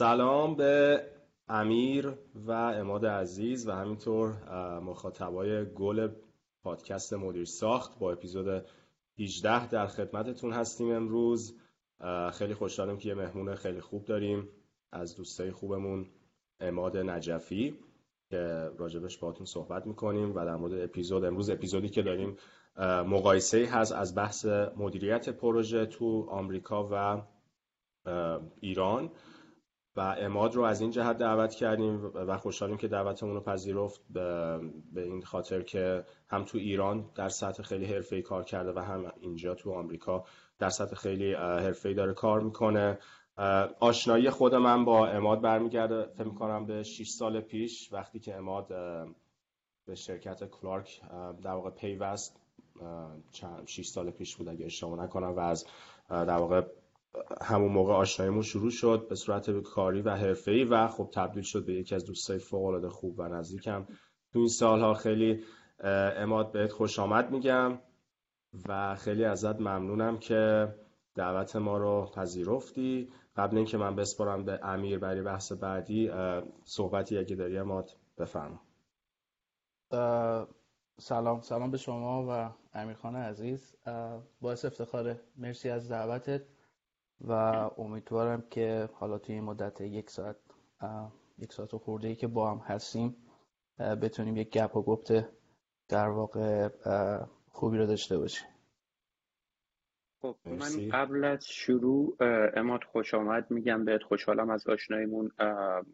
سلام 0.00 0.54
به 0.54 1.02
امیر 1.48 2.14
و 2.34 2.50
اماد 2.52 3.06
عزیز 3.06 3.68
و 3.68 3.72
همینطور 3.72 4.32
مخاطبای 4.80 5.64
گل 5.64 6.08
پادکست 6.62 7.12
مدیر 7.12 7.44
ساخت 7.44 7.98
با 7.98 8.12
اپیزود 8.12 8.64
18 9.18 9.68
در 9.68 9.86
خدمتتون 9.86 10.52
هستیم 10.52 10.90
امروز. 10.90 11.54
خیلی 12.32 12.54
خوشحالم 12.54 12.98
که 12.98 13.08
یه 13.08 13.14
مهمون 13.14 13.54
خیلی 13.54 13.80
خوب 13.80 14.04
داریم. 14.04 14.48
از 14.92 15.16
دوستای 15.16 15.50
خوبمون 15.50 16.06
اماد 16.60 16.96
نجفی 16.96 17.78
که 18.30 18.70
راجبش 18.78 19.18
باهاتون 19.18 19.46
صحبت 19.46 19.86
می‌کنیم 19.86 20.34
و 20.34 20.44
در 20.44 20.56
مورد 20.56 20.80
اپیزود 20.80 21.24
امروز 21.24 21.50
اپیزودی 21.50 21.88
که 21.88 22.02
داریم 22.02 22.36
مقایسه 23.06 23.66
هست 23.66 23.92
از 23.92 24.14
بحث 24.14 24.46
مدیریت 24.76 25.28
پروژه 25.28 25.86
تو 25.86 26.26
آمریکا 26.30 26.88
و 26.92 27.22
ایران. 28.60 29.10
و 30.00 30.02
اماد 30.02 30.54
رو 30.54 30.62
از 30.62 30.80
این 30.80 30.90
جهت 30.90 31.18
دعوت 31.18 31.54
کردیم 31.54 32.10
و 32.14 32.36
خوشحالیم 32.36 32.76
که 32.76 32.88
دعوتمون 32.88 33.34
رو 33.34 33.40
پذیرفت 33.40 34.00
به 34.92 35.02
این 35.02 35.22
خاطر 35.22 35.62
که 35.62 36.04
هم 36.28 36.44
تو 36.44 36.58
ایران 36.58 37.10
در 37.14 37.28
سطح 37.28 37.62
خیلی 37.62 37.84
حرفه‌ای 37.84 38.22
کار 38.22 38.44
کرده 38.44 38.72
و 38.72 38.78
هم 38.78 39.12
اینجا 39.20 39.54
تو 39.54 39.72
آمریکا 39.72 40.24
در 40.58 40.68
سطح 40.68 40.94
خیلی 40.94 41.34
حرفه‌ای 41.34 41.94
داره 41.94 42.14
کار 42.14 42.40
می‌کنه. 42.40 42.98
آشنایی 43.80 44.30
خود 44.30 44.54
من 44.54 44.84
با 44.84 45.06
اماد 45.06 45.40
برمیگرده. 45.40 46.06
فکر 46.06 46.24
می‌کنم 46.24 46.66
به 46.66 46.82
6 46.82 47.08
سال 47.08 47.40
پیش 47.40 47.92
وقتی 47.92 48.20
که 48.20 48.36
اماد 48.36 48.66
به 49.86 49.94
شرکت 49.94 50.44
کلارک 50.44 51.00
در 51.42 51.52
واقع 51.52 51.70
پیوست 51.70 52.40
6 53.66 53.86
سال 53.86 54.10
پیش 54.10 54.36
بود 54.36 54.48
اگه 54.48 54.66
اشتباه 54.66 55.02
نکنم 55.04 55.36
و 55.36 55.40
از 55.40 55.66
در 56.08 56.36
واقع 56.36 56.62
همون 57.42 57.72
موقع 57.72 57.92
آشناییمون 57.92 58.42
شروع 58.42 58.70
شد 58.70 59.06
به 59.08 59.14
صورت 59.14 59.50
کاری 59.50 60.02
و 60.02 60.10
حرفه‌ای 60.10 60.64
و 60.64 60.86
خب 60.88 61.10
تبدیل 61.14 61.42
شد 61.42 61.66
به 61.66 61.74
یکی 61.74 61.94
از 61.94 62.04
دوستای 62.04 62.38
فوق 62.38 62.88
خوب 62.88 63.18
و 63.18 63.28
نزدیکم. 63.28 63.86
تو 64.32 64.38
این 64.38 64.48
سالها 64.48 64.94
خیلی 64.94 65.44
اماد 66.16 66.52
بهت 66.52 66.72
خوش 66.72 66.98
آمد 66.98 67.30
میگم 67.30 67.78
و 68.68 68.94
خیلی 68.94 69.24
ازت 69.24 69.60
ممنونم 69.60 70.18
که 70.18 70.74
دعوت 71.14 71.56
ما 71.56 71.78
رو 71.78 72.10
پذیرفتی. 72.14 73.12
قبل 73.36 73.56
اینکه 73.56 73.78
من 73.78 73.96
بسپارم 73.96 74.44
به 74.44 74.60
امیر 74.62 74.98
برای 74.98 75.22
بحث 75.22 75.52
بعدی 75.52 76.10
صحبتی 76.64 77.18
اگه 77.18 77.36
داری 77.36 77.58
اماد 77.58 77.90
بفرما. 78.18 78.60
سلام 80.98 81.40
سلام 81.40 81.70
به 81.70 81.76
شما 81.76 82.26
و 82.28 82.50
امیرخان 82.78 83.16
عزیز. 83.16 83.76
باعث 84.40 84.64
افتخاره. 84.64 85.20
مرسی 85.36 85.70
از 85.70 85.90
دعوتت. 85.90 86.42
و 87.20 87.32
امیدوارم 87.78 88.44
که 88.50 88.88
حالا 88.92 89.18
توی 89.18 89.34
این 89.34 89.44
مدت 89.44 89.80
یک 89.80 90.10
ساعت 90.10 90.36
یک 91.38 91.52
ساعت 91.52 91.74
و 91.74 91.78
خورده 91.78 92.08
ای 92.08 92.14
که 92.14 92.26
با 92.26 92.50
هم 92.50 92.58
هستیم 92.58 93.16
بتونیم 94.02 94.36
یک 94.36 94.50
گپ 94.50 94.76
و 94.76 94.82
گفته 94.82 95.28
در 95.88 96.08
واقع 96.08 96.68
خوبی 97.48 97.78
رو 97.78 97.86
داشته 97.86 98.18
باشیم. 98.18 98.48
خب 100.22 100.36
من 100.46 100.88
قبل 100.92 101.24
از 101.24 101.46
شروع 101.46 102.16
اماد 102.56 102.84
خوش 102.84 103.14
آمد. 103.14 103.50
میگم 103.50 103.84
بهت 103.84 104.02
خوشحالم 104.02 104.50
از 104.50 104.68
آشناییمون 104.68 105.30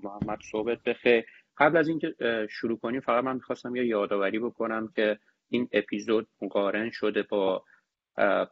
محمد 0.02 0.38
صحبت 0.52 0.78
بخیر. 0.86 1.24
قبل 1.58 1.76
از 1.76 1.88
اینکه 1.88 2.14
شروع 2.50 2.78
کنیم 2.78 3.00
فقط 3.00 3.24
من 3.24 3.34
می‌خواستم 3.34 3.76
یه 3.76 3.86
یادآوری 3.86 4.38
بکنم 4.38 4.88
که 4.96 5.18
این 5.48 5.68
اپیزود 5.72 6.28
مقارن 6.42 6.90
شده 6.90 7.22
با 7.22 7.64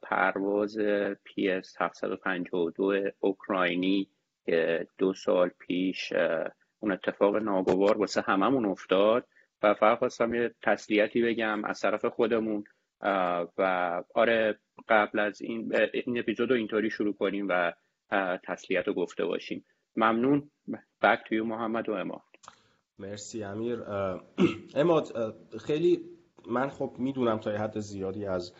پرواز 0.02 0.78
پی 1.24 1.50
اس 1.50 1.76
752 1.80 3.10
اوکراینی 3.20 4.08
که 4.44 4.86
دو 4.98 5.14
سال 5.14 5.48
پیش 5.48 6.12
اون 6.80 6.92
اتفاق 6.92 7.36
ناگوار 7.36 7.98
واسه 7.98 8.20
هممون 8.20 8.64
افتاد 8.64 9.26
و 9.62 9.74
فقط 9.74 9.98
خواستم 9.98 10.34
یه 10.34 10.54
تسلیتی 10.62 11.22
بگم 11.22 11.64
از 11.64 11.80
طرف 11.80 12.04
خودمون. 12.04 12.64
و 13.58 14.02
آره 14.14 14.58
قبل 14.88 15.18
از 15.18 15.42
این 15.42 15.74
این 15.92 16.18
اپیزود 16.18 16.50
رو 16.50 16.56
اینطوری 16.56 16.90
شروع 16.90 17.14
کنیم 17.14 17.46
و 17.48 17.72
تسلیت 18.44 18.88
رو 18.88 18.94
گفته 18.94 19.24
باشیم. 19.24 19.64
ممنون. 19.96 20.50
بک 21.02 21.20
توی 21.28 21.40
محمد 21.40 21.88
و 21.88 21.92
اماد. 21.92 22.22
مرسی 22.98 23.44
امیر. 23.44 23.82
اماد 24.76 25.34
خیلی 25.60 26.00
من 26.48 26.68
خب 26.68 26.94
می‌دونم 26.98 27.38
تا 27.38 27.52
یه 27.52 27.58
حد 27.58 27.78
زیادی 27.78 28.26
از 28.26 28.54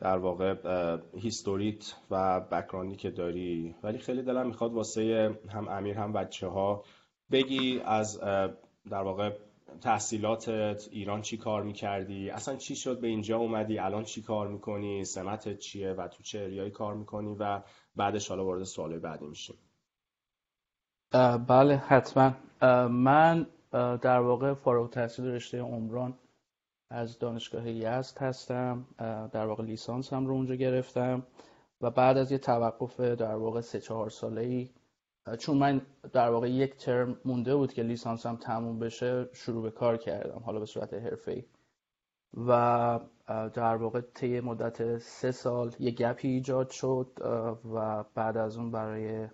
در 0.00 0.18
واقع 0.18 0.54
هیستوریت 1.16 1.94
و 2.10 2.40
بکراندی 2.40 2.96
که 2.96 3.10
داری. 3.10 3.74
ولی 3.82 3.98
خیلی 3.98 4.22
دلم 4.22 4.46
می‌خواد 4.46 4.72
واسه 4.72 5.34
هم 5.48 5.68
امیر 5.68 5.98
هم 5.98 6.12
بچه 6.12 6.46
ها 6.46 6.84
بگی 7.30 7.80
از 7.84 8.20
در 8.90 9.02
واقع 9.02 9.30
تحصیلاتت 9.80 10.88
ایران 10.90 11.22
چی 11.22 11.36
کار 11.36 11.62
می‌کردی؟ 11.62 12.30
اصلا 12.30 12.56
چی 12.56 12.76
شد؟ 12.76 13.00
به 13.00 13.08
اینجا 13.08 13.38
اومدی؟ 13.38 13.78
الان 13.78 14.04
چی 14.04 14.22
کار 14.22 14.48
می‌کنی؟ 14.48 15.04
سمتت 15.04 15.58
چیه؟ 15.58 15.92
و 15.92 16.08
تو 16.08 16.22
چه 16.22 16.38
اریایی 16.38 16.70
کار 16.70 16.94
می‌کنی؟ 16.94 17.36
و 17.40 17.62
بعدش 17.96 18.28
حالا 18.28 18.44
وارد 18.44 18.64
سوال 18.64 18.98
بعدی 18.98 19.26
میشیم. 19.26 19.56
بله 21.48 21.76
حتما. 21.76 22.32
من 22.88 23.46
در 23.72 24.20
واقع 24.20 24.54
فارغ 24.54 24.82
التحصیل 24.82 25.24
رشته 25.24 25.60
عمران 25.60 26.14
از 26.90 27.18
دانشگاه 27.18 27.70
یزد 27.70 28.18
هستم 28.18 28.86
در 29.32 29.46
واقع 29.46 29.64
لیسانس 29.64 30.12
هم 30.12 30.26
رو 30.26 30.34
اونجا 30.34 30.54
گرفتم 30.54 31.26
و 31.80 31.90
بعد 31.90 32.16
از 32.16 32.32
یه 32.32 32.38
توقف 32.38 33.00
در 33.00 33.34
واقع 33.34 33.60
سه 33.60 33.80
چهار 33.80 34.10
ساله 34.10 34.40
ای 34.40 34.70
چون 35.38 35.58
من 35.58 35.86
در 36.12 36.30
واقع 36.30 36.50
یک 36.50 36.76
ترم 36.76 37.20
مونده 37.24 37.56
بود 37.56 37.72
که 37.72 37.82
لیسانس 37.82 38.26
هم 38.26 38.36
تموم 38.36 38.78
بشه 38.78 39.28
شروع 39.32 39.62
به 39.62 39.70
کار 39.70 39.96
کردم 39.96 40.42
حالا 40.44 40.58
به 40.60 40.66
صورت 40.66 40.94
حرفه 40.94 41.32
ای 41.32 41.44
و 42.36 43.00
در 43.54 43.76
واقع 43.76 44.00
طی 44.00 44.40
مدت 44.40 44.98
سه 44.98 45.30
سال 45.30 45.74
یه 45.78 45.90
gap 45.90 46.19
ی 46.19 46.28
ایجاد 46.28 46.70
شد 46.70 47.18
و 47.74 48.04
بعد 48.14 48.36
از 48.36 48.56
اون 48.56 48.70
برای 48.70 49.28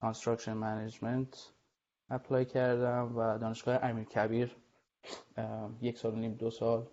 construction 0.00 0.52
management 0.52 1.52
apply 2.10 2.44
کردم 2.44 3.16
و 3.16 3.38
دانشگاه 3.38 3.78
امیر 3.82 4.04
کبیر 4.04 4.56
یک 5.80 5.98
سال 5.98 6.12
و 6.12 6.16
نیم 6.16 6.34
دو 6.34 6.50
سال 6.50 6.86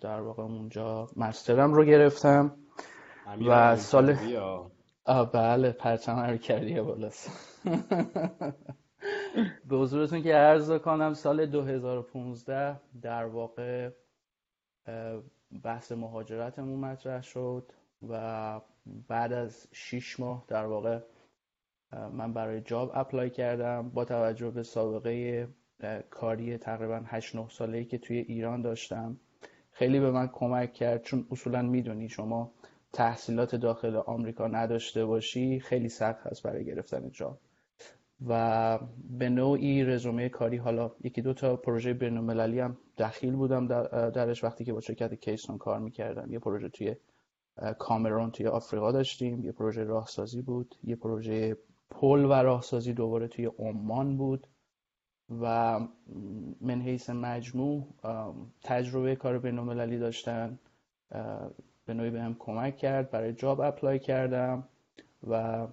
در 0.00 0.20
واقع 0.20 0.42
اونجا 0.42 1.08
master 1.16 1.66
م 1.66 1.74
رو 1.74 1.84
گرفتم 1.84 2.56
و 3.48 3.76
سال 3.76 4.16
بله 5.32 5.72
پرچم 5.72 6.18
امیر 6.18 6.36
کبیر 6.36 6.82
بالاست 6.82 7.30
به 9.68 9.76
حضورتون 9.76 10.22
که 10.22 10.34
عرض 10.34 10.70
کنم 10.70 11.14
سال 11.14 11.46
2015 11.46 12.80
در 13.02 13.24
واقع 13.24 13.90
بحث 15.64 15.92
مهاجرتمون 15.92 16.80
مطرح 16.80 17.22
شد 17.22 17.72
و 18.08 18.60
بعد 19.08 19.32
از 19.32 19.68
6 19.72 20.20
ماه 20.20 20.44
در 20.48 20.66
واقع 20.66 21.00
من 21.92 22.32
برای 22.32 22.60
job 22.60 22.90
apply 22.94 23.30
کردم 23.30 23.88
با 23.88 24.04
توجه 24.04 24.50
به 24.50 24.62
سابقه 24.62 25.48
کاری 26.10 26.58
تقریبا 26.58 27.02
8 27.06 27.36
9 27.36 27.48
ساله 27.48 27.78
ای 27.78 27.84
که 27.84 27.98
توی 27.98 28.16
ایران 28.18 28.62
داشتم. 28.62 29.16
خیلی 29.72 30.00
به 30.00 30.10
من 30.10 30.28
کمک 30.32 30.72
کرد 30.72 31.02
چون 31.02 31.26
اصولا 31.30 31.62
می‌دونی 31.62 32.08
شما 32.08 32.52
تحصیلات 32.92 33.56
داخل 33.56 33.96
آمریکا 33.96 34.48
نداشته 34.48 35.04
باشی 35.04 35.60
خیلی 35.60 35.88
سخت 35.88 36.26
هست 36.26 36.42
برای 36.42 36.64
گرفتن 36.64 37.10
job. 37.10 37.38
و 38.26 38.78
به 39.18 39.28
نوعی 39.28 39.84
رزومه 39.84 40.28
کاری 40.28 40.56
حالا 40.56 40.90
یکی 41.04 41.22
دو 41.22 41.34
تا 41.34 41.56
پروژه 41.56 41.92
بین‌المللی 41.92 42.60
هم 42.60 42.76
دخیل 42.98 43.34
بودم 43.34 43.66
درش 44.10 44.44
وقتی 44.44 44.64
که 44.64 44.72
با 44.72 44.80
شرکت 44.80 45.14
کیسون 45.14 45.58
کار 45.58 45.78
می‌کردم. 45.78 46.32
یه 46.32 46.38
پروژه 46.38 46.68
توی 46.68 46.96
کامرون 47.78 48.30
توی 48.30 48.46
آفریقا 48.46 48.92
داشتیم 48.92 49.44
یه 49.44 49.52
پروژه 49.52 49.84
راهسازی 49.84 50.42
بود 50.42 50.74
یه 50.84 50.96
پروژه 50.96 51.56
پل 51.90 52.24
و 52.24 52.32
راهسازی 52.32 52.92
دوباره 52.92 53.28
توی 53.28 53.50
عمان 53.58 54.16
بود. 54.16 54.46
و 55.30 55.78
من 56.60 56.80
حیث 56.80 57.10
مجموع 57.10 57.86
تجربه 58.62 59.16
کار 59.16 59.38
بینالمللی 59.38 59.98
داشتن 59.98 60.58
به 61.86 61.94
نوعی 61.94 62.10
بهم 62.10 62.36
کمک 62.38 62.76
کرد. 62.76 63.10
برای 63.10 63.32
جاب 63.32 63.60
اپلای 63.60 63.98
کردم 63.98 64.68
و 65.26 65.66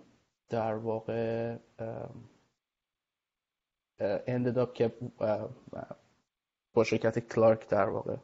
در 0.50 0.76
واقع 0.76 1.58
اندد 4.00 4.74
که 4.74 4.94
با 6.74 6.84
شرکت 6.84 7.20
کلارک 7.20 7.70
در 7.70 7.90
واقع 7.90 8.16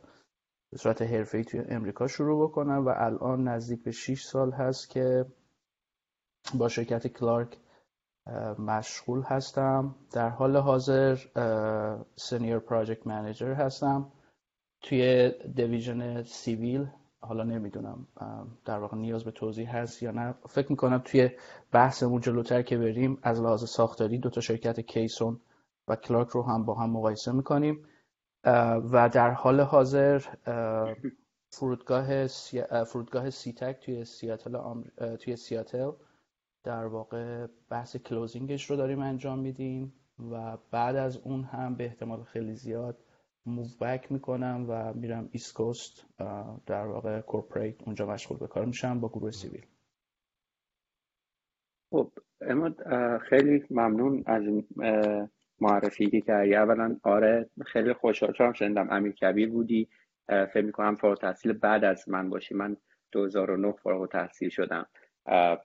به 0.72 0.78
صورت 0.78 1.02
حرفه‌ای 1.02 1.44
توی 1.44 1.60
امریکا 1.60 2.08
شروع 2.08 2.50
بکنم 2.50 2.86
و 2.86 2.94
الان 2.96 3.48
نزدیک 3.48 3.84
به 3.84 3.92
6 3.92 4.24
سال 4.24 4.52
هست 4.52 4.90
که 4.90 5.26
با 6.54 6.70
شرکت 6.70 7.08
کلارک 7.08 7.58
مشغول 8.60 9.22
هستم. 9.22 9.96
در 10.12 10.30
حال 10.30 10.58
حاضر 10.58 11.18
senior 12.16 12.60
project 12.60 13.08
manager 13.08 13.54
هستم. 13.54 14.12
توی 14.82 15.32
division 15.56 16.24
civil 16.24 16.88
حالا 17.20 17.44
نمی‌دونم 17.44 18.08
در 18.66 18.80
واقع 18.80 18.98
نیاز 18.98 19.24
به 19.24 19.32
توضیح 19.32 19.76
هست 19.78 20.04
یا 20.04 20.12
نه. 20.12 20.36
فکر 20.50 20.68
می‌کنم 20.70 21.02
توی 21.06 21.30
بحثمون 21.72 22.22
جلوتر 22.22 22.62
که 22.62 22.78
بریم 22.78 23.18
از 23.24 23.42
لحاظ 23.42 23.64
ساختاری 23.64 24.18
دو 24.18 24.30
تا 24.30 24.42
شرکت 24.42 24.80
کیسون 24.80 25.40
و 25.88 25.96
کلارک 25.96 26.28
رو 26.28 26.44
هم 26.44 26.66
با 26.66 26.74
هم 26.74 26.90
مقایسه 26.90 27.32
می‌کنیم. 27.32 27.86
و 28.92 29.10
در 29.14 29.32
حال 29.32 29.62
حاضر 29.62 30.22
فرودگاه 31.50 32.28
سی... 32.28 32.62
فرودگاه 32.88 33.30
سیتک 33.30 33.80
توی 33.86 34.06
سیاتل 34.06 34.84
توی 35.16 35.36
سیاتل 35.36 35.92
در 36.66 36.86
واقع 36.86 37.48
بحث 37.70 37.98
closing 37.98 38.54
ش 38.54 38.70
رو 38.70 38.76
داریم 38.76 39.00
انجام 39.00 39.40
میدیم 39.40 39.94
و 40.32 40.58
بعد 40.72 40.96
از 40.96 41.18
اون 41.18 41.44
هم 41.44 41.76
به 41.76 41.86
احتمال 41.86 42.24
خیلی 42.24 42.56
زیاد 42.56 42.98
move 43.46 43.66
back 43.82 44.12
می‌کنم 44.12 44.66
و 44.70 44.94
میرم 44.94 45.30
east 45.32 45.54
coast 45.54 46.06
در 46.66 46.86
واقع 46.86 47.22
corporate 47.22 47.84
اونجا 47.86 48.06
مشغول 48.06 48.38
به 48.38 48.48
کار 48.48 48.66
میشم 48.66 49.00
با 49.00 49.10
گروه 49.10 49.32
civil. 49.32 49.66
خب 51.90 52.12
اما 52.42 52.70
خیلی 53.18 53.64
ممنون 53.70 54.24
از 54.26 54.44
معرفی 55.62 56.10
که 56.10 56.22
کردی. 56.22 56.56
اولا 56.56 56.98
آره 57.04 57.50
خیلی 57.66 57.94
خوشحال 57.94 58.34
شدم 58.34 58.54
شنیدم 58.54 58.88
امیر 58.92 59.12
کبیر 59.12 59.50
بودی. 59.50 59.90
فکر 60.28 60.66
می‌کنم 60.66 60.96
فارغ 60.96 61.20
تحصیل 61.20 61.54
بعد 61.54 61.84
از 61.84 62.10
من 62.10 62.30
باشی. 62.30 62.56
من 62.56 62.78
2009 63.12 63.72
فارغ 63.72 64.10
تحصیل 64.12 64.50
شدم. 64.50 64.86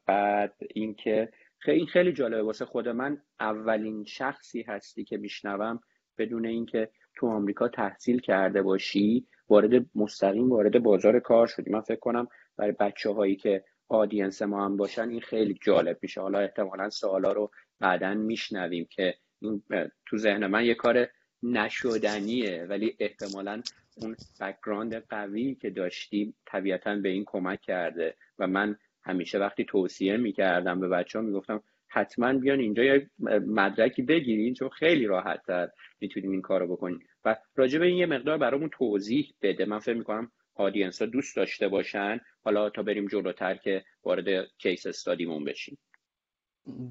بعد 0.07 0.55
اینکه 0.75 1.33
خیلی 1.59 1.87
خیلی 1.87 2.13
جالبه. 2.13 2.43
واسه 2.43 2.65
خود 2.65 2.89
من 2.89 3.23
اولین 3.41 4.05
شخصی 4.05 4.63
هستی 4.63 5.05
که 5.05 5.17
میشنوم 5.17 5.81
بدون 6.19 6.47
اینکه 6.47 6.91
تو 7.15 7.27
آمریکا 7.27 7.69
تحصیل 7.69 8.21
کرده 8.21 8.63
باشی 8.63 9.27
وارد 9.49 9.87
مستقیم 9.95 10.51
وارد 10.51 10.83
بازار 10.83 11.21
کار 11.21 11.47
شدی. 11.47 11.71
من 11.71 11.81
فکر 11.81 11.99
کنم 11.99 12.29
برای 12.57 12.73
بچه 12.73 13.11
هایی 13.11 13.37
که 13.37 13.65
audience 13.89 14.43
ما 14.43 14.65
هم 14.65 14.77
باشن 14.77 15.09
این 15.09 15.21
خیلی 15.21 15.59
جالب 15.63 15.99
میشه. 16.03 16.21
حالا 16.21 16.39
احتمالا 16.39 16.91
سوالا 16.91 17.33
رو 17.33 17.51
بعدا 17.81 18.15
میشنویم 18.15 18.87
که 18.91 19.15
این 19.41 19.63
تو 20.07 20.17
ذهن 20.17 20.47
من 20.47 20.65
یه 20.65 20.75
کار 20.75 21.09
نشدنیه 21.43 22.67
ولی 22.69 22.97
احتمالا 22.99 23.63
اون 23.97 24.17
background 24.41 24.95
قوی 24.95 25.55
که 25.55 25.71
داشتیم 25.71 26.37
طبیعتا 26.47 26.97
به 26.97 27.09
این 27.09 27.25
کمک 27.27 27.61
کرده 27.61 28.15
و 28.39 28.47
من 28.47 28.77
همیشه 29.11 29.39
وقتی 29.39 29.65
توصیه 29.65 30.17
می‌کردم 30.17 30.81
به 30.81 30.89
بچه 30.89 31.19
ها 31.19 31.25
می‌گفتم 31.25 31.63
حتما 31.89 32.33
بیان 32.33 32.61
اینجا 32.61 32.85
یه 32.85 33.11
مدرکی 33.47 34.03
بگیرین 34.03 34.55
چون 34.55 34.69
خیلی 34.69 35.07
راحت 35.07 35.43
تر 35.47 35.69
می‌تونیم 36.01 36.31
این 36.31 36.43
کارو 36.43 36.77
بکنیم 36.77 36.99
و 37.25 37.37
راجع 37.57 37.79
به 37.79 37.87
این 37.87 37.97
یه 37.99 38.07
مقدار 38.07 38.39
برامون 38.39 38.69
توضیح 38.73 39.35
بده. 39.43 39.65
من 39.65 39.79
فکر 39.79 39.97
می‌کنم 39.97 40.33
audience 40.55 41.03
ها 41.03 41.07
دوست 41.07 41.37
داشته 41.37 41.69
باشن. 41.69 42.21
حالا 42.45 42.71
تا 42.71 42.83
بریم 42.83 43.07
جلوتر 43.07 43.55
که 43.55 43.85
وارد 44.05 44.47
case 44.59 44.87
study 44.87 45.23
مون 45.23 45.45
بشیم. 45.45 45.79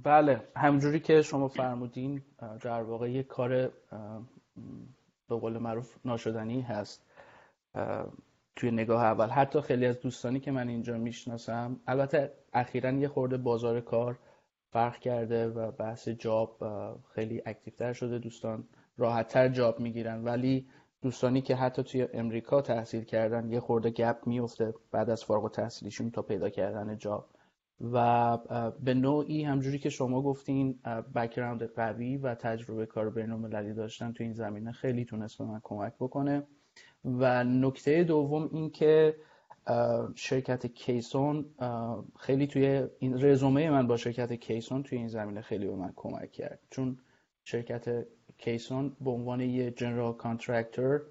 بله 0.03 0.41
همونجوری 0.55 0.99
که 0.99 1.21
شما 1.21 1.47
فرمودین 1.47 2.21
در 2.61 2.81
واقع 2.81 3.11
یه 3.11 3.23
کار 3.23 3.49
به 5.29 5.35
قول 5.35 5.57
معروف 5.57 5.97
ناشدنی 6.05 6.61
هست. 6.61 7.11
توی 8.55 8.71
نگاه 8.71 9.03
اول. 9.03 9.27
حتی 9.27 9.61
خیلی 9.61 9.85
از 9.85 9.99
دوستانی 9.99 10.39
که 10.39 10.51
من 10.51 10.67
اینجا 10.67 10.97
می‌شناسم 10.97 11.79
البته 11.87 12.33
اخیرا 12.53 12.91
یه 12.91 13.07
خورده 13.07 13.37
بازار 13.37 13.81
کار 13.81 14.19
فرق 14.71 14.99
کرده 14.99 15.47
و 15.47 15.71
بحث 15.71 16.09
job 16.09 16.57
خیلی 17.15 17.41
active 17.45 17.81
تر 17.81 17.93
شده. 17.93 18.19
دوستان 18.19 18.67
راحتتر 18.97 19.47
job 19.47 19.79
می‌گیرن. 19.79 20.23
ولی 20.23 20.67
دوستانی 21.01 21.41
که 21.41 21.55
حتی 21.55 21.83
توی 21.83 22.07
امریکا 22.13 22.61
تحصیل 22.61 23.03
کردن 23.03 23.49
یه 23.49 23.59
خورده 23.59 23.89
gap 23.89 24.17
میفته 24.25 24.73
بعد 24.91 25.09
از 25.09 25.23
فارغ 25.23 25.51
تحصیلیشون 25.51 26.11
تا 26.11 26.21
پیدا 26.21 26.49
کردن 26.49 26.97
job. 26.97 27.29
و 27.81 28.37
به 28.83 28.93
نوعی 28.93 29.43
همونجوری 29.43 29.79
که 29.79 29.89
شما 29.89 30.21
گفتین 30.21 30.79
background 31.15 31.63
قوی 31.63 32.17
و 32.17 32.35
تجربه 32.35 32.85
کار 32.85 33.09
بین 33.09 33.73
داشتن 33.73 34.11
تو 34.11 34.23
این 34.23 34.33
زمینه 34.33 34.71
خیلی 34.71 35.05
تونست 35.05 35.37
به 35.37 35.43
من 35.43 35.59
کمک 35.63 35.93
بکنه. 35.99 36.47
و 37.05 37.43
نکته 37.43 38.03
دوم 38.03 38.49
این 38.51 38.69
که 38.69 39.15
شرکت 40.15 40.65
کیسون 40.67 41.45
خیلی 42.19 42.47
توی 42.47 42.87
این 42.99 43.25
رزومه 43.25 43.69
من 43.69 43.87
با 43.87 43.97
شرکت 43.97 44.33
کیسون 44.33 44.83
توی 44.83 44.97
این 44.97 45.07
زمینه 45.07 45.41
خیلی 45.41 45.67
به 45.67 45.75
من 45.75 45.93
کمک 45.95 46.31
کرد. 46.31 46.59
چون 46.69 46.97
شرکت 47.43 48.05
کیسون 48.37 48.95
به 49.01 49.11
عنوان 49.11 49.41
یه 49.41 49.71
general 49.71 50.13
contractor 50.13 51.01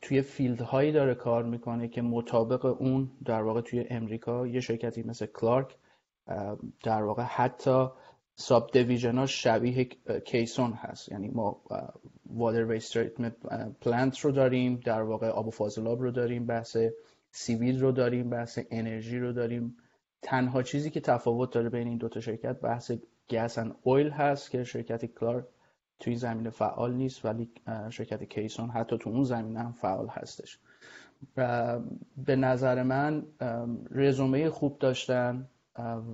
توی 0.00 0.22
field 0.22 0.60
هایی 0.60 0.92
داره 0.92 1.14
کار 1.14 1.42
می‌کنه 1.42 1.88
که 1.88 2.02
مطابق 2.02 2.64
اون 2.64 3.10
در 3.24 3.42
واقع 3.42 3.60
توی 3.60 3.86
امریکا. 3.90 4.46
یه 4.46 4.60
شرکتی 4.60 5.02
مثل 5.02 5.26
کلارک 5.26 5.76
در 6.82 7.02
واقع 7.02 7.22
حتی 7.22 7.88
sub 8.34 8.70
division 8.72 9.26
شبیه 9.26 9.84
کیسون 10.24 10.72
هست. 10.72 11.08
یعنی 11.08 11.28
ما 11.28 11.62
water 12.26 12.64
waste 12.64 12.98
plant 13.80 14.18
رو 14.18 14.32
داریم 14.32 14.80
در 14.84 15.02
واقع 15.02 15.28
آب 15.28 15.48
و 15.48 15.50
فاضلاب 15.50 16.02
رو 16.02 16.10
داریم 16.10 16.46
بحث 16.46 16.76
civil 17.30 17.80
رو 17.80 17.92
داریم 17.92 18.30
بحث 18.30 18.58
انرژی 18.70 19.18
رو 19.18 19.32
داریم. 19.32 19.76
تنها 20.22 20.62
چیزی 20.62 20.90
که 20.90 21.00
تفاوت 21.00 21.52
داره 21.52 21.68
بین 21.68 21.88
این 21.88 21.98
دوتا 21.98 22.20
شرکت 22.20 22.60
بحث 22.60 22.92
gas 23.30 23.58
and 23.58 23.74
oil 23.82 24.10
هست 24.10 24.50
که 24.50 24.64
شرکت 24.64 25.04
کلارک 25.04 25.44
توی 26.00 26.10
این 26.10 26.18
زمینه 26.18 26.50
فعال 26.50 26.94
نیست 26.94 27.24
ولی 27.24 27.50
شرکت 27.90 28.24
کیسون 28.24 28.70
حتی 28.70 28.98
تو 28.98 29.10
اون 29.10 29.24
زمینه 29.24 29.60
هم 29.60 29.72
فعال 29.72 30.08
هستش. 30.08 30.58
به 32.26 32.36
نظر 32.36 32.82
من 32.82 33.26
رزومه 33.90 34.50
خوب 34.50 34.78
داشتن. 34.78 35.48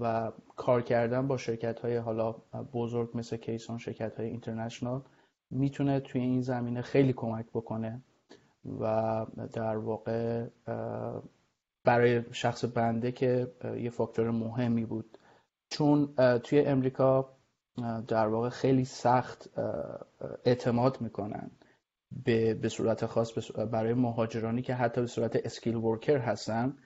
و 0.01 0.33
کار 0.57 0.83
کردن 0.83 1.29
با 1.29 1.37
شرکت 1.37 1.81
های 1.81 1.97
حالا 1.97 2.33
بزرگ 2.73 3.11
مثل 3.15 3.37
کیسون 3.37 3.79
شرکت 3.79 4.17
های 4.17 4.27
اینترنشنال 4.29 5.03
می‌تونه 5.51 6.01
توی 6.01 6.21
این 6.21 6.41
زمینه 6.41 6.83
خیلی 6.83 7.13
کمک 7.13 7.47
بکنه 7.55 8.03
و 8.81 9.27
در 9.53 9.77
واقع 9.77 10.47
برای 11.85 12.23
شخص 12.33 12.65
بنده 12.65 13.13
که 13.13 13.53
یه 13.77 13.91
فاکتور 13.91 14.31
مهمی 14.31 14.85
بود. 14.85 15.19
چون 15.71 16.15
توی 16.39 16.61
امریکا 16.61 17.37
در 18.09 18.29
واقع 18.29 18.49
خیلی 18.49 18.85
سخت 18.85 19.59
اعتماد 20.45 21.01
می‌کنن 21.01 21.51
به, 22.25 22.55
به 22.55 22.69
صورت 22.69 23.07
خاص 23.07 23.51
برای 23.73 23.95
مهاجرانی 23.95 24.63
که 24.63 24.75
حتی 24.75 25.01
به 25.01 25.07
صورت 25.07 25.37
اسکیل 25.37 25.77
ورکر 25.77 26.19
هستن. 26.19 26.77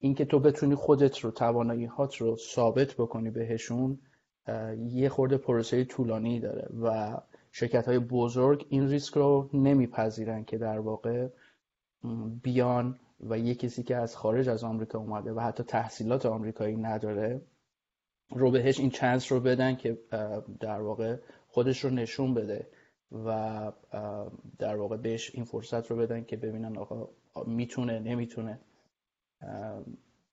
اینکه 0.00 0.24
تو 0.24 0.38
بتونی 0.38 0.74
خودت 0.74 1.18
رو 1.18 1.30
توانایی 1.30 1.84
هات 1.84 2.16
رو 2.16 2.36
ثابت 2.36 2.94
بکنی 2.94 3.30
بهشون 3.30 3.98
یه 4.78 5.08
خورده 5.08 5.36
پروسه 5.36 5.84
طولانی 5.84 6.40
داره 6.40 6.68
و 6.82 7.16
شرکت 7.52 7.88
های 7.88 7.98
بزرگ 7.98 8.66
این 8.68 8.88
ریسک 8.88 9.14
رو 9.14 9.50
نمیپذیرن 9.52 10.44
که 10.44 10.58
در 10.58 10.78
واقع 10.78 11.28
بیان 12.42 12.98
و 13.20 13.38
یه 13.38 13.54
کسی 13.54 13.82
که 13.82 13.96
از 13.96 14.16
خارج 14.16 14.48
از 14.48 14.64
آمریکا 14.64 14.98
اومده 14.98 15.32
و 15.32 15.40
حتی 15.40 15.62
تحصیلات 15.62 16.26
آمریکایی 16.26 16.76
نداره 16.76 17.42
رو 18.30 18.50
بهش 18.50 18.80
این 18.80 18.90
چانس 18.90 19.32
رو 19.32 19.40
بدن 19.40 19.76
که 19.76 19.98
در 20.60 20.80
واقع 20.80 21.16
خودش 21.48 21.84
رو 21.84 21.90
نشون 21.90 22.34
بده 22.34 22.66
و 23.24 23.72
در 24.58 24.76
واقع 24.76 24.96
بهش 24.96 25.30
این 25.34 25.44
فرصت 25.44 25.90
رو 25.90 25.96
بدن 25.96 26.24
که 26.24 26.36
ببینن 26.36 26.78
آقا 26.78 27.08
می‌تونه 27.46 27.98
نمی‌تونه. 27.98 28.58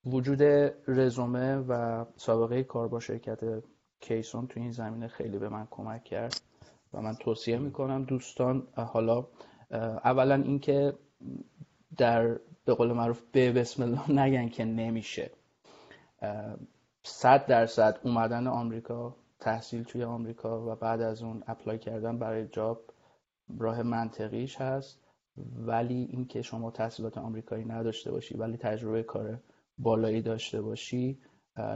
وجود 0.05 0.43
رزومه 0.87 1.55
و 1.57 2.05
سابقه 2.15 2.63
کار 2.63 2.87
با 2.87 2.99
شرکت 2.99 3.63
کیسون 3.99 4.47
تو 4.47 4.59
این 4.59 4.71
زمینه 4.71 5.07
خیلی 5.07 5.37
به 5.37 5.49
من 5.49 5.67
کمک 5.71 6.03
کرد 6.03 6.41
و 6.93 7.01
من 7.01 7.15
توصیه 7.15 7.57
می‌کنم 7.57 8.03
دوستان 8.03 8.67
حالا 8.75 9.27
اولا 10.03 10.35
اینکه 10.35 10.93
در 11.97 12.39
به 12.65 12.73
قول 12.73 12.91
معروف 12.93 13.21
به 13.31 13.51
بسم 13.51 13.83
الله 13.83 14.11
نگن 14.11 14.49
که 14.49 14.65
نمیشه. 14.65 15.31
صد 17.03 17.45
درصد 17.45 17.99
اومدن 18.03 18.47
آمریکا 18.47 19.15
تحصیل 19.39 19.83
توی 19.83 20.03
آمریکا 20.03 20.71
و 20.71 20.75
بعد 20.75 21.01
از 21.01 21.23
اون 21.23 21.43
apply 21.47 21.79
کردن 21.79 22.19
برای 22.19 22.47
job 22.47 22.81
راه 23.59 23.83
منطقیش 23.83 24.61
هست. 24.61 25.06
ولی 25.67 26.07
اینکه 26.11 26.41
شما 26.41 26.71
تحصیلات 26.71 27.17
آمریکایی 27.17 27.65
نداشته 27.65 28.11
باشی 28.11 28.37
ولی 28.37 28.57
تجربه 28.57 29.03
کار 29.03 29.39
بالایی 29.77 30.21
داشته 30.21 30.61
باشی 30.61 31.19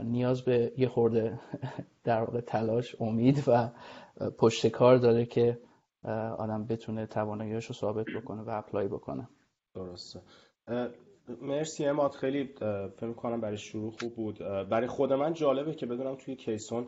نیاز 0.04 0.42
به 0.42 0.72
یه 0.76 0.88
خورده 0.88 1.40
در 2.04 2.20
واقع 2.20 2.40
تلاش 2.40 2.96
امید 3.00 3.44
و 3.46 3.70
پشت 4.38 4.66
کار 4.66 4.96
داره 4.96 5.26
که 5.26 5.58
آدم 6.38 6.66
بتونه 6.66 7.06
تواناییش 7.06 7.66
رو 7.66 7.74
ثابت 7.74 8.06
بکنه 8.16 8.42
و 8.42 8.50
apply 8.50 8.88
بکنه. 8.88 9.28
درسته. 9.74 10.20
مرسی 11.42 11.84
عماد. 11.84 12.10
خیلی 12.10 12.44
فکر 12.96 13.12
کنم 13.12 13.40
برای 13.40 13.56
شروع 13.56 13.90
خوب 13.90 14.14
بود. 14.14 14.38
برای 14.70 14.86
خود 14.86 15.12
من 15.12 15.32
جالبه 15.32 15.74
که 15.74 15.86
بدونم 15.86 16.16
توی 16.16 16.36
کیسون 16.36 16.86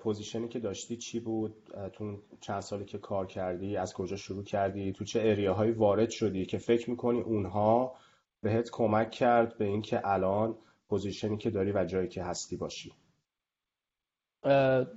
position 0.00 0.43
ی 0.43 0.48
که 0.48 0.58
داشتی 0.58 0.96
چی 0.96 1.20
بود؟ 1.20 1.54
تو 1.92 2.22
چند 2.40 2.60
سالی 2.60 2.84
که 2.84 2.98
کار 2.98 3.26
کردی 3.26 3.76
از 3.76 3.94
کجا 3.94 4.16
شروع 4.16 4.44
کردی؟ 4.44 4.92
تو 4.92 5.04
چه 5.04 5.20
area 5.20 5.50
هایی 5.50 5.72
وارد 5.72 6.10
شدی 6.10 6.46
که 6.46 6.58
فکر 6.58 6.90
می‌کنی 6.90 7.20
اونها 7.20 7.94
بهت 8.42 8.70
کمک 8.70 9.10
کرد 9.10 9.58
به 9.58 9.64
اینکه 9.64 10.00
الان 10.04 10.56
position 10.88 11.31
ی 11.31 11.36
که 11.36 11.50
داری 11.50 11.72
و 11.72 11.84
جایی 11.84 12.08
که 12.08 12.22
هستی 12.22 12.56
باشی؟ 12.56 12.92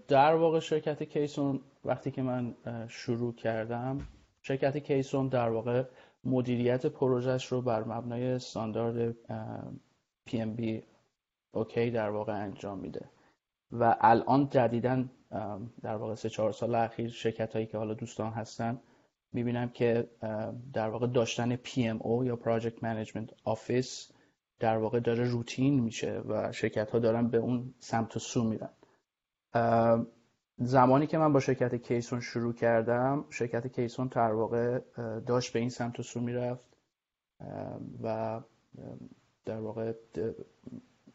در 0.07 0.35
واقع 0.35 0.59
شرکت 0.59 1.03
کیسون 1.03 1.61
وقتی 1.85 2.11
که 2.11 2.21
من 2.21 2.55
شروع 2.87 3.33
کردم 3.35 4.07
شرکت 4.41 4.77
کیسون 4.77 5.27
در 5.27 5.49
واقع 5.49 5.83
مدیریت 6.23 6.85
پروژهش 6.85 7.45
رو 7.45 7.61
بر 7.61 7.83
مبنای 7.83 8.27
استاندارد 8.27 9.15
PMB 10.29 10.83
اوکی 11.51 11.91
در 11.91 12.09
واقع 12.09 12.33
انجام 12.33 12.79
میده. 12.79 13.09
و 13.79 13.95
الان 14.01 14.49
جدیدا 14.49 15.05
در 15.81 15.95
واقع 15.95 16.15
سه 16.15 16.29
چهار 16.29 16.51
سال 16.51 16.75
اخیر 16.75 17.09
شرکت 17.09 17.53
هایی 17.53 17.65
که 17.65 17.77
حالا 17.77 17.93
دوستان 17.93 18.31
هستن 18.31 18.81
می‌بینم 19.33 19.69
که 19.69 20.09
در 20.73 20.89
واقع 20.89 21.07
داشتن 21.07 21.55
PMO 21.55 22.25
یا 22.25 22.39
Project 22.43 22.79
Management 22.79 23.53
Office 23.53 24.13
در 24.59 24.77
واقع 24.77 24.99
داره 24.99 25.23
روتین 25.23 25.79
میشه 25.79 26.21
و 26.27 26.51
شرکت 26.51 26.91
ها 26.91 26.99
دارن 26.99 27.27
به 27.27 27.37
اون 27.37 27.73
سمت 27.79 28.15
و 28.15 28.19
سو 28.19 28.43
میرن. 28.43 28.69
زمانی 30.57 31.07
که 31.07 31.17
من 31.17 31.33
با 31.33 31.39
شرکت 31.39 31.75
کیسون 31.75 32.19
شروع 32.19 32.53
کردم 32.53 33.25
شرکت 33.29 33.67
کیسون 33.67 34.07
در 34.07 34.31
واقع 34.33 34.79
داشت 35.27 35.53
به 35.53 35.59
این 35.59 35.69
سمت 35.69 35.99
و 35.99 36.03
سو 36.03 36.19
می‌رفت. 36.19 36.77
و 38.03 38.41
در 39.45 39.59
واقع 39.59 39.93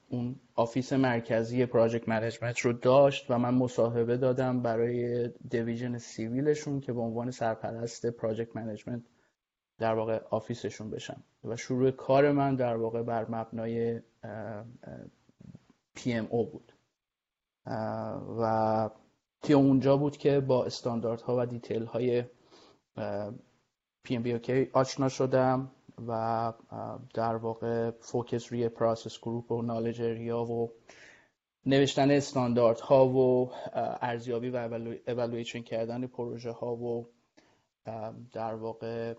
اون 0.08 0.36
office 0.54 0.92
مرکزی 0.92 1.66
project 1.66 2.08
management 2.08 2.58
رو 2.60 2.72
داشت 2.72 3.30
و 3.30 3.38
من 3.38 3.54
مصاحبه 3.54 4.16
دادم 4.16 4.62
برای 4.62 5.28
division 5.28 5.98
civil 5.98 6.44
شون 6.44 6.80
که 6.80 6.92
به 6.92 7.00
عنوان 7.00 7.30
سرپرست 7.30 8.06
project 8.06 8.56
management 8.56 9.02
در 9.78 9.94
واقع 9.94 10.20
office 10.30 10.66
شون 10.66 10.90
بشم 10.90 11.22
و 11.44 11.56
شروع 11.56 11.90
کار 11.90 12.32
من 12.32 12.56
در 12.56 12.76
واقع 12.76 13.02
بر 13.02 13.26
مبنای 13.28 14.00
PMO 15.96 16.46
بود. 16.52 16.72
و 18.40 18.90
توی 19.42 19.54
اونجا 19.54 19.96
بود 19.96 20.16
که 20.16 20.40
با 20.40 20.64
استانداردها 20.64 21.36
و 21.38 21.46
detail 21.46 21.84
های 21.84 22.24
PMBOK 24.08 24.50
آشنا 24.72 25.08
شدم. 25.08 25.70
و 26.06 26.52
در 27.14 27.36
واقع 27.36 27.90
focus 27.90 28.52
روی 28.52 28.68
process 28.68 29.18
group 29.18 29.52
و 29.52 29.62
knowledge 29.62 30.02
area 30.02 30.44
و 30.44 30.72
نوشتن 31.66 32.10
استاندارد 32.10 32.80
ها 32.80 33.08
و 33.08 33.52
ارزیابی 34.00 34.50
و 34.50 34.56
اولویشن 35.06 35.62
کردن 35.62 36.06
پروژه 36.06 36.50
ها 36.50 36.76
و 36.76 37.06
در 38.32 38.54
واقع 38.54 39.14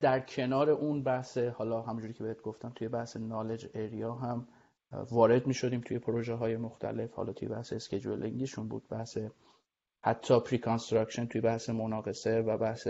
در 0.00 0.20
کنار 0.20 0.70
اون 0.70 1.02
بحث 1.02 1.38
حالا 1.38 1.82
همونجوری 1.82 2.12
که 2.12 2.24
بهت 2.24 2.42
گفتم 2.42 2.72
توی 2.74 2.88
بحث 2.88 3.16
knowledge 3.16 3.66
area 3.74 4.14
هم 4.14 4.48
وارد 5.10 5.46
می 5.46 5.54
شدیم 5.54 5.80
توی 5.80 5.98
پروژه 5.98 6.34
های 6.34 6.56
مختلف. 6.56 7.14
حالا 7.14 7.32
توی 7.32 7.48
بحث 7.48 7.72
scheduling 7.72 8.41
شون 8.41 8.68
بود 8.68 8.88
بحث 8.88 9.18
حتی 10.00 10.40
pre 10.40 10.58
توی 11.30 11.40
بحث 11.40 11.70
مناقصه 11.70 12.40
و 12.40 12.58
بحث 12.58 12.88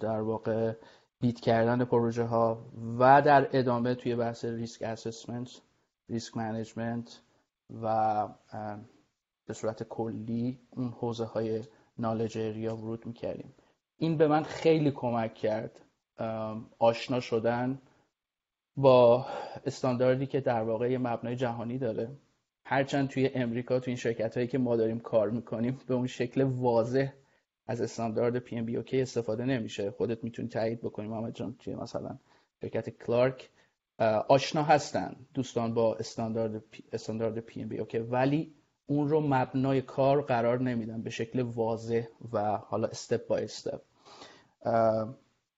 در 0.00 0.20
واقع 0.20 0.72
bid 1.20 1.40
کردن 1.40 1.84
پروژه 1.84 2.24
ها 2.24 2.64
و 2.98 3.22
در 3.22 3.48
ادامه 3.52 3.94
توی 3.94 4.16
بحث 4.16 4.44
risk 4.44 4.82
assessment 4.82 5.60
risk 6.08 6.36
management 6.36 7.20
و 7.82 8.28
به 9.46 9.54
صورت 9.54 9.82
کلی 9.82 10.60
اون 10.70 10.88
حوزه 10.88 11.24
های 11.24 11.62
knowledge 11.98 12.38
area 12.38 12.76
ورود 12.76 13.06
می‌کردیم. 13.06 13.54
این 13.96 14.16
به 14.16 14.28
من 14.28 14.42
خیلی 14.42 14.90
کمک 14.90 15.34
کرد 15.34 15.80
آشنا 16.78 17.20
شدن 17.20 17.80
با 18.76 19.26
استانداردی 19.66 20.26
که 20.26 20.40
در 20.40 20.62
واقع 20.62 20.90
یه 20.90 20.98
مبنای 20.98 21.36
جهانی 21.36 21.78
داره. 21.78 22.08
هرچند 22.64 23.08
توی 23.08 23.30
امریکا 23.34 23.80
توی 23.80 23.90
این 23.90 23.96
شرکت 23.96 24.36
هایی 24.36 24.48
که 24.48 24.58
ما 24.58 24.76
داریم 24.76 25.00
کار 25.00 25.30
می‌کنیم 25.30 25.80
به 25.86 25.94
اون 25.94 26.06
شکل 26.06 26.42
واضح 26.42 27.12
از 27.72 27.80
استاندارد 27.80 28.38
PMBOK 28.38 29.02
استفاده 29.02 29.44
نمیشه. 29.44 29.90
خودت 29.90 30.24
می‌تونی 30.24 30.48
تایید 30.48 30.80
بکنی. 30.80 31.08
محمد 31.08 31.34
جان 31.34 31.56
توی 31.58 31.74
مثلا 31.74 32.18
شرکت 32.60 32.90
کلارک 32.90 33.50
آشنا 34.28 34.62
هستن 34.62 35.16
دوستان 35.34 35.74
با 35.74 35.94
استاندارد 35.94 36.58
P, 36.70 36.84
استاندارد 36.92 37.38
PMBOK 37.40 37.98
ولی 37.98 38.54
اون 38.86 39.08
رو 39.08 39.20
مبنای 39.20 39.82
کار 39.82 40.22
قرار 40.22 40.60
نمیدن. 40.60 41.02
به 41.02 41.10
شکل 41.10 41.40
واضح 41.40 42.04
و 42.32 42.56
حالا 42.56 42.88
step 42.88 43.26
by 43.26 43.44
step 43.44 43.80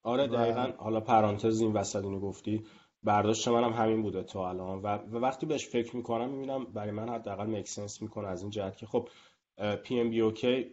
آره 0.03 0.27
دقیقا. 0.27 0.73
حالا 0.77 1.01
پرانتز 1.01 1.61
این 1.61 1.73
وسط 1.73 2.05
اینو 2.05 2.21
گفتی. 2.21 2.65
برداشت 3.03 3.49
منم 3.49 3.73
همین 3.73 4.03
بوده 4.03 4.23
تا 4.23 4.49
الان. 4.49 4.83
و, 4.83 4.87
وقتی 5.19 5.47
بهش 5.47 5.69
فکر 5.69 5.97
می‌کنم 5.97 6.31
می‌بینم 6.31 6.65
برای 6.65 6.91
من 6.91 7.09
حداقل 7.09 7.47
make 7.47 7.72
sense 7.72 8.03
می‌کنه 8.03 8.29
از 8.29 8.43
این 8.43 8.51
جهت 8.51 8.77
که 8.77 8.87
خب 8.87 9.09
PMBOK 9.85 10.67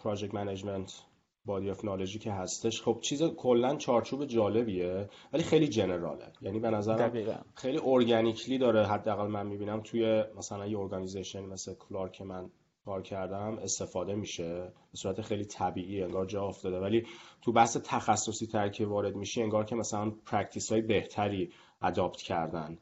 ی 0.00 0.04
project 0.04 0.34
management 0.34 1.02
body 1.44 1.70
of 1.70 1.84
knowledge 1.84 2.15
ی 2.15 2.18
که 2.18 2.32
هستش. 2.32 2.82
خب 2.82 2.98
چیز 3.00 3.22
کلا 3.22 3.76
چارچوب 3.76 4.24
جالبیه 4.24 5.08
ولی 5.32 5.42
خیلی 5.42 5.68
general 5.68 6.24
ه 6.24 6.32
یعنی 6.40 6.60
به 6.60 6.70
نظرم 6.70 7.44
خیلی 7.54 7.80
organically 7.84 8.58
داره 8.58 8.86
حداقل 8.86 9.26
من 9.26 9.46
می‌بینم 9.46 9.80
توی 9.80 10.24
مثلا 10.36 10.66
یه 10.66 10.78
organization 10.78 11.40
مثل 11.40 11.74
کلارک 11.74 12.22
من 12.22 12.50
کار 12.88 13.02
کردم 13.02 13.58
استفاده 13.58 14.14
میشه. 14.14 14.54
به 14.64 14.96
صورت 14.96 15.20
خیلی 15.20 15.44
طبیعی 15.44 16.02
انگار 16.02 16.26
جا 16.26 16.42
افتاده. 16.42 16.80
ولی 16.80 17.06
تو 17.42 17.52
بحث 17.52 17.76
تخصصی 17.84 18.46
تر 18.46 18.68
که 18.68 18.86
وارد 18.86 19.16
میشی 19.16 19.42
انگار 19.42 19.64
که 19.64 19.74
مثلا 19.74 20.10
practice 20.26 20.72
های 20.72 20.82
بهتری 20.82 21.52
adopt 21.82 22.16
کردن. 22.16 22.78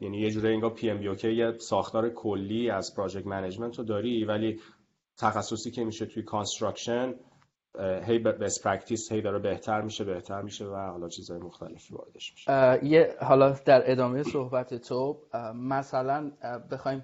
یعنی 0.00 0.18
یه 0.18 0.30
جوری 0.30 0.54
انگار 0.54 0.70
PMB 0.70 1.34
یه 1.36 1.58
ساختار 1.58 2.10
کلی 2.10 2.70
از 2.70 2.96
project 2.96 3.26
management 3.26 3.78
رو 3.78 3.84
داری 3.84 4.24
ولی 4.24 4.60
تخصصی 5.20 5.70
که 5.70 5.84
میشه 5.84 6.06
توی 6.06 6.22
construction 6.22 7.14
هی 7.78 8.18
best 8.18 8.62
practice 8.62 9.12
هی 9.12 9.22
داره 9.22 9.38
بهتر 9.38 9.80
میشه 9.80 10.04
بهتر 10.04 10.42
میشه 10.42 10.64
و 10.64 10.76
حالا 10.76 11.08
چیزهای 11.08 11.40
مختلفی 11.40 11.94
واردش 11.94 12.32
میشه. 12.32 12.84
یه 12.84 13.16
حالا 13.20 13.50
در 13.64 13.90
ادامه 13.90 14.22
صحبت 14.22 14.74
تو 14.74 15.20
مثلا 15.54 16.30
بخوایم 16.70 17.02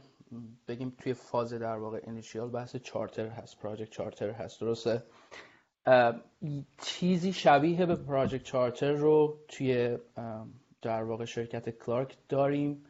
بگیم 0.69 0.97
توی 0.99 1.15
فاز 1.15 1.53
در 1.53 1.77
واقع 1.77 2.01
اینیشیال 2.07 2.49
بحث 2.49 2.77
چارتر 2.77 3.27
هست 3.27 3.59
پراجکت 3.59 3.91
چارتر 3.91 4.31
هست 4.31 4.61
درسته؟ 4.61 5.03
چیزی 6.83 7.33
شبیه 7.33 7.87
به 7.87 7.97
پراجکت 7.97 8.45
چارتر 8.45 8.93
رو 8.93 9.41
توی 9.49 9.99
در 10.83 11.03
واقع 11.03 11.25
شرکت 11.25 11.71
کلارک 11.71 12.17
داریم 12.29 12.85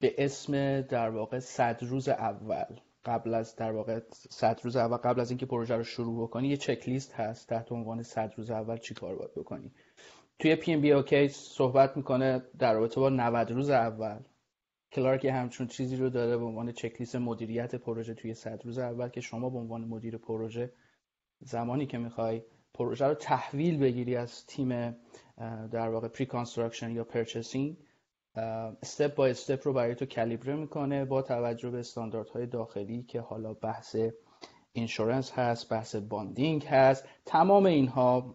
به 0.00 0.14
اسم 0.18 0.80
در 0.80 1.10
واقع 1.10 1.38
صد 1.38 1.78
روز 1.82 2.08
اول. 2.08 2.80
قبل 3.04 3.34
از 3.34 3.56
در 3.56 3.72
واقع 3.72 4.00
صد 4.30 4.60
روز 4.64 4.76
اول 4.76 4.96
قبل 4.96 5.20
از 5.20 5.30
اینکه 5.30 5.46
پروژه 5.46 5.76
رو 5.76 5.84
شروع 5.84 6.22
بکنی 6.22 6.48
یه 6.48 6.56
چک 6.56 6.88
لیست 6.88 7.12
هست 7.12 7.48
تحت 7.48 7.72
عنوان 7.72 8.02
صد 8.02 8.34
روز 8.36 8.50
اول 8.50 8.76
چی 8.76 8.94
کار 8.94 9.16
باید 9.16 9.34
بکنی. 9.34 9.72
توی 10.38 10.56
PMBOK 10.56 10.92
ی 10.92 11.28
صحبت 11.28 11.96
می‌کنه 11.96 12.42
در 12.58 12.74
رابطه 12.74 13.00
با 13.00 13.08
90 13.08 13.50
روز 13.50 13.70
اول. 13.70 14.18
کلارک 14.92 15.24
همچون 15.24 15.66
چیزی 15.66 15.96
رو 15.96 16.10
داره 16.10 16.36
به 16.36 16.44
عنوان 16.44 16.72
چکلیست 16.72 17.16
مدیریت 17.16 17.74
پروژه 17.74 18.14
توی 18.14 18.34
صد 18.34 18.64
روز 18.64 18.78
اول 18.78 19.08
که 19.08 19.20
شما 19.20 19.50
به 19.50 19.58
عنوان 19.58 19.84
مدیر 19.84 20.16
پروژه 20.16 20.72
زمانی 21.40 21.86
که 21.86 21.98
می‌خوای 21.98 22.42
پروژه 22.74 23.06
رو 23.06 23.14
تحویل 23.14 23.78
بگیری 23.78 24.16
از 24.16 24.46
تیم 24.46 24.96
در 25.72 25.88
واقع 25.88 26.08
pre-construction 26.08 26.90
یا 26.90 27.04
purchasing 27.04 27.76
step 28.82 29.14
by 29.14 29.26
step 29.26 29.60
رو 29.66 29.72
برای 29.72 29.94
تو 29.94 30.06
کالیبره 30.06 30.54
می‌کنه 30.54 31.04
با 31.04 31.22
توجه 31.22 31.70
به 31.70 31.78
استانداردهای 31.78 32.46
داخلی 32.46 33.02
که 33.02 33.20
حالا 33.20 33.54
بحث 33.54 33.96
insurance 34.72 35.32
هست 35.32 35.68
بحث 35.68 35.96
bonding 35.96 36.64
هست. 36.64 37.04
تمام 37.26 37.66
اینها 37.66 38.34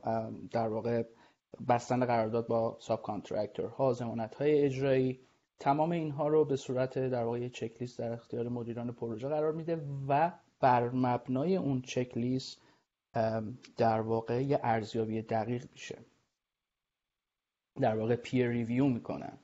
در 0.52 0.68
واقع 0.68 1.04
بستن 1.70 2.06
قرارداد 2.06 2.48
با 2.48 2.78
subcontractor 2.80 3.66
ها 3.66 3.94
ضمانت 3.94 4.36
های 4.36 4.62
اجرایی 4.62 5.20
تمام 5.60 5.92
اینها 5.92 6.28
رو 6.28 6.46
به 6.46 6.56
صورت 6.56 7.00
در 7.00 7.24
واقع 7.24 7.50
چک 7.50 7.72
لیست 7.82 8.00
در 8.00 8.12
اختیار 8.12 8.50
مدیران 8.50 8.92
پروژه 8.92 9.28
قرار 9.28 9.52
میده 9.52 9.82
و 10.08 10.32
بر 10.60 10.90
مبنای 10.90 11.56
اون 11.56 11.82
چک 11.82 12.18
لیست 12.18 12.62
در 13.78 14.02
واقع 14.02 14.44
یه 14.44 14.60
ارزیابی 14.64 15.22
دقیق 15.22 15.66
میشه. 15.72 15.98
در 17.82 17.98
واقع 17.98 18.16
peer 18.16 18.50
review 18.50 18.86
می‌کنن. 18.86 19.38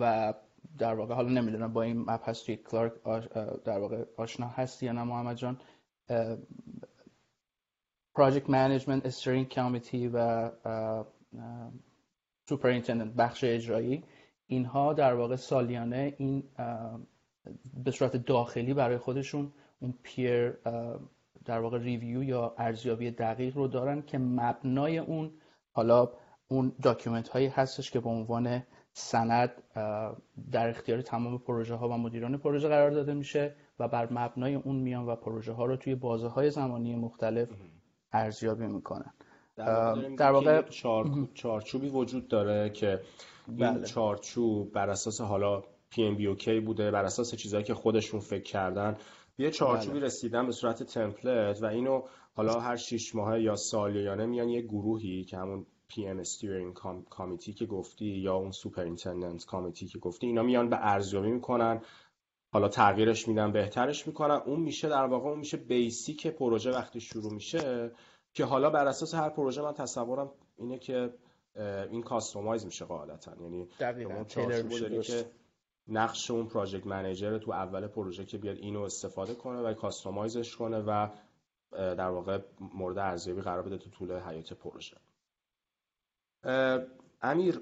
و 0.00 0.34
در 0.78 0.94
واقع 0.94 1.14
حالا 1.14 1.28
نمی‌دونم 1.28 1.72
با 1.72 1.82
این 1.82 1.98
مبحث 1.98 2.42
توی 2.42 2.56
کلارک 2.56 2.92
در 3.64 3.78
واقع 3.78 4.04
آشنا 4.16 4.46
هستی 4.46 4.86
یا 4.86 4.92
نه 4.92 5.02
محمد 5.04 5.36
جان. 5.36 5.60
project 8.14 8.50
management 8.50 9.06
steering 9.06 9.48
committee 9.48 10.08
و 10.08 10.50
superintendent 12.48 13.14
بخش 13.14 13.44
اجرایی 13.44 14.04
اینها 14.46 14.92
در 14.92 15.14
واقع 15.14 15.36
سالیانه 15.36 16.14
این 16.18 16.44
به 17.84 17.90
صورت 17.90 18.16
داخلی 18.16 18.74
برای 18.74 18.98
خودشون 18.98 19.52
اون 19.80 19.94
peer 20.02 20.50
در 21.44 21.60
واقع 21.60 21.78
review 21.78 22.22
یا 22.22 22.54
ارزیابی 22.58 23.10
دقیق 23.10 23.56
رو 23.56 23.68
دارن 23.68 24.02
که 24.02 24.18
مبنای 24.18 24.98
اون 24.98 25.32
حالا 25.72 26.12
اون 26.48 26.72
document 26.82 27.28
هایی 27.28 27.46
هستش 27.46 27.90
که 27.90 28.00
به 28.00 28.08
عنوان 28.08 28.62
سند 28.98 29.62
در 30.52 30.68
اختیار 30.68 31.02
تمام 31.02 31.38
پروژه 31.38 31.74
ها 31.74 31.88
و 31.88 31.92
مدیران 31.92 32.36
پروژه 32.38 32.68
قرار 32.68 32.90
داده 32.90 33.14
میشه 33.14 33.54
و 33.78 33.88
بر 33.88 34.12
مبنای 34.12 34.54
اون 34.54 34.76
میان 34.76 35.06
و 35.06 35.16
پروژه 35.16 35.52
ها 35.52 35.64
رو 35.64 35.76
توی 35.76 35.94
بازه 35.94 36.28
های 36.28 36.50
زمانی 36.50 36.96
مختلف 36.96 37.48
ارزیابی 38.12 38.66
می‌کنن 38.66 39.12
در 40.16 40.30
واقع 40.30 40.62
چارچوبی 41.34 41.88
وجود 41.88 42.28
داره 42.28 42.70
که 42.70 43.00
این 43.48 43.56
بله. 43.56 43.84
چارچوب 43.86 44.72
بر 44.72 44.90
اساس 44.90 45.20
حالا 45.20 45.62
PMBOK 45.92 46.48
بوده 46.48 46.90
بر 46.90 47.04
اساس 47.04 47.34
چیزهایی 47.34 47.64
که 47.64 47.74
خودشون 47.74 48.20
فکر 48.20 48.42
کردن 48.42 48.96
یه 49.38 49.50
چارچوبی 49.50 49.98
بله. 49.98 50.06
رسیدن 50.06 50.46
به 50.46 50.52
صورت 50.52 50.82
template 50.82 51.62
و 51.62 51.66
اینو 51.66 52.02
حالا 52.34 52.60
هر 52.60 52.76
شیش 52.76 53.14
ماه 53.14 53.40
یا 53.40 53.56
سالیانه 53.56 54.26
میان 54.26 54.48
یه 54.48 54.62
گروهی 54.62 55.24
که 55.24 55.36
همون 55.36 55.66
PM 55.90 56.24
steering 56.24 56.80
committee 57.10 57.52
که 57.52 57.66
گفتی 57.66 58.06
یا 58.06 58.34
اون 58.34 58.50
superintendent 58.50 59.44
committee 59.44 59.86
که 59.86 59.98
گفتی 59.98 60.26
اینا 60.26 60.42
میان 60.42 60.68
به 60.68 60.76
ارزیابی 60.80 61.30
می‌کنن. 61.30 61.80
حالا 62.52 62.68
تغییرش 62.68 63.28
میدن 63.28 63.52
بهترش 63.52 64.06
می‌کنن. 64.06 64.34
اون 64.34 64.60
میشه 64.60 64.88
در 64.88 65.04
واقع 65.04 65.28
اون 65.28 65.38
میشه 65.38 65.56
basic 65.56 66.26
پروژه 66.26 66.70
وقتی 66.70 67.00
شروع 67.00 67.32
میشه 67.32 67.92
که 68.32 68.44
حالا 68.44 68.70
بر 68.70 68.86
اساس 68.86 69.14
هر 69.14 69.28
پروژه 69.28 69.62
من 69.62 69.72
تصورم 69.72 70.30
اینه 70.56 70.78
که 70.78 71.14
این 71.90 72.02
کاستومایز 72.02 72.64
میشه 72.64 72.84
قاعدتا. 72.84 73.32
یعنی 73.42 73.68
که 75.00 75.30
نقش 75.88 76.30
اون 76.30 76.46
پراجکت 76.46 76.86
منیجر 76.86 77.38
تو 77.38 77.52
اول 77.52 77.86
پروژه 77.86 78.24
که 78.24 78.38
بیاد 78.38 78.56
اینو 78.56 78.82
استفاده 78.82 79.34
کنه 79.34 79.60
و 79.60 79.74
کاستومایزش 79.74 80.56
کنه 80.56 80.78
و 80.78 81.08
در 81.70 82.08
واقع 82.10 82.38
مورد 82.74 82.98
ارزیابی 82.98 83.40
قرار 83.40 83.62
بده 83.62 83.78
تو 83.78 83.90
طول 83.90 84.18
حیات 84.20 84.52
پروژه. 84.52 84.96
امیر 87.22 87.60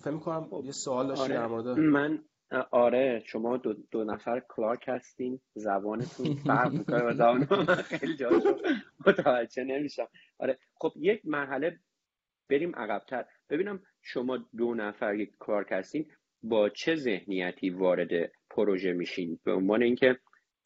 فکر 0.00 0.18
کنم 0.18 0.64
یه 0.64 0.72
سوال 0.72 1.08
داشتی 1.08 1.24
آره. 1.24 1.34
در 1.34 1.46
مورد 1.46 1.78
من 1.78 2.24
آره 2.70 3.22
شما 3.26 3.56
دو, 3.56 3.74
دو 3.90 4.04
نفر 4.04 4.42
کلارک 4.48 4.84
هستین 4.88 5.40
زبانتون 5.54 6.34
فرق 6.34 6.72
می‌کنه 6.72 7.02
و 7.02 7.12
زبان 7.12 7.48
من 7.50 7.74
خیلی 7.74 8.16
جاشو 8.16 8.56
متوجه 9.06 9.64
نمیشم. 9.64 10.08
آره. 10.38 10.58
خب 10.74 10.92
یک 10.96 11.20
مرحله 11.24 11.78
بریم 12.50 12.76
عقبتر. 12.76 13.24
ببینم 13.50 13.82
شما 14.02 14.38
دو 14.56 14.74
نفر 14.74 15.14
یک 15.14 15.30
کلارک 15.38 15.66
هستین 15.70 16.06
با 16.42 16.68
چه 16.68 16.94
ذهنیتی 16.94 17.70
وارد 17.70 18.32
پروژه 18.50 18.92
میشین؟ 18.92 19.40
به 19.44 19.52
عنوان 19.52 19.82
اینکه 19.82 20.18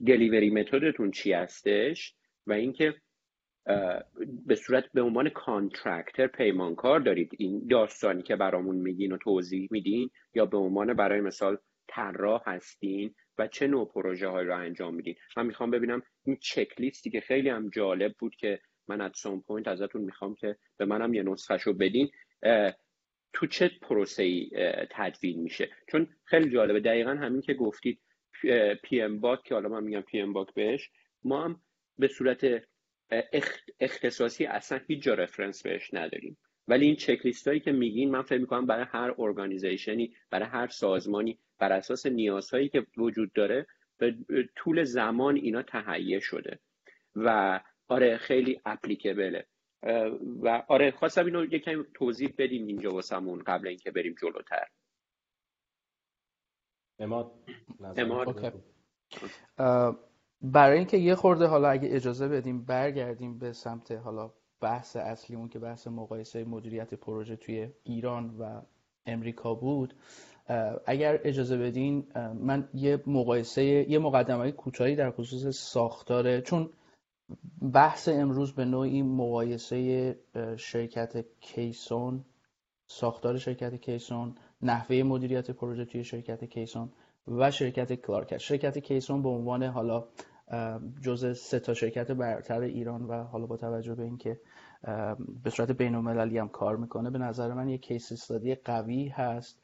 delivery 0.06 0.50
method 0.50 0.90
تون 0.90 1.10
چی 1.10 1.32
هستش 1.32 2.14
و 2.46 2.52
اینکه 2.52 2.94
به 4.46 4.54
صورت 4.54 4.84
به 4.94 5.02
عنوان 5.02 5.28
contractor 5.28 6.26
پیمانکار 6.26 7.00
دارید. 7.00 7.30
این 7.38 7.66
داستانی 7.70 8.22
که 8.22 8.36
برامون 8.36 8.76
میگین 8.76 9.12
و 9.12 9.16
توضیح 9.16 9.68
میدین 9.70 10.10
یا 10.34 10.46
به 10.46 10.56
عنوان 10.56 10.94
برای 10.94 11.20
مثال 11.20 11.58
طراح 11.88 12.42
هستین 12.46 13.14
و 13.38 13.46
چه 13.46 13.66
نوع 13.66 13.88
پروژه 13.94 14.28
های 14.28 14.44
رو 14.46 14.56
انجام 14.56 14.94
میدین. 14.94 15.14
من 15.36 15.46
می‌خوام 15.46 15.70
ببینم 15.70 16.02
این 16.24 16.36
چک 16.40 16.80
لیستی 16.80 17.10
که 17.10 17.20
خیلی 17.20 17.48
هم 17.48 17.70
جالب 17.70 18.12
بود 18.18 18.34
که 18.36 18.60
من 18.88 19.00
at 19.00 19.16
some 19.16 19.40
point 19.40 19.68
ازتون 19.68 20.02
می‌خوام 20.02 20.34
که 20.34 20.56
به 20.78 20.84
منم 20.84 21.14
یه 21.14 21.22
نسخه 21.22 21.56
رو 21.56 21.74
بدین 21.74 22.10
تو 23.32 23.46
چه 23.46 23.70
پروسه 23.82 24.22
ای 24.22 24.50
تدوین 24.90 25.42
میشه؟ 25.42 25.70
چون 25.88 26.06
خیلی 26.24 26.50
جالبه. 26.50 26.80
دقیقا 26.80 27.10
همین 27.10 27.40
که 27.40 27.54
گفتید 27.54 28.00
PMBOK 28.84 29.42
که 29.42 29.54
حالا 29.54 29.68
من 29.68 29.84
میگم 29.84 30.00
PMBOK 30.00 30.54
بهش 30.54 30.90
ما 31.24 31.44
هم 31.44 31.60
به 31.98 32.08
صورت 32.08 32.46
اختصاصی 33.80 34.46
اصلا 34.46 34.80
هیچ 34.86 35.02
جا 35.02 35.14
reference 35.14 35.62
بهش 35.62 35.94
نداریم. 35.94 36.38
ولی 36.68 36.86
این 36.86 36.96
چک 36.96 37.46
هایی 37.46 37.60
که 37.60 37.72
میگین 37.72 38.10
من 38.10 38.22
فکر 38.22 38.40
می‌کنم 38.40 38.66
برای 38.66 38.86
هر 38.88 39.14
organization 39.18 40.07
ی 40.07 40.14
برای 40.30 40.48
هر 40.48 40.68
سازمانی 40.68 41.38
بر 41.58 41.72
اساس 41.72 42.06
نیازهایی 42.06 42.68
که 42.68 42.86
وجود 42.96 43.32
داره 43.32 43.66
به 43.98 44.16
طول 44.56 44.84
زمان 44.84 45.36
اینا 45.36 45.62
تهیه 45.62 46.20
شده. 46.20 46.58
و 47.16 47.60
آره 47.88 48.16
خیلی 48.16 48.60
اپلیکبله 48.64 49.46
و 50.42 50.62
آره 50.68 50.90
خواستم 50.90 51.24
اینو 51.24 51.44
یکم 51.44 51.86
توضیح 51.94 52.34
بدیم 52.38 52.66
اینجا 52.66 52.90
واسمون 52.90 53.42
قبل 53.46 53.68
اینکه 53.68 53.90
بریم 53.90 54.14
جلوتر. 54.20 54.66
اماد 56.98 57.32
برای 60.42 60.78
اینکه 60.78 60.96
یه 60.96 61.14
خورده 61.14 61.46
حالا 61.46 61.68
اگه 61.68 61.88
اجازه 61.92 62.28
بدیم 62.28 62.64
برگردیم 62.64 63.38
به 63.38 63.52
سمت 63.52 63.92
حالا 63.92 64.32
بحث 64.60 64.96
اصلیمون 64.96 65.48
که 65.48 65.58
بحث 65.58 65.86
مقایسه 65.86 66.44
مدیریت 66.44 66.94
پروژه 66.94 67.36
توی 67.36 67.68
ایران 67.82 68.36
و 68.38 68.60
امریکا 69.06 69.54
بود 69.54 69.94
اگر 70.86 71.20
اجازه 71.24 71.56
بدین 71.56 72.06
من 72.34 72.68
یه 72.74 73.02
مقایسه 73.06 73.62
یه 73.64 73.98
مقدمه 73.98 74.52
کوتاهی 74.52 74.96
در 74.96 75.10
خصوص 75.10 75.56
ساختاره 75.56 76.40
چون 76.40 76.70
بحث 77.72 78.08
امروز 78.08 78.52
به 78.52 78.64
نوعی 78.64 79.02
مقایسه 79.02 80.18
شرکت 80.56 81.24
کیسون 81.40 82.24
ساختار 82.86 83.38
شرکت 83.38 83.74
کیسون 83.74 84.34
نحوه 84.62 85.02
مدیریت 85.02 85.50
پروژه 85.50 85.84
توی 85.84 86.04
شرکت 86.04 86.44
کیسون 86.44 86.92
و 87.30 87.50
شرکت 87.50 87.92
کلارک. 87.92 88.38
شرکت 88.38 88.78
کیسون 88.78 89.22
به 89.22 89.28
عنوان 89.28 89.62
حالا 89.62 90.04
جز 91.02 91.38
سه 91.38 91.60
تا 91.60 91.74
شرکت 91.74 92.10
برتر 92.10 92.60
ایران 92.60 93.02
و 93.02 93.24
حالا 93.24 93.46
با 93.46 93.56
توجه 93.56 93.94
به 93.94 94.02
اینکه 94.02 94.40
به 95.44 95.50
صورت 95.50 95.70
بین 95.70 95.94
هم 95.94 96.48
کار 96.48 96.76
می‌کنه 96.76 97.10
به 97.10 97.18
نظر 97.18 97.54
من 97.54 97.68
یک 97.68 97.80
case 97.80 98.12
study 98.12 98.54
قوی 98.54 99.08
هست 99.08 99.62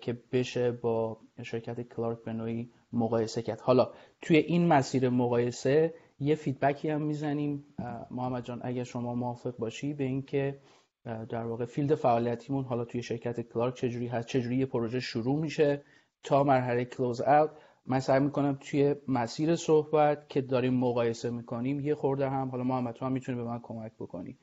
که 0.00 0.18
بشه 0.32 0.72
با 0.72 1.18
شرکت 1.42 1.80
کلارک 1.80 2.18
به 2.24 2.32
نوعی 2.32 2.70
مقایسه 2.92 3.42
کرد. 3.42 3.60
حالا 3.60 3.90
توی 4.20 4.36
این 4.36 4.66
مسیر 4.66 5.08
مقایسه 5.08 5.94
یه 6.20 6.34
feedback 6.34 6.84
ی 6.84 6.90
هم 6.90 7.02
می‌زنیم. 7.02 7.64
محمد 8.10 8.44
جان 8.44 8.60
اگر 8.64 8.84
شما 8.84 9.14
موافق 9.14 9.56
باشی 9.56 9.94
به 9.94 10.04
اینکه 10.04 10.58
در 11.04 11.44
واقع 11.46 11.64
field 11.64 11.94
فعالیتیمون 11.94 12.64
حالا 12.64 12.84
توی 12.84 13.02
شرکت 13.02 13.40
کلارک 13.40 13.74
چجوری 13.74 14.06
هست 14.06 14.28
چجوری 14.28 14.56
یه 14.56 14.66
پروژه 14.66 15.00
شروع 15.00 15.40
میشه 15.40 15.82
تا 16.22 16.44
مرحله 16.44 16.84
close 16.84 17.20
out 17.20 17.50
من 17.86 18.00
سعی 18.00 18.20
می‌کنم 18.20 18.58
توی 18.60 18.94
مسیر 19.08 19.56
صحبت 19.56 20.28
که 20.28 20.40
داریم 20.40 20.74
مقایسه 20.74 21.30
می‌کنیم 21.30 21.80
یه 21.80 21.94
خورده 21.94 22.28
هم 22.28 22.48
حالا 22.48 22.64
محمد 22.64 22.94
تو 22.94 23.06
هم 23.06 23.12
می‌تونی 23.12 23.38
به 23.38 23.44
من 23.44 23.58
کمک 23.58 23.92
بکنی. 24.00 24.38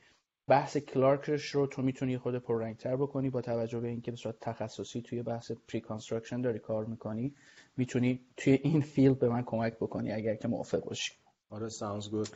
بحث 0.48 0.78
کلارکش 0.78 1.46
رو 1.46 1.68
تو 1.68 1.82
می‌تونی 1.82 2.18
خود 2.18 2.38
پررنگتر 2.38 2.96
بکنی 2.96 3.30
با 3.30 3.42
توجه 3.42 3.80
به 3.80 3.88
اینکه 3.88 4.12
به 4.12 4.18
صورت 4.18 4.36
تخصصی 4.42 5.02
توی 5.02 5.24
بحث 5.24 5.52
pre-construction 5.52 6.42
داری 6.42 6.60
کار 6.60 6.86
می‌کنی. 6.86 7.34
می‌تونی 7.78 8.20
توی 8.38 8.54
این 8.64 8.82
field 8.82 9.20
به 9.20 9.30
من 9.30 9.44
کمک 9.44 9.74
بکنی 9.76 10.12
اگر 10.12 10.36
که 10.36 10.48
موافق 10.48 10.84
باشی. 10.84 11.14
آره 11.50 11.70
sounds 11.70 12.10
good 12.10 12.28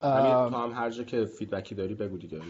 تو 0.00 0.06
هم 0.08 0.72
هر 0.72 0.90
جا 0.90 1.04
که 1.04 1.24
feedback 1.24 1.68
ی 1.68 1.74
داری 1.74 1.94
بگو 1.94 2.18
دیگه. 2.18 2.40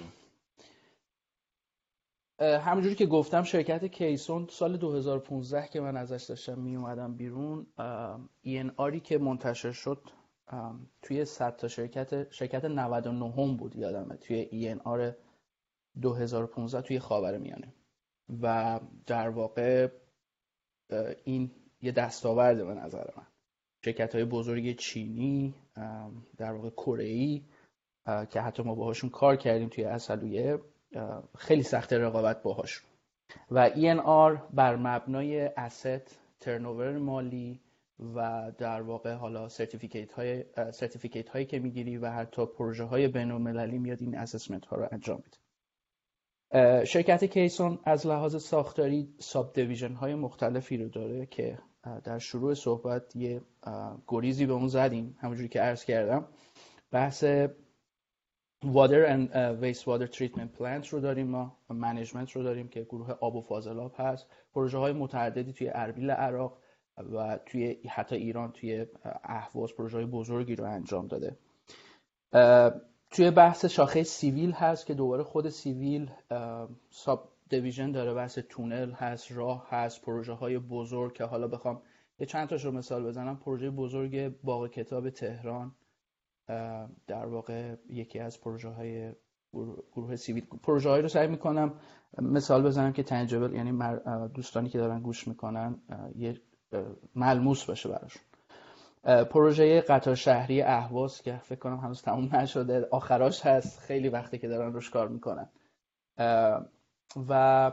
همونجوری 2.39 2.95
که 2.95 3.07
گفتم 3.07 3.43
شرکت 3.43 3.85
کیسون 3.85 4.47
سال 4.51 4.77
2015 4.77 5.69
که 5.69 5.81
من 5.81 5.97
ازش 5.97 6.25
داشتم 6.25 6.59
می 6.59 6.77
اومدم 6.77 7.17
بیرون 7.17 7.67
آری 8.77 9.01
که 9.01 9.19
منتشر 9.19 9.73
شد 9.73 9.99
توی 11.03 11.25
100 11.25 11.57
تا 11.57 11.69
شرکت 11.69 12.33
شرکت 12.33 12.65
99 12.65 13.33
هم 13.33 13.57
بود 13.57 13.77
یادمه 13.77 14.17
توی 14.17 14.77
آر 14.85 15.15
2015 16.03 16.83
توی 16.83 16.99
خاور 16.99 17.39
میانه. 17.39 17.75
و 18.43 18.81
در 19.07 19.29
واقع 19.29 19.89
این 21.25 21.51
یه 21.81 21.93
دستاورده 21.93 22.65
به 22.65 22.75
نظر 22.75 23.05
من. 23.17 23.27
شرکت 23.85 24.15
های 24.15 24.25
بزرگ 24.25 24.77
چینی 24.77 25.55
در 26.37 26.53
واقع 26.53 26.71
کره 26.71 27.41
که 28.31 28.41
حتی 28.41 28.63
ما 28.63 28.75
باهاشون 28.75 29.11
کار 29.11 29.37
کردیم 29.37 29.69
توی 29.69 29.85
اصلویه 29.85 30.59
خیلی 31.39 31.63
سخت 31.63 31.93
رقابت 31.93 32.43
باهاش 32.43 32.83
و 33.51 33.71
ENR 33.71 34.41
بر 34.55 34.77
مبنای 34.77 35.49
asset 35.49 36.13
turnover 36.41 36.99
مالی 36.99 37.61
و 38.15 38.53
در 38.59 38.83
واقع 38.83 39.13
حالا 39.13 39.49
certificate 39.49 40.13
های 40.13 40.45
certificate 40.73 41.29
هایی 41.29 41.45
که 41.47 41.59
می‌گیری 41.59 41.97
و 41.97 42.11
حتی 42.11 42.47
پروژه 42.47 42.85
های 42.85 43.09
بین 43.09 43.31
المللی 43.31 43.79
میاد 43.79 43.99
این 44.01 44.15
assessment 44.15 44.67
ها 44.67 44.77
رو 44.77 44.89
انجام 44.93 45.23
میده. 45.25 45.39
شرکت 46.85 47.25
کیسون 47.25 47.79
از 47.85 48.07
لحاظ 48.07 48.43
ساختاری 48.43 49.15
subdivision 49.19 49.95
های 49.95 50.15
مختلفی 50.15 50.77
رو 50.77 50.89
داره 50.89 51.27
که 51.27 51.59
در 52.05 52.19
شروع 52.19 52.55
صحبت 52.55 53.17
یه 53.17 53.41
گریزی 54.07 54.47
به 54.47 54.53
اون 54.53 54.69
زدیم. 54.69 55.17
همونجوری 55.21 55.49
که 55.49 55.61
عرض 55.61 55.85
کردم. 55.85 56.29
بحث 56.91 57.25
water 58.65 59.05
and 59.05 59.31
waste 59.61 59.87
water 59.87 60.07
treatment 60.07 60.55
plant 60.59 60.89
رو 60.89 61.01
داریم 61.01 61.27
ما 61.27 61.57
management 61.69 62.33
رو 62.33 62.43
داریم 62.43 62.69
که 62.69 62.83
گروه 62.83 63.11
آب 63.11 63.37
و 63.37 63.41
فاضلاب 63.41 63.95
هست. 63.97 64.27
پروژه 64.55 64.79
های 64.79 64.93
متعددی 64.93 65.53
توی 65.53 65.71
اربیل 65.75 66.11
عراق 66.11 66.59
و 67.15 67.39
توی 67.47 67.77
حتی 67.89 68.17
ایران 68.17 68.53
توی 68.53 68.87
اهواز 69.25 69.75
پروژه 69.75 69.97
های 69.97 70.07
بزرگی 70.07 70.57
رو 70.57 70.65
انجام 70.65 71.07
داده. 71.07 71.37
توی 73.11 73.31
بحث 73.31 73.65
شاخه 73.65 74.03
سیویل 74.03 74.53
هست 74.53 74.87
که 74.87 74.95
دوباره 74.95 75.23
خود 75.23 75.49
سیویل 75.49 76.11
ساب 76.91 77.33
دیویژن 77.49 77.93
داره 77.93 78.15
بحث 78.15 78.39
تونل 78.49 78.93
هست 78.93 79.33
راه 79.33 79.67
هست 79.71 80.03
پروژه 80.03 80.33
های 80.33 80.59
بزرگ 80.59 81.13
که 81.13 81.25
حالا 81.25 81.49
بخوام 81.49 81.83
یه 82.19 82.27
چند 82.27 82.49
تاشو 82.49 82.71
مثال 82.71 83.05
بزنم. 83.05 83.37
پروژه 83.37 83.71
بزرگ 83.71 84.35
باغ 84.43 84.71
کتاب 84.71 85.11
تهران. 85.11 85.75
در 87.07 87.27
واقع 87.27 87.75
یکی 87.89 88.19
از 88.19 88.41
پروژه 88.41 88.69
های 88.69 89.13
گروه 89.93 90.17
سیویل 90.17 90.47
پروژه 90.63 90.91
های 90.91 91.03
رو 91.03 91.09
سعی 91.09 91.29
می‌کنم 91.29 91.75
مثال 92.19 92.63
بزنم 92.63 92.93
که 92.93 93.03
تنجبل 93.03 93.55
یعنی 93.55 93.99
دوستانی 94.35 94.69
که 94.69 94.79
دارن 94.79 95.01
گوش 95.01 95.29
می‌کنن 95.29 95.81
یه 96.17 96.41
ملموس 97.15 97.65
باشه 97.65 97.89
براشون. 97.89 98.23
پروژه 99.25 99.81
قطار 99.81 100.15
شهری 100.15 100.63
اهواز 100.63 101.23
که 101.23 101.37
فکر 101.37 101.59
کنم 101.59 101.77
هنوز 101.77 102.03
تموم 102.03 102.37
نشده 102.37 102.89
آخراش 102.91 103.47
هست 103.47 103.79
خیلی 103.79 104.09
وقتی 104.09 104.39
که 104.39 104.49
دارن 104.49 104.73
روش 104.73 104.91
کار 104.91 105.09
می‌کنن. 105.09 105.49
و 107.29 107.73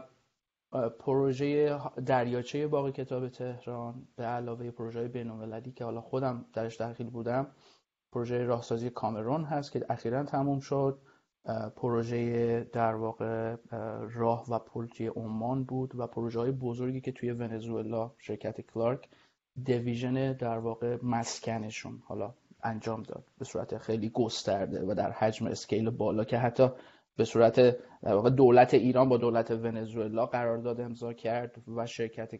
پروژه 1.00 1.80
دریاچه 2.06 2.68
باغ 2.68 2.90
کتاب 2.90 3.30
تهران 3.30 4.08
به 4.16 4.24
علاوه 4.24 4.72
پروژه 4.72 5.08
بین‌المللی 5.08 5.72
که 5.72 5.84
حالا 5.84 6.02
خودم 6.02 6.46
درش 6.54 6.76
داخل 6.76 7.10
بودم 7.10 7.48
پروژه 8.14 8.44
راهسازی 8.44 8.90
کامرون 8.90 9.44
هست 9.44 9.72
که 9.72 9.86
اخیرا 9.90 10.24
تموم 10.24 10.60
شد. 10.60 11.00
پروژه 11.76 12.64
در 12.64 12.96
واقع 12.96 13.56
راه 14.14 14.46
و 14.50 14.60
پل 14.60 14.88
توی 14.88 15.08
عمان 15.08 15.64
بود 15.64 15.92
و 15.96 16.08
پروژه 16.08 16.40
های 16.40 16.52
بزرگی 16.52 17.02
که 17.02 17.12
توی 17.12 17.32
ونزوئلا 17.32 18.12
شرکت 18.18 18.62
کلارک 18.62 19.10
دیویژن 19.64 20.34
در 20.34 20.58
واقع 20.58 20.98
مسکنشون 21.04 22.02
حالا 22.06 22.34
انجام 22.64 23.04
داد. 23.04 23.24
به 23.38 23.46
صورت 23.46 23.78
خیلی 23.78 24.10
گسترده 24.10 24.86
و 24.86 24.94
در 24.94 25.12
حجم 25.12 25.48
اسکیل 25.48 25.90
بالا 25.90 26.24
که 26.24 26.38
حتی 26.38 26.70
به 27.18 27.26
صورت 27.26 27.60
در 28.02 28.14
واقع 28.14 28.30
دولت 28.30 28.74
ایران 28.74 29.10
با 29.10 29.18
دولت 29.18 29.52
ونزوئلا 29.52 30.26
قرارداد 30.26 30.82
امضا 30.82 31.14
کرد 31.14 31.64
و 31.76 31.86
شرکت 31.86 32.32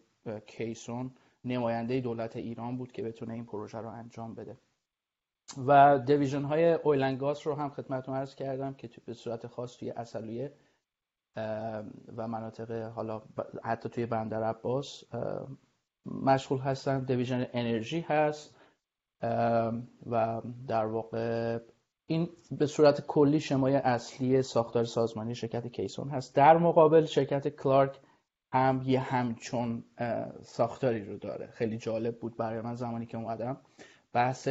کیسون 0.48 1.12
نماینده 1.46 2.02
دولت 2.02 2.36
ایران 2.36 2.78
بود 2.78 2.92
که 2.92 3.04
بتونه 3.04 3.34
این 3.34 3.46
پروژه 3.46 3.78
رو 3.78 3.90
انجام 3.90 4.36
بده. 4.36 4.58
و 5.68 6.00
دیویژن 6.00 6.44
های 6.44 6.74
اویلنگاس 6.74 7.48
رو 7.48 7.56
هم 7.56 7.70
خدمتتون 7.70 8.16
عرض 8.16 8.36
کردم 8.36 8.74
که 8.74 8.90
به 9.06 9.14
صورت 9.14 9.48
خاص 9.48 9.78
توی 9.78 9.92
اصلویه 9.92 10.54
و 12.18 12.28
مناطق 12.28 12.72
حالا 12.72 13.22
حتی 13.64 13.90
توی 13.90 14.06
بندر 14.06 14.44
عباس 14.44 15.04
مشغول 16.06 16.60
هستن. 16.60 17.04
دیویژن 17.04 17.48
انرژی 17.54 18.00
هست 18.00 18.56
و 20.06 20.42
در 20.68 20.86
واقع 20.86 21.60
این 22.06 22.30
به 22.52 22.66
صورت 22.66 23.02
کلی 23.02 23.40
شمای 23.40 23.76
اصلی 23.76 24.42
ساختار 24.42 24.84
سازمانی 24.84 25.36
شرکت 25.36 25.68
کیسون 25.68 26.10
هست. 26.10 26.36
در 26.36 26.58
مقابل 26.58 27.06
شرکت 27.06 27.48
کلارک 27.48 28.00
هم 28.52 28.82
یه 28.86 29.00
همچون 29.00 29.84
ساختاری 30.42 31.06
رو 31.06 31.18
داره. 31.18 31.48
خیلی 31.48 31.78
جالب 31.78 32.20
بود 32.20 32.38
برای 32.38 32.62
من 32.62 32.76
زمانی 32.76 33.06
که 33.06 33.18
اومدم. 33.18 33.58
بحث 34.14 34.48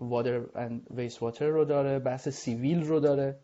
water 0.00 0.42
and 0.44 0.90
wastewater 0.90 1.46
رو 1.46 1.64
داره 1.64 1.98
بحث 1.98 2.28
civil 2.28 2.82
رو 2.82 3.00
داره 3.00 3.38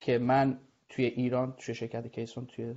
که 0.00 0.18
من 0.18 0.58
توی 0.88 1.04
ایران 1.04 1.54
توی 1.58 1.74
شرکت 1.74 2.06
کیسون 2.06 2.46
توی 2.46 2.74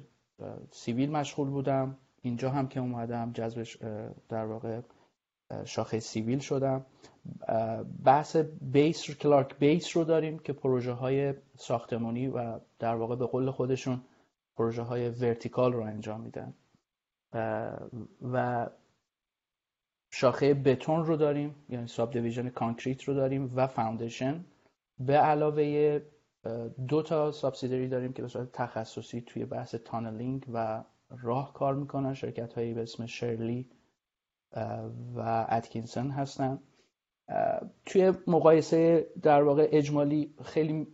civil 0.72 1.12
مشغول 1.12 1.50
بودم. 1.50 1.98
اینجا 2.22 2.50
هم 2.50 2.68
که 2.68 2.80
اومدم 2.80 3.32
جذبش 3.32 3.78
در 4.30 4.46
واقع 4.46 4.82
شاخه 5.66 6.00
civil 6.00 6.39
شدم. 6.40 6.86
بحث 8.06 8.36
base 8.62 9.12
کلارک 9.12 9.60
base 9.60 9.98
رو 9.98 10.04
داریم 10.04 10.40
که 10.40 10.54
پروژه 10.54 10.92
های 10.92 11.34
ساختمانی 11.56 12.28
و 12.28 12.60
در 12.80 12.96
واقع 12.96 13.16
به 13.16 13.26
قول 13.26 13.52
خودشون 13.52 14.02
پروژه 14.58 14.82
های 14.82 15.10
vertical 15.10 15.74
رو 15.74 15.84
انجام 15.84 16.22
میدن. 16.22 16.54
و 18.22 18.68
شاخه 20.10 20.54
بتون 20.54 21.06
رو 21.06 21.15
داریم 21.15 21.56
یعنی 21.69 21.88
subdivision 21.88 22.50
concrete 22.50 23.04
رو 23.04 23.13
داریم 23.13 23.54
و 23.56 23.67
foundation. 23.68 24.46
به 25.00 25.17
علاوه 25.17 26.02
دو 26.88 27.02
تا 27.02 27.32
subsidiary 27.32 27.88
داریم 27.88 28.13
که 28.13 28.22
به 28.22 28.28
صورت 28.28 28.52
تخصصی 28.52 29.22
توی 29.22 29.45
بحث 29.45 29.76
tunneling 29.76 30.46
و 30.54 30.84
راه 31.10 31.54
کار 31.54 31.76
می‌کنن. 31.76 32.13
شرکت 32.13 32.54
هایی 32.54 32.74
به 32.74 32.82
اسم 32.82 33.06
شرلی 33.06 33.69
و 35.15 35.48
اتکینسون 35.50 36.12
هستن. 36.12 36.60
توی 37.86 38.13
مقایسه 38.28 39.08
در 39.22 39.43
واقع 39.43 39.67
اجمالی 39.72 40.34
خیلی 40.43 40.88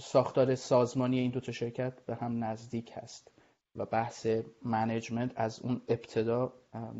ساختار 0.00 0.54
سازمانی 0.54 1.18
این 1.18 1.30
دو 1.30 1.40
تا 1.40 1.52
شرکت 1.52 2.00
به 2.06 2.14
هم 2.14 2.44
نزدیک 2.44 2.92
هست 2.94 3.32
و 3.76 3.86
بحث 3.86 4.26
management 4.64 5.32
از 5.36 5.60
اون 5.60 5.80
ابتدا 5.88 6.52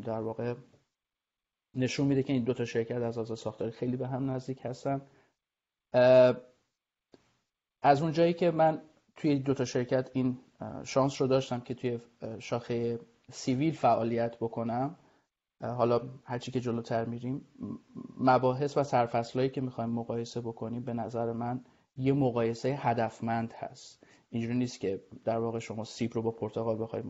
در 0.05 0.19
واقع 0.19 0.53
نشون 1.75 2.07
میده 2.07 2.23
که 2.23 2.33
این 2.33 2.43
دو 2.43 2.53
تا 2.53 2.65
شرکت 2.65 3.01
از 3.01 3.17
لحاظ 3.17 3.37
ساختاری 3.37 3.71
خیلی 3.71 3.97
به 3.97 4.07
هم 4.07 4.31
نزدیک 4.31 4.59
هستن. 4.65 5.01
از 7.81 8.01
اون 8.01 8.11
جایی 8.11 8.33
که 8.33 8.51
من 8.51 8.81
توی 9.15 9.39
دو 9.39 9.53
تا 9.53 9.65
شرکت 9.65 10.09
این 10.13 10.37
شانس 10.83 11.21
رو 11.21 11.27
داشتم 11.27 11.59
که 11.59 11.73
توی 11.73 11.99
شاخه 12.39 12.99
civil 13.31 13.73
فعالیت 13.73 14.37
بکنم 14.37 14.95
حالا 15.61 16.01
هرچی 16.25 16.51
که 16.51 16.59
جلوتر 16.59 17.05
میریم 17.05 17.45
مباحث 18.19 18.77
و 18.77 18.83
سرفصلهایی 18.83 19.49
که 19.49 19.61
می‌خوایم 19.61 19.89
مقایسه 19.89 20.41
بکنیم 20.41 20.83
به 20.83 20.93
نظر 20.93 21.31
من 21.33 21.61
یه 21.97 22.13
مقایسه 22.13 22.69
هدفمند 22.69 23.53
هست. 23.53 24.03
اینجوری 24.29 24.55
نیست 24.55 24.79
که 24.79 25.03
در 25.23 25.37
واقع 25.37 25.59
شما 25.59 25.83
سیب 25.83 26.13
رو 26.13 26.21
با 26.21 26.31
پرتقال 26.31 26.81
بخواید 26.81 27.05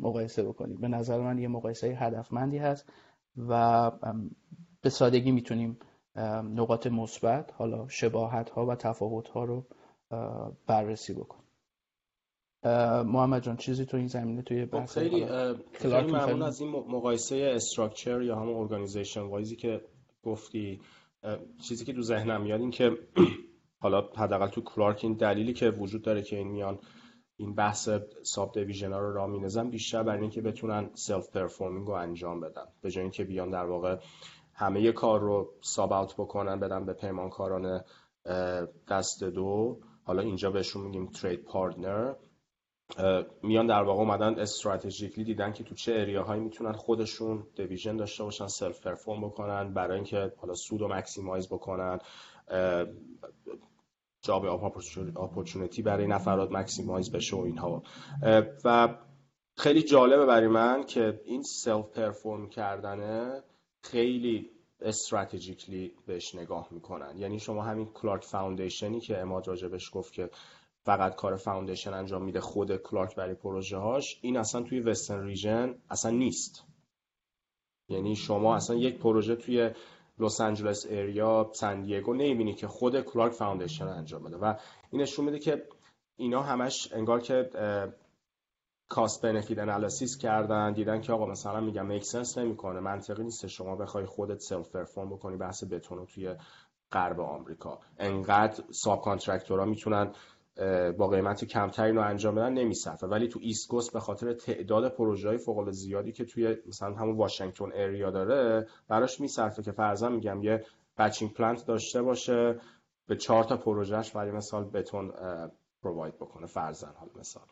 مقایسه 0.00 0.42
بکنید 0.42 0.80
به 0.80 0.88
نظر 0.88 1.20
من 1.20 1.38
یه 1.38 1.48
مقایسه 1.48 1.86
هدفمندی 1.86 2.58
هست. 2.58 2.92
و 3.36 3.90
به 4.82 4.90
سادگی 4.90 5.30
می‌تونیم 5.30 5.78
نقاط 6.54 6.86
مثبت 6.86 7.52
حالا 7.52 7.88
شباهت 7.88 8.50
ها 8.50 8.66
و 8.66 8.74
تفاوت 8.74 9.28
ها 9.28 9.44
رو 9.44 9.66
بررسی 10.66 11.14
بکنیم. 11.14 11.44
محمد 13.06 13.42
جان 13.42 13.56
چیزی 13.56 13.84
تو 13.84 13.96
این 13.96 14.06
زمینه 14.06 14.42
توی 14.42 14.66
خب، 14.66 14.70
بحث 14.70 14.98
خیلی 14.98 15.26
خیلی 15.72 15.94
ممنون 15.94 16.42
از 16.42 16.60
این 16.60 16.70
مقایسه 16.70 17.52
structure 17.54 18.22
یا 18.22 18.36
همون 18.36 18.56
organization 18.56 19.20
wise 19.20 19.49
ی 19.49 19.56
که 19.56 19.80
گفتی. 20.22 20.80
چیزی 21.68 21.84
که 21.84 21.92
تو 21.92 22.02
ذهنم 22.02 22.42
میاد 22.42 22.60
این 22.60 22.70
که 22.70 22.90
حالا 23.82 24.08
حداقل 24.16 24.48
تو 24.48 24.60
کلارک 24.60 25.00
این 25.02 25.12
دلیلی 25.12 25.52
که 25.52 25.70
وجود 25.70 26.02
داره 26.02 26.22
که 26.22 26.36
این 26.36 26.48
میان 26.48 26.78
این 27.36 27.54
بحث 27.54 27.88
subdivision 28.22 28.92
ها 28.92 28.98
رو 28.98 29.12
راه 29.12 29.26
میندازن 29.26 29.70
بیشتر 29.70 30.02
برای 30.02 30.20
اینکه 30.20 30.40
بتونن 30.40 30.90
self-performing 30.94 31.86
رو 31.86 31.92
انجام 31.92 32.40
بدن. 32.40 32.66
به 32.82 32.90
جای 32.90 33.02
اینکه 33.02 33.24
بیان 33.24 33.50
در 33.50 33.66
واقع 33.66 33.96
همه 34.54 34.92
کار 34.92 35.20
رو 35.20 35.52
sub 35.60 35.92
out 35.92 36.14
بکنن 36.14 36.60
بدن 36.60 36.84
به 36.84 36.92
پیمانکاران 36.92 37.84
دست 38.88 39.24
دو 39.24 39.78
حالا 40.04 40.22
اینجا 40.22 40.50
بهشون 40.50 40.82
میگیم 40.82 41.06
trade 41.06 41.44
partner 41.44 42.14
میان 43.42 43.66
در 43.66 43.82
واقع 43.82 44.00
اومدن 44.00 44.38
strategically 44.38 45.24
دیدن 45.24 45.52
که 45.52 45.64
تو 45.64 45.74
چه 45.74 45.92
area 45.92 46.19
هایی 46.19 46.40
می‌تونن 46.40 46.72
خودشون 46.72 47.46
division 47.56 47.96
داشته 47.96 48.24
باشن 48.24 48.46
self-perform 48.46 49.20
بکنن 49.20 49.74
برای 49.74 49.96
اینکه 49.96 50.32
حالا 50.36 50.54
سود 50.54 50.80
رو 50.80 50.94
maximize 50.94 51.48
بکنن. 51.48 51.98
job 54.24 54.44
opportunity 55.16 55.82
برای 55.82 56.06
نفرات 56.06 56.52
maximize 56.52 57.12
بشه 57.12 57.36
و 57.36 57.40
اینها. 57.40 57.82
و 58.64 58.98
خیلی 59.56 59.82
جالبه 59.82 60.26
برای 60.26 60.48
من 60.48 60.84
که 60.84 61.20
این 61.24 61.42
self-perform 61.42 62.48
کردنه 62.48 63.42
خیلی 63.82 64.50
strategically 64.80 65.92
بهش 66.06 66.34
نگاه 66.34 66.68
می‌کنن. 66.70 67.18
یعنی 67.18 67.38
شما 67.38 67.62
همین 67.62 67.86
کلارک 67.86 68.24
foundation 68.24 68.93
ی 68.93 69.00
که 69.00 69.20
عماد 69.20 69.48
راجبش 69.48 69.90
گفت 69.92 70.12
که 70.12 70.30
فقط 70.84 71.14
کار 71.14 71.36
foundation 71.36 71.94
انجام 71.94 72.24
میده 72.24 72.40
خود 72.40 72.76
کلارک 72.76 73.16
برای 73.16 73.34
پروژه 73.34 73.76
هاش 73.76 74.18
این 74.22 74.36
اصلا 74.36 74.62
توی 74.62 74.80
western 74.80 75.26
region 75.26 75.74
اصلا 75.90 76.10
نیست. 76.10 76.64
یعنی 77.88 78.16
شما 78.16 78.56
اصلا 78.56 78.76
یک 78.76 78.98
پروژه 78.98 79.36
توی 79.36 79.70
لس 80.18 80.40
آنجلس 80.40 80.86
area 80.90 81.50
سن 81.54 81.82
دیگو 81.82 82.14
نمی‌بینی 82.14 82.54
که 82.54 82.68
خود 82.68 83.00
کلارک 83.00 83.32
foundation 83.32 83.88
انجام 83.88 84.22
بده. 84.22 84.36
و 84.36 84.54
این 84.90 85.02
نشون 85.02 85.24
میده 85.24 85.38
که 85.38 85.66
اینا 86.16 86.42
همش 86.42 86.92
انگار 86.92 87.20
که 87.20 87.50
cost 88.88 89.22
benefit 89.22 89.58
analysis 89.58 90.18
کردن 90.18 90.72
دیدن 90.72 91.00
که 91.00 91.12
آقا 91.12 91.26
مثلا 91.26 91.60
میگم 91.60 91.86
make 91.86 92.04
sense 92.04 92.38
نمی‌کنه 92.38 92.80
منطقی 92.80 93.24
نیست 93.24 93.46
شما 93.46 93.76
بخوای 93.76 94.06
خودت 94.06 94.38
self-perform 94.40 95.10
بکنی 95.10 95.36
بحث 95.36 95.64
بتون 95.64 96.06
توی 96.06 96.34
غرب 96.92 97.20
آمریکا. 97.20 97.78
انقدر 97.98 98.64
subcontractor 98.70 99.02
ها 99.02 99.64
می‌تونن 99.64 100.12
با 100.98 101.08
قیمت 101.08 101.44
کمتری 101.44 101.92
رو 101.92 102.00
انجام 102.00 102.34
بدن 102.34 102.52
نمیصرفه 102.52 103.06
ولی 103.06 103.28
تو 103.28 103.40
east 103.42 103.92
به 103.92 104.00
خاطر 104.00 104.32
تعداد 104.32 104.94
پروژه 104.94 105.28
های 105.28 105.38
فوق 105.38 105.70
زیادی 105.70 106.12
که 106.12 106.24
توی 106.24 106.56
مثلا 106.66 106.94
همون 106.94 107.16
واشنگتن 107.16 107.70
area 107.74 108.10
داره 108.10 108.66
براش 108.88 109.20
میصرفه 109.20 109.62
که 109.62 109.72
فرضاً 109.72 110.08
میگم 110.08 110.42
یه 110.42 110.64
batching 110.98 111.32
plant 111.32 111.66
داشته 111.66 112.02
باشه 112.02 112.60
به 113.06 113.16
چهار 113.16 113.44
تا 113.44 113.56
پروژهش 113.56 114.10
برای 114.10 114.30
مثال 114.30 114.64
بتون 114.64 115.12
provide 115.82 116.14
بکنه 116.14 116.46
فرضاً 116.46 116.92
حالا 116.96 117.08
مثال. 117.16 117.44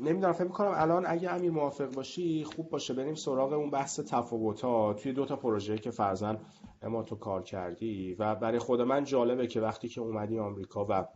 نمی‌دونم 0.00 0.32
فکر 0.32 0.44
می‌کنم 0.44 0.72
الان 0.74 1.06
اگه 1.06 1.30
امیر 1.30 1.50
موافق 1.50 1.94
باشی 1.94 2.44
خوب 2.44 2.68
باشه. 2.70 2.94
بریم 2.94 3.14
سراغ 3.14 3.52
اون 3.52 3.70
بحث 3.70 4.00
تفاوت 4.00 4.60
ها 4.60 4.94
توی 4.94 5.12
دو 5.12 5.24
تا 5.24 5.36
پروژه 5.36 5.78
که 5.78 5.90
فرضاً 5.90 6.40
عماد 6.82 7.02
تو 7.02 7.16
کار 7.16 7.42
کردی. 7.42 8.14
و 8.18 8.34
برای 8.34 8.58
خود 8.58 8.80
من 8.80 9.04
جالبه 9.04 9.46
که 9.46 9.60
وقتی 9.60 9.88
که 9.88 10.00
اومدی 10.00 10.38
آمریکا 10.38 10.86
و 10.90 11.08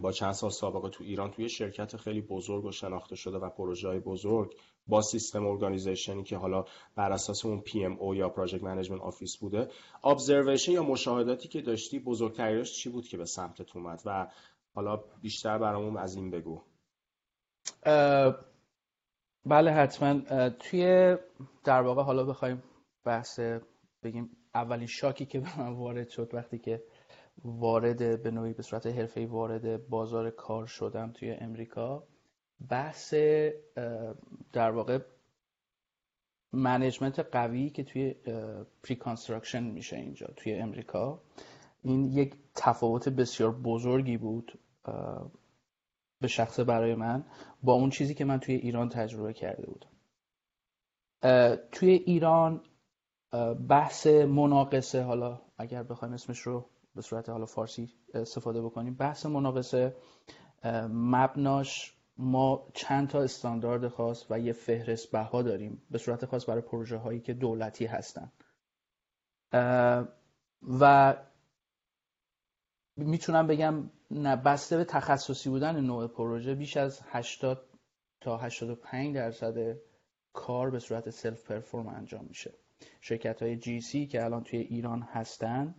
با 0.00 0.12
چند 0.12 0.32
سال 0.32 0.50
سابقه 0.50 0.88
تو 0.88 1.04
ایران 1.04 1.30
توی 1.30 1.48
شرکت 1.48 1.96
خیلی 1.96 2.20
بزرگ 2.20 2.64
و 2.64 2.72
شناخته 2.72 3.16
شده 3.16 3.38
و 3.38 3.50
پروژه 3.50 3.88
های 3.88 4.00
بزرگ 4.00 4.54
با 4.86 5.02
سیستم 5.02 5.46
organization 5.46 6.16
ی 6.16 6.22
که 6.22 6.36
حالا 6.36 6.64
بر 6.96 7.12
اساس 7.12 7.44
اون 7.44 7.60
PMO 7.60 8.14
یا 8.14 8.28
project 8.28 8.62
management 8.62 9.00
office 9.00 9.36
بوده 9.36 9.68
observation 10.04 10.72
یا 10.72 10.82
مشاهداتی 10.82 11.48
که 11.48 11.60
داشتی 11.60 11.98
بزرگترینش 11.98 12.72
چی 12.72 12.90
بود 12.90 13.08
که 13.08 13.16
به 13.16 13.24
سمتت 13.24 13.76
اومد؟ 13.76 14.02
و 14.04 14.26
حالا 14.74 15.04
بیشتر 15.22 15.58
برامون 15.58 15.96
از 15.96 16.14
این 16.14 16.30
بگو. 16.30 16.62
بله 19.44 19.72
حتما. 19.72 20.20
توی 20.50 21.16
در 21.64 21.82
واقع 21.82 22.02
حالا 22.02 22.24
بخوایم 22.24 22.62
بحث 23.04 23.40
بگیم 24.02 24.30
اولین 24.54 24.86
shock 24.86 25.19
ی 25.19 25.26
که 25.26 25.40
به 25.40 25.58
من 25.58 25.72
وارد 25.72 26.08
شد 26.08 26.30
وقتی 26.34 26.58
که 26.58 26.82
وارد 27.44 28.22
به 28.22 28.30
نوعی 28.30 28.52
به 28.52 28.62
صورت 28.62 28.86
حرفه‌ای 28.86 29.26
وارد 29.26 29.88
بازار 29.88 30.30
کار 30.30 30.66
شدم 30.66 31.12
توی 31.12 31.30
امریکا 31.30 32.04
بحث 32.68 33.14
در 34.52 34.70
واقع 34.70 34.98
management 36.52 37.18
قوی 37.18 37.70
که 37.70 37.84
توی 37.84 38.14
preconstruction 38.82 39.64
میشه 39.64 39.96
اینجا 39.96 40.26
توی 40.36 40.54
امریکا. 40.54 41.20
این 41.82 42.04
یک 42.04 42.34
تفاوت 42.54 43.08
بسیار 43.08 43.52
بزرگی 43.52 44.16
بود. 44.16 44.58
به 46.20 46.28
شخص 46.28 46.60
برای 46.60 46.94
من 46.94 47.24
با 47.62 47.72
اون 47.72 47.90
چیزی 47.90 48.14
که 48.14 48.24
من 48.24 48.40
توی 48.40 48.54
ایران 48.54 48.88
تجربه 48.88 49.32
کرده 49.32 49.66
بودم. 49.66 49.90
توی 51.72 51.90
ایران 51.90 52.60
بحث 53.68 54.06
مناقصه 54.06 55.02
حالا 55.02 55.40
اگر 55.58 55.82
بخوایم 55.82 56.14
اسمش 56.14 56.40
رو 56.40 56.70
به 56.94 57.02
صورت 57.02 57.28
حالا 57.28 57.46
فارسی 57.46 57.92
استفاده 58.14 58.62
بکنیم 58.62 58.94
بحث 58.94 59.26
مناقصه 59.26 59.96
مبناش 60.90 61.94
ما 62.16 62.68
چند 62.74 63.08
تا 63.08 63.22
استاندارد 63.22 63.88
خاص 63.88 64.26
و 64.30 64.40
یه 64.40 64.52
فهرست 64.52 65.12
بها 65.12 65.42
داریم 65.42 65.82
به 65.90 65.98
صورت 65.98 66.26
خاص 66.26 66.48
برای 66.48 66.62
پروژه 66.62 66.96
هایی 66.96 67.20
که 67.20 67.34
دولتی 67.34 67.86
هستن. 67.86 68.32
و 70.80 71.16
می‌تونم 72.98 73.46
بگم 73.46 73.90
بسته 74.44 74.76
به 74.76 74.84
تخصصی 74.84 75.50
بودن 75.50 75.80
نوع 75.80 76.06
پروژه 76.06 76.54
بیش 76.54 76.76
از 76.76 77.00
80 77.04 77.64
تا 78.20 78.36
85 78.36 79.14
درصد 79.14 79.76
کار 80.32 80.70
به 80.70 80.78
صورت 80.78 81.10
self-perform 81.10 81.88
انجام 81.88 82.24
میشه. 82.28 82.54
شرکت 83.00 83.42
های 83.42 83.56
GC 83.56 84.06
که 84.06 84.24
الان 84.24 84.44
توی 84.44 84.58
ایران 84.58 85.02
هستن 85.02 85.74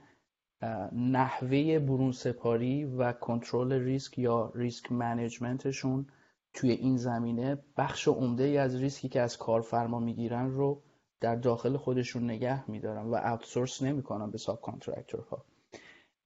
نحوه 0.91 1.79
برون 1.79 2.11
سپاری 2.11 2.85
و 2.85 3.11
کنترل 3.11 3.73
ریسک 3.73 4.19
یا 4.19 4.51
risk 4.55 4.91
management 4.91 5.74
شون 5.74 6.07
توی 6.53 6.71
این 6.71 6.97
زمینه 6.97 7.57
بخش 7.77 8.07
عمده 8.07 8.43
ای 8.43 8.57
از 8.57 8.75
ریسکی 8.75 9.09
که 9.09 9.21
از 9.21 9.37
کارفرما 9.37 9.99
می‌گیرن 9.99 10.49
رو 10.49 10.81
در 11.19 11.35
داخل 11.35 11.77
خودشون 11.77 12.23
نگه 12.23 12.71
میدارن 12.71 13.05
و 13.05 13.15
outsource 13.15 13.81
نمی‌کنن 13.81 14.31
به 14.31 14.37
subcontractor 14.37 14.61
ها 14.61 15.45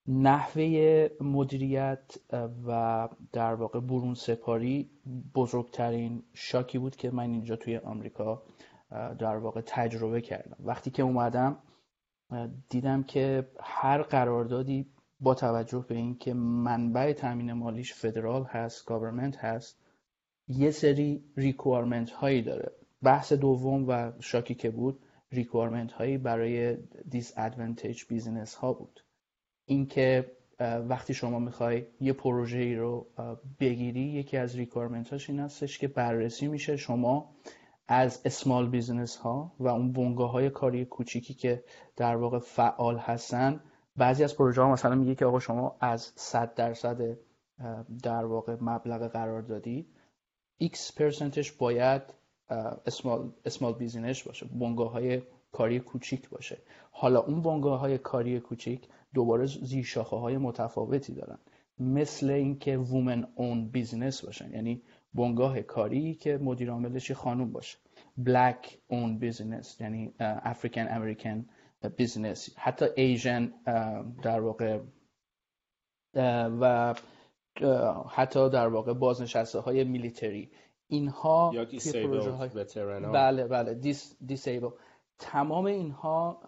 نحوه 0.07 1.09
مدیریت 1.21 2.17
و 2.65 3.09
در 3.31 3.53
واقع 3.53 3.79
برون 3.79 4.13
سپاری 4.13 4.89
بزرگترین 5.35 6.23
shock 6.33 6.70
ی 6.70 6.77
بود 6.77 6.95
که 6.95 7.11
من 7.11 7.31
اینجا 7.31 7.55
توی 7.55 7.77
آمریکا 7.77 8.43
در 9.19 9.37
واقع 9.37 9.61
تجربه 9.65 10.21
کردم. 10.21 10.57
وقتی 10.59 10.91
که 10.91 11.03
اومدم 11.03 11.57
دیدم 12.69 13.03
که 13.03 13.47
هر 13.59 14.01
قراردادی 14.01 14.85
با 15.19 15.35
توجه 15.35 15.85
به 15.87 15.95
اینکه 15.95 16.33
منبع 16.33 17.13
تامین 17.13 17.53
مالیش 17.53 17.93
federal 17.93 18.43
هست 18.43 18.85
government 18.85 19.37
هست 19.37 19.77
یه 20.47 20.71
سری 20.71 21.23
requirement 21.37 22.11
هایی 22.11 22.41
داره. 22.41 22.71
بحث 23.03 23.33
دوم 23.33 23.85
و 23.87 24.11
shock 24.19 24.49
ی 24.49 24.55
که 24.55 24.69
بود 24.69 24.99
requirement 25.31 25.91
هایی 25.91 26.17
برای 26.17 26.77
disadvantaged 27.09 28.03
business 28.09 28.55
ها 28.55 28.73
بود. 28.73 29.03
اینکه 29.65 30.31
وقتی 30.59 31.13
شما 31.13 31.39
می‌خوای 31.39 31.85
یه 31.99 32.13
پروژه 32.13 32.57
ای 32.57 32.75
رو 32.75 33.07
بگیری 33.59 34.01
یکی 34.01 34.37
از 34.37 34.55
requirement 34.55 35.09
هاش 35.09 35.29
این 35.29 35.39
هستش 35.39 35.77
که 35.77 35.87
بررسی 35.87 36.47
میشه 36.47 36.77
شما 36.77 37.35
از 37.87 38.21
small 38.25 38.69
business 38.69 39.15
ها 39.15 39.53
و 39.59 39.67
اون 39.67 39.91
بنگاه 39.91 40.31
های 40.31 40.49
کاری 40.49 40.85
کوچیکی 40.85 41.33
که 41.33 41.63
در 41.95 42.15
واقع 42.15 42.39
فعال 42.39 42.97
هستن. 42.97 43.63
بعضی 43.95 44.23
از 44.23 44.37
پروژه 44.37 44.61
ها 44.61 44.71
مثلا 44.71 44.95
میگه 44.95 45.15
که 45.15 45.25
آقا 45.25 45.39
شما 45.39 45.77
از 45.79 46.11
100 46.15 46.53
درصد 46.53 47.17
در 48.03 48.25
واقع 48.25 48.57
مبلغ 48.61 49.07
قرار 49.07 49.41
دادی. 49.41 49.87
X 50.63 50.93
percentش 50.97 51.51
باید 51.51 52.01
small, 52.85 53.31
small 53.45 53.73
business 53.73 54.23
باشه 54.23 54.45
بنگاه 54.45 54.91
های 54.91 55.21
کاری 55.51 55.79
کوچیک 55.79 56.29
باشه. 56.29 56.57
حالا 56.91 57.19
اون 57.19 57.41
بنگاه 57.41 57.79
های 57.79 57.97
کاری 57.97 58.39
کوچیک 58.39 58.87
دوباره 59.13 59.45
زیر 59.45 59.83
شاخه 59.83 60.15
های 60.15 60.37
متفاوتی 60.37 61.13
دارن. 61.13 61.39
مثل 61.79 62.29
اینکه 62.29 62.77
woman-owned 62.77 63.69
business 63.69 64.25
باشن. 64.25 64.51
یعنی 64.53 64.81
بنگاه 65.13 65.61
کاری 65.61 66.15
که 66.15 66.37
مدیر 66.37 66.71
عاملش 66.71 67.11
خانوم 67.11 67.51
باشه. 67.51 67.77
black-owned 68.17 69.19
business 69.19 69.81
یعنی 69.81 70.13
African 70.19 70.87
American 70.89 71.45
business 71.97 72.49
حتی 72.57 72.85
Asian 72.95 73.53
در 74.23 74.39
واقع 74.39 74.79
و 76.61 76.95
حتی 78.09 78.49
در 78.49 78.67
واقع 78.67 78.93
بازنشسته 78.93 79.59
های 79.59 79.83
military 79.83 80.51
اینها 80.87 81.51
یا 81.53 81.65
بله 83.11 83.47
بله 83.47 83.73
dis 83.73 84.17
disabled 84.25 84.69
تمام 85.19 85.65
اینها 85.65 86.41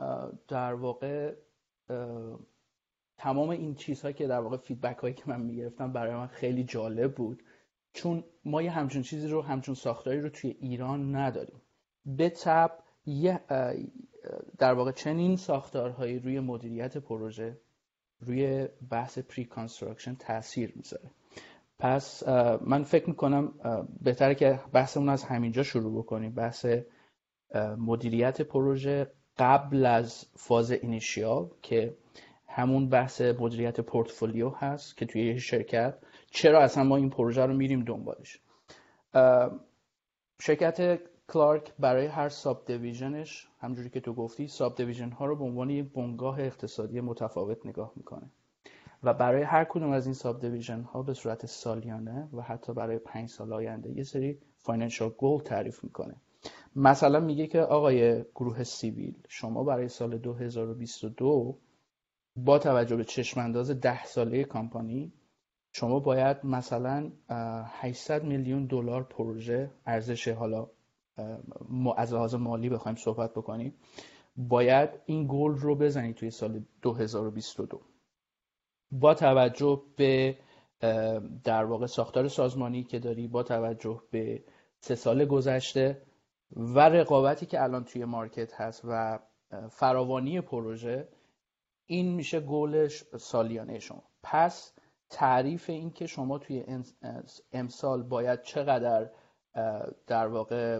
در 0.47 0.73
واقع 0.73 1.35
تمام 3.17 3.49
این 3.49 3.75
چیزهایی 3.75 4.13
که 4.13 4.27
در 4.27 4.39
واقع 4.39 4.57
feedback 4.57 4.97
هایی 4.97 5.13
که 5.13 5.23
من 5.25 5.41
می‌گرفتم 5.41 5.93
برای 5.93 6.15
من 6.15 6.27
خیلی 6.27 6.63
جالب 6.63 7.15
بود. 7.15 7.43
چون 7.93 8.23
ما 8.45 8.61
یه 8.61 8.71
همچون 8.71 9.01
چیزی 9.01 9.27
رو 9.27 9.41
همچون 9.41 9.75
ساختاری 9.75 10.21
رو 10.21 10.29
توی 10.29 10.55
ایران 10.59 11.15
نداریم. 11.15 11.61
به 12.05 12.29
تبع 12.29 12.71
یه 13.05 13.39
در 14.57 14.73
واقع 14.73 14.91
چنین 14.91 15.35
ساختارهایی 15.35 16.19
روی 16.19 16.39
مدیریت 16.39 16.97
پروژه 16.97 17.57
روی 18.19 18.67
بحث 18.89 19.19
preconstruction 19.19 20.15
تاثیر 20.15 20.73
می‌ذاره. 20.75 21.11
پس 21.79 22.27
من 22.61 22.83
فکر 22.83 23.09
می‌کنم 23.09 23.53
بهتره 24.01 24.35
که 24.35 24.59
بحثمون 24.73 25.09
از 25.09 25.23
همینجا 25.23 25.63
شروع 25.63 26.03
بکنیم. 26.03 26.33
بحث 26.33 26.65
مدیریت 27.77 28.41
پروژه 28.41 29.11
قبل 29.37 29.85
از 29.85 30.25
فاز 30.35 30.71
initial 30.71 31.49
که 31.61 31.97
همون 32.55 32.89
بحث 32.89 33.21
مدیریت 33.21 33.81
پورتفولیو 33.81 34.49
هست 34.49 34.97
که 34.97 35.05
توی 35.05 35.25
یه 35.25 35.37
شرکت 35.37 35.97
چرا 36.31 36.61
اصلا 36.61 36.83
ما 36.83 36.95
این 36.95 37.09
پروژه 37.09 37.45
رو 37.45 37.53
میریم 37.53 37.83
دنبالش؟ 37.83 38.39
شرکت 40.41 40.99
کلارک 41.29 41.73
برای 41.79 42.05
هر 42.05 42.29
subdivisionش 42.29 43.47
همجوری 43.59 43.89
که 43.89 43.99
تو 43.99 44.13
گفتی 44.13 44.47
subdivision 44.47 45.09
ها 45.09 45.25
رو 45.25 45.35
به 45.35 45.43
عنوان 45.43 45.69
یک 45.69 45.93
بنگاه 45.93 46.39
اقتصادی 46.39 47.01
متفاوت 47.01 47.65
نگاه 47.65 47.91
می‌کنه. 47.95 48.29
و 49.03 49.13
برای 49.13 49.43
هر 49.43 49.63
کدوم 49.63 49.91
از 49.91 50.05
این 50.05 50.13
subdivision 50.13 50.81
ها 50.81 51.03
به 51.03 51.13
صورت 51.13 51.45
سالیانه 51.45 52.29
و 52.33 52.41
حتی 52.41 52.73
برای 52.73 52.97
پنج 52.97 53.29
سال 53.29 53.53
آینده 53.53 53.91
یه 53.91 54.03
سری 54.03 54.37
financial 54.57 55.09
goal 55.09 55.41
تعریف 55.41 55.83
می‌کنه. 55.83 56.15
مثلا 56.75 57.19
میگه 57.19 57.47
که 57.47 57.61
آقای 57.61 58.23
گروه 58.35 58.63
civil 58.63 59.15
شما 59.27 59.63
برای 59.63 59.87
سال 59.87 60.17
2022 60.17 61.57
با 62.35 62.59
توجه 62.59 62.95
به 62.95 63.03
چشم‌انداز 63.03 63.71
ده 63.71 64.05
ساله 64.05 64.43
کامپانی 64.43 65.13
شما 65.71 65.99
باید 65.99 66.45
مثلا 66.45 67.11
800 67.67 68.23
میلیون 68.23 68.65
دلار 68.65 69.03
پروژه 69.03 69.71
ارزش 69.85 70.27
حالا 70.27 70.67
از 71.97 72.13
لحاظ 72.13 72.35
مالی 72.35 72.69
بخوایم 72.69 72.95
صحبت 72.95 73.31
بکنیم 73.31 73.73
باید 74.37 74.89
این 75.05 75.27
گل 75.29 75.55
رو 75.55 75.75
بزنید 75.75 76.15
توی 76.15 76.31
سال 76.31 76.65
2022 76.81 77.81
با 78.91 79.13
توجه 79.13 79.81
به 79.95 80.37
در 81.43 81.65
واقع 81.65 81.85
ساختار 81.85 82.27
سازمانی 82.27 82.83
که 82.83 82.99
داری 82.99 83.27
با 83.27 83.43
توجه 83.43 84.01
به 84.11 84.43
سه 84.79 84.95
سال 84.95 85.25
گذشته 85.25 86.01
و 86.55 86.79
رقابتی 86.79 87.45
که 87.45 87.63
الان 87.63 87.83
توی 87.83 88.05
مارکت 88.05 88.53
هست 88.53 88.81
و 88.83 89.19
فراوانی 89.69 90.41
پروژه 90.41 91.07
این 91.85 92.15
میشه 92.15 92.39
گولش 92.39 93.03
سالیانه 93.17 93.79
شما. 93.79 94.03
پس 94.23 94.73
تعریف 95.09 95.69
این 95.69 95.91
که 95.91 96.07
شما 96.07 96.37
توی 96.37 96.65
امسال 97.53 98.03
باید 98.03 98.41
چقدر 98.41 99.09
در 100.07 100.27
واقع 100.27 100.79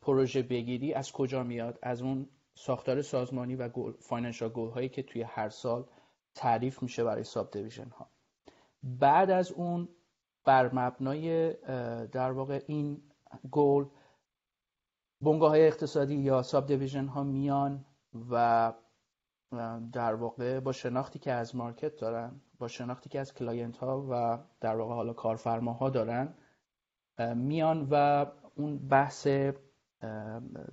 پروژه 0.00 0.42
بگیری 0.42 0.94
از 0.94 1.12
کجا 1.12 1.42
میاد؟ 1.42 1.78
از 1.82 2.02
اون 2.02 2.28
ساختار 2.54 3.02
سازمانی 3.02 3.56
و 3.56 3.68
goal 3.68 3.92
financial 3.92 4.48
goal 4.48 4.70
هایی 4.70 4.88
که 4.88 5.02
توی 5.02 5.22
هر 5.22 5.48
سال 5.48 5.86
تعریف 6.34 6.82
میشه 6.82 7.04
برای 7.04 7.24
subdivision 7.24 7.88
ها 7.88 8.10
بعد 8.82 9.30
از 9.30 9.52
اون 9.52 9.88
بر 10.44 10.74
مبنای 10.74 11.52
در 12.06 12.32
واقع 12.32 12.62
این 12.66 13.02
گول 13.50 13.86
بنگاه 15.20 15.50
های 15.50 15.66
اقتصادی 15.66 16.14
یا 16.14 16.42
subdivision 16.42 17.06
ها 17.06 17.22
میان 17.22 17.84
و 18.30 18.72
در 19.92 20.14
واقع 20.14 20.60
با 20.60 20.72
شناختی 20.72 21.18
که 21.18 21.32
از 21.32 21.56
market 21.56 21.96
دارن 21.96 22.40
با 22.58 22.68
شناختی 22.68 23.08
که 23.08 23.20
از 23.20 23.34
client 23.34 23.76
ها 23.76 24.06
و 24.10 24.38
در 24.60 24.76
واقع 24.76 24.94
حالا 24.94 25.12
کارفرماها 25.12 25.90
دارن 25.90 26.34
میان 27.34 27.88
و 27.90 28.26
اون 28.54 28.88
بحث 28.88 29.26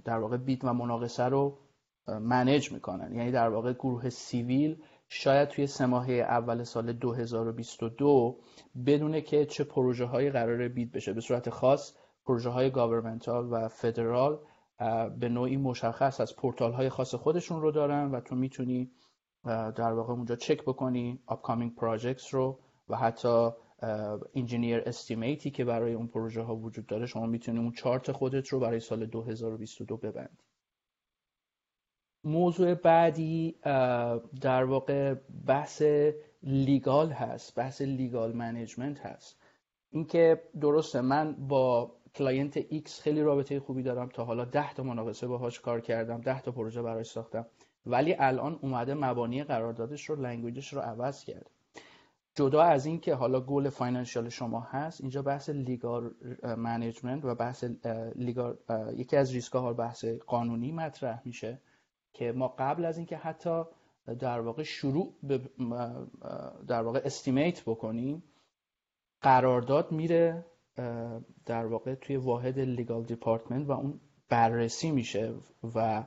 در 0.03 0.19
واقع 0.19 0.37
bid 0.37 0.63
و 0.63 0.73
مناقصه 0.73 1.23
رو 1.23 1.59
manage 2.07 2.71
می‌کنن. 2.71 3.15
یعنی 3.15 3.31
در 3.31 3.49
واقع 3.49 3.73
گروه 3.73 4.09
civil 4.09 4.83
شاید 5.07 5.49
توی 5.49 5.67
سه 5.67 5.85
ماهه 5.85 6.13
اول 6.13 6.63
سال 6.63 6.93
2022 6.93 8.39
بدونه 8.85 9.21
که 9.21 9.45
چه 9.45 9.63
پروژه 9.63 10.05
هایی 10.05 10.29
قرار 10.29 10.67
bid 10.67 10.91
بشه. 10.91 11.13
به 11.13 11.21
صورت 11.21 11.49
خاص 11.49 11.93
پروژه 12.25 12.49
های 12.49 12.69
governmental 12.69 13.53
و 13.53 13.67
federal 13.67 14.39
به 15.19 15.29
نوعی 15.29 15.57
مشخص 15.57 16.21
از 16.21 16.35
پورتال 16.35 16.73
های 16.73 16.89
خاص 16.89 17.15
خودشون 17.15 17.61
رو 17.61 17.71
دارن 17.71 18.11
و 18.11 18.19
تو 18.21 18.35
می‌تونی 18.35 18.91
در 19.45 19.93
واقع 19.93 20.13
اونجا 20.13 20.35
چک 20.35 20.61
بکنی 20.61 21.19
upcoming 21.29 21.79
projects 21.79 22.29
رو 22.29 22.59
و 22.89 22.97
حتی 22.97 23.49
engineer 24.35 24.83
estimateی 24.85 25.51
که 25.51 25.65
برای 25.65 25.93
اون 25.93 26.07
پروژه 26.07 26.41
ها 26.41 26.55
وجود 26.55 26.85
داره 26.85 27.05
شما 27.05 27.25
می‌تونی 27.25 27.59
اون 27.59 27.71
چارت 27.71 28.11
خودت 28.11 28.47
رو 28.47 28.59
برای 28.59 28.79
سال 28.79 29.05
2022 29.05 29.97
ببندی. 29.97 30.43
موضوع 32.23 32.73
بعدی 32.73 33.55
در 34.41 34.63
واقع 34.63 35.15
بحث 35.47 35.83
legal 36.43 37.09
هست 37.09 37.55
بحث 37.55 37.81
legal 37.81 38.33
management 38.33 38.99
هست. 38.99 39.39
اینکه 39.89 40.41
درسته 40.61 41.01
من 41.01 41.47
با 41.47 41.95
client 42.15 42.61
X 42.61 42.89
خیلی 43.01 43.21
رابطه 43.21 43.59
خوبی 43.59 43.83
دارم. 43.83 44.09
تا 44.09 44.25
حالا 44.25 44.45
10 44.45 44.73
تا 44.73 44.83
مناقصه 44.83 45.27
باهاش 45.27 45.59
کار 45.59 45.81
کردم 45.81 46.21
10 46.21 46.41
تا 46.41 46.51
پروژه 46.51 46.81
براش 46.81 47.11
ساختم. 47.11 47.45
ولی 47.85 48.15
الان 48.19 48.59
اومده 48.61 48.93
مبانی 48.93 49.43
قراردادش 49.43 50.09
رو 50.09 50.15
languageش 50.15 50.73
رو 50.73 50.81
عوض 50.81 51.23
کرد. 51.23 51.49
جدا 52.35 52.61
از 52.61 52.85
این 52.85 52.99
که 52.99 53.15
حالا 53.15 53.39
goal 53.39 53.69
financial 53.69 54.29
شما 54.29 54.59
هست 54.59 55.01
اینجا 55.01 55.21
بحث 55.21 55.49
legal 55.49 56.11
management 56.57 57.25
و 57.25 57.35
بحث 57.35 57.63
legal 58.15 58.57
یکی 58.95 59.17
از 59.17 59.33
ریسک 59.33 59.53
ها 59.53 59.73
بحث 59.73 60.05
قانونی 60.05 60.71
مطرح 60.71 61.21
میشه 61.25 61.61
که 62.13 62.31
ما 62.31 62.47
قبل 62.47 62.85
از 62.85 62.97
اینکه 62.97 63.17
حتی 63.17 63.63
در 64.19 64.39
واقع 64.39 64.63
شروع 64.63 65.13
در 66.67 66.81
واقع 66.81 67.01
estimate 67.05 67.61
بکنیم 67.61 68.23
قرارداد 69.21 69.91
میره 69.91 70.45
در 71.45 71.65
واقع 71.65 71.95
توی 71.95 72.15
واحد 72.15 72.59
legal 72.59 73.03
department 73.03 73.69
و 73.69 73.71
اون 73.71 73.99
بررسی 74.29 74.91
میشه 74.91 75.33
و 75.75 76.03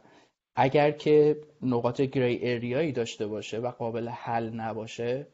اگر 0.56 0.90
که 0.90 1.40
نقاط 1.62 2.00
gray 2.00 2.38
areaیی 2.42 2.92
داشته 2.92 3.26
باشه 3.26 3.58
و 3.58 3.70
قابل 3.70 4.08
حل 4.08 4.50
نباشه 4.50 5.26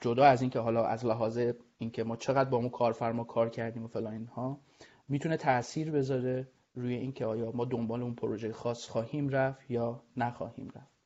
جدا 0.00 0.24
از 0.24 0.42
اینکه 0.42 0.58
حالا 0.58 0.86
از 0.86 1.06
لحاظ 1.06 1.40
اینکه 1.78 2.04
ما 2.04 2.16
چقدر 2.16 2.50
با 2.50 2.56
اون 2.56 2.68
کارفرما 2.68 3.24
کار 3.24 3.50
کردیم 3.50 3.84
و 3.84 3.88
فلان 3.88 4.12
اینها 4.12 4.60
می‌تونه 5.08 5.36
تاثیر 5.36 5.90
بذاره 5.90 6.48
روی 6.74 6.94
اینکه 6.94 7.26
آیا 7.26 7.52
ما 7.52 7.64
دنبال 7.64 8.02
اون 8.02 8.14
پروژه 8.14 8.52
خاص 8.52 8.88
خواهیم 8.88 9.28
رفت 9.28 9.70
یا 9.70 10.02
نخواهیم 10.16 10.72
رفت. 10.76 10.96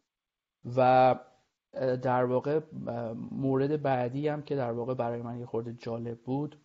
و 0.76 1.14
در 1.96 2.24
واقع 2.24 2.60
مورد 3.30 3.82
بعدی 3.82 4.28
هم 4.28 4.42
که 4.42 4.56
در 4.56 4.72
واقع 4.72 4.94
برای 4.94 5.22
من 5.22 5.38
یه 5.38 5.46
خورده 5.46 5.72
جالب 5.72 6.18
بود 6.18 6.60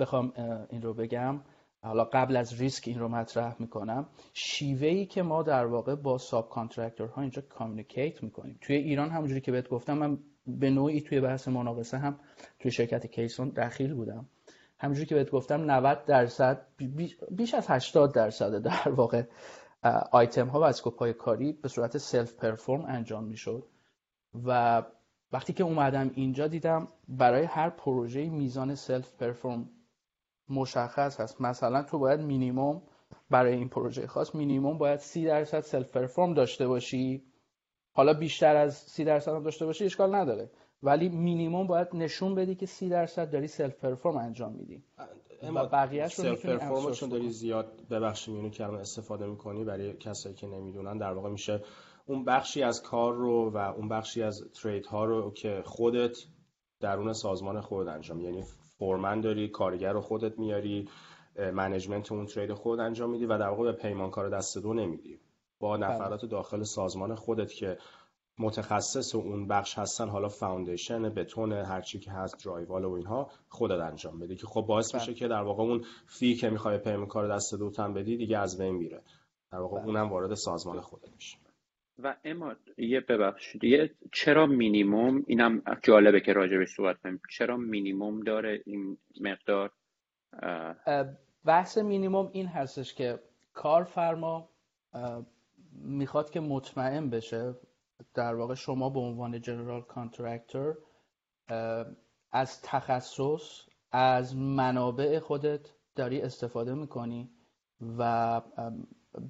بخوام 0.00 0.32
این 0.70 0.82
رو 0.82 0.94
بگم. 0.94 1.40
حالا 1.82 2.04
قبل 2.04 2.36
از 2.36 2.60
ریسک 2.60 2.88
این 2.88 2.98
رو 2.98 3.08
مطرح 3.08 3.56
می‌کنم. 3.58 4.08
شیوه 4.32 4.88
ای 4.88 5.06
که 5.06 5.22
ما 5.22 5.42
در 5.42 5.66
واقع 5.66 5.94
با 5.94 6.18
subcontractor 6.18 7.08
ها 7.08 7.22
اینجا 7.22 7.42
communicate 7.42 8.22
می‌کنیم. 8.22 8.58
توی 8.60 8.76
ایران 8.76 9.10
همونجوری 9.10 9.40
که 9.40 9.52
بهت 9.52 9.68
گفتم 9.68 9.98
من 9.98 10.18
به 10.46 10.70
نوعی 10.70 11.00
توی 11.00 11.20
بحث 11.20 11.48
مناقصه 11.48 11.98
هم 11.98 12.20
توی 12.58 12.70
شرکت 12.70 13.06
کیسون 13.06 13.48
دخیل 13.48 13.94
بودم. 13.94 14.28
همونجوری 14.78 15.06
که 15.06 15.14
بهت 15.14 15.30
گفتم 15.30 15.70
90 15.70 16.04
درصد 16.04 16.66
بیش 17.30 17.54
از 17.54 17.70
80 17.70 18.14
درصد 18.14 18.62
در 18.62 18.88
واقع 18.88 19.22
آیتم 20.12 20.46
ها 20.46 20.60
و 20.60 20.64
scope 20.64 20.98
های 20.98 21.12
کاری 21.12 21.52
به 21.52 21.68
صورت 21.68 21.98
self-perform 21.98 22.84
انجام 22.84 23.24
می‌شد. 23.24 23.66
و 24.44 24.82
وقتی 25.32 25.52
که 25.52 25.64
اومدم 25.64 26.10
اینجا 26.14 26.46
دیدم 26.46 26.88
برای 27.08 27.44
هر 27.44 27.70
پروژه 27.70 28.28
میزان 28.30 28.74
self-perform 28.74 29.70
مشخص 30.48 31.20
هست. 31.20 31.40
مثلا 31.40 31.82
تو 31.82 31.98
باید 31.98 32.20
مینیموم 32.20 32.82
برای 33.30 33.54
این 33.54 33.68
پروژه 33.68 34.06
خاص 34.06 34.34
مینیموم 34.34 34.78
باید 34.78 35.00
سی 35.00 35.24
درصد 35.24 35.60
self-perform 35.60 36.34
داشته 36.34 36.68
باشی. 36.68 37.22
حالا 37.92 38.14
بیشتر 38.14 38.56
از 38.56 38.76
سی 38.76 39.04
درصد 39.04 39.32
هم 39.32 39.42
داشته 39.42 39.66
باشی 39.66 39.84
اشکال 39.84 40.14
نداره. 40.14 40.50
ولی 40.82 41.08
مینیموم 41.08 41.66
باید 41.66 41.88
نشون 41.94 42.34
بدی 42.34 42.54
که 42.54 42.66
سی 42.66 42.88
درصد 42.88 43.30
داری 43.30 43.48
self-perform 43.48 44.16
انجام 44.16 44.52
میدی. 44.52 44.84
و 45.42 45.66
بقیه‌اش 45.66 46.14
رو 46.14 46.24
self-perform 46.24 46.92
چون 46.92 47.08
داری 47.08 47.30
زیاد 47.30 47.82
ببخشید 47.90 48.34
اینو 48.34 48.50
کلمه 48.50 48.78
استفاده 48.78 49.26
می‌کنی 49.26 49.64
برای 49.64 49.92
کسایی 49.92 50.34
که 50.34 50.46
نمی‌دونن 50.46 50.98
در 50.98 51.12
واقع 51.12 51.30
میشه 51.30 51.62
اون 52.06 52.24
بخشی 52.24 52.62
از 52.62 52.82
کار 52.82 53.14
رو 53.14 53.50
و 53.50 53.56
اون 53.56 53.88
بخشی 53.88 54.22
از 54.22 54.44
trade 54.62 54.86
ها 54.86 55.04
رو 55.04 55.30
که 55.30 55.62
خودت 55.64 56.16
درون 56.80 57.12
سازمان 57.12 57.60
خود 57.60 57.88
انجام 57.88 58.20
یعنی 58.20 58.44
foreman 58.78 59.20
داری 59.20 59.48
کارگر 59.48 59.92
رو 59.92 60.00
خودت 60.00 60.38
میاری 60.38 60.88
management 61.52 62.12
اون 62.12 62.26
trade 62.26 62.52
خود 62.52 62.80
انجام 62.80 63.10
میدی 63.10 63.26
و 63.26 63.38
در 63.38 63.48
واقع 63.48 63.64
به 63.64 63.72
پیمانکار 63.72 64.28
دست 64.28 64.58
دو 64.58 64.74
نمیدی 64.74 65.20
با 65.60 65.76
بله. 65.76 65.86
نفرات 65.86 66.24
داخل 66.24 66.62
سازمان 66.62 67.14
خودت 67.14 67.52
که 67.52 67.78
متخصص 68.38 69.14
و 69.14 69.18
اون 69.18 69.48
بخش 69.48 69.78
هستن 69.78 70.08
حالا 70.08 70.28
foundation 70.28 71.08
بتون 71.08 71.52
هرچی 71.52 71.98
که 71.98 72.10
هست 72.10 72.44
drywall 72.44 72.84
و 72.84 72.92
اینها 72.92 73.30
خودت 73.48 73.80
انجام 73.80 74.18
بدی 74.18 74.36
که 74.36 74.46
خب 74.46 74.60
باعث 74.60 74.94
میشه 74.94 75.06
بله. 75.06 75.14
که 75.14 75.28
در 75.28 75.42
واقع 75.42 75.62
اون 75.62 75.84
fee 76.06 76.34
که 76.34 76.50
می‌خوای 76.50 76.78
پیمانکار 76.78 77.34
دست 77.34 77.54
دوت 77.54 77.94
بدی 77.94 78.16
دیگه 78.16 78.38
از 78.38 78.58
بین 78.58 78.74
میره 78.74 79.02
در 79.52 79.58
واقع 79.58 79.76
بله. 79.76 79.86
اونم 79.86 80.10
وارد 80.10 80.34
سازمان 80.34 80.80
خودت 80.80 81.08
میشه 81.14 81.38
و 81.98 82.16
اما 82.24 82.54
یه 82.78 83.00
ببخشید 83.00 83.64
یه 83.64 83.94
چرا 84.12 84.46
مینیموم؟ 84.46 85.24
اینم 85.26 85.62
جالبه 85.82 86.20
که 86.20 86.32
راجع 86.32 86.58
به 86.58 86.66
صحبت 86.66 86.98
کنیم. 86.98 87.20
چرا 87.30 87.56
مینیموم 87.56 88.20
داره 88.20 88.62
این 88.66 88.98
مقدار؟ 89.20 89.72
بحث 91.44 91.78
مینیموم 91.78 92.30
این 92.32 92.46
هستش 92.46 92.94
که 92.94 93.18
کارفرما 93.52 94.48
می‌خواد 95.72 96.30
که 96.30 96.40
مطمئن 96.40 97.10
بشه 97.10 97.54
در 98.14 98.34
واقع 98.34 98.54
شما 98.54 98.90
به 98.90 99.00
عنوان 99.00 99.40
general 99.40 99.82
contractor 99.82 100.78
از 102.32 102.62
تخصص 102.62 103.66
از 103.92 104.36
منابع 104.36 105.18
خودت 105.18 105.74
داری 105.94 106.20
استفاده 106.20 106.74
می‌کنی 106.74 107.30
و 107.98 108.40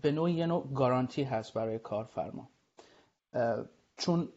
به 0.03 0.13
نوعی 0.13 0.33
یه 0.33 0.47
نوع 0.47 0.73
گارانتی 0.75 1.23
هست 1.23 1.55
برای 1.55 1.79
کارفرما. 1.79 2.51
چون 3.97 4.29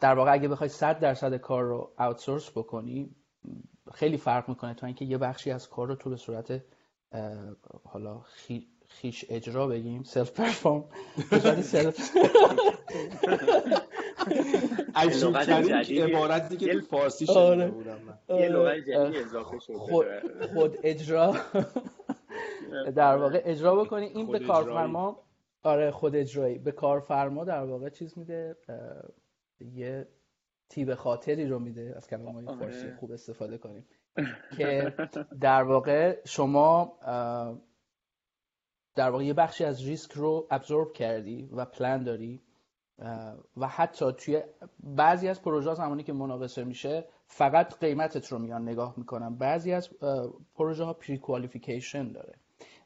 در 0.00 0.14
واقع 0.14 0.32
اگه 0.32 0.48
بخوای 0.48 0.68
100 0.68 0.98
درصد 0.98 1.36
کار 1.36 1.64
رو 1.64 1.90
outsource 1.96 2.50
بکنی 2.50 3.10
خیلی 3.94 4.16
فرق 4.16 4.48
می‌کنه 4.48 4.74
تا 4.74 4.86
اینکه 4.86 5.04
یه 5.04 5.18
بخشی 5.18 5.50
از 5.50 5.68
کار 5.68 5.88
رو 5.88 5.94
تو 5.94 6.10
به 6.10 6.16
صورت 6.16 6.62
حالا 7.84 8.20
خویش 8.88 9.24
اجرا 9.28 9.66
بگیم 9.66 10.02
self-perform 10.02 10.84
به 11.30 11.62
self 11.62 12.16
عبارتی 16.02 16.56
که 16.56 16.72
تو 16.72 16.80
فارسی 16.80 17.26
آره. 17.32 17.72
یه 18.28 18.48
لغت 18.48 18.76
جدید 18.76 19.16
اضافه 19.16 19.58
شده. 19.58 19.78
خود 20.54 20.78
اجرا. 20.82 21.36
در 22.96 23.16
واقع 23.16 23.42
اجرا 23.44 23.84
بکنی. 23.84 24.06
این 24.06 24.26
به 24.26 24.38
کارفرما 24.38 25.27
آره 25.62 25.90
خود 25.90 26.16
اجرایی. 26.16 26.58
به 26.58 26.72
کارفرما 26.72 27.44
در 27.44 27.64
واقع 27.64 27.88
چیز 27.88 28.18
میده 28.18 28.56
یه 29.60 30.08
تیب 30.68 30.94
خاطری 30.94 31.46
رو 31.46 31.58
میده. 31.58 31.94
از 31.96 32.08
کلمه 32.08 32.32
های 32.32 32.46
آره. 32.46 32.58
فارسی 32.58 32.92
خوب 32.92 33.12
استفاده 33.12 33.58
کنیم. 33.58 33.86
که 34.56 34.94
در 35.40 35.62
واقع 35.62 36.20
شما 36.24 36.98
در 38.94 39.10
واقع 39.10 39.24
یه 39.24 39.34
بخشی 39.34 39.64
از 39.64 39.86
ریسک 39.86 40.12
رو 40.12 40.46
ابزورب 40.50 40.92
کردی 40.92 41.48
و 41.52 41.64
پلان 41.64 42.04
داری 42.04 42.42
و 43.56 43.66
حتی 43.68 44.12
توی 44.12 44.42
بعضی 44.80 45.28
از 45.28 45.42
پروژه 45.42 45.74
زمانی 45.74 46.02
که 46.02 46.12
مناقصه 46.12 46.64
میشه 46.64 47.08
فقط 47.28 47.78
قیمتت 47.78 48.26
رو 48.26 48.38
میان 48.38 48.62
نگاه 48.62 48.94
می‌کنن 48.96 49.34
بعضی 49.34 49.72
از 49.72 49.88
پروژه 50.54 50.84
ها 50.84 50.92
پری 50.92 51.18
کوالیفیکیشن 51.18 52.12
داره 52.12 52.34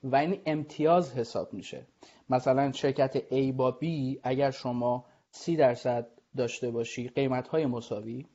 و 0.04 0.16
این 0.16 0.40
امتیاز 0.46 1.14
حساب 1.14 1.52
میشه. 1.52 1.86
مثلا 2.30 2.72
شرکت 2.72 3.18
A 3.18 3.52
با 3.52 3.78
B 3.82 3.86
اگر 4.22 4.50
شما 4.50 5.04
30 5.30 5.56
درصد 5.56 6.08
داشته 6.36 6.70
باشی 6.70 7.08
قیمت 7.08 7.48
های 7.48 7.66
مساوی 7.66 8.26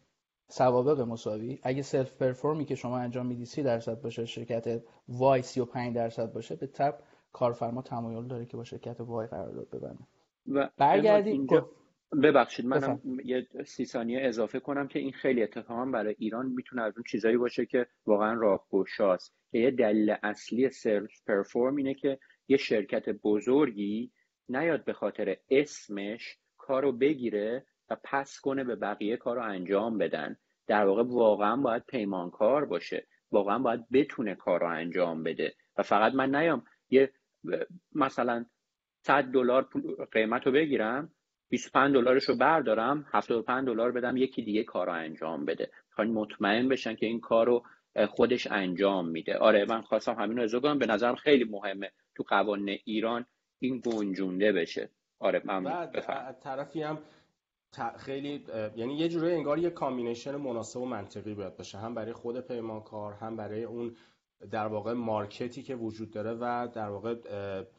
سوابق 0.47 0.99
مساوی 1.01 1.59
اگه 1.63 1.81
self-perform 1.81 2.13
ی 2.13 2.65
که 2.65 2.75
شما 2.75 2.97
انجام 2.97 3.25
میدی 3.25 3.45
30 3.45 3.63
درصد 3.63 4.01
باشه 4.01 4.25
شرکت 4.25 4.81
Y 5.09 5.41
35 5.41 5.95
درصد 5.95 6.33
باشه 6.33 6.55
به 6.55 6.67
طبع 6.67 6.99
کارفرما 7.33 7.81
تمایل 7.81 8.27
داره 8.27 8.45
که 8.45 8.57
با 8.57 8.63
شرکت 8.63 8.99
Y 8.99 9.27
قرارداد 9.27 9.69
ببنده. 9.69 10.03
و 10.47 10.69
برگردید 10.77 11.49
ببخشید 12.23 12.65
منم 12.65 13.01
یه 13.25 13.47
سی 13.65 13.85
ثانیه 13.85 14.19
اضافه 14.23 14.59
کنم 14.59 14.87
که 14.87 14.99
این 14.99 15.11
خیلی 15.11 15.43
اتفاقا 15.43 15.85
برای 15.85 16.15
ایران 16.19 16.45
می‌تونه 16.45 16.81
از 16.81 16.93
اون 16.95 17.03
چیزایی 17.03 17.37
باشه 17.37 17.65
که 17.65 17.87
واقعا 18.05 18.33
راهگشاست. 18.33 19.33
که 19.51 19.59
یه 19.59 19.71
دلیل 19.71 20.15
اصلی 20.23 20.69
self-perform 20.69 21.75
اینه 21.75 21.93
که 21.93 22.19
یه 22.47 22.57
شرکت 22.57 23.09
بزرگی 23.09 24.11
نیاد 24.49 24.85
به 24.85 24.93
خاطر 24.93 25.37
اسمش 25.49 26.37
کارو 26.57 26.91
بگیره 26.91 27.65
و 27.89 27.97
پس 28.03 28.39
کنه 28.39 28.63
به 28.63 28.75
بقیه 28.75 29.17
کارو 29.17 29.41
انجام 29.41 29.97
بدن. 29.97 30.37
در 30.67 30.85
واقع 30.85 31.03
واقعا 31.03 31.55
باید 31.55 31.85
پیمانکار 31.85 32.65
باشه. 32.65 33.07
واقعا 33.31 33.59
باید 33.59 33.89
بتونه 33.89 34.35
کار 34.35 34.61
رو 34.61 34.67
انجام 34.67 35.23
بده. 35.23 35.55
و 35.77 35.83
فقط 35.83 36.13
من 36.13 36.35
نیام 36.35 36.63
یه 36.89 37.11
مثلا 37.95 38.45
100 39.01 39.23
دلار 39.23 39.69
قیمت 40.11 40.45
رو 40.45 40.51
بگیرم 40.51 41.11
25 41.49 41.93
دلارش 41.93 42.23
رو 42.23 42.35
بردارم 42.35 43.05
75 43.11 43.67
دلار 43.67 43.91
بدم 43.91 44.17
یکی 44.17 44.41
دیگه 44.41 44.63
کار 44.63 44.85
رو 44.87 44.93
انجام 44.93 45.45
بده. 45.45 45.71
خواهی 45.89 46.11
مطمئن 46.11 46.69
بشن 46.69 46.95
که 46.95 47.05
این 47.05 47.19
کار 47.19 47.45
رو 47.45 47.63
خودش 48.09 48.47
انجام 48.51 49.07
میده. 49.07 49.37
آره 49.37 49.65
من 49.65 49.81
خواستم 49.81 50.13
همین 50.13 50.37
رو 50.37 50.59
کنم. 50.59 50.79
به 50.79 50.85
نظرم 50.85 51.15
خیلی 51.15 51.43
مهمه 51.43 51.91
تو 52.15 52.23
قوانین 52.23 52.79
ایران 52.83 53.25
این 53.59 53.81
گنجونده 53.85 54.51
بشه. 54.51 54.89
آره 55.19 55.41
من 55.45 55.91
طرفی 56.43 56.81
هم 56.81 56.99
خیلی 57.97 58.45
یعنی 58.75 58.97
یه 58.97 59.09
جوری 59.09 59.31
انگار 59.31 59.57
یه 59.59 59.69
combination 59.69 60.35
مناسب 60.35 60.79
و 60.79 60.85
منطقی 60.85 61.33
باید 61.33 61.57
باشه. 61.57 61.77
هم 61.77 61.95
برای 61.95 62.13
خود 62.13 62.39
پیمانکار 62.39 63.13
هم 63.13 63.35
برای 63.35 63.63
اون 63.63 63.95
در 64.51 64.67
واقع 64.67 64.93
مارکتی 64.93 65.63
که 65.63 65.75
وجود 65.75 66.11
داره 66.11 66.33
و 66.33 66.67
در 66.73 66.89
واقع 66.89 67.15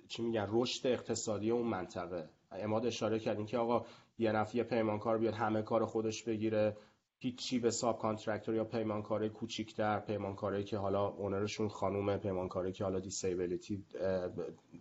چی 0.08 0.22
میگن 0.22 0.46
رشد 0.48 0.86
اقتصادی 0.86 1.50
اون 1.50 1.66
منطقه. 1.66 2.28
عماد 2.52 2.86
اشاره 2.86 3.18
کردین 3.18 3.46
که 3.46 3.58
آقا 3.58 3.86
یه 4.18 4.32
نفر 4.32 4.62
پیمانکار 4.62 5.18
بیاد 5.18 5.34
همه 5.34 5.62
کار 5.62 5.84
خودش 5.84 6.22
بگیره. 6.22 6.76
هیچی 7.20 7.58
به 7.58 7.70
subcontractor 7.70 8.54
یا 8.54 8.64
پیمانکاره 8.64 9.28
کوچیکتر 9.28 10.00
پیمانکاره 10.00 10.64
که 10.64 10.76
حالا 10.76 11.06
owner 11.06 11.40
شون 11.40 11.68
خانومه 11.68 12.16
پیمانکاره 12.16 12.72
که 12.72 12.84
حالا 12.84 13.00
disability 13.00 13.84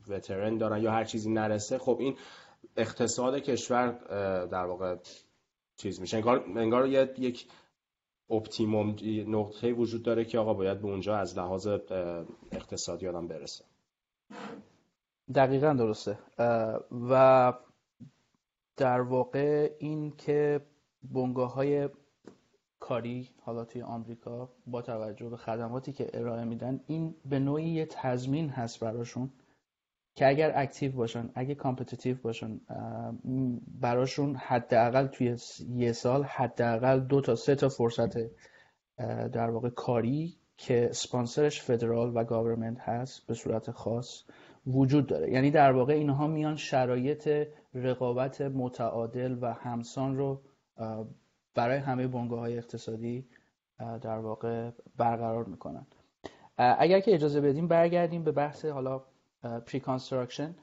veteran 0.07 0.57
دارن 0.57 0.81
یا 0.81 0.91
هر 0.91 1.03
چیزی 1.03 1.29
نرسه. 1.29 1.77
خب 1.77 1.97
این 1.99 2.17
اقتصاد 2.77 3.39
کشور 3.39 3.91
در 4.45 4.65
واقع 4.65 4.95
چیز 5.77 6.01
میشه. 6.01 6.17
انگار, 6.17 6.43
انگار 6.55 6.87
یک 6.87 7.47
optimum 8.29 8.95
نقطه 9.27 9.73
وجود 9.73 10.03
داره 10.03 10.25
که 10.25 10.39
آقا 10.39 10.53
باید 10.53 10.81
به 10.81 10.87
اونجا 10.87 11.17
از 11.17 11.37
لحاظ 11.37 11.67
اقتصادی 12.51 13.07
آدم 13.07 13.27
برسه. 13.27 13.65
دقیقا 15.35 15.73
درسته. 15.73 16.19
و 17.09 17.53
در 18.77 19.01
واقع 19.01 19.71
این 19.79 20.11
که 20.11 20.61
بنگاه 21.03 21.53
های 21.53 21.89
کاری 22.79 23.29
حالا 23.41 23.65
توی 23.65 23.81
آمریکا 23.81 24.49
با 24.67 24.81
توجه 24.81 25.29
به 25.29 25.37
خدماتی 25.37 25.93
که 25.93 26.09
ارائه 26.13 26.43
میدن 26.43 26.79
این 26.87 27.15
به 27.25 27.39
نوعی 27.39 27.69
یه 27.69 27.85
تضمین 27.85 28.49
هست 28.49 28.79
براشون 28.79 29.29
که 30.15 30.27
اگر 30.27 30.51
active 30.55 30.91
باشن 30.91 31.29
اگه 31.35 31.55
competitive 31.55 32.17
باشن 32.21 32.61
براشون 33.81 34.35
حداقل 34.35 35.07
توی 35.07 35.37
یه 35.69 35.91
سال 35.91 36.23
حداقل 36.23 36.99
دو 36.99 37.21
تا 37.21 37.35
سه 37.35 37.55
تا 37.55 37.69
فرصت 37.69 38.17
در 39.31 39.49
واقع 39.49 39.69
کاری 39.69 40.37
که 40.57 40.89
سپانسرش 40.91 41.61
federal 41.61 42.11
و 42.15 42.23
government 42.23 42.79
هست 42.79 43.27
به 43.27 43.33
صورت 43.33 43.71
خاص 43.71 44.23
وجود 44.67 45.07
داره. 45.07 45.31
یعنی 45.31 45.51
در 45.51 45.71
واقع 45.71 45.93
اینها 45.93 46.27
میان 46.27 46.55
شرایط 46.55 47.47
رقابت 47.73 48.41
متعادل 48.41 49.37
و 49.41 49.53
همسان 49.53 50.17
رو 50.17 50.41
برای 51.55 51.77
همه 51.77 52.07
بنگاه 52.07 52.39
های 52.39 52.57
اقتصادی 52.57 53.27
در 53.79 54.17
واقع 54.17 54.71
برقرار 54.97 55.45
می‌کنن. 55.45 55.85
اگر 56.57 56.99
که 56.99 57.13
اجازه 57.13 57.41
بدیم 57.41 57.67
برگردیم 57.67 58.23
به 58.23 58.31
بحث 58.31 58.65
حالا 58.65 59.01
preconstruction 59.43 60.55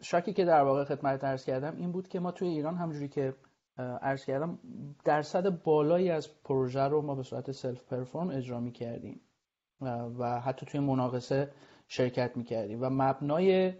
شاکی 0.00 0.32
که 0.32 0.44
در 0.44 0.62
واقع 0.62 0.84
خدمت 0.84 1.24
عرض 1.24 1.44
کردم 1.44 1.76
این 1.76 1.92
بود 1.92 2.08
که 2.08 2.20
ما 2.20 2.30
توی 2.32 2.48
ایران 2.48 2.74
همونجوری 2.74 3.08
که 3.08 3.34
عرض 3.78 4.24
کردم 4.24 4.58
درصد 5.04 5.62
بالایی 5.62 6.10
از 6.10 6.42
پروژه 6.42 6.80
رو 6.80 7.02
ما 7.02 7.14
به 7.14 7.22
صورت 7.22 7.50
self-perform 7.50 8.30
اجرا 8.30 8.60
می 8.60 8.72
کردیم 8.72 9.20
و 10.18 10.40
حتی 10.40 10.66
توی 10.66 10.80
مناقصه 10.80 11.50
شرکت 11.88 12.36
می 12.36 12.44
کردیم 12.44 12.82
و 12.82 12.90
مبنای 12.90 13.72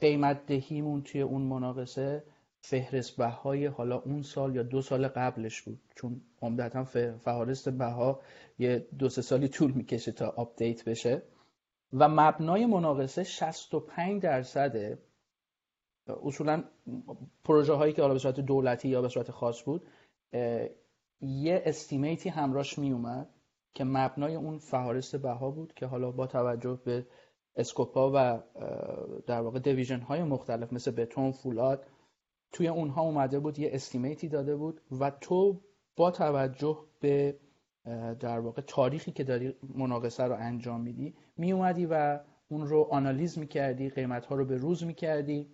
قیمت 0.00 0.46
دهیمون 0.46 1.02
توی 1.02 1.20
اون 1.20 1.42
مناقصه 1.42 2.24
فهرست 2.60 3.16
بهای 3.16 3.66
حالا 3.66 3.96
اون 3.98 4.22
سال 4.22 4.56
یا 4.56 4.62
دو 4.62 4.82
سال 4.82 5.08
قبلش 5.08 5.62
بود. 5.62 5.80
چون 5.96 6.20
عمدتا 6.42 6.84
فهارست 7.18 7.68
بها 7.68 8.20
یه 8.58 8.86
دو 8.98 9.08
سه 9.08 9.22
سالی 9.22 9.48
طول 9.48 9.72
می‌کشه 9.72 10.12
تا 10.12 10.28
آپدیت 10.28 10.84
بشه. 10.84 11.22
و 11.92 12.08
مبنای 12.08 12.66
مناقصه 12.66 13.24
65 13.24 14.22
درصد 14.22 14.98
اصولا 16.22 16.64
پروژه 17.44 17.72
هایی 17.72 17.92
که 17.92 18.02
حالا 18.02 18.14
به 18.14 18.20
صورت 18.20 18.40
دولتی 18.40 18.88
یا 18.88 19.02
به 19.02 19.08
صورت 19.08 19.30
خاص 19.30 19.62
بود 19.64 19.86
یه 21.20 21.62
estimate 21.64 22.21
ی 22.21 22.28
همراش 22.28 22.78
می 22.78 22.92
اومد 22.92 23.33
که 23.74 23.84
مبنای 23.84 24.34
اون 24.34 24.58
فهرست 24.58 25.16
بها 25.16 25.50
بود 25.50 25.72
که 25.74 25.86
حالا 25.86 26.10
با 26.10 26.26
توجه 26.26 26.80
به 26.84 27.06
scope 27.56 28.03
ا 28.03 28.12
و 28.14 28.42
در 29.26 29.40
واقع 29.40 29.58
division 29.58 30.00
های 30.00 30.22
مختلف 30.22 30.72
مثل 30.72 30.90
بتون 30.90 31.32
فولاد 31.32 31.86
توی 32.52 32.68
اونها 32.68 33.02
اومده 33.02 33.40
بود 33.40 33.58
یه 33.58 33.70
estimate 33.72 34.22
ی 34.22 34.28
داده 34.28 34.56
بود 34.56 34.80
و 35.00 35.10
تو 35.10 35.60
با 35.96 36.10
توجه 36.10 36.78
به 37.00 37.38
در 38.20 38.40
واقع 38.40 38.62
تاریخی 38.62 39.12
که 39.12 39.24
داری 39.24 39.54
مناقصه 39.74 40.24
رو 40.24 40.36
انجام 40.38 40.80
میدی 40.80 41.14
می 41.36 41.52
اومدی 41.52 41.86
و 41.86 42.20
اون 42.48 42.66
رو 42.66 42.88
آنالیز 42.90 43.38
می‌کردی 43.38 43.90
قیمت 43.90 44.26
ها 44.26 44.34
رو 44.34 44.44
به 44.44 44.56
روز 44.56 44.84
می‌کردی 44.84 45.50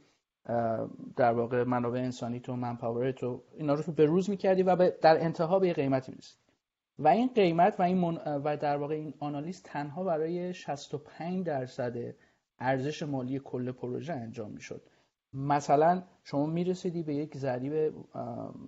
در 1.16 1.32
واقع 1.32 1.64
منابع 1.64 1.98
انسانی 1.98 2.40
تو 2.40 2.56
منپاور 2.56 3.12
تو 3.12 3.42
اینا 3.54 3.74
رو 3.74 3.92
به 3.92 4.04
روز 4.04 4.30
می‌کردی 4.30 4.62
و 4.62 4.90
در 5.02 5.24
انتها 5.24 5.58
به 5.58 5.66
یه 5.66 5.72
قیمتی 5.72 6.12
می‌رسید 6.12 6.39
و 7.00 7.08
این 7.08 7.30
قیمت 7.34 7.80
و 7.80 7.82
این 7.82 8.04
و 8.26 8.56
در 8.56 8.76
واقع 8.76 8.94
این 8.94 9.14
آنالیز 9.18 9.62
تنها 9.62 10.04
برای 10.04 10.54
65 10.54 11.46
درصد 11.46 12.14
ارزش 12.58 13.02
مالی 13.02 13.38
کل 13.38 13.72
پروژه 13.72 14.12
انجام 14.12 14.50
می‌شد. 14.50 14.82
مثلا 15.32 16.02
شما 16.24 16.46
می‌رسیدی 16.46 17.02
به 17.02 17.14
یک 17.14 17.36
ضریب 17.36 17.94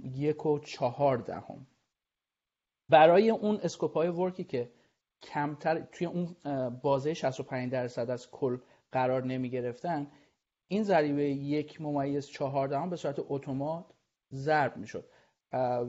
یک 0.05 0.47
و 0.47 0.59
چهار 0.59 1.19
دهم. 1.19 1.67
برای 2.89 3.31
اون 3.31 3.57
اسکوپ 3.63 3.93
های 3.93 4.09
ورکی 4.09 4.45
که 4.45 4.71
کمتر 5.23 5.81
توی 5.81 6.07
اون 6.07 6.37
بازه 6.83 7.15
65 7.15 7.73
درصد 7.73 8.11
از 8.11 8.31
کل 8.31 8.59
قرار 8.93 9.25
نمی 9.25 9.51
گرفتن 9.51 10.07
این 10.69 10.83
ضریبه 10.83 11.25
یک 11.25 11.81
ممیز 11.81 12.27
چهاردهم 12.27 12.91
به 12.91 12.97
صورت 12.97 13.17
اتومات 13.29 13.85
ضرب 14.33 14.77
می‌شد. 14.77 15.05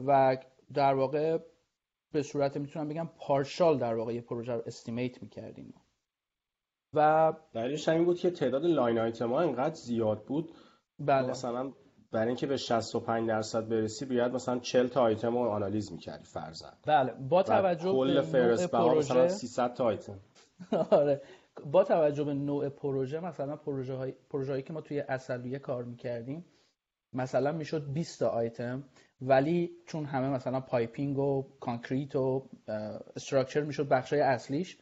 و 0.06 0.36
در 0.74 0.94
واقع 0.94 1.38
به 2.14 2.22
صورت 2.22 2.56
می‌تونم 2.56 2.88
بگم 2.88 3.08
partial 3.18 3.78
در 3.78 3.94
واقع 3.94 4.14
یه 4.14 4.20
پروژه 4.20 4.52
رو 4.52 4.62
estimate 4.66 5.22
می‌کردیم. 5.22 5.74
و 6.94 7.32
دلیلش 7.54 7.88
همین 7.88 8.04
بود 8.04 8.18
که 8.18 8.30
تعداد 8.30 8.64
line 8.64 8.98
item 8.98 9.32
ها 9.32 9.40
اینقدر 9.40 9.74
زیاد 9.74 10.24
بود. 10.24 10.52
بله. 10.98 11.30
مثلا 11.30 11.72
برای 12.12 12.26
اینکه 12.26 12.46
به 12.46 12.56
65 12.56 13.28
درصد 13.28 13.68
برسی 13.68 14.06
باید 14.06 14.32
مثلا 14.32 14.58
40 14.58 14.86
تا 14.86 15.02
آیتم 15.02 15.32
رو 15.32 15.48
آنالیز 15.48 15.92
می‌کردی 15.92 16.24
فرضاً 16.24 16.68
بله. 16.86 17.12
با 17.12 17.42
توجه 17.42 17.92
کل 17.92 18.20
فرست 18.20 18.70
پروژه 18.70 18.98
مثلا 18.98 19.28
300 19.28 19.74
تا 19.74 19.84
آیتم. 19.84 20.20
آره. 20.90 21.22
با 21.72 21.84
توجه 21.84 22.24
به 22.24 22.34
نوع 22.34 22.68
پروژه 22.68 23.20
مثلا 23.20 23.56
پروژه 23.56 23.94
های 23.94 24.12
پروژه 24.30 24.52
هایی 24.52 24.62
که 24.62 24.72
ما 24.72 24.80
توی 24.80 25.00
اصلیه 25.00 25.58
کار 25.58 25.84
می‌کردیم 25.84 26.44
مثلا 27.14 27.52
می‌شد 27.52 27.92
20 27.92 28.18
تا 28.20 28.28
آیتم 28.28 28.84
ولی 29.20 29.70
چون 29.86 30.04
همه 30.04 30.28
مثلا 30.28 30.60
piping 30.60 31.18
و 31.18 31.46
concrete 31.60 32.16
و 32.16 32.48
structure 33.16 33.60
می‌شد 33.60 33.88
بخشای 33.88 34.20
اصلیش 34.20 34.78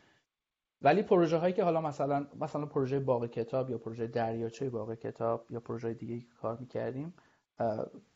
ولی 0.82 1.02
پروژه 1.02 1.36
هایی 1.36 1.54
که 1.54 1.64
حالا 1.64 1.80
مثلا 1.80 2.26
مثلا 2.40 2.66
پروژه 2.66 3.00
باغ 3.00 3.26
کتاب 3.26 3.70
یا 3.70 3.78
پروژه 3.78 4.06
دریاچه 4.06 4.70
باغ 4.70 4.94
کتاب 4.94 5.46
یا 5.50 5.60
پروژه 5.60 5.94
دیگه 5.94 6.20
که 6.20 6.26
کار 6.40 6.56
می‌کردیم 6.56 7.14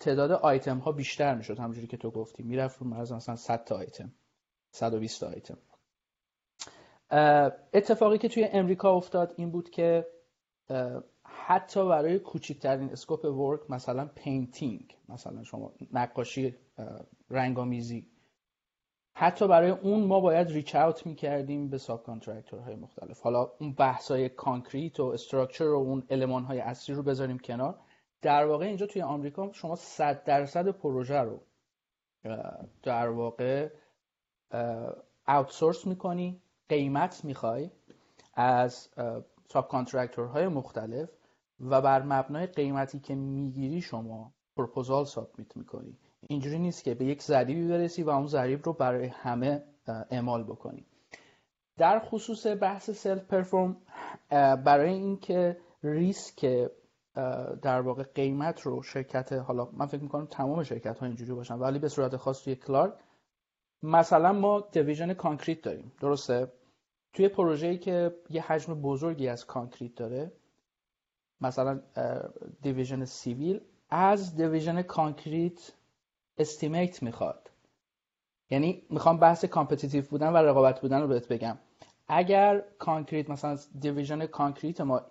تعداد 0.00 0.32
آیتم 0.32 0.78
ها 0.78 0.92
بیشتر 0.92 1.34
می‌شد 1.34 1.58
همونجوری 1.58 1.86
که 1.86 1.96
تو 1.96 2.10
گفتی. 2.10 2.42
می‌رفت 2.42 2.80
رو 2.80 2.86
مرز 2.86 3.12
مثلا 3.12 3.36
100 3.36 3.64
تا 3.64 3.76
آیتم 3.76 4.12
120 4.70 5.20
تا 5.20 5.28
آیتم. 5.28 5.58
اتفاقی 7.74 8.18
که 8.18 8.28
توی 8.28 8.44
امریکا 8.44 8.92
افتاد 8.92 9.34
این 9.36 9.50
بود 9.50 9.70
که 9.70 10.06
حتی 11.49 11.88
برای 11.88 12.18
کوچکترین 12.18 12.90
scope 12.90 13.24
work 13.24 13.70
مثلا 13.70 14.11
painting 14.14 14.97
مثلا 15.09 15.42
شما 15.42 15.72
نقاشی 15.92 16.55
رنگ‌آمیزی. 17.30 18.07
حتی 19.12 19.49
برای 19.49 19.70
اون 19.70 20.05
ما 20.05 20.20
باید 20.20 20.49
reach 20.49 20.74
out 20.74 21.07
می‌کردیم 21.07 21.68
به 21.70 21.78
sub 21.78 22.05
های 22.64 22.76
مختلف. 22.76 23.20
حالا 23.20 23.53
اون 23.61 23.72
بحث 23.72 24.11
های 24.11 24.28
concrete 24.28 25.01
و 25.01 25.05
structure 25.05 25.64
و 25.64 25.76
اون 25.76 26.07
المان 26.11 26.44
های 26.44 26.61
اصلی 26.61 26.94
رو 26.94 27.03
بذاریم 27.03 27.38
کنار. 27.38 27.78
در 28.22 28.47
واقع 28.47 28.64
اینجا 28.64 28.86
توی 28.86 29.03
آمریکا 29.03 29.53
شما 29.53 29.76
100 29.76 30.24
درصد 30.24 30.68
پروژه 30.68 31.20
رو 31.20 31.40
در 32.82 33.09
واقع 33.09 33.70
outsource 35.28 35.86
می‌کنی 35.86 36.42
قیمت 36.68 37.24
می‌خوای 37.24 37.70
از 38.34 38.88
sub 39.49 39.70
های 40.16 40.49
مختلف. 40.49 41.11
و 41.61 41.82
بر 41.82 42.02
مبنای 42.02 42.46
قیمتی 42.46 43.00
که 43.00 43.14
می‌گیری 43.14 43.80
شما 43.80 44.32
proposal 44.57 45.05
submit 45.05 45.57
می‌کنی. 45.57 45.98
اینجوری 46.28 46.59
نیست 46.59 46.84
که 46.84 46.94
به 46.94 47.04
یک 47.04 47.22
ضریبی 47.22 47.68
برسی 47.68 48.02
و 48.02 48.11
اون 48.11 48.26
ضریب 48.26 48.61
رو 48.64 48.72
برای 48.72 49.07
همه 49.07 49.62
اعمال 50.11 50.44
بکنی. 50.44 50.86
در 51.78 51.98
خصوص 51.98 52.46
بحث 52.46 52.90
self-perform 52.90 53.76
برای 54.64 54.92
اینکه 54.92 55.57
ریسک 55.82 56.70
در 57.62 57.80
واقع 57.80 58.02
قیمت 58.02 58.61
رو 58.61 58.82
شرکت 58.82 59.32
حالا 59.32 59.68
من 59.72 59.86
فکر 59.86 60.02
می‌کنم 60.02 60.26
تمام 60.26 60.62
شرکت 60.62 60.98
ها 60.98 61.07
اینجوری 61.07 61.32
باشن 61.32 61.54
ولی 61.54 61.78
به 61.78 61.88
صورت 61.88 62.16
خاص 62.16 62.44
توی 62.44 62.54
کلارک 62.54 62.94
مثلا 63.82 64.32
ما 64.32 64.68
division 64.72 65.14
concrete 65.14 65.62
داریم. 65.62 65.92
درسته؟ 66.00 66.52
توی 67.12 67.28
پروژه‌ای 67.28 67.78
که 67.78 68.16
یه 68.30 68.42
حجم 68.42 68.74
بزرگی 68.74 69.28
از 69.28 69.46
concrete 69.47 69.94
داره 69.94 70.32
مثلا 71.41 71.80
division 72.62 73.05
civil 73.05 73.61
از 73.91 74.37
division 74.36 74.82
concrete 74.82 75.72
estimate 76.38 77.03
می‌خواد. 77.03 77.51
یعنی 78.51 78.82
می‌خوام 78.91 79.18
بحث 79.18 79.45
competitive 79.44 80.05
بودن 80.11 80.28
و 80.28 80.37
رقابت 80.37 80.80
بودن 80.80 81.01
رو 81.01 81.09
بهت 81.09 81.28
بگم. 81.28 81.59
اگر 82.09 82.62
concrete 82.78 83.30
مثلا 83.30 83.59
division 83.80 84.26
concrete 84.26 84.80
ما 84.80 85.03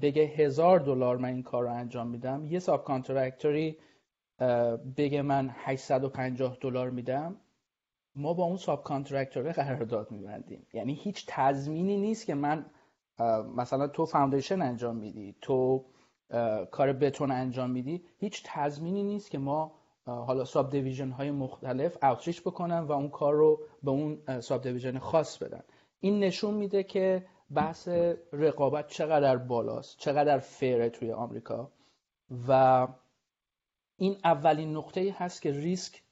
بگه 0.00 0.22
هزار 0.22 0.80
دلار 0.80 1.16
من 1.16 1.28
این 1.28 1.42
کار 1.42 1.62
رو 1.62 1.72
انجام 1.72 2.06
میدم 2.06 2.46
یه 2.46 2.58
subcontractor 2.58 2.84
ی 2.84 3.78
بگه 4.96 5.22
من 5.22 5.50
850 5.54 6.58
دلار 6.60 6.90
میدم 6.90 7.36
ما 8.14 8.34
با 8.34 8.44
اون 8.44 8.56
subcontractor 8.56 9.52
قرارداد 9.52 10.10
میبندیم. 10.10 10.66
یعنی 10.72 10.94
هیچ 10.94 11.24
تضمینی 11.28 11.96
نیست 11.96 12.26
که 12.26 12.34
من 12.34 12.66
مثلا 13.56 13.86
تو 13.88 14.06
foundation 14.06 14.62
انجام 14.62 14.96
میدی 14.96 15.36
تو 15.40 15.84
کار 16.70 16.92
بتون 16.92 17.30
انجام 17.30 17.70
میدی 17.70 18.04
هیچ 18.18 18.42
تضمینی 18.46 19.02
نیست 19.02 19.30
که 19.30 19.38
ما 19.38 19.72
حالا 20.06 20.44
subdivision 20.44 21.10
های 21.10 21.30
مختلف 21.30 22.04
outreach 22.04 22.42
بکنن 22.42 22.78
و 22.78 22.92
اون 22.92 23.08
کار 23.08 23.34
رو 23.34 23.60
به 23.82 23.90
اون 23.90 24.40
subdivision 24.40 24.98
خاص 24.98 25.38
بدن. 25.38 25.62
این 26.00 26.20
نشون 26.20 26.54
میده 26.54 26.82
که 26.82 27.26
بحث 27.54 27.88
رقابت 28.32 28.88
چقدر 28.88 29.36
بالاست 29.36 29.98
چقدر 29.98 30.38
fair 30.38 30.80
ه 30.80 30.90
توی 30.90 31.12
آمریکا. 31.12 31.70
و 32.48 32.88
این 33.96 34.16
اولین 34.24 34.76
نقطه 34.76 35.16
هست 35.18 35.42
که 35.42 35.52
ریسک 35.52 36.02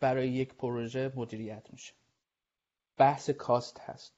برای 0.00 0.28
یک 0.28 0.54
پروژه 0.54 1.12
مدیریت 1.16 1.66
میشه. 1.72 1.94
بحث 2.96 3.30
کاست 3.30 3.80
هست. 3.80 4.17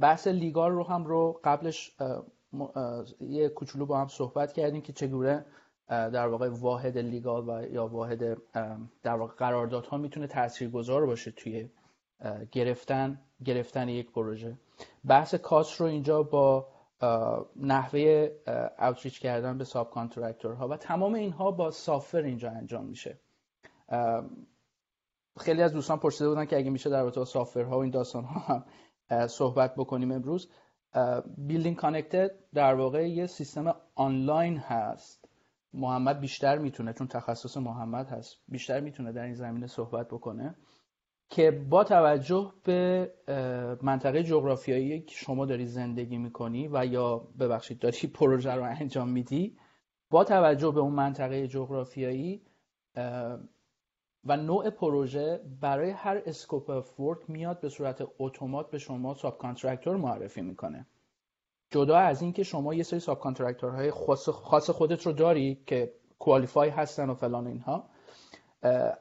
بحث 0.00 0.26
لیگال 0.26 0.72
رو 0.72 0.84
هم 0.84 1.04
رو 1.04 1.40
قبلش 1.44 1.96
یه 3.20 3.48
کوچولو 3.48 3.86
با 3.86 4.00
هم 4.00 4.08
صحبت 4.08 4.52
کردیم 4.52 4.82
که 4.82 4.92
چگونه 4.92 5.44
در 5.88 6.28
واقع 6.28 6.48
واحد 6.48 6.98
لیگال 6.98 7.48
و 7.48 7.72
یا 7.72 7.86
واحد 7.86 8.38
در 9.02 9.14
واقع 9.14 9.34
قراردادها 9.34 9.96
می‌تونه 9.96 10.26
تاثیرگذار 10.26 11.06
باشه 11.06 11.30
توی 11.30 11.68
گرفتن 12.52 13.20
گرفتن 13.44 13.88
یک 13.88 14.10
پروژه. 14.10 14.56
بحث 15.04 15.34
کاست 15.34 15.80
رو 15.80 15.86
اینجا 15.86 16.22
با 16.22 16.68
نحوه 17.56 18.30
اوتریچ 18.78 19.20
کردن 19.20 19.58
به 19.58 19.64
ساب 19.64 19.92
ها 20.44 20.68
و 20.68 20.76
تمام 20.76 21.14
اینها 21.14 21.50
با 21.50 21.70
سافر 21.70 22.22
اینجا 22.22 22.50
انجام 22.50 22.84
میشه. 22.84 23.18
خیلی 25.38 25.62
از 25.62 25.72
دوستان 25.72 25.98
پرسیده 25.98 26.28
بودن 26.28 26.44
که 26.44 26.56
اگه 26.56 26.70
میشه 26.70 26.90
در 26.90 27.02
رابطه 27.02 27.20
با 27.20 27.64
ها 27.64 27.78
و 27.78 27.82
این 27.82 27.90
داستان 27.90 28.24
ها 28.24 28.54
هم 28.54 28.64
صحبت 29.28 29.74
بکنیم 29.74 30.12
امروز. 30.12 30.50
بیلدینگ 31.36 31.76
کانکتد 31.76 32.30
در 32.54 32.74
واقع 32.74 33.08
یه 33.10 33.26
سیستم 33.26 33.74
آنلاین 33.94 34.56
هست. 34.56 35.24
محمد 35.74 36.20
بیشتر 36.20 36.58
می‌تونه 36.58 36.92
چون 36.92 37.06
تخصص 37.06 37.56
محمد 37.56 38.08
هست 38.08 38.36
بیشتر 38.48 38.80
می‌تونه 38.80 39.12
در 39.12 39.22
این 39.22 39.34
زمینه 39.34 39.66
صحبت 39.66 40.08
بکنه 40.08 40.54
که 41.28 41.50
با 41.50 41.84
توجه 41.84 42.52
به 42.64 43.12
منطقه 43.82 44.22
جغرافیایی 44.22 45.00
که 45.00 45.14
شما 45.14 45.46
داری 45.46 45.66
زندگی 45.66 46.18
می‌کنی 46.18 46.68
و 46.72 46.86
یا 46.86 47.18
ببخشید 47.18 47.78
داری 47.78 48.06
پروژه 48.18 48.52
رو 48.52 48.62
انجام 48.62 49.08
میدی 49.08 49.56
با 50.10 50.24
توجه 50.24 50.70
به 50.70 50.80
اون 50.80 50.92
منطقه 50.92 51.48
جغرافیایی 51.48 52.42
و 54.24 54.36
نوع 54.36 54.70
پروژه 54.70 55.40
برای 55.60 55.90
هر 55.90 56.22
scope 56.26 56.70
of 56.70 57.00
work 57.00 57.30
میاد 57.30 57.60
به 57.60 57.68
صورت 57.68 58.08
automat 58.18 58.70
به 58.70 58.78
شما 58.78 59.14
subcontractor 59.14 59.96
معرفی 59.96 60.40
می‌کنه. 60.40 60.86
جدا 61.70 61.96
از 61.98 62.22
اینکه 62.22 62.42
شما 62.42 62.74
یه 62.74 62.82
سری 62.82 63.00
sub 63.00 63.20
های 63.62 63.90
خاص 63.90 64.70
خودت 64.70 65.06
رو 65.06 65.12
داری 65.12 65.62
که 65.66 65.94
qualify 66.18 66.68
هستن 66.68 67.10
و 67.10 67.14
فلان 67.14 67.46
اینها 67.46 67.88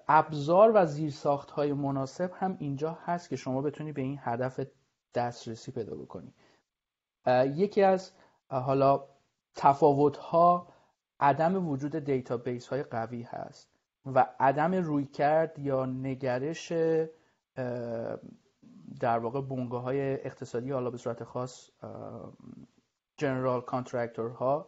ابزار 0.08 0.72
و 0.76 0.86
زیرساخت 0.86 1.52
های 1.52 1.74
مناسب 1.74 2.32
هم 2.34 2.58
اینجا 2.60 2.98
هست 3.04 3.30
که 3.30 3.36
شما 3.36 3.62
بتونی 3.62 3.92
به 3.92 4.02
این 4.02 4.20
هدف 4.22 4.60
دسترسی 5.16 5.72
پیدا 5.72 5.96
بکنی. 5.96 6.34
یکی 7.56 7.84
از 7.84 8.12
حالا 8.48 9.04
تفاوت 9.56 10.18
ها 10.18 10.68
عدم 11.20 11.68
وجود 11.70 11.96
database 11.96 12.68
های 12.68 12.84
قوی 12.84 13.22
هست. 13.22 13.79
و 14.16 14.26
عدم 14.40 14.74
رویکرد 14.74 15.60
یا 15.60 15.86
نگرش 15.86 16.72
در 19.00 19.20
واقع 19.20 19.42
بنگاه 19.42 19.84
های 19.84 20.26
اقتصادی 20.26 20.72
حالا 20.72 20.90
به 20.90 20.98
صورت 20.98 21.24
خاص 21.24 21.70
general 23.18 23.62
contractor 23.62 24.30
ها 24.30 24.68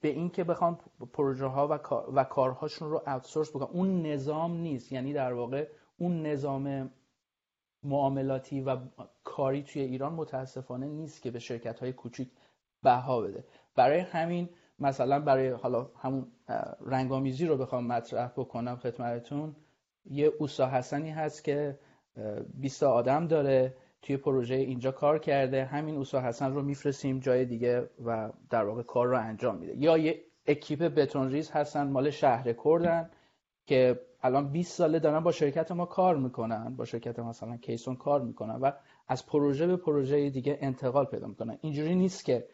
به 0.00 0.08
اینکه 0.08 0.44
بخوان 0.44 0.78
پروژه 1.12 1.46
ها 1.46 1.68
و, 1.68 1.78
و 2.14 2.24
کارهاشون 2.24 2.90
رو 2.90 3.02
اوتسورس 3.06 3.50
بکنن. 3.50 3.68
اون 3.72 4.06
نظام 4.06 4.56
نیست. 4.56 4.92
یعنی 4.92 5.12
در 5.12 5.32
واقع 5.32 5.68
اون 5.98 6.26
نظام 6.26 6.90
معاملاتی 7.82 8.60
و 8.60 8.76
کاری 9.24 9.62
توی 9.62 9.82
ایران 9.82 10.12
متاسفانه 10.12 10.86
نیست 10.86 11.22
که 11.22 11.30
به 11.30 11.38
شرکت 11.38 11.80
های 11.80 11.92
کوچیک 11.92 12.30
بها 12.82 13.20
بده. 13.20 13.44
برای 13.74 14.00
همین 14.00 14.48
مثلا 14.80 15.20
برای 15.20 15.48
حالا 15.48 15.90
همون 16.00 16.26
رنگامیزی 16.86 17.46
رو 17.46 17.56
بخوام 17.56 17.86
مطرح 17.86 18.28
بکنم 18.36 18.76
خدمتتون 18.76 19.56
یه 20.04 20.32
اوسا 20.38 20.68
حسنی 20.68 21.10
هست 21.10 21.44
که 21.44 21.78
20 22.54 22.82
آدم 22.82 23.26
داره 23.26 23.74
توی 24.02 24.16
پروژه 24.16 24.54
اینجا 24.54 24.92
کار 24.92 25.18
کرده 25.18 25.64
همین 25.64 25.96
اوسا 25.96 26.20
حسن 26.20 26.52
رو 26.52 26.62
میفرستیم 26.62 27.20
جای 27.20 27.44
دیگه 27.44 27.90
و 28.04 28.30
در 28.50 28.64
واقع 28.64 28.82
کار 28.82 29.06
رو 29.06 29.18
انجام 29.18 29.56
میده. 29.56 29.76
یا 29.76 29.98
یه 29.98 30.20
اکیپ 30.46 30.82
بتون 30.82 31.30
ریز 31.30 31.50
هستن 31.50 31.90
مال 31.90 32.10
شهرکردن 32.10 33.10
که 33.66 34.00
الان 34.22 34.52
20 34.52 34.72
ساله 34.76 34.98
دارن 34.98 35.20
با 35.20 35.32
شرکت 35.32 35.72
ما 35.72 35.86
کار 35.86 36.16
می‌کنن 36.16 36.76
با 36.76 36.84
شرکت 36.84 37.18
مثلا 37.18 37.56
کیسون 37.56 37.96
کار 37.96 38.20
می‌کنن 38.20 38.54
و 38.54 38.72
از 39.08 39.26
پروژه 39.26 39.66
به 39.66 39.76
پروژه 39.76 40.30
دیگه 40.30 40.58
انتقال 40.60 41.04
پیدا 41.04 41.26
می‌کنن. 41.26 41.58
اینجوری 41.60 41.94
نیست 41.94 42.24
که 42.24 42.46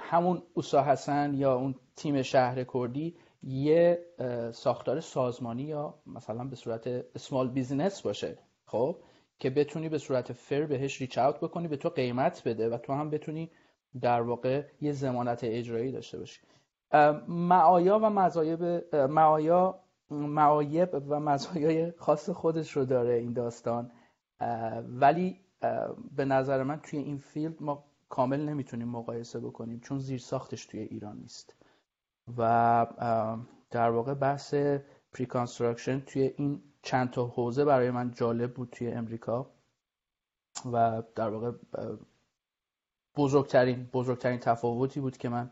همون 0.00 0.42
اوسا 0.54 0.82
حسن 0.82 1.34
یا 1.34 1.54
اون 1.54 1.74
تیم 1.96 2.22
شهرکردی 2.22 3.16
یه 3.42 4.06
ساختار 4.52 5.00
سازمانی 5.00 5.62
یا 5.62 5.94
مثلا 6.06 6.44
به 6.44 6.56
صورت 6.56 6.86
small 7.14 7.48
business 7.48 8.02
باشه 8.02 8.38
خب 8.66 8.96
که 9.38 9.50
بتونی 9.50 9.88
به 9.88 9.98
صورت 9.98 10.32
fair 10.32 10.66
بهش 10.66 11.00
reach 11.00 11.18
out 11.18 11.36
بکنی 11.40 11.68
بهت 11.68 11.88
قیمت 11.88 12.42
بده 12.44 12.68
و 12.68 12.78
تو 12.78 12.92
هم 12.92 13.10
بتونی 13.10 13.50
در 14.00 14.20
واقع 14.20 14.64
یه 14.80 14.92
زمانت 14.92 15.40
اجرایی 15.44 15.92
داشته 15.92 16.18
باشی. 16.18 16.40
معایا 17.28 17.98
و 17.98 18.10
مزایب 18.10 18.94
معایا 18.94 19.78
معایب 20.10 21.02
و 21.08 21.20
مزایای 21.20 21.90
خاص 21.90 22.30
خودش 22.30 22.76
رو 22.76 22.84
داره 22.84 23.14
این 23.14 23.32
داستان. 23.32 23.90
ولی 24.88 25.40
به 26.16 26.24
نظر 26.24 26.62
من 26.62 26.80
توی 26.80 26.98
این 26.98 27.18
فیلد 27.18 27.62
ما 27.62 27.84
کامل 28.12 28.40
نمی‌تونیم 28.40 28.88
مقایسه 28.88 29.40
بکنیم 29.40 29.80
چون 29.80 29.98
زیر 29.98 30.18
ساختش 30.18 30.66
توی 30.66 30.80
ایران 30.80 31.16
نیست. 31.16 31.56
و 32.38 32.86
در 33.70 33.90
واقع 33.90 34.14
بحث 34.14 34.54
پری 35.12 35.26
توی 36.06 36.34
این 36.36 36.62
چند 36.82 37.10
تا 37.10 37.26
حوزه 37.26 37.64
برای 37.64 37.90
من 37.90 38.10
جالب 38.10 38.54
بود 38.54 38.68
توی 38.72 38.92
امریکا. 38.92 39.50
و 40.72 41.02
در 41.14 41.28
واقع 41.28 41.52
بزرگترین 43.16 43.88
بزرگترین 43.92 44.38
تفاوتی 44.38 45.00
بود 45.00 45.16
که 45.16 45.28
من 45.28 45.50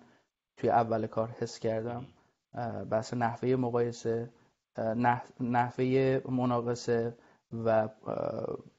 توی 0.57 0.71
اول 0.71 1.07
کار 1.07 1.29
حس 1.29 1.59
کردم. 1.59 2.07
بحث 2.91 3.15
نحوه 3.15 3.57
مقایسه 3.57 4.31
نحوه 5.41 6.21
مناقصه. 6.29 7.17
و 7.53 7.89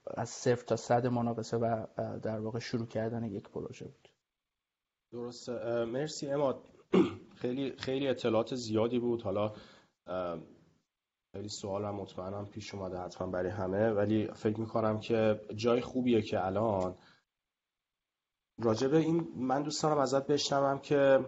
از 0.07 0.29
صفر 0.29 0.65
تا 0.65 0.75
صد 0.75 1.07
مناقصه 1.07 1.57
و 1.57 1.85
در 2.19 2.39
واقع 2.39 2.59
شروع 2.59 2.87
کردن 2.87 3.23
یک 3.23 3.49
پروژه 3.49 3.85
بود. 3.85 4.09
درسته. 5.11 5.85
مرسی. 5.85 6.31
اما 6.31 6.63
خیلی 7.35 7.75
خیلی 7.77 8.07
اطلاعات 8.07 8.55
زیادی 8.55 8.99
بود. 8.99 9.21
حالا 9.21 9.53
خیلی 11.35 11.49
سوال 11.49 11.85
هم 11.85 11.95
مطمئنم 11.95 12.45
پیش 12.45 12.73
اومده 12.75 12.97
حتما 12.97 13.27
برای 13.27 13.49
همه. 13.51 13.89
ولی 13.89 14.27
فکر 14.27 14.59
می‌کنم 14.59 14.99
که 14.99 15.41
جای 15.55 15.81
خوبیه 15.81 16.21
که 16.21 16.45
الان 16.45 16.97
راجع 18.59 18.82
به 18.82 18.97
این 18.97 19.27
من 19.35 19.63
دوست 19.63 19.83
دارم 19.83 19.97
ازت 19.97 20.27
بشنوم 20.27 20.79
که 20.79 21.25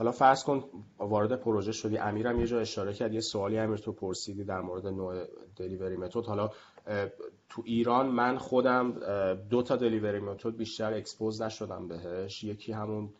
حالا 0.00 0.12
فرض 0.12 0.44
کن 0.44 0.64
وارد 0.98 1.40
پروژه 1.40 1.72
شدی. 1.72 1.98
امیرم 1.98 2.40
یه 2.40 2.46
جا 2.46 2.60
اشاره 2.60 2.92
کرد 2.92 3.14
یه 3.14 3.20
سوالی 3.20 3.58
امیر 3.58 3.76
تو 3.76 3.92
پرسیدی 3.92 4.44
در 4.44 4.60
مورد 4.60 4.86
نوع 4.86 5.24
delivery 5.56 5.96
method 5.96 6.24
حالا 6.26 6.50
تو 7.48 7.62
ایران 7.64 8.06
من 8.06 8.38
خودم 8.38 8.92
دو 9.50 9.62
تا 9.62 9.76
delivery 9.76 10.20
method 10.20 10.56
بیشتر 10.56 10.94
expose 10.94 11.42
نشدم 11.42 11.88
بهش. 11.88 12.44
یکی 12.44 12.72
همون 12.72 13.10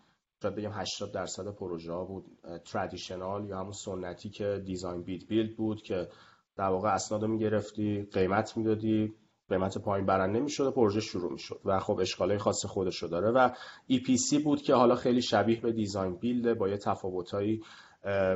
شاید 0.42 0.54
بگم 0.54 0.70
80 0.72 1.12
درصد 1.12 1.48
پروژه 1.48 1.92
ها 1.92 2.04
بود. 2.04 2.24
traditional 2.64 3.48
یا 3.48 3.58
همون 3.58 3.72
سنتی 3.72 4.30
که 4.30 4.62
design 4.64 5.02
bid 5.02 5.26
build 5.28 5.56
بود 5.56 5.82
که 5.82 6.08
در 6.56 6.68
واقع 6.68 6.88
اسناد 6.94 7.22
رو 7.22 7.28
می‌گرفتی 7.28 8.02
قیمت 8.12 8.56
می‌دادی. 8.56 9.14
قیمت 9.50 9.78
پایین 9.78 10.06
برنده 10.06 10.40
می‌شد 10.40 10.66
و 10.66 10.70
پروژه 10.70 11.00
شروع 11.00 11.32
می‌شد 11.32 11.60
و 11.64 11.80
خب 11.80 11.98
اشکالای 11.98 12.38
خاص 12.38 12.66
خودش 12.66 13.02
رو 13.02 13.08
داره 13.08 13.30
و 13.30 13.50
EPC 13.90 14.42
بود 14.44 14.62
که 14.62 14.74
حالا 14.74 14.94
خیلی 14.94 15.22
شبیه 15.22 15.60
به 15.60 15.72
دیزاین 15.72 16.16
بیلد 16.16 16.58
با 16.58 16.68
یه 16.68 16.76
تفاوتایی 16.76 17.62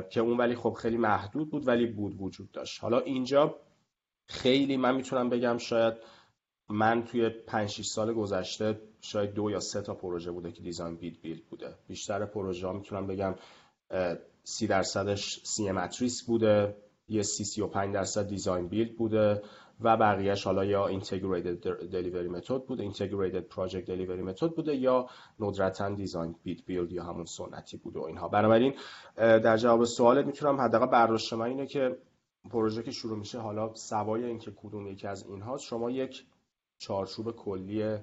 که 0.09 0.19
اون 0.19 0.37
ولی 0.37 0.55
خب 0.55 0.73
خیلی 0.73 0.97
محدود 0.97 1.49
بود 1.51 1.67
ولی 1.67 1.85
بود 1.85 2.21
وجود 2.21 2.51
داشت. 2.51 2.83
حالا 2.83 2.99
اینجا 2.99 3.55
خیلی 4.27 4.77
من 4.77 4.95
می‌تونم 4.95 5.29
بگم 5.29 5.57
شاید 5.57 5.93
من 6.69 7.03
توی 7.03 7.29
5 7.29 7.69
6 7.69 7.85
سال 7.85 8.13
گذشته 8.13 8.81
شاید 9.01 9.33
دو 9.33 9.51
یا 9.51 9.59
سه 9.59 9.81
تا 9.81 9.93
پروژه 9.93 10.31
بوده 10.31 10.51
که 10.51 10.61
دیزاین 10.61 10.95
بیلد 10.95 11.21
بیلد 11.21 11.45
بوده. 11.49 11.75
بیشتر 11.87 12.25
پروژه 12.25 12.67
ها 12.67 12.73
می‌تونم 12.73 13.07
بگم 13.07 13.35
سی 14.43 14.67
درصدش 14.67 15.39
سی 15.43 15.71
بوده 16.27 16.75
یه 17.07 17.21
سی 17.21 17.43
سی 17.43 17.61
و 17.61 17.67
پنج 17.67 17.93
درصد 17.93 18.27
design 18.27 18.67
build 18.67 18.95
بوده. 18.95 19.41
و 19.81 19.97
بقیهش 19.97 20.43
حالا 20.43 20.65
یا 20.65 20.87
integrated 20.87 21.87
delivery 21.87 22.27
method 22.27 22.61
بوده 22.61 22.83
integrated 22.83 23.47
project 23.47 23.87
delivery 23.87 24.21
method 24.21 24.49
بوده 24.49 24.75
یا 24.75 25.07
ندرتا 25.39 25.89
design 25.89 26.35
bid 26.43 26.65
build 26.65 26.91
یا 26.91 27.03
همون 27.03 27.25
سنتی 27.25 27.77
بوده 27.77 27.99
و 27.99 28.03
اینها. 28.03 28.27
بنابراین 28.27 28.73
در 29.17 29.57
جواب 29.57 29.83
سوالت 29.83 30.25
می‌تونم 30.25 30.61
حداقل 30.61 30.85
برداشت 30.85 31.33
من 31.33 31.45
اینه 31.45 31.65
که 31.65 31.97
پروژه 32.51 32.83
که 32.83 32.91
شروع 32.91 33.17
میشه 33.17 33.39
حالا 33.39 33.73
سوای 33.73 34.23
اینکه 34.23 34.51
کدوم 34.51 34.87
یکی 34.87 35.07
از 35.07 35.25
اینها 35.29 35.57
شما 35.57 35.91
یک 35.91 36.25
چارچوب 36.77 37.31
کلی 37.31 37.97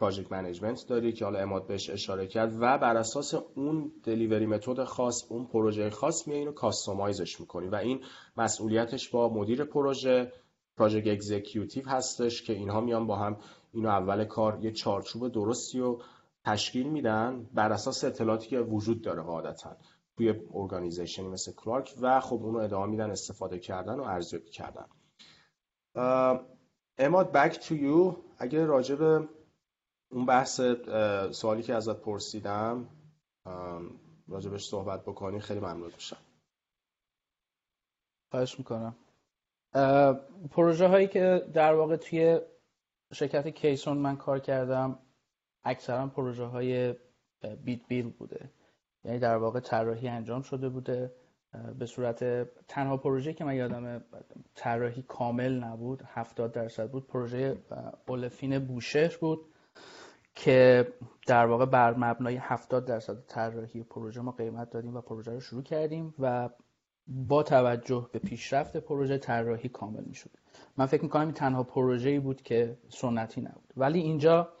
project 0.00 0.32
management 0.32 0.88
داری 0.88 1.12
که 1.12 1.24
حالا 1.24 1.38
عماد 1.38 1.66
بهش 1.66 1.90
اشاره 1.90 2.26
کرد 2.26 2.52
و 2.54 2.78
بر 2.78 2.96
اساس 2.96 3.34
اون 3.34 3.92
delivery 4.04 4.46
method 4.46 4.84
خاص 4.84 5.24
اون 5.28 5.46
پروژه 5.46 5.90
خاص 5.90 6.28
میای 6.28 6.38
اینو 6.38 6.52
customize 6.52 7.24
ش 7.24 7.40
می‌کنی 7.40 7.68
و 7.68 7.74
این 7.74 8.00
مسئولیتش 8.36 9.10
با 9.10 9.28
مدیر 9.28 9.64
پروژه 9.64 10.32
project 10.76 11.12
executive 11.12 11.88
هستش 11.88 12.42
که 12.42 12.52
اینها 12.52 12.80
میان 12.80 13.06
با 13.06 13.16
هم 13.16 13.36
اینو 13.72 13.88
اول 13.88 14.24
کار 14.24 14.64
یه 14.64 14.72
چارچوب 14.72 15.28
درستی 15.28 15.78
رو 15.80 16.02
تشکیل 16.44 16.88
میدن 16.88 17.50
بر 17.54 17.72
اساس 17.72 18.04
اطلاعاتی 18.04 18.48
که 18.48 18.60
وجود 18.60 19.02
داره 19.02 19.22
قاعدتا 19.22 19.76
توی 20.16 20.34
organization 20.54 21.22
ی 21.22 21.28
مثل 21.28 21.52
کلارک 21.52 21.94
و 22.00 22.20
خب 22.20 22.42
اونو 22.42 22.58
ادامه 22.58 22.86
میدن 22.86 23.10
استفاده 23.10 23.58
کردن 23.58 24.00
و 24.00 24.02
ارزیابی 24.02 24.50
کردن. 24.50 24.86
عماد 26.98 27.32
back 27.32 27.58
to 27.58 27.74
you 27.74 28.16
اگه 28.38 28.66
راجع 28.66 28.94
به 28.94 29.28
اون 30.10 30.26
بحث 30.26 30.60
سوالی 31.30 31.62
که 31.62 31.74
ازت 31.74 32.00
پرسیدم 32.00 32.88
راجبش 34.28 34.68
صحبت 34.68 35.02
بکنی 35.02 35.40
خیلی 35.40 35.60
ممنون 35.60 35.92
میشم. 35.94 36.16
خواهش 38.30 38.58
می‌کنم. 38.58 38.96
پروژه 40.50 40.86
هایی 40.86 41.06
که 41.06 41.42
در 41.52 41.74
واقع 41.74 41.96
توی 41.96 42.40
شرکت 43.12 43.48
کیسون 43.48 43.98
من 43.98 44.16
کار 44.16 44.38
کردم 44.38 44.98
اکثرا 45.64 46.06
پروژه 46.06 46.44
های 46.44 46.94
بیت 47.64 47.80
بیل 47.88 48.10
بوده. 48.10 48.50
یعنی 49.04 49.18
در 49.18 49.36
واقع 49.36 49.60
طراحی 49.60 50.08
انجام 50.08 50.42
شده 50.42 50.68
بوده. 50.68 51.12
به 51.78 51.86
صورت 51.86 52.48
تنها 52.68 52.96
پروژه 52.96 53.32
که 53.32 53.44
من 53.44 53.54
یادم 53.54 54.04
طراحی 54.54 55.02
کامل 55.02 55.64
نبود 55.64 56.02
70 56.06 56.52
درصد 56.52 56.90
بود. 56.90 57.06
پروژه 57.06 57.56
اولفین 58.08 58.58
بوشهر 58.58 59.16
بود 59.20 59.40
که 60.34 60.88
در 61.26 61.46
واقع 61.46 61.66
بر 61.66 61.94
مبنای 61.94 62.36
70 62.36 62.84
درصد 62.84 63.26
طراحی 63.26 63.82
پروژه 63.82 64.20
ما 64.20 64.32
قیمت 64.32 64.70
دادیم 64.70 64.96
و 64.96 65.00
پروژه 65.00 65.32
رو 65.32 65.40
شروع 65.40 65.62
کردیم 65.62 66.14
و 66.18 66.50
با 67.06 67.42
توجه 67.42 68.08
به 68.12 68.18
پیشرفت 68.18 68.76
پروژه 68.76 69.18
طراحی 69.18 69.68
کامل 69.68 70.04
می‌شد. 70.04 70.30
من 70.76 70.86
فکر 70.86 71.02
می‌کنم 71.02 71.22
این 71.22 71.34
تنها 71.34 71.62
پروژه 71.62 72.10
ای 72.10 72.18
بود 72.18 72.42
که 72.42 72.78
سنتی 72.88 73.40
نبود. 73.40 73.72
ولی 73.76 74.00
اینجا 74.00 74.52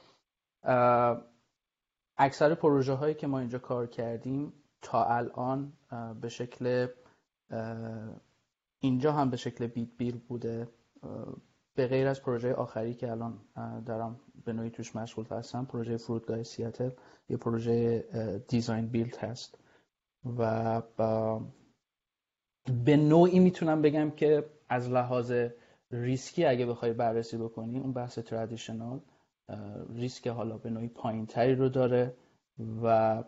اکثر 2.16 2.54
پروژه 2.54 2.92
هایی 2.92 3.14
که 3.14 3.26
ما 3.26 3.38
اینجا 3.38 3.58
کار 3.58 3.86
کردیم 3.86 4.52
تا 4.82 5.04
الان 5.04 5.72
به 6.20 6.28
شکل 6.28 6.86
اینجا 8.78 9.12
هم 9.12 9.30
به 9.30 9.36
شکل 9.36 9.66
بیت 9.66 9.88
بیل 9.96 10.18
بوده. 10.28 10.68
به 11.74 11.86
غیر 11.86 12.08
از 12.08 12.22
پروژه 12.22 12.54
آخری 12.54 12.94
که 12.94 13.10
الان 13.10 13.40
دارم 13.86 14.20
به 14.44 14.52
نوعی 14.52 14.70
توش 14.70 14.96
مشغول 14.96 15.26
هستم 15.26 15.64
پروژه 15.64 15.96
فرودگاه 15.96 16.42
سیاتل 16.42 16.90
یه 17.28 17.36
پروژه 17.36 18.04
design 18.48 18.86
build 18.86 19.16
هست. 19.16 19.58
و 20.38 20.82
به 22.84 22.96
نوعی 22.96 23.38
می‌تونم 23.38 23.82
بگم 23.82 24.10
که 24.10 24.44
از 24.68 24.90
لحاظ 24.90 25.32
ریسکی 25.90 26.44
اگه 26.44 26.66
بخوای 26.66 26.92
بررسی 26.92 27.36
بکنی 27.36 27.78
اون 27.78 27.92
بحث 27.92 28.18
traditional 28.18 29.00
ریسک 29.94 30.26
حالا 30.28 30.58
به 30.58 30.70
نوعی 30.70 30.88
پایین 30.88 31.26
تری 31.26 31.54
رو 31.54 31.68
داره 31.68 32.14
و 32.82 33.24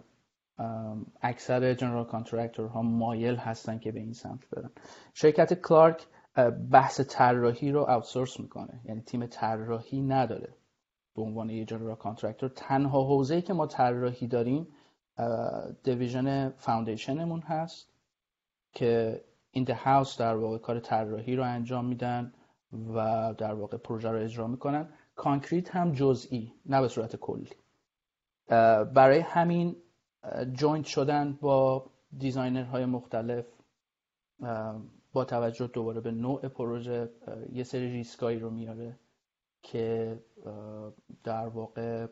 اکثر 1.22 1.74
general 1.74 2.04
contractor 2.04 2.66
ها 2.66 2.82
مایل 2.82 3.36
هستن 3.36 3.78
که 3.78 3.92
به 3.92 4.00
این 4.00 4.12
سمت 4.12 4.50
برن. 4.50 4.70
شرکت 5.14 5.54
کلارک 5.54 6.06
بحث 6.70 7.00
طراحی 7.00 7.72
رو 7.72 7.80
outsource 7.80 8.40
می‌کنه. 8.40 8.80
یعنی 8.84 9.00
تیم 9.00 9.26
طراحی 9.26 10.00
نداره. 10.00 10.54
به 11.16 11.22
عنوان 11.22 11.50
یه 11.50 11.64
general 11.64 11.94
contractor 11.94 12.48
تنها 12.56 13.04
حوزه‌ای 13.04 13.42
که 13.42 13.52
ما 13.52 13.66
طراحی 13.66 14.26
داریم 14.26 14.68
division 15.82 16.48
foundation 16.48 17.19
مون 17.19 17.40
هست. 17.40 17.95
که 18.76 19.24
in 19.50 19.64
the 19.64 19.74
house 19.74 20.18
در 20.18 20.36
واقع 20.36 20.58
کار 20.58 20.80
طراحی 20.80 21.36
رو 21.36 21.42
انجام 21.42 21.84
میدن 21.84 22.32
و 22.94 23.34
در 23.38 23.54
واقع 23.54 23.76
پروژه 23.76 24.10
رو 24.10 24.18
اجرا 24.18 24.46
می‌کنن. 24.46 24.88
concrete 25.14 25.76
هم 25.76 25.92
جزئی 25.92 26.52
نه 26.66 26.80
به 26.80 26.88
صورت 26.88 27.16
کلی. 27.16 27.50
برای 28.94 29.18
همین 29.18 29.76
joint 30.52 30.84
شدن 30.84 31.38
با 31.40 31.90
designer 32.18 32.71
های 32.71 32.84
مختلف 32.84 33.46
با 35.12 35.24
توجه 35.24 35.66
دوباره 35.66 36.00
به 36.00 36.10
نوع 36.10 36.48
پروژه 36.48 37.10
یه 37.52 37.62
سری 37.62 37.92
ریسکایی 37.92 38.38
رو 38.38 38.50
میاره 38.50 38.98
که 39.62 40.18
در 41.24 41.48
واقع 41.48 42.06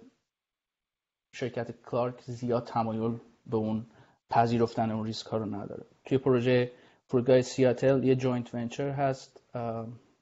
شرکت 1.33 1.83
کلارک 1.83 2.23
زیاد 2.23 2.67
تمایل 2.67 3.19
به 3.47 3.57
اون 3.57 3.87
پذیرفتن 4.31 4.91
اون 4.91 5.05
ریسک 5.05 5.27
ها 5.27 5.37
رو 5.37 5.55
نداره. 5.55 5.94
توی 6.05 6.19
پروژه 6.19 6.73
فرودگاه 7.07 7.43
سیاتل 7.43 8.05
یه 8.05 8.15
joint 8.17 8.55
venture 8.55 8.91
هست 8.91 9.41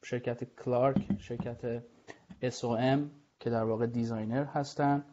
شرکت 0.04 0.44
کلارک 0.44 0.96
شرکت 1.18 1.82
SOM 2.42 3.00
که 3.40 3.50
در 3.50 3.64
واقع 3.64 3.86
designer 3.86 4.44
هستن 4.44 5.04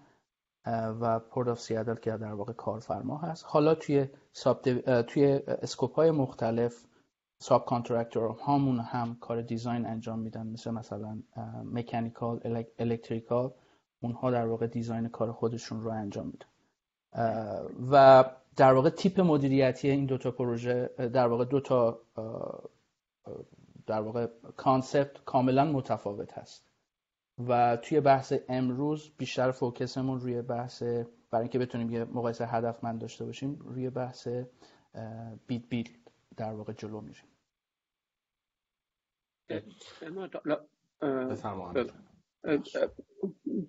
و 1.01 1.19
Port 1.19 1.47
of 1.47 1.59
Seattle 1.59 1.95
که 1.95 2.11
در 2.11 2.33
واقع 2.33 2.53
کارفرما 2.53 3.17
هست. 3.17 3.45
حالا 3.47 3.75
توی 3.75 4.07
توی 5.07 5.25
scope 5.47 5.95
های 5.95 6.11
مختلف 6.11 6.85
subcontractor 7.41 8.31
هامون 8.31 8.79
هم 8.79 9.17
کار 9.21 9.41
design 9.41 9.85
انجام 9.85 10.19
میدن 10.19 10.47
مثل 10.47 10.71
مثلا 10.71 11.19
mechanical 11.63 12.63
electrical 12.79 13.53
اونها 14.01 14.31
در 14.31 14.45
واقع 14.47 14.67
design 14.67 15.07
کار 15.07 15.31
خودشون 15.31 15.81
رو 15.81 15.91
انجام 15.91 16.25
میدن. 16.25 16.47
و 17.91 18.25
در 18.59 18.73
واقع 18.73 18.89
تیپ 18.89 19.19
مدیریتی 19.19 19.89
این 19.89 20.05
دوتا 20.05 20.31
پروژه 20.31 20.89
در 21.13 21.27
واقع 21.27 21.45
دوتا 21.45 22.01
در 23.87 24.01
واقع 24.01 24.27
concept 24.57 25.23
کاملا 25.25 25.65
متفاوت 25.65 26.33
هست. 26.33 26.65
و 27.47 27.77
توی 27.77 27.99
بحث 27.99 28.33
امروز 28.49 29.11
بیشتر 29.17 29.51
focus 29.51 29.94
مون 29.94 30.19
روی 30.19 30.41
بحث 30.41 30.83
برای 30.83 31.43
اینکه 31.43 31.59
بتونیم 31.59 31.89
یه 31.89 32.03
مقایسه 32.03 32.45
هدفمند 32.45 33.01
داشته 33.01 33.25
باشیم 33.25 33.59
روی 33.59 33.89
بحث 33.89 34.27
bid 35.47 35.69
bid 35.69 35.87
در 36.37 36.53
واقع 36.53 36.73
جلو 36.73 37.01
میریم. 37.01 37.25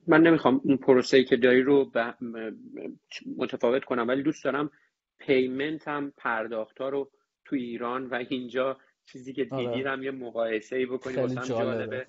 من 0.06 0.22
نمی‌خوام 0.22 0.60
اون 0.64 0.76
پروسه 0.76 1.24
که 1.24 1.36
داری 1.36 1.62
رو 1.62 1.92
متفاوت 3.36 3.84
کنم 3.84 4.08
ولی 4.08 4.22
دوست 4.22 4.44
دارم 4.44 4.70
payment 5.18 5.88
هم 5.88 6.12
پرداخت 6.16 6.78
ها 6.78 6.88
رو 6.88 7.10
تو 7.44 7.56
ایران 7.56 8.06
و 8.06 8.24
اینجا 8.28 8.78
چیزی 9.04 9.32
که 9.32 9.48
آره. 9.50 9.66
دیدی 9.66 9.90
رم 9.90 10.02
یه 10.02 10.10
مقایسه 10.10 10.76
ای 10.76 10.86
بکنی 10.86 11.16
واسم 11.16 11.40
جالبه. 11.40 12.06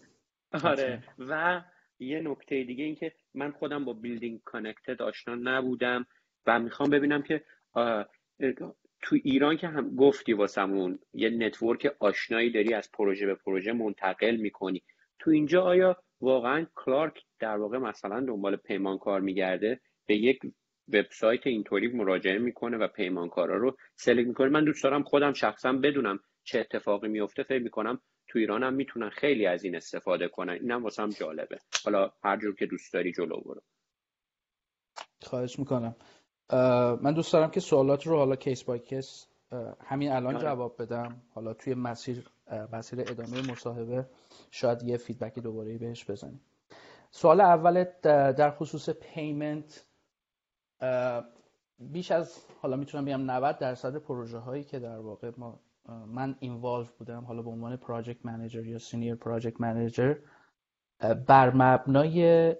آره. 0.63 1.03
و 1.19 1.61
یه 1.99 2.21
نکته 2.21 2.63
دیگه 2.63 2.83
این 2.83 2.95
که 2.95 3.13
من 3.33 3.51
خودم 3.51 3.85
با 3.85 3.93
BuildingConnected 3.93 5.01
آشنا 5.01 5.35
نبودم 5.35 6.05
و 6.45 6.59
می‌خوام 6.59 6.89
ببینم 6.89 7.21
که 7.21 7.43
تو 9.01 9.15
ایران 9.23 9.57
که 9.57 9.67
هم 9.67 9.95
گفتی 9.95 10.33
واسمون 10.33 10.99
یه 11.13 11.29
network 11.29 11.95
آشنایی 11.99 12.51
داری 12.51 12.73
از 12.73 12.91
پروژه 12.91 13.25
به 13.25 13.35
پروژه 13.35 13.73
منتقل 13.73 14.35
می‌کنی. 14.35 14.83
تو 15.19 15.31
اینجا 15.31 15.63
آیا 15.63 15.97
واقعا 16.21 16.67
کلارک 16.75 17.23
در 17.39 17.57
واقع 17.57 17.77
مثلا 17.77 18.25
دنبال 18.25 18.55
پیمانکار 18.55 19.21
میگرده 19.21 19.79
به 20.05 20.15
یک 20.15 20.39
وبسایت 20.93 21.47
اینطوری 21.47 21.87
مراجعه 21.87 22.37
می‌کنه 22.37 22.77
و 22.77 22.87
پیمانکارا 22.87 23.57
رو 23.57 23.77
select 23.95 24.27
می‌کنه. 24.27 24.49
من 24.49 24.65
دوست 24.65 24.83
دارم 24.83 25.03
خودم 25.03 25.33
شخصا 25.33 25.73
بدونم 25.73 26.19
چه 26.43 26.59
اتفاقی 26.59 27.07
میفته 27.07 27.43
فکر 27.43 27.63
می‌کنم 27.63 28.01
تو 28.27 28.39
ایران 28.39 28.63
هم 28.63 28.73
می‌تونن 28.73 29.09
خیلی 29.09 29.45
از 29.45 29.63
این 29.63 29.75
استفاده 29.75 30.27
کنن. 30.27 30.53
اینم 30.53 30.83
واسم 30.83 31.09
جالبه. 31.09 31.57
حالا 31.85 32.11
هر 32.23 32.37
جور 32.37 32.55
که 32.55 32.65
دوست 32.65 32.93
داری 32.93 33.11
جلو 33.11 33.41
برو. 33.41 33.61
خواهش 35.21 35.59
می‌کنم. 35.59 35.95
من 37.01 37.13
دوست 37.13 37.33
دارم 37.33 37.51
که 37.51 37.59
سوالات 37.59 38.07
رو 38.07 38.17
حالا 38.17 38.35
case 38.35 38.63
by 38.63 38.79
case 38.79 39.27
همین 39.81 40.11
الان 40.11 40.35
آره. 40.35 40.43
جواب 40.43 40.81
بدم. 40.81 41.21
حالا 41.33 41.53
توی 41.53 41.73
مسیر 41.73 42.23
مسیر 42.73 43.01
ادامه 43.01 43.51
مصاحبه 43.51 44.05
شاید 44.51 44.83
یه 44.83 44.97
feedback 44.97 45.39
دوباره 45.39 45.77
بهش 45.77 46.11
بزنیم. 46.11 46.41
سوال 47.11 47.41
اول 47.41 47.85
در 48.31 48.51
خصوص 48.51 48.89
payment 48.89 49.85
بیش 51.79 52.11
از 52.11 52.37
حالا 52.61 52.75
می‌تونم 52.75 53.05
بگم 53.05 53.31
90 53.31 53.57
درصد 53.57 53.95
پروژه 53.95 54.37
هایی 54.37 54.63
که 54.63 54.79
در 54.79 54.97
واقع 54.97 55.31
ما 55.37 55.59
من 56.07 56.35
involve 56.39 56.87
بودم 56.99 57.25
حالا 57.25 57.41
به 57.41 57.49
عنوان 57.49 57.77
project 57.77 58.25
manager 58.25 58.65
یا 58.65 58.77
senior 58.77 59.15
project 59.15 59.61
manager 59.61 60.15
بر 61.27 61.51
مبنای 61.55 62.55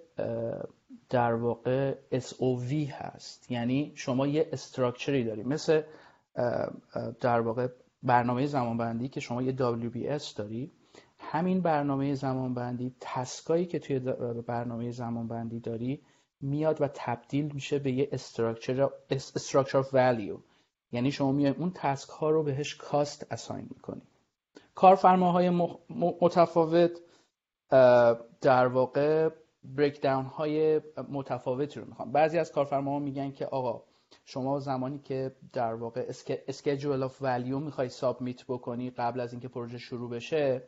در 1.10 1.34
واقع 1.34 1.94
SOV 2.12 2.72
هست. 2.72 3.50
یعنی 3.50 3.92
شما 3.94 4.26
یه 4.26 4.48
structure 4.52 5.17
ی 5.17 5.24
داری 5.24 5.42
مثل 5.42 5.82
در 7.20 7.40
واقع 7.40 7.68
برنامه 8.02 8.46
زمانبندی 8.46 9.08
که 9.08 9.20
شما 9.20 9.42
یه 9.42 9.56
WBS 9.56 10.32
داری 10.32 10.72
همین 11.18 11.60
برنامه 11.60 12.14
زمانبندی 12.14 12.94
تسکایی 13.00 13.66
که 13.66 13.78
توی 13.78 13.98
برنامه 14.46 14.90
زمانبندی 14.90 15.60
داری 15.60 16.02
میاد 16.40 16.80
و 16.80 16.88
تبدیل 16.94 17.50
میشه 17.54 17.78
به 17.78 17.92
یه 17.92 18.08
استراکچر 18.12 18.90
استراکچر 19.10 19.82
value. 19.82 20.40
یعنی 20.92 21.12
شما 21.12 21.32
میای 21.32 21.54
اون 21.58 21.72
تسک 21.74 22.08
ها 22.08 22.30
رو 22.30 22.42
بهش 22.42 22.74
کاست 22.74 23.26
اساین 23.30 23.66
می‌کنی. 23.70 24.02
کارفرماهای 24.74 25.50
متفاوت 26.20 27.00
در 28.40 28.66
واقع 28.66 29.28
بریک 29.64 30.04
های 30.04 30.80
متفاوتی 31.10 31.80
رو 31.80 31.86
می‌خوان 31.86 32.12
بعضی 32.12 32.38
از 32.38 32.52
کارفرماها 32.52 32.98
میگن 32.98 33.32
که 33.32 33.46
آقا 33.46 33.84
شما 34.24 34.60
زمانی 34.60 34.98
که 34.98 35.36
در 35.52 35.74
واقع 35.74 36.04
اسکیجول 36.48 37.02
اف 37.02 37.22
ولیو 37.22 37.58
می‌خوای 37.58 37.88
سابمیت 37.88 38.44
بکنی 38.46 38.90
قبل 38.90 39.20
از 39.20 39.32
اینکه 39.32 39.48
پروژه 39.48 39.78
شروع 39.78 40.10
بشه 40.10 40.62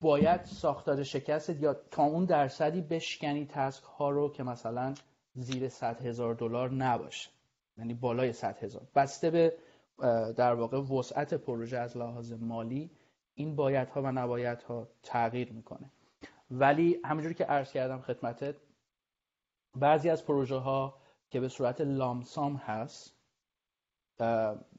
باید 0.00 0.44
ساختار 0.44 1.02
شکست 1.02 1.50
یا 1.50 1.74
تا 1.74 2.02
اون 2.02 2.24
درصدی 2.24 2.80
بشکنی 2.80 3.46
تسک 3.46 3.84
ها 3.84 4.10
رو 4.10 4.32
که 4.32 4.42
مثلا 4.42 4.94
زیر 5.34 5.68
100 5.68 6.06
هزار 6.06 6.34
دلار 6.34 6.70
نباشه. 6.70 7.30
یعنی 7.78 7.94
بالای 7.94 8.32
100 8.32 8.58
هزار. 8.58 8.82
بسته 8.94 9.30
به 9.30 9.54
در 10.36 10.54
واقع 10.54 10.80
وسعت 10.80 11.34
پروژه 11.34 11.78
از 11.78 11.96
لحاظ 11.96 12.32
مالی 12.32 12.90
این 13.34 13.56
باید 13.56 13.88
ها 13.88 14.02
و 14.02 14.12
نباید 14.12 14.62
ها 14.62 14.88
تغییر 15.02 15.52
می‌کنه. 15.52 15.90
ولی 16.50 17.00
همونجوری 17.04 17.34
که 17.34 17.44
عرض 17.44 17.72
کردم 17.72 18.00
خدمتت 18.00 18.54
بعضی 19.74 20.10
از 20.10 20.26
پروژه 20.26 20.56
ها 20.56 20.94
که 21.30 21.40
به 21.40 21.48
صورت 21.48 21.80
لامسام 21.80 22.56
هست 22.56 23.16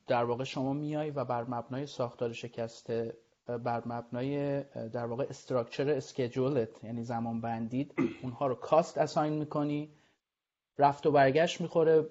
در 0.07 0.23
واقع 0.23 0.43
شما 0.43 0.73
میای 0.73 1.11
و 1.11 1.25
بر 1.25 1.43
مبنای 1.43 1.85
ساختار 1.85 2.31
شکسته 2.31 3.17
بر 3.45 3.83
مبنای 3.85 4.63
در 4.89 5.05
واقع 5.05 5.25
استراکچر 5.29 5.89
اسکیجولت 5.89 6.83
یعنی 6.83 7.03
زمان 7.03 7.41
بندید 7.41 7.93
اونها 8.23 8.47
رو 8.47 8.55
کاست 8.55 8.97
اساین 8.97 9.33
می‌کنی 9.33 9.93
رفت 10.77 11.05
و 11.05 11.11
برگشت 11.11 11.61
می‌خوره 11.61 12.01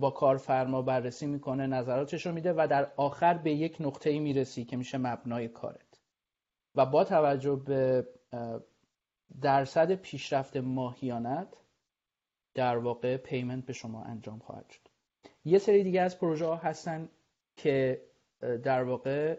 با 0.00 0.10
کارفرما 0.10 0.82
بررسی 0.82 1.26
می‌کنه 1.26 1.66
نظراتش 1.66 2.26
رو 2.26 2.32
میده 2.32 2.52
و 2.56 2.66
در 2.70 2.92
آخر 2.96 3.34
به 3.34 3.52
یک 3.52 3.76
نقطه 3.80 4.10
ای 4.10 4.18
می‌رسی 4.18 4.64
که 4.64 4.76
میشه 4.76 4.98
مبنای 4.98 5.48
کارت. 5.48 6.00
و 6.74 6.86
با 6.86 7.04
توجه 7.04 7.56
به 7.56 8.06
درصد 9.40 9.94
پیشرفت 9.94 10.56
ماهیانت 10.56 11.48
در 12.58 12.78
واقع 12.78 13.16
پیمنت 13.16 13.66
به 13.66 13.72
شما 13.72 14.02
انجام 14.02 14.38
خواهد 14.38 14.70
شد. 14.70 14.80
یه 15.44 15.58
سری 15.58 15.82
دیگه 15.84 16.00
از 16.00 16.18
پروژه 16.18 16.46
ها 16.46 16.56
هستن 16.56 17.08
که 17.56 18.02
در 18.40 18.82
واقع 18.82 19.38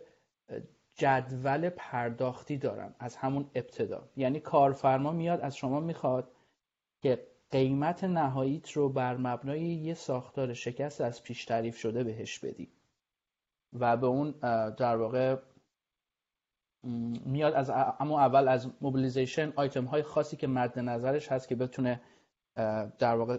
جدول 0.96 1.70
پرداختی 1.70 2.58
دارن 2.58 2.96
از 3.00 3.16
همون 3.16 3.50
ابتدا. 3.56 4.10
یعنی 4.16 4.40
کارفرما 4.40 5.12
میاد 5.12 5.42
از 5.42 5.56
شما 5.56 5.80
می‌خواد 5.80 6.32
که 7.02 7.28
قیمت 7.52 8.04
نهاییت 8.04 8.72
رو 8.72 8.90
بر 8.90 9.18
مبنای 9.18 9.62
یه 9.62 9.94
ساختار 9.94 10.54
شکست 10.54 11.02
از 11.02 11.24
پیش 11.24 11.46
تعریف 11.46 11.78
شده 11.78 12.04
بهش 12.04 12.40
بدی. 12.40 12.72
و 13.74 13.98
به 13.98 14.08
اون 14.08 14.32
در 14.72 14.96
واقع 14.96 15.38
میاد 17.26 17.54
از 17.54 17.70
اما 18.00 18.20
اول 18.20 18.48
از 18.48 18.70
mobilization 18.82 19.54
آیتم 19.56 19.86
های 19.86 20.04
خاصی 20.04 20.38
که 20.38 20.48
مد 20.48 20.80
نظرش 20.80 21.32
هست 21.32 21.48
که 21.48 21.56
بتونه 21.56 22.02
در 23.00 23.16
واقع 23.16 23.38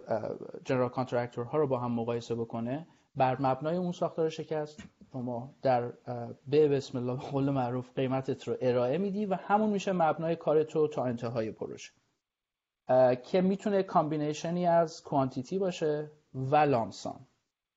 general 0.64 0.89
contractor 0.89 1.45
ها 1.45 1.59
رو 1.59 1.66
با 1.66 1.79
هم 1.79 1.93
مقایسه 1.93 2.35
بکنه. 2.35 2.87
بر 3.16 3.37
مبنای 3.41 3.77
اون 3.77 3.93
ساختار 3.93 4.29
شکست 4.29 4.83
شما 5.12 5.55
در 5.62 5.93
به 6.47 6.68
بسم 6.68 6.99
الله 6.99 7.12
به 7.12 7.31
قول 7.31 7.51
معروف 7.51 7.91
قیمتت 7.95 8.49
رو 8.49 8.57
ارائه 8.61 8.99
میدی 8.99 9.27
و 9.27 9.35
همون 9.35 9.71
میشه 9.71 9.93
مبنای 9.93 10.37
کار 10.37 10.62
تو 10.62 10.89
تا 10.89 11.05
انتهای 11.05 11.51
پروژه. 11.51 11.91
که 13.23 13.41
می‌تونه 13.41 13.83
combination 13.83 14.60
ی 14.60 14.66
از 14.66 15.03
quantity 15.03 15.59
باشه 15.59 16.11
و 16.35 16.57
lump 16.57 16.97
sum 16.97 17.26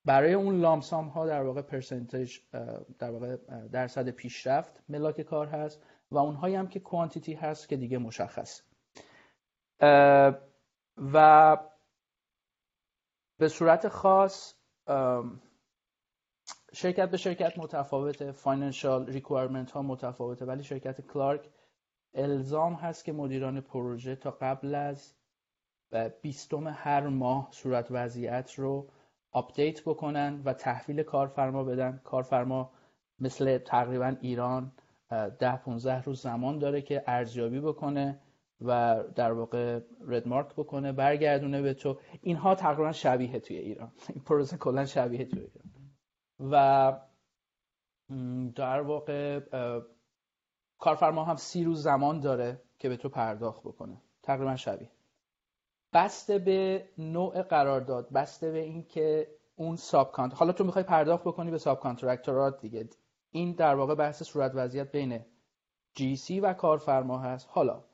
برای 0.04 0.32
اون 0.32 0.60
lump 0.60 0.87
sum 0.87 1.08
ها 1.08 1.26
در 1.26 1.42
واقع 1.42 1.62
percentage 1.62 2.38
در 2.98 3.10
واقع 3.10 3.36
درصد 3.72 4.08
پیشرفت 4.08 4.82
ملاک 4.88 5.20
کار 5.20 5.46
هست 5.46 5.82
و 6.10 6.18
اونهایی 6.18 6.54
هم 6.54 6.68
که 6.68 6.80
quantity 6.80 7.34
هست 7.34 7.68
که 7.68 7.76
دیگه 7.76 7.98
مشخص 7.98 8.62
و 10.96 11.56
به 13.38 13.48
صورت 13.48 13.88
خاص 13.88 14.54
شرکت 16.72 17.10
به 17.10 17.16
شرکت 17.16 17.58
متفاوته 17.58 18.32
financial 18.32 19.06
requirement 19.06 19.70
ها 19.70 19.82
متفاوته 19.82 20.44
ولی 20.44 20.62
شرکت 20.62 21.00
کلارک 21.00 21.50
الزام 22.14 22.74
هست 22.74 23.04
که 23.04 23.12
مدیران 23.12 23.60
پروژه 23.60 24.16
تا 24.16 24.30
قبل 24.30 24.74
از 24.74 25.14
بیستم 26.22 26.68
هر 26.68 27.08
ماه 27.08 27.48
صورت 27.50 27.86
وضعیت 27.90 28.54
رو 28.54 28.88
update 29.30 29.82
بکنن 29.82 30.42
و 30.44 30.52
تحویل 30.52 31.02
کارفرما 31.02 31.64
بدن. 31.64 32.00
کارفرما 32.04 32.70
مثل 33.18 33.58
تقریبا 33.58 34.16
ایران 34.20 34.72
ده 35.38 35.56
15 35.56 36.02
روز 36.02 36.22
زمان 36.22 36.58
داره 36.58 36.82
که 36.82 37.04
ارزیابی 37.06 37.60
بکنه. 37.60 38.20
و 38.60 39.02
در 39.14 39.32
واقع 39.32 39.80
redmark 40.06 40.52
بکنه 40.52 40.92
برگردونه 40.92 41.62
به 41.62 41.74
تو. 41.74 41.98
اینها 42.20 42.54
تقریبا 42.54 42.92
شبیه 42.92 43.40
توی 43.40 43.56
ایران. 43.56 43.92
این 44.08 44.24
پروسه 44.24 44.56
کلا 44.56 44.84
شبیه 44.84 45.24
توی 45.24 45.40
ایران. 45.40 45.70
و 46.40 46.92
در 48.54 48.80
واقع 48.80 49.40
کارفرما 50.78 51.24
هم 51.24 51.36
سی 51.36 51.64
روز 51.64 51.82
زمان 51.82 52.20
داره 52.20 52.62
که 52.78 52.88
به 52.88 52.96
تو 52.96 53.08
پرداخت 53.08 53.60
بکنه. 53.62 54.02
تقریبا 54.22 54.56
شبیه. 54.56 54.90
بسته 55.92 56.38
به 56.38 56.88
نوع 56.98 57.42
قرارداد 57.42 58.12
بسته 58.12 58.50
به 58.50 58.58
اینکه 58.58 59.28
اون 59.56 59.76
subcont 59.76 60.34
حالا 60.34 60.52
تو 60.52 60.64
می‌خوای 60.64 60.84
پرداخت 60.84 61.24
بکنی 61.24 61.50
به 61.50 61.58
subcontractor 61.58 61.80
ات 61.80 62.60
دیگه. 62.60 62.88
این 63.30 63.52
در 63.52 63.74
واقع 63.74 63.94
بحث 63.94 64.22
صورت 64.22 64.52
وضعیت 64.54 64.92
بین 64.92 65.24
GC 65.94 66.40
و 66.40 66.52
کارفرما 66.52 67.18
هست. 67.18 67.48
حالا 67.50 67.84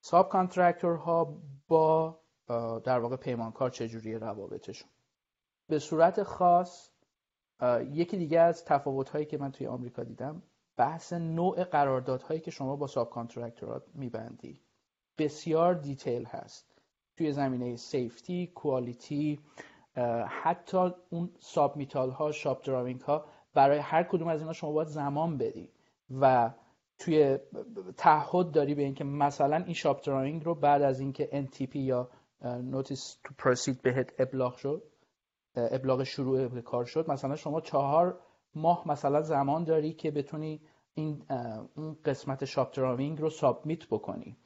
subcontractor 0.00 0.28
ها 0.28 1.36
با 1.68 2.18
در 2.84 2.98
واقع 2.98 3.16
پیمانکار 3.16 3.70
چجوری 3.70 4.14
روابطشون؟ 4.14 4.88
به 5.68 5.78
صورت 5.78 6.22
خاص 6.22 6.90
یکی 7.90 8.16
دیگه 8.16 8.40
از 8.40 8.64
تفاوت 8.64 9.10
هایی 9.10 9.26
که 9.26 9.38
من 9.38 9.52
توی 9.52 9.66
آمریکا 9.66 10.04
دیدم 10.04 10.42
بحث 10.76 11.12
نوع 11.12 11.64
قراردادهایی 11.64 12.40
که 12.40 12.50
شما 12.50 12.76
با 12.76 12.86
subcontractor 12.86 13.10
ات 13.10 13.82
میبندی. 13.94 14.60
بسیار 15.18 15.74
detail 15.74 16.24
هست. 16.24 16.66
توی 17.16 17.32
زمینه 17.32 17.76
safety 17.76 18.46
quality 18.46 19.40
حتی 20.28 20.92
اون 21.10 21.30
submittal 21.38 22.10
ها 22.10 22.32
shop 22.32 22.66
drawing 22.66 23.00
ها 23.00 23.24
برای 23.54 23.78
هر 23.78 24.02
کدوم 24.02 24.28
از 24.28 24.40
اینا 24.40 24.52
شما 24.52 24.72
باید 24.72 24.88
زمان 24.88 25.38
بدی. 25.38 25.72
و 26.20 26.50
توی 27.00 27.38
تعهد 27.96 28.50
داری 28.50 28.74
به 28.74 28.82
اینکه 28.82 29.04
مثلا 29.04 29.56
این 29.56 29.74
shop 29.74 30.06
drawing 30.06 30.44
رو 30.44 30.54
بعد 30.54 30.82
از 30.82 31.00
اینکه 31.00 31.46
NTP 31.46 31.76
یا 31.76 32.10
notice 32.42 33.18
to 33.24 33.34
proceed 33.38 33.82
بهت 33.82 34.12
ابلاغ 34.18 34.56
شد 34.56 34.82
ابلاغ 35.56 36.02
شروع 36.02 36.60
کار 36.60 36.84
شد 36.84 37.10
مثلا 37.10 37.36
شما 37.36 37.60
چهار 37.60 38.20
ماه 38.54 38.88
مثلا 38.88 39.22
زمان 39.22 39.64
داری 39.64 39.92
که 39.92 40.10
بتونی 40.10 40.60
این 40.94 41.22
اون 41.76 41.96
قسمت 42.04 42.44
شاپ 42.44 42.76
دراینگ 42.76 43.20
رو 43.20 43.30
سابمیت 43.30 43.86
بکنی 43.86 44.36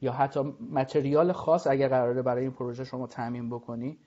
یا 0.00 0.12
حتی 0.12 0.40
متریال 0.72 1.32
خاص 1.32 1.66
اگر 1.66 1.88
قراره 1.88 2.22
برای 2.22 2.42
این 2.42 2.52
پروژه 2.52 2.84
شما 2.84 3.06
تعمین 3.06 3.50
بکنی 3.50 3.98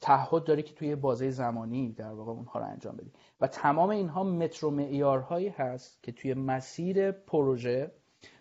تعهد 0.00 0.44
داری 0.44 0.62
که 0.62 0.74
توی 0.74 0.96
بازه 0.96 1.30
زمانی 1.30 1.92
در 1.92 2.12
واقع 2.12 2.32
اونها 2.32 2.60
رو 2.60 2.66
انجام 2.66 2.96
بدی. 2.96 3.12
و 3.40 3.46
تمام 3.46 3.90
اینها 3.90 4.24
مترو 4.24 4.70
معیارهایی 4.70 5.48
هست 5.48 6.02
که 6.02 6.12
توی 6.12 6.34
مسیر 6.34 7.10
پروژه 7.10 7.92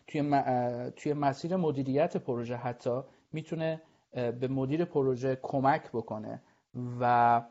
توی, 0.08 0.42
توی 0.96 1.14
مسیر 1.14 1.56
مدیریت 1.56 2.18
پروژه 2.18 2.56
حتی 2.56 3.02
می‌تونه 3.32 3.82
به 4.12 4.48
مدیر 4.48 4.86
پروژه 4.86 5.40
کمک 5.42 5.90
بکنه. 5.92 6.42
و 7.00 7.42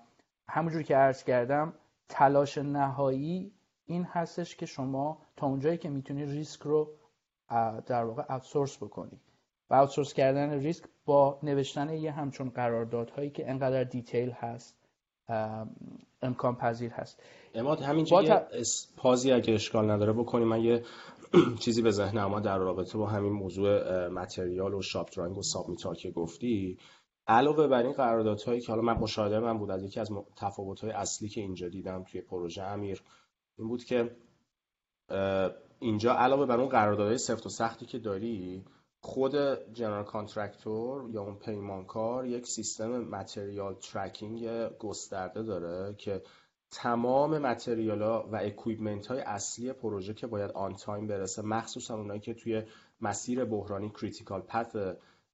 همونجور 0.49 0.83
که 0.83 0.97
عرض 0.97 1.25
کردم 1.25 1.75
تلاش 2.09 2.59
نهایی 2.59 3.53
این 3.87 4.05
هستش 4.05 4.57
که 4.57 4.67
شما 4.67 5.19
تا 5.37 5.47
اونجایی 5.47 5.79
که 5.79 5.89
می‌تونی 5.89 6.25
ریسک 6.25 6.63
رو 6.63 6.91
در 7.87 8.05
واقع 8.05 8.33
اوتسورس 8.35 8.77
بکنی. 8.77 9.21
و 9.71 9.75
اوتسورس 9.75 10.15
کردن 10.15 10.51
ریسک 10.51 10.85
با 11.05 11.39
نوشتن 11.43 11.95
یه 11.95 12.13
همچون 12.13 12.49
قراردادهایی 12.49 13.31
که 13.31 13.51
انقدر 13.51 13.85
دیتیل 13.85 14.31
هست 14.31 14.77
امکان 16.23 16.57
پذیر 16.57 16.91
هست. 16.91 17.23
اماد 17.55 17.83
همینجا 17.83 18.23
یه 18.23 18.47
پازی 18.97 19.33
اگه 19.33 19.55
اشکال 19.55 19.91
نداره 19.91 20.13
بکنیم 20.13 20.49
من 20.49 20.61
یه 20.61 20.83
چیزی 21.65 21.83
به 21.83 21.91
ذهن 21.91 22.19
اما 22.19 22.41
در 22.41 22.59
رابطه 22.59 22.99
با 22.99 23.07
همین 23.07 23.33
موضوع 23.33 24.09
متریال 24.09 24.75
و 24.75 24.83
شاپ 24.83 25.17
درانگ 25.17 25.39
و 25.39 25.43
ساب 25.43 25.67
که 25.97 26.11
گفتی 26.11 26.79
علاوه 27.27 27.67
بر 27.67 27.83
این 27.83 27.93
قراردادهایی 27.93 28.61
که 28.61 28.73
حالا 28.73 28.83
من 28.83 28.99
مشاهده 28.99 29.39
من 29.39 29.59
بود 29.59 29.71
از 29.71 29.85
یکی 29.85 30.01
از 30.01 30.11
تفاوت‌های 30.37 30.93
اصلی 30.93 31.29
که 31.29 31.41
اینجا 31.41 31.69
دیدم 31.69 32.05
توی 32.05 32.21
پروژه 32.21 32.63
امیر 32.63 33.03
این 33.59 33.69
بود 33.69 33.85
که 33.85 34.17
اینجا 35.79 36.15
علاوه 36.15 36.47
بر 36.47 36.61
اون 36.61 36.69
قراردادهای 36.69 37.19
سفت 37.19 37.47
و 37.47 37.49
سختی 37.49 37.87
که 37.87 37.99
داری 37.99 38.65
خود 39.07 39.37
general 39.73 40.05
contractor 40.05 41.11
یا 41.11 41.23
اون 41.23 41.35
پیمانکار 41.35 42.27
یک 42.27 42.47
سیستم 42.47 42.99
material 43.01 43.75
tracking 43.75 44.69
گسترده 44.79 45.43
داره 45.43 45.95
که 45.95 46.23
تمام 46.71 47.39
material 47.39 48.03
ها 48.03 48.29
و 48.33 48.37
equipment 48.37 49.07
های 49.07 49.21
اصلی 49.21 49.73
پروژه 49.73 50.15
که 50.15 50.27
باید 50.27 50.51
on 50.51 50.75
time 50.75 51.07
برسه 51.07 51.43
مخصوصا 51.43 51.97
اونایی 51.97 52.21
که 52.21 52.35
توی 52.35 52.63
مسیر 53.01 53.45
بحرانی 53.45 53.91
critical 53.91 54.41
path 54.41 54.77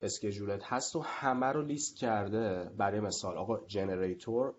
schedule 0.03 0.56
ت 0.56 0.62
هست 0.64 0.97
و 0.97 1.01
همه 1.01 1.47
رو 1.47 1.62
لیست 1.62 1.97
کرده. 1.97 2.71
برای 2.77 3.01
مثال 3.01 3.37
آقا 3.37 3.61
جنریتور 3.66 4.55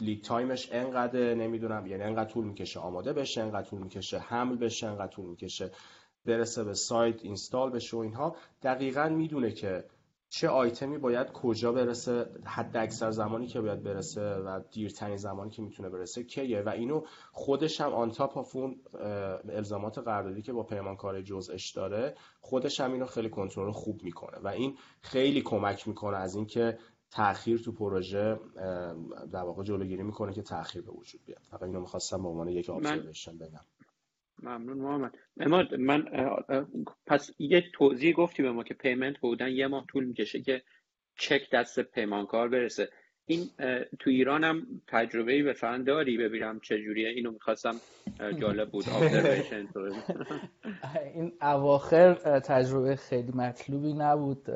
lead 0.00 0.24
time 0.24 0.53
ش 0.53 0.68
انقدر 0.72 1.34
نمی‌دونم 1.34 1.86
یعنی 1.86 2.02
انقدر 2.02 2.30
طول 2.30 2.44
می‌کشه 2.44 2.80
آماده 2.80 3.12
بشه 3.12 3.40
انقدر 3.40 3.68
طول 3.68 3.82
می‌کشه 3.82 4.18
حمل 4.18 4.56
بشه 4.56 4.86
انقدر 4.86 5.12
طول 5.12 5.26
می‌کشه. 5.26 5.70
برسه 6.28 6.64
به 6.64 6.74
سایت 6.74 7.24
install 7.24 7.70
بشه 7.70 7.96
و 7.96 8.00
اینها 8.00 8.36
دقیقا 8.62 9.08
می‌دونه 9.08 9.52
که 9.52 9.84
چه 10.30 10.48
آیتمی 10.48 10.98
باید 10.98 11.32
کجا 11.32 11.72
برسه 11.72 12.26
حد 12.44 12.76
اکثر 12.76 13.10
زمانی 13.10 13.46
که 13.46 13.60
باید 13.60 13.82
برسه 13.82 14.34
و 14.34 14.60
دیرترین 14.72 15.16
زمانی 15.16 15.50
که 15.50 15.62
می‌تونه 15.62 15.88
برسه 15.88 16.24
کیه. 16.24 16.62
و 16.62 16.68
اینو 16.68 17.02
خودش 17.32 17.80
هم 17.80 17.92
آن 17.92 18.10
تاپ 18.10 18.56
اون 18.56 18.76
الزامات 19.48 19.98
قراردادی 19.98 20.42
که 20.42 20.52
با 20.52 20.62
پیمانکار 20.62 21.22
جزءش 21.22 21.70
داره 21.70 22.14
خودش 22.40 22.80
هم 22.80 22.92
اینو 22.92 23.06
خیلی 23.06 23.30
کنترل 23.30 23.72
خوب 23.72 24.02
می‌کنه. 24.02 24.38
و 24.38 24.48
این 24.48 24.76
خیلی 25.00 25.42
کمک 25.42 25.88
می‌کنه 25.88 26.16
از 26.16 26.34
اینکه 26.34 26.78
تاخیر 27.10 27.58
تو 27.58 27.72
پروژه 27.72 28.40
در 29.32 29.42
واقع 29.42 29.62
جلوگیری 29.62 30.02
می‌کنه 30.02 30.32
که 30.32 30.42
تاخیر 30.42 30.82
به 30.82 30.92
وجود 30.92 31.20
بیاد. 31.26 31.42
فقط 31.50 31.62
اینو 31.62 31.80
می‌خواستم 31.80 32.22
به 32.22 32.28
عنوان 32.28 32.48
یک 32.48 32.70
ابزرویشن 32.70 33.38
بگم. 33.38 33.60
ممنون 34.42 34.78
محمد. 34.78 35.14
اماد 35.40 35.74
من 35.74 36.04
پس 37.06 37.30
یک 37.38 37.64
توضیح 37.72 38.14
گفتی 38.14 38.42
به 38.42 38.52
ما 38.52 38.62
که 38.62 38.74
پیمنت 38.74 39.18
بودن 39.18 39.48
یه 39.48 39.66
ماه 39.66 39.86
طول 39.86 40.04
می‌کشه 40.04 40.40
که 40.40 40.62
چک 41.18 41.50
دست 41.50 41.80
پیمانکار 41.80 42.48
برسه. 42.48 42.88
این 43.26 43.50
تو 43.98 44.10
ایران 44.10 44.44
هم 44.44 44.66
تجربه 44.86 45.32
ای 45.32 45.42
به 45.42 45.54
داری؟ 45.86 46.18
ببینم 46.18 46.60
چجوریه 46.60 47.08
اینو 47.08 47.30
می‌خواستم 47.30 47.74
جالب 48.40 48.70
بود. 48.70 48.84
این 51.14 51.32
اواخر 51.42 52.40
تجربه 52.40 52.96
خیلی 52.96 53.32
مطلوبی 53.32 53.92
نبود 53.92 54.50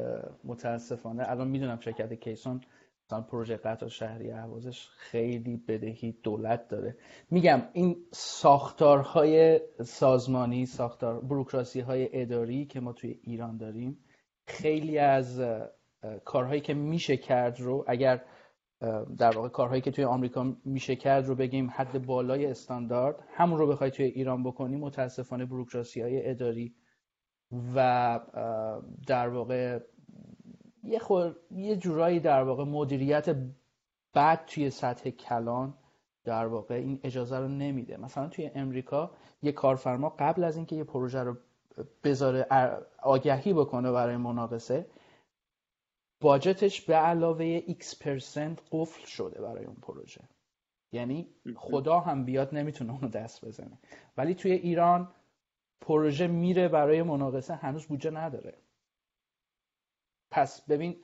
متاسفانه. 0.44 1.30
الان 1.30 1.48
می‌دونم 1.48 1.80
شرکت 1.80 2.14
کیسون 2.14 2.60
مثلا 3.06 3.20
پروژه 3.20 3.56
قطع 3.56 3.88
شهری 3.88 4.30
اهوازش 4.30 4.88
خیلی 4.96 5.56
بدهی 5.56 6.12
دولت 6.22 6.68
داره. 6.68 6.96
میگم 7.30 7.62
این 7.72 7.96
ساختارهای 8.12 9.60
سازمانی 9.84 10.66
ساختار 10.66 11.20
بروکراسی 11.20 11.80
های 11.80 12.22
اداری 12.22 12.66
که 12.66 12.80
ما 12.80 12.92
توی 12.92 13.20
ایران 13.22 13.56
داریم 13.56 13.98
خیلی 14.46 14.98
از 14.98 15.42
کارهایی 16.24 16.60
که 16.60 16.74
میشه 16.74 17.16
کرد 17.16 17.60
رو 17.60 17.84
اگر 17.88 18.24
در 19.18 19.36
واقع 19.36 19.48
کارهایی 19.48 19.80
که 19.82 19.90
توی 19.90 20.04
آمریکا 20.04 20.56
میشه 20.64 20.96
کرد 20.96 21.26
رو 21.26 21.34
بگیم 21.34 21.70
حد 21.76 22.06
بالای 22.06 22.46
استاندارد 22.46 23.24
همون 23.34 23.58
رو 23.58 23.66
بخوای 23.66 23.90
توی 23.90 24.04
ایران 24.04 24.42
بکنی 24.42 24.76
متاسفانه 24.76 25.44
بروکراسی 25.44 26.00
های 26.00 26.30
اداری 26.30 26.74
و 27.74 28.20
در 29.06 29.28
واقع 29.28 29.78
یه, 30.82 30.98
خور... 30.98 31.36
یه 31.50 31.76
جورایی 31.76 32.20
در 32.20 32.42
واقع 32.42 32.64
مدیریت 32.64 33.36
بد 34.14 34.44
توی 34.46 34.70
سطح 34.70 35.10
کلان 35.10 35.74
در 36.24 36.46
واقع 36.46 36.74
این 36.74 37.00
اجازه 37.02 37.38
رو 37.38 37.48
نمیده. 37.48 37.96
مثلا 37.96 38.28
توی 38.28 38.50
امریکا 38.54 39.10
یه 39.42 39.52
کارفرما 39.52 40.08
قبل 40.08 40.44
از 40.44 40.56
اینکه 40.56 40.76
یه 40.76 40.84
پروژه 40.84 41.22
رو 41.22 41.36
بذاره 42.04 42.46
آگهی 43.02 43.52
بکنه 43.52 43.92
برای 43.92 44.16
مناقصه 44.16 44.86
باجتش 46.20 46.80
به 46.80 46.94
علاوه 46.94 47.60
x 47.60 47.98
پرسنت 48.00 48.62
قفل 48.70 49.06
شده 49.06 49.40
برای 49.40 49.64
اون 49.64 49.76
پروژه. 49.82 50.20
یعنی 50.92 51.28
خدا 51.56 52.00
هم 52.00 52.24
بیاد 52.24 52.54
نمی‌تونه 52.54 52.92
اونو 52.92 53.08
دست 53.08 53.44
بزنه. 53.44 53.78
ولی 54.16 54.34
توی 54.34 54.52
ایران 54.52 55.08
پروژه 55.80 56.26
میره 56.26 56.68
برای 56.68 57.02
مناقصه 57.02 57.54
هنوز 57.54 57.86
بودجه 57.86 58.10
نداره. 58.10 58.54
پس 60.32 60.62
ببین 60.62 60.96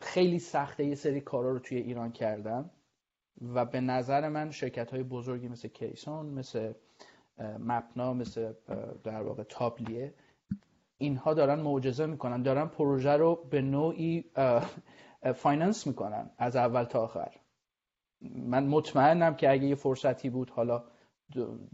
خیلی 0.00 0.38
سخته 0.38 0.84
یه 0.84 0.94
سری 0.94 1.20
کارا 1.20 1.50
رو 1.50 1.58
توی 1.58 1.78
ایران 1.78 2.12
کردن 2.12 2.70
و 3.54 3.64
به 3.64 3.80
نظر 3.80 4.28
من 4.28 4.50
شرکت 4.50 4.90
های 4.90 5.02
بزرگی 5.02 5.48
مثل 5.48 5.68
کیسون 5.68 6.26
مثل 6.26 6.72
مپنا 7.58 8.14
مثل 8.14 8.52
در 9.04 9.22
واقع 9.22 9.42
تابلیه 9.42 10.14
اینها 10.98 11.34
دارن 11.34 11.60
معجزه 11.60 12.06
می‌کنن 12.06 12.42
دارن 12.42 12.66
پروژه 12.66 13.10
رو 13.12 13.34
به 13.50 13.60
نوعی 13.60 14.24
finance 15.34 15.86
می‌کنن 15.86 16.30
از 16.38 16.56
اول 16.56 16.84
تا 16.84 17.02
آخر. 17.02 17.30
من 18.20 18.66
مطمئنم 18.66 19.34
که 19.34 19.50
اگه 19.50 19.64
یه 19.64 19.74
فرصتی 19.74 20.30
بود 20.30 20.50
حالا 20.50 20.84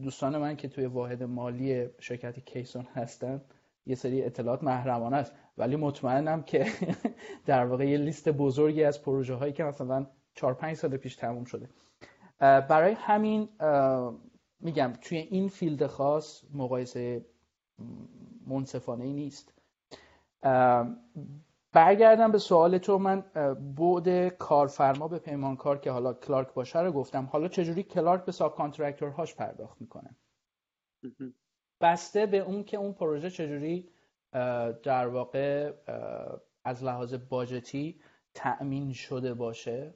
دوستان 0.03 0.39
من 0.39 0.57
که 0.57 0.69
توی 0.69 0.87
واحد 0.87 1.23
مالی 1.23 1.89
شرکت 1.99 2.41
کیسون 2.41 2.87
هستن 2.95 3.43
یه 3.87 3.95
سری 3.95 4.25
اطلاعات 4.25 4.63
محرمانه 4.63 5.17
است. 5.17 5.33
ولی 5.59 5.77
مطمئنم 5.77 6.43
که 6.43 6.67
در 7.47 7.67
واقع 7.67 7.89
یه 7.89 7.99
لیست 7.99 8.29
بزرگی 8.29 8.85
از 8.85 9.03
پروژه 9.03 9.35
هایی 9.35 9.53
که 9.53 9.65
مثلا 9.65 10.07
4 10.35 10.55
5 10.55 10.77
سال 10.77 10.97
پیش 10.97 11.17
تموم 11.17 11.45
شده. 11.45 11.69
برای 12.41 12.93
همین 12.93 13.49
میگم 14.61 14.93
توی 15.01 15.19
این 15.19 15.49
field 15.49 15.87
خاص 15.87 16.45
مقایسه 16.55 17.27
منصفانه 18.47 19.05
ای 19.05 19.13
نیست 19.13 19.55
برگردم 21.73 22.33
به 22.33 22.39
سوال 22.39 22.79
تو. 22.79 22.99
من 22.99 23.21
بود 23.77 24.29
کارفرما 24.29 25.09
به 25.09 25.19
پیمانکار 25.19 25.79
که 25.79 25.91
حالا 25.91 26.15
Clark 26.15 26.55
باشه 26.55 26.81
رو 26.81 26.93
گفتم. 26.93 27.25
حالا 27.33 27.49
چجوری 27.49 27.83
Clark 27.83 28.25
به 28.25 28.33
sub 28.33 28.57
هاش 29.17 29.35
پرداخت 29.35 29.81
می‌کنه؟ 29.81 30.17
بسته 31.81 32.27
به 32.27 32.39
اون 32.39 32.65
که 32.65 32.77
اون 32.77 32.93
پروژه 32.93 33.31
چجوری 33.31 33.89
در 34.83 35.07
واقع 35.07 35.73
از 36.65 36.85
لحاظ 36.85 37.15
budget 37.15 37.89
ی 37.89 38.01
تأمین 38.35 38.93
شده 38.93 39.35
باشه. 39.35 39.95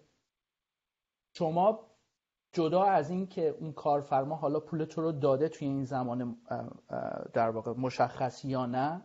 شما 1.32 1.86
جدا 2.52 2.84
از 2.84 3.10
این 3.10 3.26
که 3.26 3.48
اون 3.48 3.72
کارفرما 3.72 4.36
حالا 4.36 4.60
پول 4.60 4.84
تو 4.84 5.02
رو 5.02 5.12
داده 5.12 5.48
توی 5.48 5.68
این 5.68 5.84
زمان 5.84 6.36
در 7.32 7.50
واقع 7.50 7.72
مشخص 7.72 8.44
یا 8.44 8.66
نه 8.66 9.02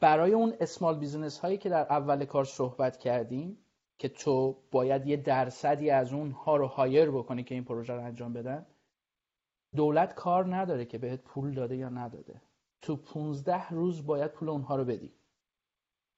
برای 0.00 0.32
اون 0.32 0.54
small 0.60 0.98
business 0.98 1.38
هایی 1.38 1.58
که 1.58 1.68
در 1.68 1.86
اول 1.90 2.24
کار 2.24 2.44
صحبت 2.44 2.98
کردیم 2.98 3.58
که 3.98 4.08
تو 4.08 4.62
باید 4.70 5.06
یه 5.06 5.16
درصدی 5.16 5.90
از 5.90 6.12
اونها 6.12 6.56
رو 6.56 6.66
hire 6.66 7.10
بکنی 7.10 7.44
که 7.44 7.54
این 7.54 7.64
پروژه 7.64 7.92
رو 7.92 8.04
انجام 8.04 8.32
بدن 8.32 8.66
دولت 9.76 10.14
کار 10.14 10.56
نداره 10.56 10.84
که 10.84 10.98
بهت 10.98 11.20
پول 11.20 11.54
داده 11.54 11.76
یا 11.76 11.88
نداده. 11.88 12.40
تو 12.82 12.96
15 12.96 13.68
روز 13.68 14.06
باید 14.06 14.30
پول 14.30 14.48
اونها 14.48 14.76
رو 14.76 14.84
بدی. 14.84 15.12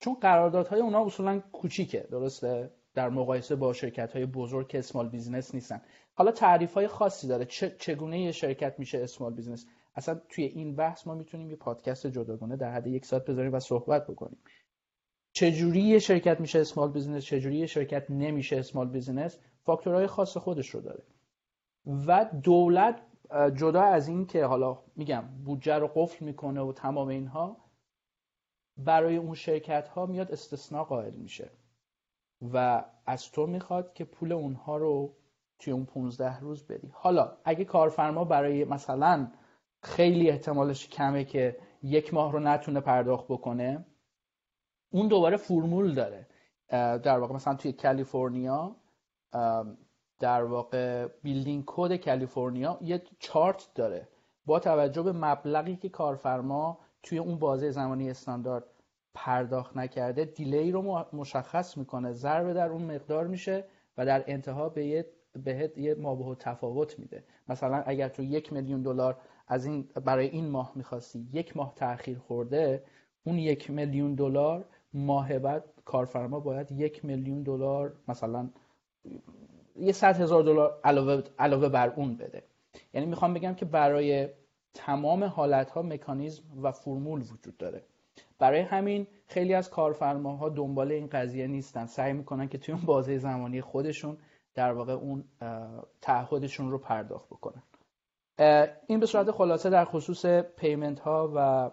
چون 0.01 0.15
قراردادهای 0.15 0.81
اونها 0.81 1.07
اصولا 1.07 1.41
کوچیکه 1.53 2.09
درسته؟ 2.11 2.71
در 2.95 3.09
مقایسه 3.09 3.57
با 3.57 3.73
شرکت 3.73 4.13
های 4.13 4.27
بزرگ 4.27 4.69
که 4.69 4.79
small 4.79 5.09
business 5.09 5.55
نیستن. 5.55 5.81
حالا 6.15 6.33
تعریف 6.33 6.75
های 6.75 6.87
خاصی 6.87 7.29
داره. 7.29 7.45
چگونه 7.79 8.21
یه 8.21 8.33
شرکت 8.33 8.79
میشه 8.79 8.99
small 8.99 9.35
business 9.35 9.67
اصلا 9.95 10.21
توی 10.29 10.45
این 10.45 10.77
بحث 10.77 11.07
ما 11.07 11.15
می‌تونیم 11.15 11.51
یه 11.51 11.57
پادکست 11.57 12.07
جداگانه 12.07 12.57
در 12.57 12.73
حد 12.73 12.87
یک 12.87 13.07
ساعت 13.07 13.25
بذاریم 13.25 13.53
و 13.53 13.61
صحبت 13.61 14.07
بکنیم. 14.07 14.39
چجوری 15.33 15.81
یه 15.81 15.99
شرکت 15.99 16.41
میشه 16.41 16.59
small 16.59 16.93
business 16.93 17.25
چجوری 17.25 17.57
یه 17.57 17.67
شرکت 17.67 18.11
نمیشه 18.11 18.57
small 18.57 18.89
business 18.89 19.39
فاکتورهای 19.63 20.07
خاص 20.07 20.37
خودش 20.37 20.69
رو 20.69 20.81
داره. 20.81 21.03
و 21.87 22.31
دولت 22.43 23.01
جدا 23.55 23.83
از 23.83 24.09
این 24.09 24.27
که 24.27 24.45
حالا 24.45 24.79
میگم 24.97 25.25
بودجه 25.45 25.79
رو 25.79 25.91
قفل 25.95 26.25
می‌کنه 26.25 26.61
و 26.61 26.73
تمام 26.73 27.09
اینها 27.09 27.57
برای 28.77 29.17
اون 29.17 29.35
شرکت 29.35 29.89
ها 29.89 30.07
میاد 30.07 30.33
استثناء 30.33 30.85
قائل 30.85 31.15
میشه. 31.15 31.51
و 32.53 32.85
از 33.07 33.31
تو 33.31 33.47
می‌خواد 33.47 33.93
که 33.93 34.05
پول 34.05 34.33
اونها 34.33 34.77
رو 34.77 35.17
توی 35.59 35.73
اون 35.73 35.85
15 35.85 36.41
روز 36.41 36.67
بدی. 36.67 36.91
حالا 36.95 37.37
اگه 37.45 37.65
کارفرما 37.65 38.25
برای 38.25 38.65
مثلا 38.65 39.33
خیلی 39.83 40.31
احتمالش 40.31 40.89
کمه 40.89 41.25
که 41.25 41.57
یک 41.83 42.15
ماه 42.15 42.33
رو 42.33 42.41
نتونه 42.41 42.81
پرداخت 42.81 43.25
بکنه 43.29 43.87
اون 44.93 45.09
دوباره 45.09 45.37
فرمول 45.37 45.95
داره. 45.95 46.27
در 46.99 47.19
واقع 47.19 47.35
مثلا 47.35 47.55
توی 47.55 47.73
کالیفرنیا 47.73 48.77
در 50.21 50.45
واقع 50.45 51.09
بیلدینگ 51.23 51.65
کد 51.67 51.97
کالیفرنیا 51.97 52.79
یه 52.81 53.03
چارت 53.19 53.69
داره 53.75 54.09
با 54.47 54.59
توجه 54.59 55.03
به 55.03 55.13
مبلغی 55.13 55.77
که 55.77 55.89
کارفرما 55.89 56.79
توی 57.03 57.19
اون 57.19 57.39
بازه 57.39 57.71
زمانی 57.71 58.11
استاندارد 58.11 58.65
پرداخت 59.15 59.77
نکرده 59.77 60.25
دیلی 60.25 60.73
رو 60.73 61.05
مشخص 61.13 61.77
می‌کنه 61.77 62.13
ضرب 62.13 62.53
در 62.53 62.69
اون 62.69 62.83
مقدار 62.83 63.27
میشه 63.27 63.65
و 63.99 64.07
در 64.07 64.25
انتها 64.27 64.69
به 64.69 65.07
بهت 65.45 65.79
یه 65.79 65.95
مابه 65.95 66.35
تفاوت 66.35 66.99
میده. 66.99 67.25
مثلا 67.49 67.83
اگر 67.87 68.09
تو 68.09 68.23
یک 68.23 68.53
میلیون 68.53 68.83
دلار 68.83 69.17
از 69.49 69.67
این 69.67 69.89
برای 70.05 70.27
این 70.27 70.49
ماه 70.49 70.73
می‌خواستی 70.75 71.29
یک 71.33 71.57
ماه 71.57 71.73
تاخیر 71.77 72.19
خورده 72.19 72.85
اون 73.25 73.39
یک 73.39 73.71
میلیون 73.71 74.15
دلار 74.15 74.65
ماه 74.95 75.39
بعد 75.39 75.65
کارفرما 75.85 76.41
باید 76.41 76.73
یک 76.73 77.05
میلیون 77.05 77.43
دلار 77.43 77.93
مثلا 78.09 78.51
یه 79.77 79.93
صد 79.93 80.21
هزار 80.21 80.43
دلار 80.43 80.81
علاوه 80.85 81.23
علاوه 81.39 81.69
بر 81.69 81.93
اون 81.97 82.17
بده. 82.17 82.43
یعنی 82.95 83.07
می‌خوام 83.07 83.35
بگم 83.35 83.55
که 83.55 83.65
برای 83.65 84.29
تمام 84.75 85.25
حالت 85.25 85.71
ها 85.71 85.83
مکانیزم 85.83 86.43
و 86.63 86.73
فرمول 86.73 87.21
وجود 87.21 87.57
داره. 87.57 87.83
برای 88.39 88.61
همین 88.61 89.07
خیلی 89.27 89.55
از 89.55 89.71
کارفرماها 89.71 90.49
دنبال 90.49 90.93
این 90.93 91.07
قضیه 91.07 91.47
نیستن. 91.47 91.87
سعی 91.87 92.13
می‌کنن 92.13 92.49
که 92.49 92.59
توی 92.59 92.75
اون 92.75 92.85
بازه 92.85 93.19
زمانی 93.19 93.61
خودشون 93.61 94.17
در 94.55 94.73
واقع 94.73 94.93
اون 94.93 95.25
تعهدشون 96.01 96.71
رو 96.71 96.79
پرداخت 96.79 97.27
بکنن. 97.27 97.63
این 98.87 99.01
به 99.01 99.07
صورت 99.07 99.31
خلاصه 99.31 99.71
در 99.71 99.85
خصوص 99.85 100.27
پیمنت 100.57 101.01
ها 101.01 101.33
و 101.37 101.71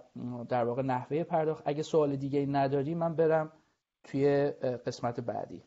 در 0.49 0.63
واقع 0.65 0.81
نحوه 0.81 1.23
پرداخت. 1.23 1.63
اگه 1.65 1.83
سوال 1.83 2.15
دیگه 2.15 2.45
نداری 2.45 2.95
من 2.95 3.15
برم 3.15 3.51
توی 4.03 4.45
قسمت 4.85 5.19
بعدی. 5.19 5.63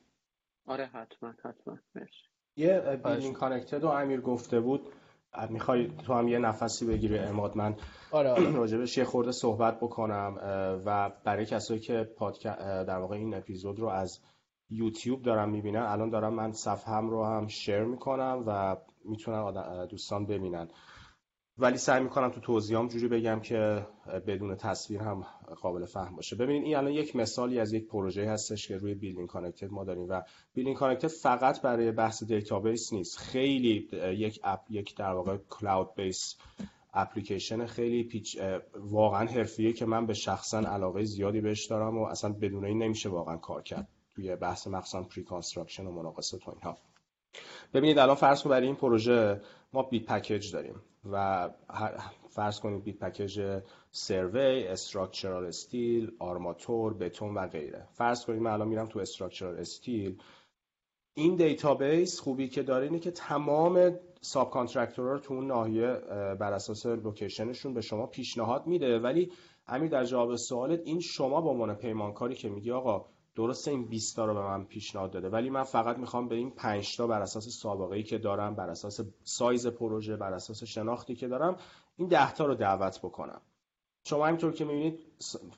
آره 0.67 0.87
حتما 0.87 1.35
حتما. 1.45 1.79
مرسی. 1.95 2.11
یه 2.57 3.01
بیلینگ 3.05 3.35
کانکتد 3.35 3.85
و 3.85 3.89
امیر 3.89 4.21
گفته 4.21 4.61
بود 4.61 4.93
می‌خوای 5.51 5.91
تو 6.07 6.15
هم 6.15 6.29
یه 6.29 6.39
نفسی 6.39 6.87
بگیری 6.87 7.19
اماد 7.19 7.57
من 7.57 7.77
آره 8.11 8.31
آره. 8.31 8.51
راجبش 8.61 8.99
یه 8.99 9.05
خورده 9.05 9.33
صحبت 9.33 9.77
بکنم 9.81 10.37
و 10.87 11.11
برای 11.25 11.47
کسایی 11.47 11.81
که 11.81 12.09
در 12.59 12.99
واقع 12.99 13.17
این 13.17 13.35
اپیزود 13.35 13.81
رو 13.81 13.89
از 13.89 14.21
یوتیوب 14.71 15.23
دارم 15.23 15.49
می‌بینن 15.51 15.83
الان 15.83 16.11
دارم 16.11 16.35
من 16.35 16.53
صفحم 16.53 17.11
رو 17.11 17.25
هم 17.25 17.47
شیر 17.47 17.81
می‌کنم 17.85 18.45
و 18.47 18.77
می‌تونن 19.05 19.87
دوستان 19.87 20.27
ببینن. 20.27 20.69
ولی 21.59 21.77
سعی 21.77 22.03
می‌کنم 22.03 22.31
تو 22.31 22.41
توضیحام 22.41 22.89
جوری 22.89 23.09
بگم 23.09 23.41
که 23.41 23.87
بدون 24.27 24.57
تصویر 24.57 25.01
هم 25.01 25.27
قابل 25.61 25.85
فهم 25.85 26.17
باشه. 26.17 26.37
ببینید 26.37 26.63
این 26.65 26.77
الان 26.77 26.93
یک 26.93 27.17
مثالی 27.17 27.61
از 27.61 27.73
یک 27.73 27.87
پروژه 27.87 28.31
هستش 28.31 28.69
که 28.69 28.77
روی 28.77 28.95
BuildingConnected 28.95 29.73
ما 29.73 29.85
داریم 29.85 30.07
و 30.09 30.23
BuildingConnected 30.55 31.09
فقط 31.09 31.63
برای 31.63 31.93
بحث 31.93 32.25
database 32.25 32.93
نیست. 32.93 33.19
خیلی 33.19 33.89
یک 34.17 34.41
app 34.45 34.61
یک 34.71 34.97
در 34.97 35.13
واقع 35.13 35.37
cloud-based 35.51 36.37
application 36.95 37.67
خیلی 37.67 38.05
پیچ 38.05 38.39
واقعا 38.75 39.27
حرفه‌ایه 39.27 39.73
که 39.73 39.87
من 39.87 40.07
به 40.07 40.15
شخصا 40.15 40.59
علاقه 40.59 41.05
زیادی 41.05 41.41
بهش 41.41 41.67
دارم 41.67 41.99
و 41.99 42.05
اصلا 42.05 42.33
بدون 42.33 42.65
این 42.65 42.83
نمیشه 42.83 43.09
واقعا 43.09 43.37
کار 43.37 43.63
کرد 43.63 43.89
توی 44.15 44.37
بحث 44.37 44.67
مخصوصا 44.67 45.03
preconstruction 45.03 45.87
و 45.87 45.93
مناقصه 45.93 46.39
تو 46.39 46.51
اینها. 46.51 46.77
ببینید 47.75 47.99
الان 47.99 48.15
فرض 48.15 48.43
کنید 48.43 48.51
برای 48.51 48.67
این 48.67 48.77
پروژه 48.77 49.41
ما 49.73 49.83
bid 49.83 50.07
package 50.07 50.53
داریم. 50.53 50.75
و 51.13 51.51
فرض 52.29 52.61
کنید 52.61 52.85
bid 52.85 52.99
package 52.99 53.61
survey 53.91 54.67
structural 54.67 55.47
steel 55.47 56.13
آرماتور 56.19 56.95
بتون 56.95 57.35
و 57.35 57.47
غیره. 57.47 57.89
فرض 57.93 58.25
کنید 58.25 58.43
من 58.43 58.51
الان 58.51 58.69
میرم 58.69 58.87
تو 58.87 58.99
structural 58.99 59.59
steel. 59.59 60.23
این 61.15 61.37
database 61.37 62.21
خوبی 62.21 62.49
که 62.49 62.63
داره 62.63 62.87
اینه 62.87 62.99
که 62.99 63.11
تمام 63.11 63.99
subcontractor 64.21 64.51
ها 64.51 65.13
رو 65.13 65.19
تو 65.19 65.35
اون 65.35 65.47
ناحیه 65.47 65.87
بر 66.41 66.53
اساس 66.53 66.87
location 66.87 67.45
شون 67.45 67.75
به 67.75 67.81
شما 67.81 68.07
پیشنهاد 68.07 68.67
میده. 68.67 68.99
ولی 68.99 69.33
همین 69.67 69.89
در 69.89 70.05
جواب 70.05 70.37
سوالت 70.37 70.81
این 70.85 71.01
شما 71.01 71.41
با 71.41 71.51
عنوان 71.51 71.75
پیمانکاری 71.75 72.35
که 72.35 72.49
میگی 72.49 72.71
آقا 72.71 73.07
درسته 73.37 73.71
این 73.71 73.85
20 73.89 74.17
تا 74.17 74.25
رو 74.25 74.35
به 74.35 74.41
من 74.41 74.65
پیشنهاد 74.65 75.11
داده 75.11 75.29
ولی 75.29 75.51
من 75.51 75.63
فقط 75.63 75.99
می‌خوام 75.99 76.29
به 76.29 76.35
این 76.35 76.51
5 76.51 76.97
تا 76.97 77.07
بر 77.07 77.23
اساس 77.23 77.49
سابقه 77.49 77.97
ای 77.97 78.03
که 78.03 78.19
دارم 78.19 78.55
بر 78.55 78.69
اساس 78.69 79.01
سایز 79.23 79.67
پروژه 79.67 80.17
بر 80.17 80.33
اساس 80.33 80.65
شناختی 80.65 81.15
که 81.15 81.29
دارم 81.29 81.57
این 81.97 82.09
10 82.09 82.33
تا 82.35 82.47
رو 82.47 82.55
دعوت 82.55 82.99
بکنم. 82.99 83.41
شما 84.05 84.27
همینطور 84.27 84.53
که 84.53 84.65
می‌بینید 84.65 84.99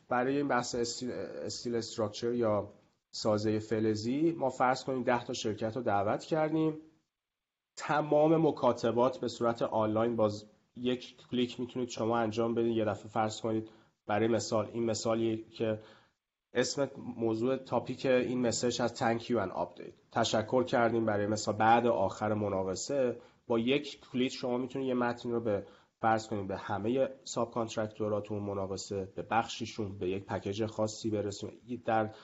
برای 0.09 0.37
این 0.37 0.49
بحث 0.49 0.75
استیل, 0.75 1.11
استیل 1.11 1.75
استراکچر 1.75 2.33
یا 2.33 2.73
سازه 3.11 3.59
فلزی 3.59 4.33
ما 4.33 4.51
فرض 4.51 4.85
کنیم 4.85 5.03
10 5.03 5.25
تا 5.25 5.33
شرکت 5.33 5.77
رو 5.77 5.83
دعوت 5.83 6.25
کردیم. 6.25 6.81
تمام 7.77 8.47
مکاتبات 8.47 9.19
به 9.19 9.29
صورت 9.29 9.63
آنلاین 9.63 10.17
باز 10.17 10.47
یک 10.77 11.17
کلیک 11.31 11.61
می‌تونید 11.61 11.89
شما 11.89 12.19
انجام 12.19 12.55
بدید. 12.55 12.77
یه 12.77 12.85
دفعه 12.85 13.09
فرض 13.09 13.41
کنید 13.41 13.69
برای 14.07 14.29
مثال 14.29 14.71
این 14.73 14.85
مثالی 14.85 15.45
که 15.51 15.79
اسم 16.57 16.91
موضوع 17.17 17.57
تاپیک 17.57 18.07
این 18.07 18.41
مسیج 18.41 18.83
از 18.83 19.03
thank 19.03 19.23
you 19.23 19.37
and 19.37 19.57
update. 19.57 19.93
تشکر 20.13 20.65
کردیم 20.65 21.07
برای 21.07 21.27
مثلا 21.27 21.55
بعد 21.55 21.87
آخر 21.87 22.35
مناقصه. 22.35 23.17
با 23.47 23.59
یک 23.59 24.01
کلیک 24.13 24.33
شما 24.33 24.59
می‌تونید 24.59 24.89
یه 24.89 24.95
متن 24.95 25.31
رو 25.31 25.41
به 25.41 25.67
فرض 26.01 26.29
کنید 26.29 26.49
به 26.49 26.57
همه 26.57 27.09
subcontractor 27.25 27.51
اتون 27.51 28.43
مناقصه 28.43 29.09
به 29.17 29.23
بخشیشون 29.23 29.99
به 29.99 30.09
یک 30.09 30.27
package 30.27 30.67
خاصی 30.67 31.11
برسونید. 31.11 31.85
در 31.85 32.15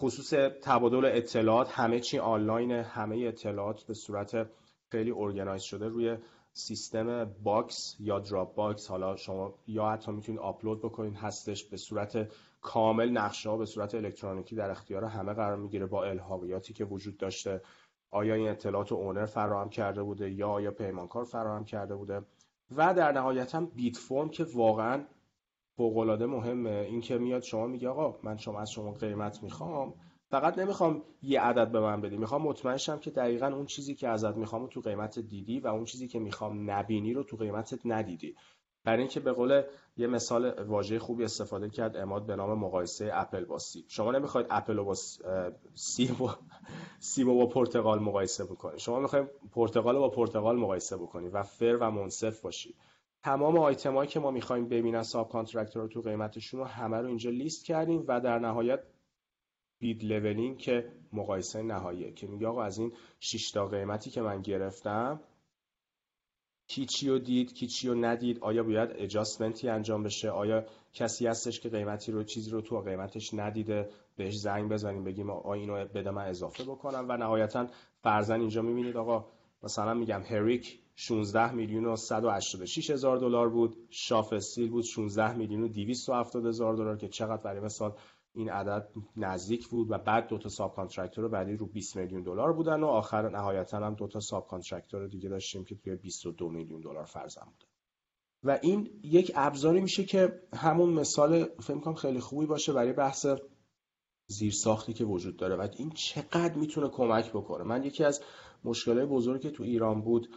خصوص 0.00 0.34
تبادل 0.62 1.04
اطلاعات 1.04 1.68
همه 1.70 2.00
چی 2.00 2.18
آنلاین 2.18 2.70
همه 2.70 3.18
اطلاعات 3.26 3.82
به 3.82 3.94
صورت 3.94 4.46
خیلی 4.88 5.10
organize 5.10 5.62
شده 5.62 5.88
روی 5.88 6.16
سیستم 6.52 7.24
Box 7.24 7.96
یا 8.00 8.18
Dropbox. 8.18 8.88
حالا 8.88 9.16
شما 9.16 9.54
یا 9.66 9.88
حتی 9.88 10.12
می‌تونید 10.12 10.40
آپلود 10.40 10.78
بکنید 10.78 11.14
هستش 11.14 11.64
به 11.64 11.76
صورت 11.76 12.28
کامل 12.60 13.10
نقشه 13.10 13.50
ها 13.50 13.56
به 13.56 13.66
صورت 13.66 13.94
الکترونیکی 13.94 14.56
در 14.56 14.70
اختیار 14.70 15.04
همه 15.04 15.32
قرار 15.32 15.56
می‌گیره 15.56 15.86
با 15.86 16.04
الحاقیاتی 16.04 16.72
که 16.72 16.84
وجود 16.84 17.16
داشته. 17.16 17.62
آیا 18.10 18.34
این 18.34 18.48
اطلاعات 18.48 18.92
اونر 18.92 19.26
فراهم 19.26 19.68
کرده 19.68 20.02
بوده 20.02 20.30
یا 20.30 20.48
آیا 20.48 20.70
پیمانکار 20.70 21.24
فراهم 21.24 21.64
کرده 21.64 21.96
بوده؟ 21.96 22.22
و 22.76 22.94
در 22.94 23.12
نهایت 23.12 23.54
هم 23.54 23.66
بیت 23.66 23.96
فرم 23.96 24.28
که 24.28 24.44
واقعا 24.54 25.04
فوق 25.76 25.96
العاده 25.96 26.26
مهمه. 26.26 26.70
این 26.70 27.00
که 27.00 27.18
میاد 27.18 27.42
شما 27.42 27.66
میگه 27.66 27.88
آقا 27.88 28.18
من 28.22 28.36
شما 28.36 28.60
از 28.60 28.70
شما 28.70 28.92
قیمت 28.92 29.42
می‌خوام 29.42 29.94
فقط 30.30 30.58
نمی‌خوام 30.58 31.02
یه 31.22 31.40
عدد 31.40 31.72
به 31.72 31.80
من 31.80 32.00
بدی. 32.00 32.16
می‌خوام 32.16 32.42
مطمئن 32.42 32.76
شم 32.76 32.98
که 32.98 33.10
دقیقا 33.10 33.46
اون 33.46 33.66
چیزی 33.66 33.94
که 33.94 34.08
ازت 34.08 34.36
می‌خوام 34.36 34.66
تو 34.66 34.80
قیمت 34.80 35.18
دیدی 35.18 35.60
و 35.60 35.66
اون 35.66 35.84
چیزی 35.84 36.08
که 36.08 36.18
می‌خوام 36.18 36.70
نبینی 36.70 37.12
رو 37.12 37.22
تو 37.22 37.36
قیمتت 37.36 37.80
ندیدی. 37.84 38.36
برای 38.84 38.98
اینکه 38.98 39.20
به 39.20 39.32
قول 39.32 39.62
یه 39.96 40.06
مثال 40.06 40.62
واژه 40.62 40.98
خوبی 40.98 41.24
استفاده 41.24 41.70
کرد 41.70 41.96
اماد 41.96 42.26
به 42.26 42.36
نام 42.36 42.58
مقایسه 42.58 43.10
اپل 43.12 43.44
با 43.44 43.58
سیب. 43.58 43.84
شما 43.88 44.12
نمی‌خواید 44.12 44.46
اپل 44.50 44.76
رو 44.76 44.84
با 44.84 44.94
سیب 45.74 46.20
و 46.22 46.30
سیب 46.98 47.26
با 47.26 47.46
پرتقال 47.46 47.98
مقایسه 47.98 48.44
بکنید. 48.44 48.78
شما 48.78 49.00
می‌خواید 49.00 49.28
پرتقال 49.52 49.98
با 49.98 50.08
پرتقال 50.08 50.56
مقایسه 50.56 50.96
بکنید 50.96 51.34
و 51.34 51.42
fair 51.42 51.76
و 51.80 51.90
منصف 51.90 52.40
باشید. 52.40 52.74
تمام 53.22 53.58
آیتمایی 53.58 54.08
که 54.08 54.20
ما 54.20 54.30
می‌خوایم 54.30 54.68
ببینن 54.68 55.02
subcontractor 55.02 55.82
رو 55.82 55.88
تو 55.88 56.00
قیمتشون 56.00 56.60
رو 56.60 56.66
همه 56.66 56.96
رو 56.96 57.06
اینجا 57.06 57.30
لیست 57.30 57.64
کردیم 57.64 58.04
و 58.08 58.20
در 58.20 58.38
نهایت 58.38 58.80
bid 59.78 60.04
leveling 60.04 60.58
که 60.58 60.92
مقایسه 61.12 61.62
نهاییه 61.62 62.12
که 62.12 62.26
میگه 62.26 62.46
آقا 62.46 62.62
از 62.62 62.78
این 62.78 62.92
6 63.20 63.50
تا 63.50 63.66
قیمتی 63.66 64.10
که 64.10 64.22
من 64.22 64.42
گرفتم 64.42 65.20
کی 66.70 66.86
چی 66.86 67.08
رو 67.08 67.18
دید 67.18 67.54
کی 67.54 67.66
چی 67.66 67.88
رو 67.88 67.94
ندید 67.94 68.38
آیا 68.40 68.62
باید 68.62 68.90
adjustment 68.94 69.61
ی 69.61 69.68
انجام 69.68 70.02
بشه؟ 70.02 70.30
آیا 70.30 70.64
کسی 70.92 71.26
هستش 71.26 71.60
که 71.60 71.68
قیمتی 71.68 72.12
رو 72.12 72.22
چیزی 72.22 72.50
رو 72.50 72.60
تو 72.60 72.80
قیمتش 72.80 73.34
ندیده 73.34 73.90
بهش 74.16 74.36
زنگ 74.36 74.70
بزنیم 74.70 75.04
بگیم 75.04 75.30
آ 75.30 75.52
اینو 75.52 75.84
بده 75.84 76.10
من 76.10 76.26
اضافه 76.26 76.64
بکنم؟ 76.64 77.06
و 77.08 77.16
نهایتا 77.16 77.66
فرضا 78.02 78.40
اینجا 78.40 78.62
می‌بینید 78.62 78.96
آقا 78.96 79.26
مثلا 79.62 79.94
میگم 79.94 80.22
Herrick 80.22 80.78
16 80.96 81.52
میلیون 81.52 81.84
و 81.84 81.96
186 81.96 82.90
هزار 82.90 83.18
دلار 83.18 83.48
بود. 83.48 83.76
Schuff 83.90 84.32
Steel 84.32 84.70
بود 84.70 84.84
16 84.84 85.36
میلیون 85.36 85.62
و 85.62 85.68
270 85.68 86.46
هزار 86.46 86.74
دلار 86.74 86.96
که 86.96 87.08
چقدر 87.08 87.42
برای 87.42 87.60
مثال 87.60 87.92
این 88.34 88.50
عدد 88.50 88.88
نزدیک 89.16 89.68
بود 89.68 89.90
و 89.90 89.98
بعد 89.98 90.28
دو 90.28 90.38
تا 90.38 90.48
subcontractor 90.48 91.28
بعدی 91.28 91.56
رو 91.56 91.66
20 91.66 91.96
میلیون 91.96 92.22
دلار 92.22 92.52
بودن 92.52 92.82
و 92.82 92.86
آخر 92.86 93.28
نهایتا 93.28 93.78
هم 93.78 93.94
دو 93.94 94.08
تا 94.08 94.20
subcontractor 94.20 95.06
دیگه 95.06 95.28
داشتیم 95.28 95.64
که 95.64 95.74
توی 95.74 95.96
22 95.96 96.48
میلیون 96.48 96.80
دلار 96.80 97.04
فرضا 97.04 97.44
بوده. 97.44 97.70
و 98.42 98.58
این 98.62 99.00
یک 99.02 99.32
ابزاری 99.34 99.80
میشه 99.80 100.04
که 100.04 100.42
همون 100.54 100.90
مثال 100.90 101.44
فکر 101.44 101.78
کنم 101.78 101.94
خیلی 101.94 102.20
خوبی 102.20 102.46
باشه 102.46 102.72
برای 102.72 102.92
بحث 102.92 103.26
زیر 104.26 104.52
ساختی 104.52 104.92
که 104.92 105.04
وجود 105.04 105.36
داره 105.36 105.56
و 105.56 105.68
این 105.76 105.90
چقدر 105.90 106.54
می‌تونه 106.54 106.88
کمک 106.88 107.30
بکنه. 107.30 107.64
من 107.64 107.84
یکی 107.84 108.04
از 108.04 108.22
مشکلات 108.64 109.08
بزرگی 109.08 109.42
که 109.42 109.56
تو 109.56 109.62
ایران 109.62 110.02
بود 110.02 110.28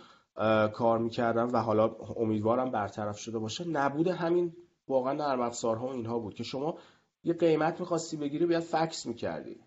کار 0.73 0.99
می‌کردم 0.99 1.49
و 1.53 1.57
حالا 1.57 1.95
امیدوارم 2.17 2.71
برطرف 2.71 3.17
شده 3.17 3.39
باشه 3.39 3.67
نبود 3.67 4.07
همین 4.07 4.55
واقعا 4.87 5.13
نرم 5.13 5.41
افزارها 5.41 5.93
اینها 5.93 6.19
بود 6.19 6.33
که 6.33 6.43
شما 6.43 6.77
یه 7.23 7.33
قیمت 7.33 7.79
می‌خواستی 7.79 8.17
بگیری 8.17 8.45
باید 8.45 8.59
فکس 8.63 9.05
می‌کردی. 9.05 9.59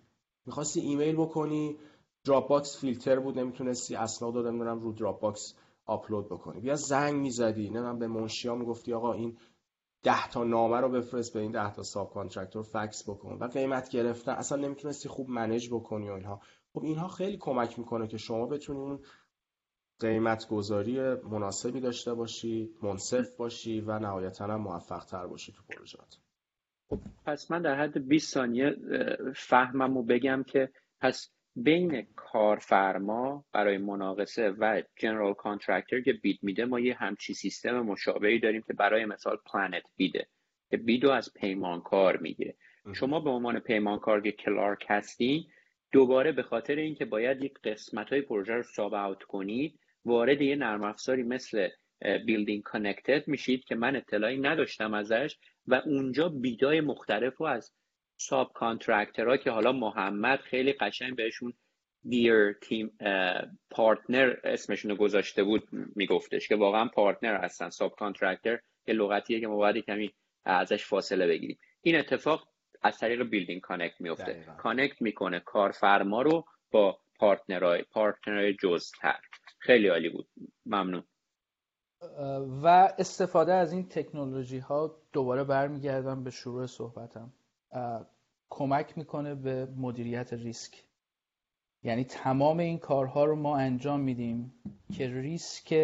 می‌خواستی 0.46 0.80
ایمیل 0.80 1.16
بکنی 1.16 1.76
Dropbox 2.24 2.80
فیلتر 2.80 3.20
بود 3.20 3.38
نمی‌تونستی 3.38 3.94
اسناد 3.94 4.36
رو 4.36 4.42
نمی‌دونم 4.42 4.80
رو 4.80 4.92
Dropbox 4.93 5.55
آپلود 5.86 6.26
بکنی. 6.26 6.61
بیا 6.61 6.76
زنگ 6.76 7.14
می‌زدی 7.14 7.70
من 7.70 7.98
به 7.98 8.07
منشیا 8.07 8.54
می‌گفتی 8.54 8.92
آقا 8.92 9.12
این 9.12 9.38
ده 10.02 10.28
تا 10.28 10.44
نامه 10.44 10.76
رو 10.76 10.88
بفرست 10.88 11.34
به 11.34 11.40
این 11.40 11.52
ده 11.52 11.72
تا 11.74 11.82
subcontractor 11.82 12.62
فکس 12.62 13.09
بکن. 13.09 13.38
و 13.40 13.44
قیمت 13.46 13.88
گرفتن 13.88 14.32
اصلا 14.32 14.62
نمی‌تونستی 14.62 15.09
خوب 15.09 15.28
manage 15.30 15.68
بکنی 15.70 16.09
و 16.09 16.12
اینها. 16.12 16.40
خب 16.74 16.84
اینها 16.84 17.09
خیلی 17.09 17.36
کمک 17.36 17.78
می‌کنه 17.78 18.07
که 18.07 18.18
شما 18.18 18.46
بتونی 18.46 18.80
اون 18.80 19.00
قیمت 20.00 20.48
گذاری 20.48 21.14
مناسبی 21.14 21.80
داشته 21.80 22.14
باشی 22.14 22.74
منصف 22.82 23.36
باشی 23.36 23.80
و 23.80 23.98
نهایتا 23.98 24.44
هم 24.44 24.61
موفق 24.61 25.04
تر 25.04 25.26
باشی 25.26 25.52
تو 25.52 25.62
پروژات 25.68 26.18
خب 26.89 27.01
پس 27.26 27.51
من 27.51 27.62
در 27.62 27.74
حد 27.74 28.09
20 28.09 28.34
ثانیه 28.34 28.76
فهمم 29.37 29.97
و 29.97 30.03
بگم 30.03 30.45
که 30.47 30.68
پس 31.01 31.30
بین 31.57 32.07
کارفرما 32.16 33.45
برای 33.53 33.78
مناقصه 33.78 34.51
و 34.51 34.82
general 34.97 35.34
contractor 35.34 36.01
که 36.01 36.12
bid 36.12 36.39
میده 36.43 36.64
ما 36.64 36.80
یه 36.80 36.95
همچی 36.95 37.34
سیستم 37.34 37.80
مشابهی 37.80 38.39
داریم 38.39 38.62
که 38.66 38.72
برای 38.72 39.05
مثال 39.05 39.37
PlanetBids 39.47 39.82
ه 39.97 40.26
که 40.70 40.76
bid 40.76 41.02
و 41.02 41.11
از 41.11 41.32
پیمانکار 41.34 42.16
می‌گیره 42.16 42.55
شما 42.95 43.20
به 43.20 43.30
عنوان 43.30 43.59
پیمانکار 43.59 44.20
که 44.20 44.32
Clark 44.32 44.87
هستی 44.89 45.49
دوباره 45.93 46.32
به 46.32 46.43
خاطر 46.43 46.76
اینکه 46.76 47.05
باید 47.05 47.43
یک 47.43 47.59
قسمت 47.64 48.11
های 48.11 48.20
پروژه 48.22 48.53
رو 48.53 48.62
sub 48.62 48.95
out 48.95 49.22
کنید 49.22 49.78
وارد 50.05 50.43
یه 50.43 50.57
نرم 50.57 50.84
افزاری 50.84 51.22
مثل 51.22 51.68
BuildingConnected 52.26 53.28
میشید 53.28 53.64
که 53.64 53.74
من 53.74 53.97
اطلاعی 53.97 54.41
نداشتم 54.41 54.95
ازش 54.95 55.37
و 55.69 55.75
اونجا 55.75 56.29
bid 56.28 56.68
ای 56.68 56.80
مختلف 56.81 57.37
رو 57.37 57.47
از 57.47 57.73
subcontractor 58.16 58.53
ها 58.53 59.37
که 59.37 59.51
حالا 59.51 59.73
محمد 59.73 60.41
خیلی 60.41 60.73
قشنگ 60.73 61.17
بهشون 61.17 61.53
trade 62.09 62.53
team 62.53 62.99
partner 63.70 64.37
اسمشون 64.45 64.91
رو 64.91 64.97
گذاشته 64.97 65.45
بود 65.45 65.69
میگفتش 65.97 66.49
که 66.49 66.57
واقعا 66.57 66.89
partner 66.89 67.45
هستن 67.45 67.71
ساب 67.71 67.95
کانترکتر 67.95 68.59
که 68.87 68.93
لغتیه 68.93 69.41
که 69.41 69.47
ما 69.47 69.57
باید 69.57 69.85
کمی 69.85 70.14
ازش 70.45 70.85
فاصله 70.85 71.27
بگیریم. 71.27 71.59
این 71.83 71.97
اتفاق 71.97 72.49
از 72.83 72.99
طریق 72.99 73.23
BuildingConnected 73.22 74.01
میفته. 74.01 74.45
connect 74.59 75.03
می‌کنه. 75.03 75.41
کارفرما 75.41 76.23
رو 76.23 76.45
با 76.71 76.99
partner 77.18 77.82
های 77.82 77.99
partner 77.99 78.57
های 78.62 78.74
جزئی‌تر. 78.74 79.18
خیلی 79.59 79.89
عالی 79.89 80.09
بود. 80.09 80.29
ممنون. 80.67 81.05
و 82.62 82.94
استفاده 82.99 83.55
از 83.55 83.72
این 83.72 83.88
تکنولوژی 83.88 84.59
ها 84.59 84.97
دوباره 85.12 85.44
برمیگردم 85.44 86.24
به 86.24 86.30
شروع 86.30 86.66
صحبتم. 86.66 87.32
کمک 88.51 88.99
می‌کنه 88.99 89.34
به 89.34 89.68
مدیریت 89.76 90.32
ریسک. 90.32 90.82
یعنی 91.82 92.05
تمام 92.05 92.59
این 92.59 92.78
کارها 92.78 93.24
رو 93.24 93.36
ما 93.36 93.57
انجام 93.57 94.01
میدیم 94.01 94.55
که 94.92 95.09
ریسک 95.09 95.74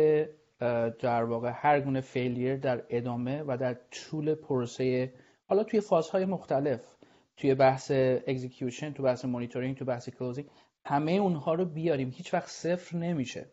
در 1.01 1.25
واقع 1.25 1.53
هر 1.55 1.81
گونه 1.81 2.01
failure 2.01 2.57
در 2.57 2.85
ادامه 2.89 3.45
و 3.47 3.57
در 3.57 3.77
طول 3.91 4.35
پروسه 4.35 5.13
حالا 5.49 5.65
توی 5.65 5.81
فازهای 5.81 6.25
مختلف 6.25 6.97
توی 7.37 7.55
بحث 7.55 7.91
execution 8.27 8.93
تو 8.93 9.03
بحث 9.03 9.25
مونیتورینگ 9.25 9.77
تو 9.77 9.85
بحث 9.85 10.09
closing 10.09 10.49
همه 10.85 11.13
اونها 11.13 11.55
رو 11.55 11.65
بیاریم. 11.65 12.11
هیچ 12.11 12.35
وقت 12.35 12.49
صفر 12.49 12.97
نمیشه. 12.97 13.47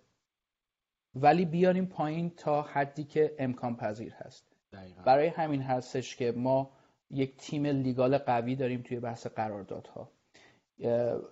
ولی 1.16 1.46
بیاریم 1.46 1.86
پایین 1.86 2.30
تا 2.30 2.62
حدی 2.62 3.04
که 3.04 3.36
امکان 3.40 3.76
پذیر 3.76 4.14
هست. 4.14 4.46
دقیقا. 4.74 5.02
برای 5.02 5.28
همین 5.28 5.62
هستش 5.62 6.16
که 6.16 6.32
ما 6.32 6.72
یک 7.12 7.38
تیم 7.38 7.66
legal 7.66 8.18
قوی 8.18 8.56
داریم 8.56 8.82
توی 8.82 9.00
بحث 9.00 9.28
قراردادها. 9.28 10.12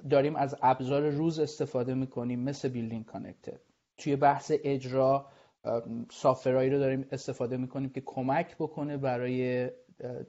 داریم 0.10 0.36
از 0.36 0.56
ابزار 0.62 1.10
روز 1.10 1.40
استفاده 1.40 1.94
می‌کنیم 1.94 2.40
مثل 2.40 2.70
BuildingConnected 2.70 3.60
توی 3.98 4.16
بحث 4.16 4.52
اجرا 4.64 5.26
software 6.12 6.54
هایی 6.54 6.70
رو 6.70 6.80
داریم 6.80 7.08
استفاده 7.12 7.58
می‌کنیم 7.58 7.90
که 7.90 8.02
کمک 8.06 8.56
بکنه 8.56 8.98
برای 8.98 9.70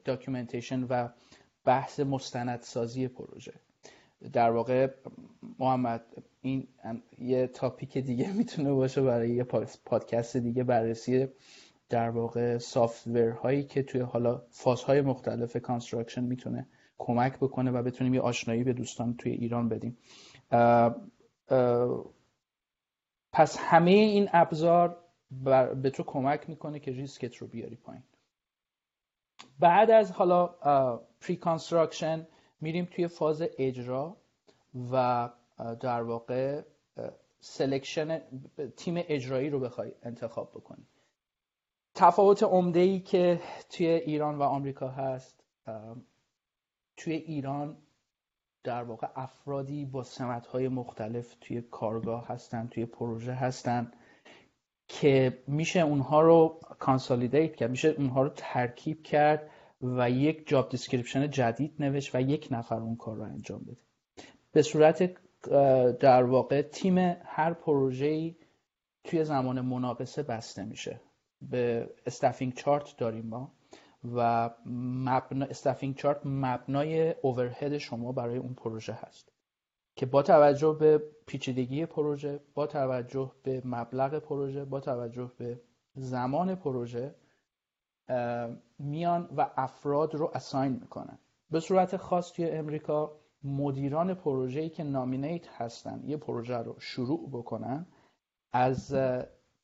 documentation 0.05 0.82
و 0.82 1.09
بحث 1.64 2.01
مستندسازی 2.01 3.09
پروژه. 3.09 3.55
در 4.32 4.51
واقع 4.51 4.89
محمد 5.59 6.05
این 6.40 6.69
یه 7.19 7.47
topic 7.47 7.98
دیگه 7.99 8.32
می‌تونه 8.39 8.73
باشه 8.73 9.03
برای 9.03 9.31
یه 9.31 9.45
پادکست 9.85 10.36
دیگه 10.36 10.65
بررسی 10.65 11.28
در 11.89 12.11
واقع 12.11 12.59
software 12.59 13.31
هایی 13.31 13.65
که 13.65 13.82
توی 13.82 14.01
حالا 14.01 14.43
فازهای 14.51 15.01
مختلف 15.01 15.57
construction 15.56 16.24
می‌تونه 16.24 16.66
کمک 16.99 17.36
بکنه 17.36 17.70
و 17.70 17.82
بتونیم 17.82 18.15
یه 18.15 18.20
آشنایی 18.20 18.65
به 18.65 18.73
دوستان 18.73 19.15
توی 19.15 19.32
ایران 19.32 19.69
بدیم. 19.69 19.99
پس 23.32 23.57
همه 23.59 23.90
این 23.90 24.28
ابزار 24.32 24.97
به 25.82 25.90
تو 25.90 26.03
کمک 26.03 26.49
می‌کنه 26.49 26.78
که 26.78 26.90
ریسکت 26.90 27.36
رو 27.36 27.47
بیاری 27.47 27.77
پایین. 27.77 28.03
بعد 29.59 29.90
از 29.90 30.12
حالا 30.12 30.47
pre-construction 31.20 32.27
میریم 32.60 32.89
توی 32.90 33.09
فاز 33.09 33.43
اجرا 33.59 34.16
و 34.93 35.28
در 35.80 36.02
واقع 36.02 36.62
selection 37.40 38.20
تیم 38.76 38.94
اجرایی 39.09 39.51
رو 39.51 39.60
بخوای 39.60 39.93
انتخاب 40.02 40.51
بکنی. 40.51 40.86
تفاوت 41.94 42.43
عمده 42.43 42.80
ای 42.80 43.01
که 43.01 43.40
توی 43.70 43.86
ایران 43.86 44.39
و 44.39 44.43
آمریکا 44.43 44.89
هست 44.89 45.44
توی 46.97 47.12
ایران 47.12 47.76
در 48.64 48.82
واقع 48.82 49.09
افرادی 49.16 49.85
با 49.85 50.02
سمت 50.02 50.47
های 50.47 50.68
مختلف 50.68 51.36
توی 51.40 51.62
کارگاه 51.62 52.26
هستن 52.26 52.68
توی 52.68 52.86
پروژه 52.86 53.32
هستن 53.32 53.93
که 54.89 55.39
میشه 55.47 55.80
اونها 55.80 56.20
رو 56.20 56.60
consolidate 56.78 57.56
کرد 57.56 57.70
میشه 57.70 57.89
اونها 57.89 58.22
رو 58.22 58.28
ترکیب 58.36 59.02
کرد 59.02 59.51
و 59.82 60.10
یک 60.10 60.48
job 60.48 60.69
description 60.69 61.31
جدید 61.30 61.74
نوشت 61.78 62.14
و 62.14 62.20
یک 62.20 62.48
نفر 62.50 62.76
اون 62.76 62.96
کار 62.96 63.16
رو 63.16 63.22
انجام 63.22 63.64
بده. 63.64 63.80
به 64.52 64.62
صورت 64.62 65.14
در 66.00 66.22
واقع 66.22 66.62
تیم 66.62 66.98
هر 67.24 67.52
پروژه‌ای 67.52 68.36
توی 69.05 69.24
زمان 69.24 69.60
مناقصه 69.60 70.22
بسته 70.22 70.64
میشه. 70.64 71.00
به 71.42 71.90
استافینگ 72.06 72.55
چارت 72.55 72.96
داریم 72.96 73.26
ما 73.26 73.52
و 74.05 74.50
مبنا 75.05 75.46
استفینگ 75.46 75.96
چارت 75.96 76.20
مبنای 76.24 77.14
اوورهد 77.22 77.78
شما 77.78 78.12
برای 78.12 78.38
اون 78.38 78.55
پروژه 78.55 78.92
هست. 78.92 79.32
که 79.96 80.06
با 80.06 80.22
توجه 80.22 80.76
به 80.80 81.02
پیچیدگی 81.26 81.86
پروژه 81.86 82.40
با 82.55 82.66
توجه 82.66 83.32
به 83.42 83.62
مبلغ 83.64 84.18
پروژه 84.18 84.64
با 84.64 84.80
توجه 84.80 85.32
به 85.38 85.60
زمان 85.94 86.55
پروژه 86.55 87.14
میان 88.78 89.28
و 89.36 89.51
افراد 89.56 90.14
رو 90.14 90.30
اساین 90.35 90.72
می‌کنن. 90.72 91.18
به 91.51 91.60
صورت 91.60 91.97
خاص 91.97 92.32
توی 92.32 92.51
امریکا 92.51 93.20
مدیران 93.44 94.14
پروژه‌ای 94.14 94.68
که 94.68 94.85
nominate 94.85 95.48
هستن 95.48 96.02
یه 96.06 96.16
پروژه 96.16 96.56
رو 96.56 96.80
شروع 96.80 97.30
بکنن 97.32 97.86
از 98.52 98.94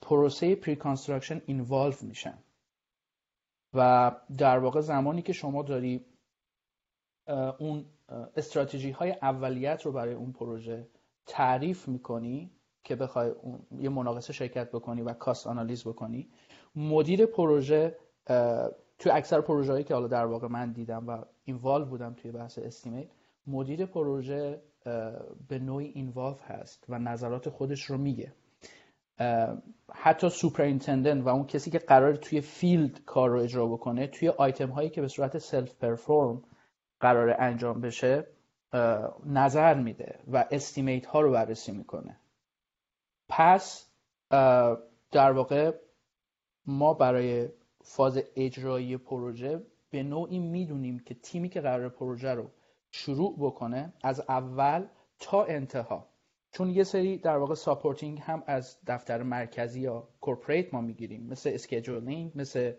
پروسه 0.03 0.55
pre-construction 0.55 1.43
involve 1.47 1.95
میشن. 2.03 2.39
و 3.75 4.13
در 4.39 4.59
واقع 4.59 4.81
زمانی 4.81 5.23
که 5.23 5.33
شما 5.33 5.63
داری 5.63 6.07
اون 7.59 7.85
استراتژی 8.37 8.91
های 8.91 9.11
اولیت 9.11 9.83
رو 9.83 9.93
برای 9.93 10.15
اون 10.15 10.33
پروژه 10.33 10.89
تعریف 11.27 11.89
می‌کنی 11.89 12.51
که 12.85 12.97
بخوای 12.97 13.33
یه 13.79 13.89
مناقصه 13.89 14.33
شرکت 14.33 14.71
بکنی 14.71 15.03
و 15.03 15.13
cost 15.13 15.47
analyze 15.47 15.85
بکنی 15.85 16.31
مدیر 16.77 17.27
پروژه 17.27 17.97
توی 18.99 19.13
اکثر 19.13 19.41
پروژه 19.41 19.73
هایی 19.73 19.85
که 19.85 19.95
حالا 19.95 20.07
در 20.07 20.27
واقع 20.27 20.49
من 20.49 20.73
دیدم 20.73 21.09
و 21.09 21.25
involve 21.45 21.85
بودم 21.85 22.15
توی 22.15 22.33
بحث 22.33 22.59
estimate 22.59 23.09
مدیر 23.47 23.87
پروژه 23.87 24.63
به 25.49 25.59
نوعی 25.59 25.87
involve 25.87 26.37
هست 26.47 26.85
و 26.89 26.99
نظرات 26.99 27.49
خودش 27.49 27.85
رو 27.85 27.99
میگه. 27.99 28.33
حتی 29.93 30.29
superintendent 30.29 31.25
و 31.25 31.29
اون 31.29 31.47
کسی 31.47 31.71
که 31.71 31.79
قرار 31.79 32.17
توی 32.17 32.41
field 32.41 33.05
کار 33.05 33.31
رو 33.31 33.41
اجرا 33.41 33.67
بکنه 33.67 34.07
توی 34.07 34.29
آیتم 34.29 34.71
هایی 34.71 34.91
که 34.91 35.01
به 35.01 35.09
صورت 35.09 35.39
self-perform 35.39 36.43
قرار 37.01 37.37
انجام 37.39 37.81
بشه 37.81 38.27
نظر 39.27 39.75
میده 39.75 40.19
و 40.33 40.45
estimate 40.51 41.07
ها 41.07 41.21
رو 41.21 41.33
بررسی 41.33 41.73
می‌کنه. 41.73 42.17
پس 43.29 43.89
در 45.11 45.33
واقع 45.33 45.73
ما 46.67 46.95
برای 46.95 47.49
فاز 47.87 48.23
اجرایی 48.37 48.97
پروژه 48.97 49.63
به 49.91 50.03
نوعی 50.03 50.39
می‌دونیم 50.39 50.99
که 50.99 51.15
تیمی 51.15 51.49
که 51.49 51.61
قرار 51.61 51.89
پروژه 51.89 52.35
رو 52.35 52.51
شروع 52.91 53.37
بکنه 53.39 53.93
از 54.03 54.21
اول 54.21 54.87
تا 55.19 55.45
انتها. 55.45 56.09
چون 56.51 56.71
یه 56.71 56.85
سری 56.85 57.19
در 57.19 57.37
واقع 57.37 57.55
supporting 57.55 58.21
هم 58.23 58.43
از 58.47 58.79
دفتر 58.87 59.23
مرکزی 59.23 59.81
یا 59.81 60.09
corporate 60.21 60.75
ما 60.75 60.81
می‌گیریم. 60.81 61.27
مثل 61.27 61.51
scheduling 61.55 62.33
مثل 62.35 62.73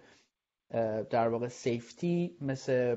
در 1.10 1.27
واقع 1.27 1.48
safety 1.47 2.38
مثل 2.41 2.95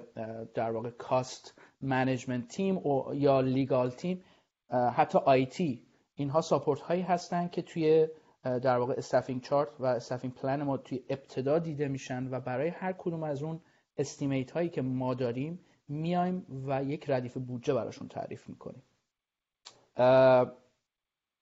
در 0.55 0.71
واقع 0.71 0.91
cost 0.91 1.61
management 1.81 2.49
team 2.49 2.83
یا 3.15 3.41
legal 3.41 3.91
team 3.91 4.25
حتی 4.71 5.19
IT 5.19 5.87
اینها 6.15 6.41
support 6.41 6.81
هایی 6.81 7.03
هستن 7.03 7.49
که 7.49 7.63
توی 7.63 8.09
در 8.49 8.79
واقع 8.79 8.95
staffing 8.97 9.43
chart 9.43 9.81
و 9.81 9.85
staffing 9.85 10.35
plan 10.35 10.62
ما 10.62 10.77
توی 10.77 11.05
ابتدا 11.09 11.59
دیده 11.59 11.89
میشن 11.89 12.29
و 12.31 12.41
برای 12.41 12.69
هر 12.69 12.93
کدوم 12.93 13.23
از 13.23 13.43
اون 13.43 13.61
estimate 13.97 14.51
هایی 14.51 14.69
که 14.69 14.83
ما 14.83 15.15
داریم 15.15 15.61
میایم 15.89 16.65
و 16.66 16.85
یک 16.85 17.11
ردیف 17.11 17.37
بودجه 17.37 17.75
براشون 17.75 18.09
تعریف 18.09 18.49
می‌کنیم. 18.49 18.83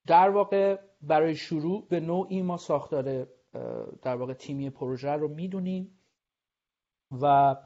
در 0.07 0.31
واقع 0.31 0.78
برای 1.03 1.35
شروع 1.35 1.87
به 1.89 2.01
نوعی 2.01 2.43
ما 2.43 2.57
ساختار 2.57 3.27
در 4.03 4.16
واقع 4.16 4.33
تیمی 4.33 4.70
پروژه 4.70 5.11
رو 5.11 5.28
می‌دونیم 5.28 5.99
و 7.23 7.57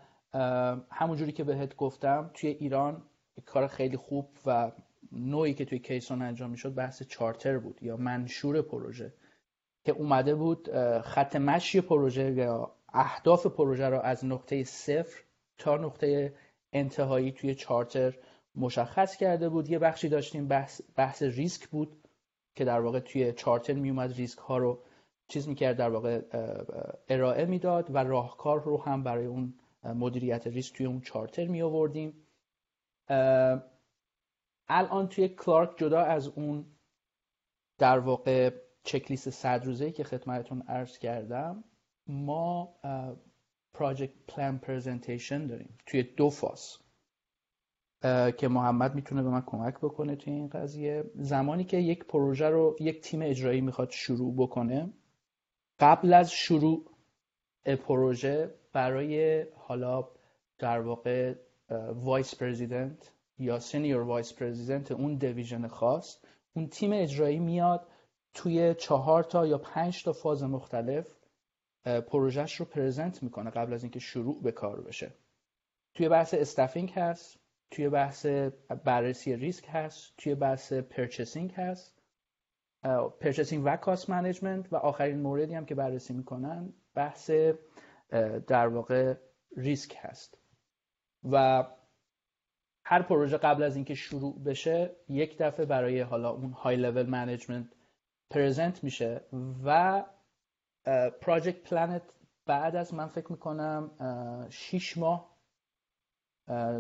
همونجوری 0.90 1.32
که 1.32 1.44
بهت 1.44 1.76
گفتم 1.76 2.30
توی 2.34 2.50
ایران 2.50 3.02
کار 3.46 3.66
خیلی 3.66 3.96
خوب 3.96 4.30
و 4.46 4.72
نوعی 5.12 5.54
که 5.54 5.64
توی 5.64 5.78
کیسون 5.78 6.22
انجام 6.22 6.50
می‌شد 6.50 6.74
بحث 6.74 7.02
چارتر 7.02 7.58
بود 7.58 7.82
یا 7.82 7.96
منشور 7.96 8.62
پروژه. 8.62 9.12
که 9.90 9.96
اومده 9.96 10.34
بود 10.34 10.68
خط 11.00 11.36
مشی 11.36 11.80
پروژه 11.80 12.32
یا 12.32 12.76
اهداف 12.92 13.46
پروژه 13.46 13.88
رو 13.88 14.00
از 14.00 14.24
نقطه 14.24 14.64
صفر 14.64 15.22
تا 15.58 15.76
نقطه 15.76 16.34
انتهایی 16.72 17.32
توی 17.32 17.54
چارتر 17.54 18.18
مشخص 18.54 19.16
کرده 19.16 19.48
بود. 19.48 19.70
یه 19.70 19.78
بخشی 19.78 20.08
داشتیم 20.08 20.48
بحث, 20.48 20.80
بحث 20.96 21.22
ریسک 21.22 21.68
بود 21.68 21.96
که 22.54 22.64
در 22.64 22.80
واقع 22.80 23.00
توی 23.00 23.32
چارتر 23.32 23.72
میومد 23.72 24.12
ریسک 24.12 24.38
ها 24.38 24.58
رو 24.58 24.82
چیز 25.28 25.48
می‌کرد 25.48 25.76
در 25.76 25.90
واقع 25.90 26.20
ارائه 27.08 27.44
می‌داد 27.44 27.94
و 27.94 27.98
راهکار 27.98 28.62
رو 28.62 28.82
هم 28.82 29.02
برای 29.02 29.26
اون 29.26 29.54
مدیریت 29.84 30.46
ریسک 30.46 30.74
توی 30.74 30.86
اون 30.86 31.00
چارتر 31.00 31.46
می 31.46 31.62
آوردیم 31.62 32.26
الان 34.68 35.08
توی 35.08 35.28
کلارک 35.28 35.70
جدا 35.76 36.00
از 36.00 36.28
اون 36.28 36.64
در 37.78 37.98
واقع 37.98 38.69
چکلیست 38.82 39.30
صد 39.30 39.64
روزه 39.64 39.90
که 39.90 40.04
خدمتتون 40.04 40.62
عرض 40.62 40.98
کردم 40.98 41.64
ما 42.06 42.74
پراجکت 43.74 44.14
پلان 44.28 44.58
پرزنتیشن 44.58 45.46
داریم 45.46 45.78
توی 45.86 46.02
دو 46.02 46.30
فاز. 46.30 46.76
که 48.36 48.48
محمد 48.48 48.94
می‌تونه 48.94 49.22
به 49.22 49.28
من 49.28 49.42
کمک 49.46 49.74
بکنه 49.74 50.16
توی 50.16 50.32
این 50.32 50.48
قضیه. 50.48 51.04
زمانی 51.14 51.64
که 51.64 51.76
یک 51.76 52.04
پروژه 52.04 52.48
رو 52.48 52.76
یک 52.80 53.00
تیم 53.00 53.22
اجرایی 53.22 53.60
می‌خواد 53.60 53.90
شروع 53.90 54.34
بکنه 54.36 54.92
قبل 55.80 56.12
از 56.12 56.30
شروع 56.30 56.84
پروژه 57.64 58.54
برای 58.72 59.42
حالا 59.56 60.08
در 60.58 60.80
واقع 60.80 61.34
vice 61.94 62.34
president 62.34 63.12
یا 63.38 63.58
senior 63.58 64.02
vice 64.02 64.32
president 64.34 64.92
اون 64.92 65.14
division 65.14 65.66
خاص 65.66 66.18
اون 66.54 66.68
تیم 66.68 66.90
اجرایی 66.92 67.38
میاد 67.38 67.86
توی 68.34 68.74
چهار 68.74 69.24
تا 69.24 69.46
یا 69.46 69.58
پنج 69.58 70.04
تا 70.04 70.12
فاز 70.12 70.42
مختلف 70.42 71.16
پروژهش 71.84 72.56
رو 72.56 72.66
present 72.66 73.22
می‌کنه 73.22 73.50
قبل 73.50 73.72
از 73.72 73.82
اینکه 73.82 73.98
شروع 73.98 74.42
به 74.42 74.52
کار 74.52 74.80
بشه. 74.80 75.14
توی 75.94 76.08
بحث 76.08 76.34
staffing 76.34 76.90
هست 76.90 77.38
توی 77.70 77.88
بحث 77.88 78.26
بررسی 78.84 79.36
ریسک 79.36 79.64
هست 79.68 80.14
توی 80.18 80.34
بحث 80.34 80.72
purchasing 80.72 81.52
هست. 81.52 82.02
purchasing 83.20 83.62
و 83.66 83.76
cost 83.76 84.10
management 84.10 84.72
و 84.72 84.76
آخرین 84.76 85.20
موردی 85.20 85.54
هم 85.54 85.66
که 85.66 85.74
بررسی 85.74 86.14
می‌کنن 86.14 86.72
بحث 86.94 87.30
در 88.46 88.68
واقع 88.68 89.14
ریسک 89.56 89.96
هست. 89.98 90.38
و 91.30 91.66
هر 92.84 93.02
پروژه 93.02 93.36
قبل 93.36 93.62
از 93.62 93.76
اینکه 93.76 93.94
شروع 93.94 94.42
بشه 94.42 94.96
یک 95.08 95.38
دفعه 95.38 95.66
برای 95.66 96.00
حالا 96.00 96.30
اون 96.30 96.52
high 96.52 96.76
level 96.76 97.06
management 97.06 97.66
present 98.30 98.84
میشه 98.84 99.20
و 99.64 100.04
project 101.20 101.62
plan 101.62 101.94
ت 101.94 102.02
بعد 102.46 102.76
از 102.76 102.94
من 102.94 103.06
فکر 103.06 103.32
می‌کنم 103.32 103.90
6 104.50 104.98
ماه 104.98 105.30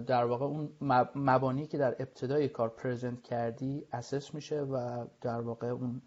در 0.06 0.24
واقع 0.24 0.44
اون 0.44 0.76
مبانی 1.14 1.66
که 1.66 1.78
در 1.78 1.96
ابتدای 1.98 2.48
کار 2.48 2.68
present 2.68 3.22
کردی 3.22 3.86
assess 3.92 4.34
میشه 4.34 4.60
و 4.60 5.06
در 5.20 5.40
واقع 5.40 5.66
اون 5.66 6.02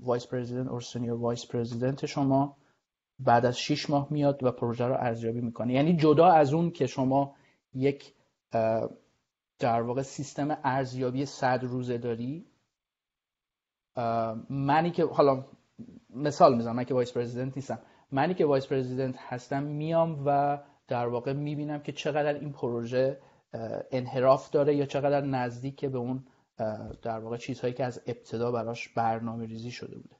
vice 0.00 0.26
president 0.26 0.68
or 0.68 0.80
senior 0.80 1.20
vice 1.20 1.46
president 1.46 2.06
شما 2.06 2.56
بعد 3.18 3.46
از 3.46 3.58
6 3.58 3.90
ماه 3.90 4.06
میاد 4.10 4.44
و 4.44 4.52
پروژه 4.52 4.86
رو 4.86 4.94
ارزیابی 4.94 5.40
می‌کنه 5.40 5.72
یعنی 5.72 5.96
جدا 5.96 6.26
از 6.26 6.54
اون 6.54 6.70
که 6.70 6.86
شما 6.86 7.36
یک 7.74 8.14
در 9.58 9.82
واقع 9.82 10.02
سیستم 10.02 10.58
ارزیابی 10.64 11.26
صد 11.26 11.60
روزه 11.62 11.98
داری 11.98 12.51
منی 14.50 14.90
که 14.90 15.04
حالا 15.04 15.44
مثال 16.10 16.56
می‌زنم 16.56 16.76
من 16.76 16.84
که 16.84 16.94
vice 16.94 17.12
president 17.12 17.56
نیستم. 17.56 17.78
منی 18.10 18.34
که 18.34 18.46
vice 18.46 18.66
president 18.66 19.14
هستم 19.18 19.62
میام 19.62 20.22
و 20.26 20.58
در 20.88 21.06
واقع 21.06 21.32
می‌بینم 21.32 21.80
که 21.80 21.92
چقدر 21.92 22.34
این 22.34 22.52
پروژه 22.52 23.20
انحراف 23.90 24.50
داره 24.50 24.76
یا 24.76 24.86
چقدر 24.86 25.20
نزدیک 25.20 25.84
به 25.84 25.98
اون 25.98 26.24
در 27.02 27.18
واقع 27.18 27.36
چیزهایی 27.36 27.74
که 27.74 27.84
از 27.84 28.02
ابتدا 28.06 28.52
براش 28.52 28.88
برنامه 28.88 29.46
ریزی 29.46 29.70
شده 29.70 29.96
بوده. 29.98 30.16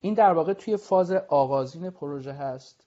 این 0.00 0.14
در 0.14 0.32
واقع 0.32 0.52
توی 0.52 0.76
فاز 0.76 1.12
آغازین 1.12 1.90
پروژه 1.90 2.32
هست 2.32 2.86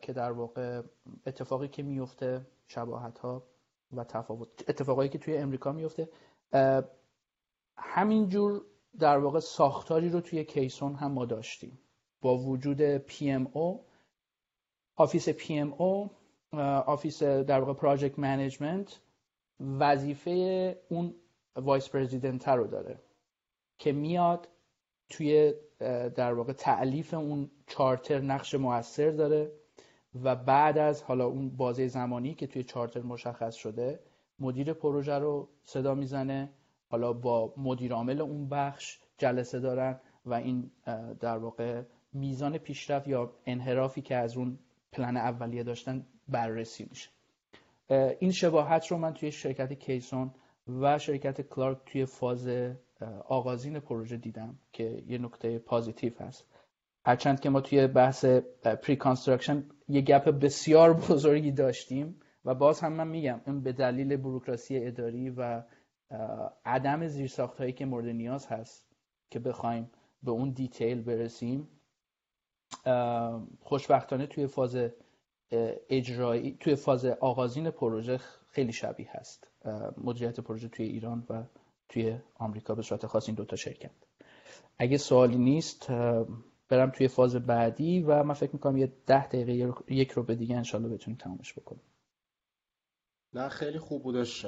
که 0.00 0.12
در 0.12 0.32
واقع 0.32 0.82
اتفاقی 1.26 1.68
که 1.68 1.82
میفته 1.82 2.46
شباهت 2.66 3.18
ها 3.18 3.42
و 3.92 4.04
تفاوت 4.04 4.48
اتفاقایی 4.68 5.08
که 5.08 5.18
توی 5.18 5.36
امریکا 5.36 5.72
میفته. 5.72 6.08
همینجور 7.78 8.64
در 8.98 9.18
واقع 9.18 9.40
ساختاری 9.40 10.08
رو 10.08 10.20
توی 10.20 10.44
کیسون 10.44 10.94
هم 10.94 11.12
ما 11.12 11.24
داشتیم. 11.24 11.78
با 12.20 12.38
وجود 12.38 13.06
PMO 13.06 13.80
office 14.96 15.28
PMO 15.28 16.10
office 16.86 17.22
در 17.22 17.60
واقع 17.60 17.72
project 17.72 18.18
management 18.18 19.00
وظیفه 19.60 20.30
اون 20.88 21.14
vice 21.56 21.88
president 21.88 22.48
رو 22.48 22.66
داره 22.66 23.00
که 23.78 23.92
میاد 23.92 24.48
توی 25.08 25.54
در 26.14 26.32
واقع 26.32 26.52
تألیف 26.52 27.14
اون 27.14 27.50
چارتر 27.66 28.20
نقش 28.20 28.54
موثر 28.54 29.10
داره 29.10 29.52
و 30.22 30.36
بعد 30.36 30.78
از 30.78 31.02
حالا 31.02 31.26
اون 31.26 31.56
بازه 31.56 31.88
زمانی 31.88 32.34
که 32.34 32.46
توی 32.46 32.64
چارتر 32.64 33.02
مشخص 33.02 33.54
شده 33.54 34.00
مدیر 34.38 34.72
پروژه 34.72 35.14
رو 35.14 35.48
صدا 35.62 35.94
می‌زنه 35.94 36.52
حالا 36.88 37.12
با 37.12 37.54
مدیر 37.56 37.92
عامل 37.92 38.20
اون 38.20 38.48
بخش 38.48 38.98
جلسه 39.18 39.60
دارن 39.60 40.00
و 40.26 40.34
این 40.34 40.70
در 41.20 41.38
واقع 41.38 41.82
میزان 42.12 42.58
پیشرفت 42.58 43.08
یا 43.08 43.32
انحرافی 43.46 44.02
که 44.02 44.16
از 44.16 44.36
اون 44.36 44.58
پلن 44.92 45.16
اولیه 45.16 45.62
داشتن 45.62 46.06
بررسی 46.28 46.86
میشه. 46.90 47.10
این 48.18 48.32
شباهت 48.32 48.86
رو 48.86 48.98
من 48.98 49.14
توی 49.14 49.32
شرکت 49.32 49.72
کیسون 49.72 50.30
و 50.80 50.98
شرکت 50.98 51.40
کلارک 51.40 51.78
توی 51.86 52.06
فاز 52.06 52.48
آغازین 53.28 53.80
پروژه 53.80 54.16
دیدم 54.16 54.58
که 54.72 55.02
یه 55.06 55.18
نکته 55.18 55.58
positive 55.58 56.12
هست. 56.20 56.44
هرچند 57.06 57.40
که 57.40 57.50
ما 57.50 57.60
توی 57.60 57.86
بحث 57.86 58.24
pre-construction 58.82 59.64
یه 59.88 60.00
gap 60.00 60.28
بسیار 60.28 60.94
بزرگی 61.08 61.52
داشتیم 61.52 62.20
و 62.44 62.54
باز 62.54 62.80
هم 62.80 62.92
من 62.92 63.08
میگم 63.08 63.40
این 63.46 63.60
به 63.60 63.72
دلیل 63.72 64.16
بروکراسی 64.16 64.86
اداری 64.86 65.30
و 65.30 65.62
عدم 66.64 67.06
زیرساخت 67.06 67.58
هایی 67.58 67.72
که 67.72 67.86
مورد 67.86 68.06
نیاز 68.06 68.46
هست 68.46 68.84
که 69.30 69.38
بخوایم 69.38 69.90
به 70.22 70.30
اون 70.30 70.50
دیتیل 70.50 71.02
برسیم 71.02 71.68
خوشبختانه 73.60 74.26
توی 74.26 74.46
فاز 74.46 74.76
اجرایی 75.90 76.56
توی 76.60 76.76
فاز 76.76 77.04
آغازین 77.04 77.70
پروژه 77.70 78.20
خیلی 78.46 78.72
شبیه 78.72 79.10
هست. 79.10 79.48
مدیریت 79.96 80.40
پروژه 80.40 80.68
توی 80.68 80.86
ایران 80.86 81.26
و 81.30 81.42
توی 81.88 82.18
آمریکا 82.34 82.74
به 82.74 82.82
صورت 82.82 83.06
خاص 83.06 83.28
این 83.28 83.34
دوتا 83.36 83.56
شرکت. 83.56 83.90
اگه 84.78 84.98
سوالی 84.98 85.38
نیست 85.38 85.90
برم 86.68 86.90
توی 86.90 87.08
فاز 87.08 87.36
بعدی 87.36 88.00
و 88.00 88.22
من 88.22 88.34
فکر 88.34 88.52
می‌کنم 88.52 88.76
یه 88.76 88.92
ده 89.06 89.26
دقیقه 89.26 89.74
یک 89.88 90.10
رو 90.10 90.22
به 90.22 90.34
دیگه 90.34 90.56
انشالله 90.56 90.88
بتونیم 90.88 91.18
تمامش 91.18 91.54
بکنیم. 91.54 91.82
نه 93.34 93.48
خیلی 93.48 93.78
خوب 93.78 94.02
بودش. 94.02 94.46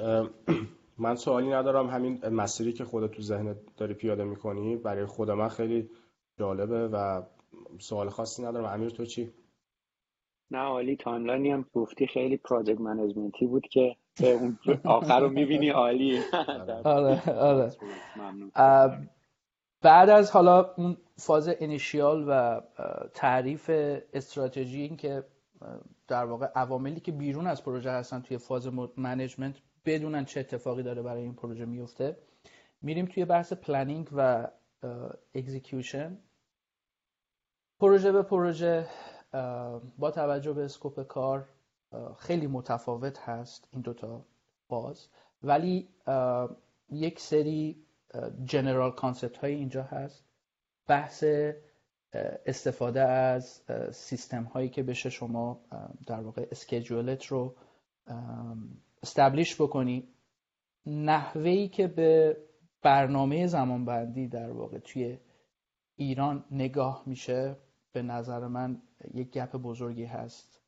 من 0.99 1.15
سوالی 1.15 1.49
ندارم. 1.49 1.89
همین 1.89 2.27
مسیری 2.27 2.73
که 2.73 2.85
خودت 2.85 3.11
تو 3.11 3.21
ذهنت 3.21 3.57
داری 3.77 3.93
پیاده 3.93 4.23
می‌کنی 4.23 4.75
برای 4.75 5.05
خود 5.05 5.31
من 5.31 5.47
خیلی 5.47 5.89
جالبه 6.39 6.87
و 6.87 7.21
سوال 7.79 8.09
خاصی 8.09 8.43
ندارم. 8.43 8.65
امیر 8.65 8.89
تو 8.89 9.05
چی؟ 9.05 9.33
نه 10.51 10.57
عالی. 10.57 10.95
timeline 10.95 11.45
ی 11.45 11.51
هم 11.51 11.65
گفتی 11.73 12.07
خیلی 12.07 12.37
project 12.37 12.79
management 12.79 13.41
ی 13.41 13.47
بود 13.47 13.67
که 13.67 13.95
اون 14.21 14.59
آخر 14.83 15.19
رو 15.19 15.29
می‌بینی 15.29 15.69
عالی. 15.69 16.19
آره. 16.83 17.29
آره 17.29 17.71
بعد 19.81 20.09
از 20.09 20.31
حالا 20.31 20.73
اون 20.77 20.97
فاز 21.17 21.49
initial 21.59 22.25
و 22.27 22.61
تعریف 23.13 23.69
استراتژی 24.13 24.81
این 24.81 24.97
که 24.97 25.23
در 26.07 26.25
واقع 26.25 26.45
عواملی 26.55 26.99
که 26.99 27.11
بیرون 27.11 27.47
از 27.47 27.63
پروژه 27.63 27.91
هستن 27.91 28.21
توی 28.21 28.37
فاز 28.37 28.69
management 28.97 29.61
بدونن 29.85 30.25
چه 30.25 30.39
اتفاقی 30.39 30.83
داره 30.83 31.01
برای 31.01 31.21
این 31.21 31.33
پروژه 31.33 31.65
میفته. 31.65 32.17
میریم 32.81 33.05
توی 33.05 33.25
بحث 33.25 33.53
planning 33.53 34.09
و 34.11 34.47
execution 35.35 36.17
پروژه 37.79 38.11
به 38.11 38.21
پروژه 38.21 38.87
با 39.97 40.11
توجه 40.11 40.53
به 40.53 40.65
scope 40.65 41.07
کار 41.07 41.49
خیلی 42.17 42.47
متفاوت 42.47 43.19
هست 43.19 43.67
این 43.71 43.81
دوتا 43.81 44.25
باز. 44.69 45.07
ولی 45.43 45.89
یک 46.89 47.19
سری 47.19 47.85
general 48.45 48.91
concept 48.91 49.37
های 49.37 49.53
اینجا 49.53 49.83
هست. 49.83 50.23
بحث 50.87 51.23
استفاده 52.45 53.01
از 53.01 53.61
سیستم 53.91 54.43
هایی 54.43 54.69
که 54.69 54.83
بشه 54.83 55.09
شما 55.09 55.61
در 56.05 56.21
واقع 56.21 56.47
اسکیجولت 56.51 57.25
رو 57.25 57.55
استبلیش 59.03 59.61
بکنی 59.61 60.07
نحوهی 60.85 61.67
که 61.67 61.87
به 61.87 62.37
برنامه 62.81 63.47
زمانبندی 63.47 64.27
در 64.27 64.51
واقع 64.51 64.79
توی 64.79 65.17
ایران 65.95 66.45
نگاه 66.51 67.03
میشه 67.05 67.55
به 67.91 68.01
نظر 68.01 68.47
من 68.47 68.81
یک 69.13 69.31
گپ 69.31 69.55
بزرگی 69.55 70.05
هست 70.05 70.61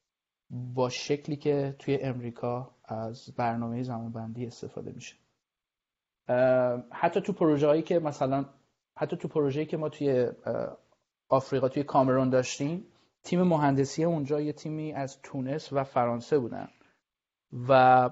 با 0.49 0.89
شکلی 0.89 1.35
که 1.35 1.75
توی 1.79 1.95
امریکا 1.95 2.75
از 2.85 3.35
برنامه 3.35 3.83
زمانبندی 3.83 4.45
استفاده 4.45 4.91
میشه. 4.91 5.15
حتی 6.91 7.21
تو 7.21 7.33
پروژه 7.33 7.67
هایی 7.67 7.81
که 7.81 7.99
مثلا 7.99 8.45
حتی 8.95 9.17
تو 9.17 9.27
پروژه‌ای 9.27 9.65
که 9.65 9.77
ما 9.77 9.89
توی 9.89 10.31
آفریقا 11.29 11.69
توی 11.69 11.83
کامرون 11.83 12.29
داشتیم 12.29 12.85
تیم 13.23 13.41
مهندسی 13.41 14.03
اونجا 14.03 14.41
یه 14.41 14.53
تیمی 14.53 14.93
از 14.93 15.21
تونس 15.21 15.73
و 15.73 15.83
فرانسه 15.83 16.39
بودن. 16.39 16.67
و 17.69 18.09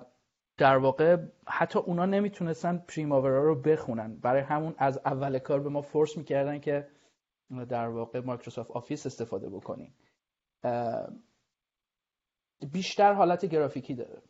در 0.57 0.77
واقع 0.77 1.17
حتی 1.47 1.79
اونا 1.79 2.05
نمی‌تونستن 2.05 2.77
پریماورا 2.77 3.43
رو 3.43 3.55
بخونن. 3.55 4.15
برای 4.15 4.41
همون 4.41 4.75
از 4.77 4.97
اول 5.05 5.39
کار 5.39 5.59
به 5.59 5.69
ما 5.69 5.81
force 5.81 6.17
می‌کردن 6.17 6.59
که 6.59 6.87
در 7.69 7.87
واقع 7.87 8.19
مایکروسافت 8.19 8.71
آفیس 8.71 9.05
استفاده 9.05 9.49
بکنیم. 9.49 9.93
بیشتر 12.71 13.13
حالت 13.13 13.45
گرافیکی 13.45 13.95
داره 13.95 14.21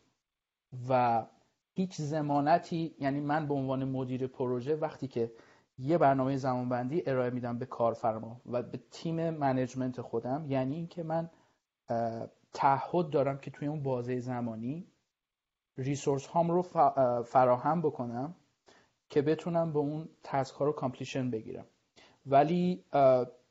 و 0.90 1.26
هیچ 1.74 1.96
ضمانتی 1.96 2.96
یعنی 3.00 3.20
من 3.20 3.48
به 3.48 3.54
عنوان 3.54 3.84
مدیر 3.86 4.28
پروژه 4.28 4.76
وقتی 4.76 5.08
که 5.08 5.32
یه 5.78 5.98
برنامه 5.98 6.38
زمانبندی 6.38 7.04
ارائه 7.06 7.30
میدم 7.30 7.58
به 7.58 7.66
کارفرما 7.66 8.42
و 8.46 8.64
به 8.64 8.80
تیم 8.92 9.30
management 9.30 10.02
خودم 10.02 10.46
یعنی 10.48 10.76
اینکه 10.76 11.04
من 11.04 11.30
تعهد 12.54 13.10
دارم 13.10 13.38
که 13.38 13.52
توی 13.52 13.68
اون 13.68 13.84
بازه 13.84 14.20
زمانی 14.20 14.88
resource 15.80 16.26
هام 16.26 16.52
رو 16.52 16.62
فراهم 17.24 17.82
بکنم 17.82 18.36
که 19.10 19.22
بتونم 19.22 19.74
به 19.74 19.80
اون 19.80 20.10
task 20.24 20.56
ها 20.56 20.66
رو 20.66 20.72
completion 20.72 21.32
بگیرم. 21.32 21.66
ولی 22.26 22.84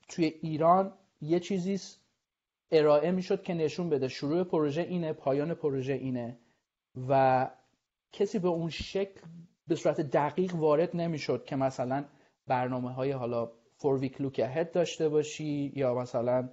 توی 0.08 0.24
ایران 0.24 0.92
یه 1.20 1.40
چیزی 1.40 1.80
ارائه 2.72 3.10
می‌شد 3.10 3.42
که 3.42 3.54
نشون 3.54 3.88
بده. 3.88 4.08
شروع 4.08 4.44
پروژه 4.44 4.82
اینه 4.82 5.12
پایان 5.12 5.54
پروژه 5.54 5.92
اینه 5.92 6.38
و 7.08 7.50
کسی 8.12 8.38
به 8.38 8.48
اون 8.48 8.70
شکل 8.70 9.20
به 9.68 9.74
صورت 9.74 10.00
دقیق 10.00 10.54
وارد 10.54 10.96
نمی‌شد 10.96 11.44
که 11.44 11.56
مثلا 11.56 12.04
برنامه 12.46 12.92
های 12.92 13.10
حالا 13.10 13.50
فور 13.76 13.98
ویک 13.98 14.20
لوک 14.20 14.72
داشته 14.72 15.08
باشی 15.08 15.72
یا 15.76 15.94
مثلا 15.94 16.48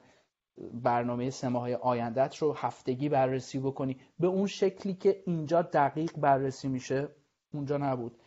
برنامه 0.74 1.30
سه 1.30 1.50
ماه 1.50 1.74
آیندت 1.74 2.38
رو 2.38 2.54
هفتگی 2.54 3.10
بررسی 3.10 3.60
بکنی. 3.60 3.98
به 4.20 4.28
اون 4.28 4.48
شکلی 4.48 4.94
که 4.94 5.24
اینجا 5.26 5.62
دقیق 5.62 6.18
بررسی 6.18 6.68
میشه 6.68 7.08
اونجا 7.54 7.78
نبود. 7.78 8.18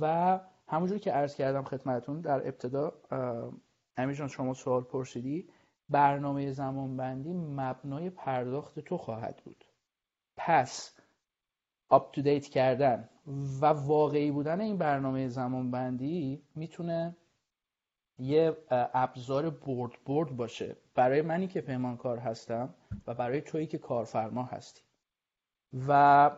و 0.00 0.40
همونجور 0.68 0.98
که 0.98 1.12
عرض 1.12 1.34
کردم 1.34 1.62
خدمتون 1.62 2.20
در 2.20 2.48
ابتدا 2.48 2.92
امیر 3.96 4.26
شما 4.26 4.54
سوال 4.54 4.82
پرسیدی 4.82 5.48
برنامه 5.88 6.52
زمانبندی 6.52 7.32
مبنای 7.32 8.10
پرداخت 8.10 8.80
تو 8.80 8.98
خواهد 8.98 9.42
بود. 9.44 9.64
پس 10.36 10.96
up 11.90 12.12
کردن 12.48 13.08
و 13.60 13.66
واقعی 13.66 14.30
بودن 14.30 14.60
این 14.60 14.78
برنامه 14.78 15.28
زمانبندی 15.28 16.42
می‌تونه 16.54 17.16
یه 18.22 18.56
ابزار 18.70 19.50
برد 19.50 19.92
برد 20.06 20.36
باشه. 20.36 20.76
برای 20.94 21.22
منی 21.22 21.48
که 21.48 21.60
پیمانکار 21.60 22.18
هستم 22.18 22.74
و 23.06 23.14
برای 23.14 23.40
تویی 23.40 23.66
که 23.66 23.78
کارفرما 23.78 24.42
هستی. 24.42 24.82
و 25.88 26.30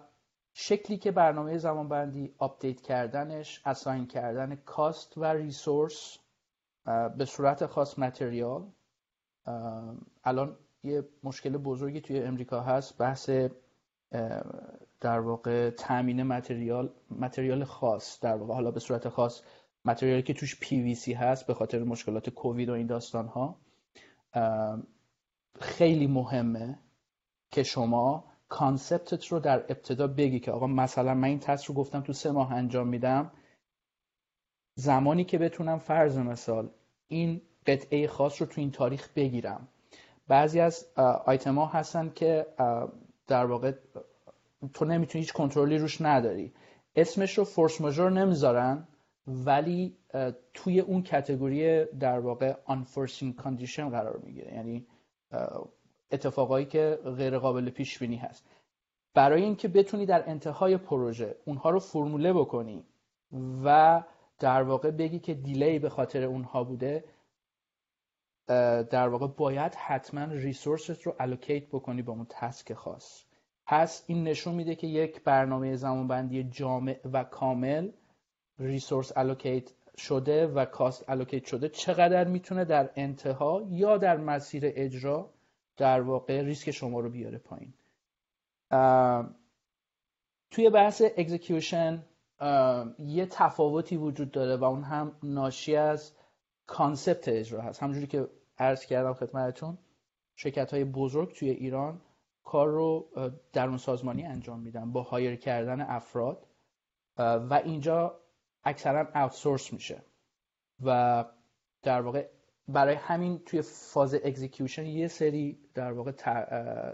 شکلی 0.52 0.98
که 0.98 1.12
برنامه 1.12 1.58
زمانبندی 1.58 2.34
update 2.38 2.80
کردنش 2.80 3.62
assign 3.64 4.06
کردن 4.06 4.56
cost 4.56 5.18
و 5.18 5.24
resource 5.24 6.18
به 7.16 7.24
صورت 7.24 7.66
خاص 7.66 7.98
material 7.98 8.70
الان 10.24 10.56
یه 10.82 11.04
مشکل 11.22 11.56
بزرگی 11.56 12.00
توی 12.00 12.22
امریکا 12.22 12.60
هست. 12.60 12.98
بحث 12.98 13.30
در 15.00 15.20
واقع 15.20 15.70
تامین 15.70 16.22
material 16.22 16.92
material 17.10 17.64
خاص. 17.64 18.20
در 18.20 18.36
واقع 18.36 18.54
حالا 18.54 18.70
به 18.70 18.80
صورت 18.80 19.08
خاص 19.08 19.42
material 19.84 20.18
ی 20.18 20.22
که 20.22 20.34
توش 20.34 20.60
پی 20.60 20.82
وی 20.82 20.94
سی 20.94 21.12
هست 21.12 21.46
به 21.46 21.54
خاطر 21.54 21.82
مشکلات 21.82 22.30
کووید 22.30 22.68
و 22.68 22.72
این 22.72 22.86
داستان 22.86 23.26
ها 23.26 23.56
خیلی 25.60 26.06
مهمه 26.06 26.78
که 27.50 27.62
شما 27.62 28.24
concept 28.48 29.16
ت 29.17 29.26
رو 29.26 29.40
در 29.40 29.58
ابتدا 29.58 30.06
بگی 30.06 30.40
که 30.40 30.52
آقا 30.52 30.66
مثلا 30.66 31.14
من 31.14 31.28
این 31.28 31.38
task 31.38 31.64
رو 31.64 31.74
گفتم 31.74 32.00
تو 32.00 32.12
سه 32.12 32.30
ماه 32.30 32.52
انجام 32.52 32.88
میدم. 32.88 33.30
زمانی 34.74 35.24
که 35.24 35.38
بتونم 35.38 35.78
فرض 35.78 36.18
مثال 36.18 36.70
این 37.08 37.42
قطعه 37.66 38.06
خاص 38.06 38.42
رو 38.42 38.46
تو 38.46 38.60
این 38.60 38.70
تاریخ 38.70 39.08
بگیرم. 39.16 39.68
بعضی 40.28 40.60
از 40.60 40.86
آیتم 41.24 41.58
ها 41.58 41.66
هستن 41.66 42.12
که 42.14 42.46
در 43.26 43.46
واقع 43.46 43.72
تو 44.74 44.84
نمی‌تونی 44.84 45.24
هیچ 45.24 45.32
کنترلی 45.32 45.78
روش 45.78 46.00
نداری. 46.00 46.52
اسمش 46.96 47.38
رو 47.38 47.44
فورس 47.44 47.80
ماژور 47.80 48.10
نمی‌ذارن. 48.10 48.88
ولی 49.26 49.96
توی 50.54 50.80
اون 50.80 51.02
کتگوری 51.02 51.84
در 51.84 52.18
واقع 52.18 52.56
unforeseen 52.68 53.42
condition 53.42 53.80
قرار 53.80 54.20
می‌گیره. 54.22 54.54
یعنی 54.54 54.86
اتفاقایی 56.10 56.66
که 56.66 56.98
غیر 57.16 57.38
قابل 57.38 57.70
پیش 57.70 57.98
بینی 57.98 58.16
هست. 58.16 58.46
برای 59.14 59.42
اینکه 59.42 59.68
بتونی 59.68 60.06
در 60.06 60.30
انتهای 60.30 60.76
پروژه 60.76 61.36
اونها 61.44 61.70
رو 61.70 61.78
فرموله 61.78 62.32
بکنی 62.32 62.84
و 63.64 64.02
در 64.38 64.62
واقع 64.62 64.90
بگی 64.90 65.18
که 65.18 65.34
delay 65.34 65.78
به 65.78 65.88
خاطر 65.88 66.24
اونها 66.24 66.64
بوده 66.64 67.04
در 68.90 69.08
واقع 69.08 69.26
باید 69.26 69.74
حتما 69.74 70.24
resource 70.24 70.94
ت 70.94 71.02
رو 71.02 71.14
allocate 71.18 71.68
بکنی 71.68 72.02
به 72.02 72.10
اون 72.10 72.26
task 72.30 72.72
خاص. 72.72 73.24
پس 73.66 74.04
این 74.06 74.24
نشون 74.24 74.54
میده 74.54 74.74
که 74.74 74.86
یک 74.86 75.22
برنامه 75.24 75.76
زمانبندی 75.76 76.44
جامع 76.44 77.00
و 77.12 77.24
کامل 77.24 77.90
resource 78.58 79.12
allocate 79.16 79.70
شده 79.96 80.46
و 80.46 80.64
cost 80.64 81.10
allocate 81.10 81.44
شده 81.44 81.68
چقدر 81.68 82.24
می‌تونه 82.28 82.64
در 82.64 82.90
انتها 82.96 83.62
یا 83.68 83.98
در 83.98 84.16
مسیر 84.16 84.62
اجرا 84.66 85.30
در 85.76 86.00
واقع 86.00 86.42
ریسک 86.42 86.70
شما 86.70 87.00
رو 87.00 87.10
بیاره 87.10 87.38
پایین. 87.38 87.74
توی 90.50 90.70
بحث 90.70 91.02
execution 91.16 92.04
یه 92.98 93.26
تفاوتی 93.30 93.96
وجود 93.96 94.30
داره 94.30 94.56
و 94.56 94.64
اون 94.64 94.82
هم 94.82 95.16
ناشی 95.22 95.76
از 95.76 96.12
concept 96.66 97.28
اجرا 97.28 97.62
هست. 97.62 97.82
همونجوری 97.82 98.06
که 98.06 98.28
عرض 98.58 98.86
کردم 98.86 99.14
خدمتتون 99.14 99.78
شرکت 100.36 100.74
های 100.74 100.84
بزرگ 100.84 101.34
توی 101.34 101.50
ایران 101.50 102.00
کار 102.44 102.68
رو 102.68 103.08
درون 103.52 103.76
سازمانی 103.76 104.24
انجام 104.24 104.60
میدن 104.60 104.92
با 104.92 105.02
hire 105.02 105.36
کردن 105.36 105.80
افراد. 105.80 106.46
و 107.18 107.60
اینجا 107.64 108.20
اکثرا 108.64 109.08
outsource 109.14 109.72
میشه. 109.72 110.02
و 110.84 111.24
در 111.82 112.00
واقع 112.00 112.28
برای 112.68 112.94
همین 112.94 113.38
توی 113.38 113.62
فاز 113.62 114.14
execution 114.14 114.86
یه 114.86 115.08
سری 115.08 115.58
در 115.74 115.92
واقع 115.92 116.12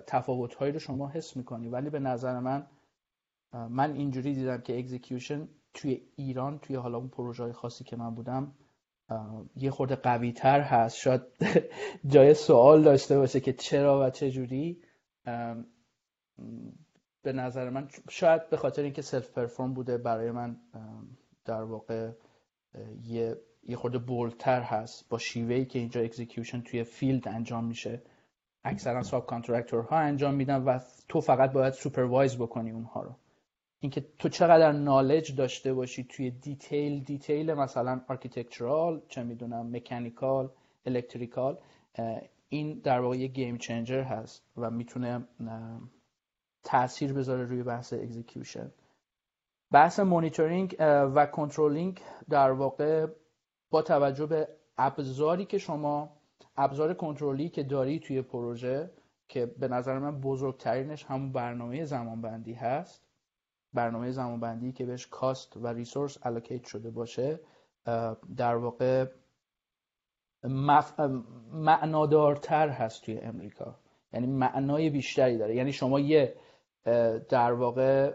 تفاوت 0.07 0.55
هایی 0.55 0.73
رو 0.73 0.79
شما 0.79 1.09
حس 1.09 1.37
می‌کنی. 1.37 1.69
ولی 1.69 1.91
به 1.91 1.99
نظر 1.99 2.41
من 2.41 2.67
من 3.53 3.93
اینجوری 3.93 4.35
دیدم 4.35 4.61
که 4.61 4.79
execution 4.79 5.49
توی 5.75 6.03
ایران 6.17 6.59
توی 6.59 6.77
حالا 6.77 6.99
اون 6.99 7.09
پروژه 7.09 7.53
خاصی 7.53 7.85
که 7.85 7.97
من 7.97 8.15
بودم 8.15 8.55
یه 9.57 9.71
خورده 9.71 9.97
قوی 9.97 10.33
تر 10.33 10.61
هست. 10.61 10.97
شاید 10.97 11.23
جای 12.13 12.35
سوال 12.35 12.83
داشته 12.83 13.19
باشه 13.19 13.41
که 13.41 13.53
چرا 13.53 14.07
و 14.07 14.11
چه 14.11 14.31
جوری. 14.31 14.83
به 17.23 17.33
نظر 17.33 17.71
من 17.71 17.89
شاید 18.11 18.51
به 18.51 18.57
خاطر 18.57 18.83
اینکه 18.83 19.03
self-perform 19.03 19.75
بوده 19.75 19.99
برای 19.99 20.31
من 20.31 20.57
در 21.45 21.63
واقع 21.63 22.11
یه 23.03 23.37
یه 23.63 23.77
خورده 23.77 23.99
bold 23.99 24.41
تر 24.41 24.63
هست 24.63 25.09
با 25.09 25.19
شیوه‌ای 25.19 25.65
که 25.65 25.79
اینجا 25.79 26.01
execution 26.01 26.61
توی 26.61 26.85
field 26.85 27.29
انجام 27.29 27.65
میشه. 27.65 28.03
اکثرا 28.65 29.03
sub 29.03 29.29
ها 29.91 29.99
انجام 29.99 30.35
میدن 30.35 30.65
و 30.65 30.79
تو 31.09 31.21
فقط 31.21 31.53
باید 31.53 31.73
supervise 31.73 32.37
بکنی 32.37 32.71
اونها 32.71 33.03
رو. 33.03 33.17
اینکه 33.81 34.07
تو 34.19 34.29
چقدر 34.29 34.73
knowledge 34.73 35.35
داشته 35.35 35.75
باشی 35.75 36.05
توی 36.05 36.31
detail 36.31 37.05
detail 37.05 37.55
مثلا 37.55 38.01
architectural 38.09 39.03
چه 39.09 39.23
می‌دونم 39.23 39.77
mechanical 39.77 40.53
electrical 40.87 41.59
این 42.49 42.81
در 42.85 43.01
واقع 43.01 43.17
یه 43.17 43.27
game 43.27 43.59
changer 43.59 44.03
هست 44.03 44.43
و 44.57 44.71
می‌تونه 44.71 45.29
تاثیر 46.65 47.13
بذاره 47.13 47.45
روی 47.45 47.63
بحث 47.63 47.93
execution 47.93 48.73
بحث 49.73 50.01
مونیتورینگ 50.01 50.77
و 51.15 51.27
controlling 51.27 52.01
در 52.29 52.51
واقع 52.51 53.07
با 53.71 53.83
توجه 53.83 54.27
به 54.27 54.49
ابزاری 54.79 55.45
که 55.45 55.59
شما 55.59 56.21
ابزار 56.57 56.95
کنترلی 56.95 57.49
که 57.49 57.63
داری 57.63 57.99
توی 57.99 58.23
پروژه 58.23 58.91
که 59.29 59.47
به 59.47 59.69
نظر 59.69 59.99
من 59.99 60.21
بزرگترینش 60.21 61.05
همون 61.05 61.33
برنامه 61.33 61.85
زمانبندی 61.85 62.53
هست. 62.53 63.03
برنامه 63.73 64.11
زمانبندی 64.11 64.73
که 64.73 64.87
بهش 64.87 65.07
کاست 65.07 65.57
و 65.57 65.67
ریسورس 65.67 66.19
الوکیت 66.23 66.65
شده 66.65 66.91
باشه 66.91 67.41
در 68.37 68.57
واقع 68.57 69.07
مف... 70.45 71.01
معنادارتر 71.53 72.69
هست 72.69 73.05
توی 73.05 73.19
امریکا. 73.19 73.79
یعنی 74.13 74.27
معنای 74.27 74.91
بیشتری 74.91 75.39
داره. 75.39 75.55
یعنی 75.55 75.73
شما 75.73 76.01
یه 76.01 76.37
در 77.29 77.53
واقع 77.53 78.15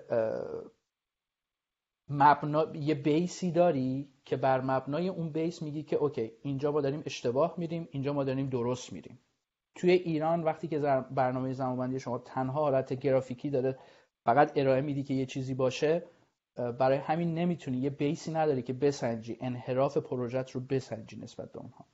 مبنا 2.10 2.76
یه 2.76 2.96
بیسی 2.96 3.52
داری 3.52 4.10
که 4.26 4.38
بر 4.38 4.62
مبنای 4.62 5.08
اون 5.08 5.30
بیس 5.30 5.62
میگی 5.62 5.84
که 5.84 5.96
اوکی 5.96 6.32
اینجا 6.42 6.72
ما 6.72 6.82
داریم 6.82 7.04
اشتباه 7.06 7.54
میریم 7.58 7.88
اینجا 7.92 8.14
ما 8.14 8.24
داریم 8.24 8.50
درست 8.50 8.94
میریم. 8.94 9.20
توی 9.76 9.92
ایران 9.92 10.44
وقتی 10.44 10.68
که 10.68 10.80
برنامه 11.12 11.54
زمانبندی 11.54 12.00
شما 12.00 12.18
تنها 12.18 12.62
حالت 12.62 12.94
گرافیکی 12.94 13.50
داره 13.50 13.80
فقط 14.26 14.52
ارائه 14.56 14.82
میدی 14.82 15.04
که 15.04 15.14
یه 15.14 15.26
چیزی 15.26 15.54
باشه 15.54 16.04
برای 16.56 16.98
همین 16.98 17.34
نمی‌تونی 17.34 17.78
یه 17.78 17.90
بیسی 17.90 18.32
نداری 18.32 18.62
که 18.62 18.74
بسنجی 18.74 19.38
انحراف 19.42 19.98
پروژت 19.98 20.52
رو 20.52 20.62
بسنجی 20.62 21.18
نسبت 21.22 21.52
به 21.52 21.60
اونها. 21.60 21.86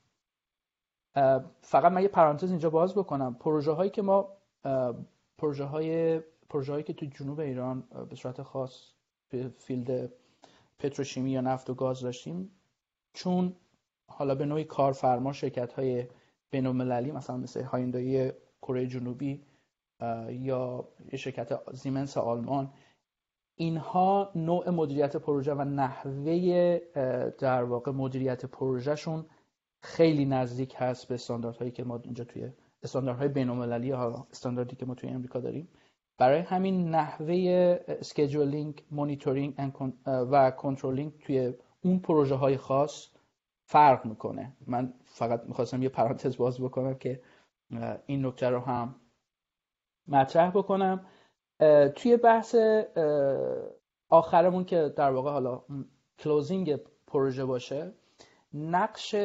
فقط 1.61 1.91
من 1.91 2.01
یه 2.01 2.07
پرانتز 2.07 2.49
اینجا 2.49 2.69
باز 2.69 2.95
بکنم. 2.95 3.35
پروژه 3.35 3.71
هایی 3.71 3.89
که 3.89 4.01
ما 4.01 4.38
پروژه 5.38 5.63
های 5.63 6.19
پروژه 6.49 6.71
هایی 6.71 6.83
که 6.83 6.93
تو 6.93 7.05
جنوب 7.05 7.39
ایران 7.39 7.83
به 8.09 8.15
صورت 8.15 8.41
خاص 8.41 8.91
field 9.57 10.11
پتروشیمی 10.79 11.31
یا 11.31 11.41
نفت 11.41 11.69
و 11.69 11.73
گاز 11.73 12.01
داشتیم. 12.01 12.51
چون 13.13 13.55
حالا 14.07 14.35
به 14.35 14.45
نوعی 14.45 14.63
کارفرما 14.63 15.33
شرکت 15.33 15.73
های 15.73 16.07
بینالمللی 16.51 17.11
مثلا 17.11 17.37
مثل 17.37 17.63
هایندای 17.63 18.33
کره 18.61 18.87
جنوبی 18.87 19.43
یا 20.29 20.87
شرکت 21.15 21.73
زیمنس 21.73 22.17
آلمان 22.17 22.73
اینها 23.55 24.31
نوع 24.35 24.69
مدیریت 24.69 25.17
پروژه 25.17 25.53
و 25.53 25.61
نحوه 25.61 26.81
در 27.39 27.63
واقع 27.63 27.91
مدیریت 27.91 28.45
پروژهشون 28.45 29.25
خیلی 29.81 30.25
نزدیک 30.25 30.75
هست 30.77 31.07
به 31.07 31.13
استانداردهایی 31.13 31.71
که 31.71 31.83
ما 31.83 32.01
اینجا 32.03 32.23
توی 32.23 32.51
استانداردهای 32.83 33.27
بین‌المللی 33.27 33.87
یا 33.87 34.27
استانداردی 34.31 34.75
که 34.75 34.85
ما 34.85 34.95
توی 34.95 35.09
امریکا 35.09 35.39
داریم. 35.39 35.67
برای 36.22 36.39
همین 36.39 36.89
نحوه 36.89 37.35
scheduling 37.88 38.84
monitoring 38.91 39.72
و 40.06 40.52
controlling 40.51 41.19
توی 41.19 41.53
اون 41.81 41.99
پروژه 41.99 42.35
های 42.35 42.57
خاص 42.57 43.07
فرق 43.64 44.06
می‌کنه. 44.06 44.53
من 44.68 44.93
فقط 45.06 45.43
می‌خواستم 45.45 45.84
یه 45.84 45.89
پرانتز 45.89 46.38
باز 46.38 46.61
بکنم 46.61 46.93
که 46.93 47.22
این 48.06 48.26
نکته 48.26 48.49
رو 48.49 48.60
هم 48.60 48.95
مطرح 50.07 50.52
بکنم. 50.52 51.06
توی 51.95 52.18
بحث 52.18 52.56
آخرمون 54.10 54.65
که 54.65 54.93
در 54.98 55.11
واقع 55.11 55.31
حالا 55.31 55.64
closing 56.19 56.80
پروژه 57.07 57.45
باشه 57.45 57.91
نقش 58.53 59.15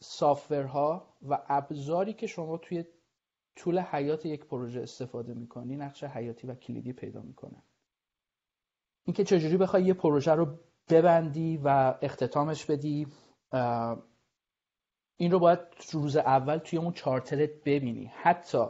سافتورها 0.00 1.08
و 1.28 1.38
ابزاری 1.48 2.12
که 2.12 2.26
شما 2.26 2.56
توی 2.56 2.84
طول 3.56 3.78
حیات 3.78 4.26
یک 4.26 4.44
پروژه 4.44 4.80
استفاده 4.80 5.34
می‌کنی 5.34 5.76
نقش 5.76 6.04
حیاتی 6.04 6.46
و 6.46 6.54
کلیدی 6.54 6.92
پیدا 6.92 7.22
می‌کنه. 7.22 7.62
اینکه 9.04 9.24
چجوری 9.24 9.56
بخوای 9.56 9.84
یه 9.84 9.94
پروژه 9.94 10.32
رو 10.32 10.58
ببندی 10.90 11.60
و 11.64 11.94
اختتامش 12.02 12.64
بدی 12.64 13.06
این 15.16 15.30
رو 15.30 15.38
باید 15.38 15.58
روز 15.92 16.16
اول 16.16 16.58
توی 16.58 16.78
اون 16.78 16.92
چارترت 16.92 17.50
ببینی. 17.64 18.12
حتی 18.14 18.66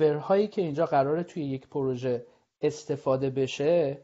هایی 0.00 0.48
که 0.48 0.62
اینجا 0.62 0.86
قراره 0.86 1.22
توی 1.22 1.42
یک 1.42 1.68
پروژه 1.68 2.26
استفاده 2.60 3.30
بشه 3.30 4.02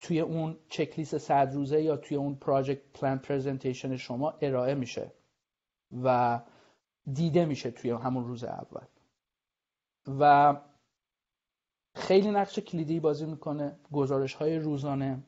توی 0.00 0.20
اون 0.20 0.58
چکلیست 0.68 1.18
صد 1.18 1.52
روزه 1.54 1.82
یا 1.82 1.96
توی 1.96 2.16
اون 2.16 2.34
project 2.34 2.82
plan 2.94 3.18
presentation 3.18 3.96
شما 3.96 4.34
ارائه 4.40 4.74
میشه. 4.74 5.12
و 6.04 6.40
دیده 7.12 7.44
میشه 7.44 7.70
توی 7.70 7.90
همون 7.90 8.26
روز 8.26 8.44
اول. 8.44 8.86
و 10.20 10.56
خیلی 11.94 12.30
نقش 12.30 12.58
کلیدی 12.58 13.00
بازی 13.00 13.26
می‌کنه 13.26 13.78
گزارش 13.92 14.34
های 14.34 14.58
روزانه. 14.58 15.22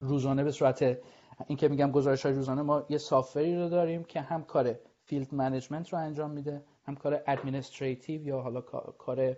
روزانه 0.00 0.44
به 0.44 0.50
صورت 0.50 0.98
این 1.46 1.58
که 1.58 1.68
میگم 1.68 1.90
گزارش 1.90 2.26
های 2.26 2.34
روزانه 2.34 2.62
ما 2.62 2.86
یه 2.88 2.98
software 2.98 3.50
ی 3.50 3.56
رو 3.56 3.68
داریم 3.68 4.04
که 4.04 4.20
هم 4.20 4.44
کار 4.44 4.78
field 5.04 5.34
management 5.34 5.92
رو 5.92 5.98
انجام 5.98 6.30
میده 6.30 6.64
هم 6.84 6.96
کار 6.96 7.22
administrative 7.26 8.26
یا 8.26 8.40
حالا 8.40 8.60
کار 8.98 9.36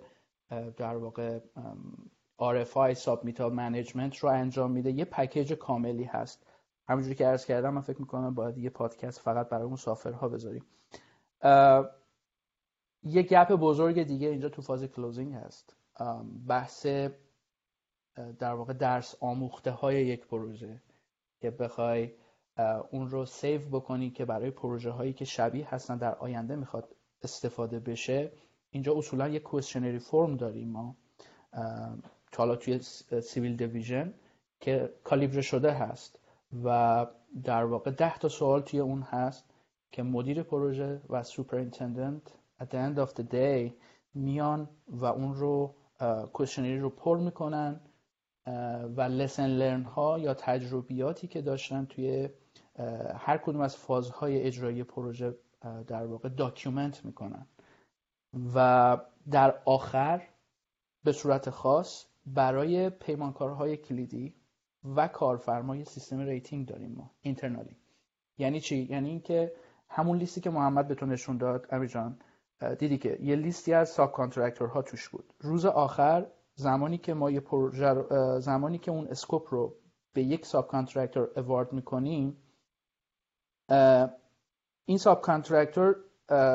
در 0.77 0.97
واقع 0.97 1.39
RFI 2.41 2.93
submittal 2.93 3.49
management 3.49 4.17
رو 4.17 4.29
انجام 4.29 4.71
میده. 4.71 4.91
یه 4.91 5.05
پکیج 5.05 5.53
کاملی 5.53 6.05
هست. 6.05 6.47
همونجوری 6.89 7.15
که 7.15 7.27
عرض 7.27 7.47
کردم 7.47 7.75
من 7.75 7.81
فکر 7.81 8.01
می‌کنم 8.01 8.35
باید 8.35 8.59
یه 8.59 8.71
پادکست 8.71 9.21
فقط 9.21 9.49
برای 9.49 9.65
اون 9.65 9.77
software 9.77 10.23
ها 10.23 10.29
بذاریم. 10.29 10.65
یه 13.03 13.23
gap 13.23 13.53
بزرگ 13.53 14.03
دیگه 14.03 14.29
اینجا 14.29 14.49
تو 14.49 14.63
فاز 14.63 14.85
closing 14.85 15.35
هست. 15.35 15.77
بحث 16.49 16.87
در 18.39 18.55
واقع 18.55 18.73
درس 18.73 19.15
آموخته 19.21 19.71
های 19.71 20.07
یک 20.07 20.27
پروژه 20.27 20.83
که 21.41 21.51
بخوای 21.51 22.13
اون 22.91 23.11
رو 23.11 23.25
save 23.27 23.61
بکنی 23.61 24.11
که 24.11 24.25
برای 24.25 24.51
پروژه 24.51 24.91
هایی 24.91 25.13
که 25.13 25.25
شبیه 25.25 25.75
هستن 25.75 25.97
در 25.97 26.15
آینده 26.15 26.57
می‌خواد 26.57 26.95
استفاده 27.23 27.81
بشه. 27.81 28.33
اینجا 28.71 28.95
اصولا 28.97 29.29
یک 29.29 29.43
questionnaire 29.43 29.99
form 29.99 30.37
داریم 30.37 30.69
ما 30.69 30.97
حالا 32.37 32.57
توی 32.57 32.79
civil 33.23 33.57
division 33.57 34.15
که 34.61 34.95
کالیبره 35.05 35.43
شده 35.43 35.73
هست 35.73 36.21
و 36.65 37.07
در 37.45 37.65
واقع 37.65 37.91
ده 37.91 38.19
تا 38.19 38.29
سوال 38.29 38.63
توی 38.63 38.81
اون 38.81 39.03
هست. 39.03 39.45
که 39.93 40.03
مدیر 40.03 40.43
پروژه 40.43 41.01
و 41.09 41.23
superintendent 41.23 42.23
at 42.61 42.65
the 42.65 42.77
end 42.77 42.99
of 43.07 43.15
the 43.15 43.25
day 43.33 43.73
میان 44.15 44.69
و 44.89 45.05
اون 45.05 45.35
رو 45.35 45.75
questionnaire 46.33 46.79
رو 46.79 46.91
پر 46.91 47.19
می‌کنن 47.19 47.81
و 48.97 49.01
lesson 49.01 49.47
learned 49.47 49.83
ها 49.83 50.19
یا 50.19 50.35
تجربیاتی 50.35 51.29
که 51.29 51.43
داشتن 51.43 51.85
توی 51.85 52.29
هر 53.17 53.39
کدوم 53.39 53.61
از 53.61 53.77
فازهای 53.77 54.43
اجرایی 54.43 54.83
پروژه 54.83 55.35
در 55.87 56.07
واقع 56.07 56.29
document 56.29 57.05
می‌کنن. 57.05 57.47
و 58.55 58.99
در 59.31 59.63
آخر 59.65 60.29
به 61.05 61.13
صورت 61.13 61.51
خاص 61.51 62.07
برای 62.27 62.91
پیمانکارهای 62.91 63.77
کلیدی 63.77 64.35
و 64.85 65.09
کارفرمای 65.09 65.85
سیستم 65.85 66.21
rating 66.21 66.67
داریم 66.69 66.93
ما 66.93 67.11
internally 67.21 67.77
یعنی 68.39 68.61
چی؟ 68.61 68.77
یعنی 68.91 69.09
اینکه 69.09 69.53
همون 69.91 70.19
لیستی 70.19 70.41
که 70.41 70.51
محمد 70.51 70.89
به 70.89 70.95
تو 70.95 71.07
نشون 71.07 71.37
داد 71.37 71.67
امیر 71.71 71.89
جان 71.89 72.19
دیدی 72.79 72.99
که 72.99 73.19
یه 73.21 73.37
لیستی 73.37 73.75
از 73.75 73.89
sub 73.89 74.13
ها 74.61 74.83
توش 74.83 75.09
بود. 75.09 75.35
روز 75.41 75.67
آخر 75.67 76.27
زمانی 76.55 76.99
که 76.99 77.15
ما 77.15 77.31
یه 77.31 77.41
پروژه 77.41 77.95
زمانی 78.41 78.79
که 78.79 78.91
اون 78.91 79.09
scope 79.09 79.55
رو 79.55 79.75
به 80.13 80.23
یک 80.23 80.47
subcontractor 80.47 81.31
award 81.37 81.73
می‌کنیم 81.73 82.37
این 84.85 84.99
subcontractor 84.99 85.97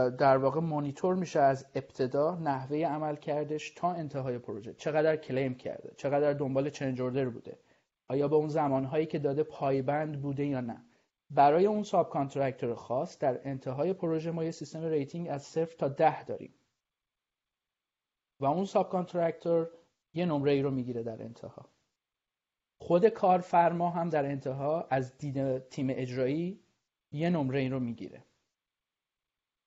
در 0.10 0.38
واقع 0.38 0.60
مانیتور 0.60 1.16
میشه 1.16 1.40
از 1.40 1.66
ابتدا 1.76 2.36
نحوه 2.36 2.78
عمل 2.78 3.16
کردش 3.16 3.72
تا 3.72 3.92
انتهای 3.92 4.38
پروژه. 4.38 4.74
چقدر 4.74 5.16
claim 5.16 5.56
کرده 5.56 5.94
چقدر 5.98 6.34
دنبال 6.34 6.70
change 6.70 7.02
بوده. 7.02 7.60
آیا 8.08 8.28
به 8.28 8.36
اون 8.36 8.48
زمانهایی 8.48 9.06
که 9.06 9.20
داده 9.20 9.44
پایبند 9.44 10.22
بوده 10.22 10.46
یا 10.46 10.62
نه؟ 10.62 10.86
برای 11.34 11.66
اون 11.66 11.84
subcontractor 11.84 12.76
خاص 12.76 13.20
در 13.20 13.48
انتهای 13.48 13.94
پروژه 13.94 14.32
ما 14.32 14.44
یه 14.44 14.52
سیستم 14.52 14.84
rating 14.84 15.28
از 15.30 15.44
صفر 15.44 15.76
تا 15.78 15.88
ده 15.88 16.24
داریم. 16.24 16.54
و 18.40 18.46
اون 18.46 18.66
subcontractor 18.66 19.70
یه 20.14 20.26
نمره 20.26 20.52
ای 20.52 20.62
رو 20.62 20.72
می‌گیره 20.72 21.04
در 21.04 21.22
انتها. 21.22 21.70
خود 22.78 23.08
کارفرما 23.08 23.90
هم 23.90 24.10
در 24.10 24.26
انتها 24.26 24.88
از 24.90 25.18
دید 25.18 25.58
تیم 25.70 25.88
اجرایی 25.90 26.64
یه 27.12 27.30
نمره 27.30 27.60
ای 27.60 27.70
رو 27.70 27.80
می‌گیره. 27.80 28.24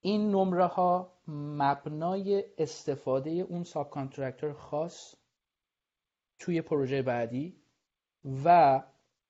این 0.01 0.31
نمره 0.31 0.67
ها 0.67 1.13
مبنای 1.29 2.45
استفاده 2.59 3.31
اون 3.31 3.65
subcontractor 3.65 4.53
خاص 4.53 5.15
توی 6.39 6.63
پروژه 6.63 7.03
بعدی 7.03 7.63
و 8.45 8.83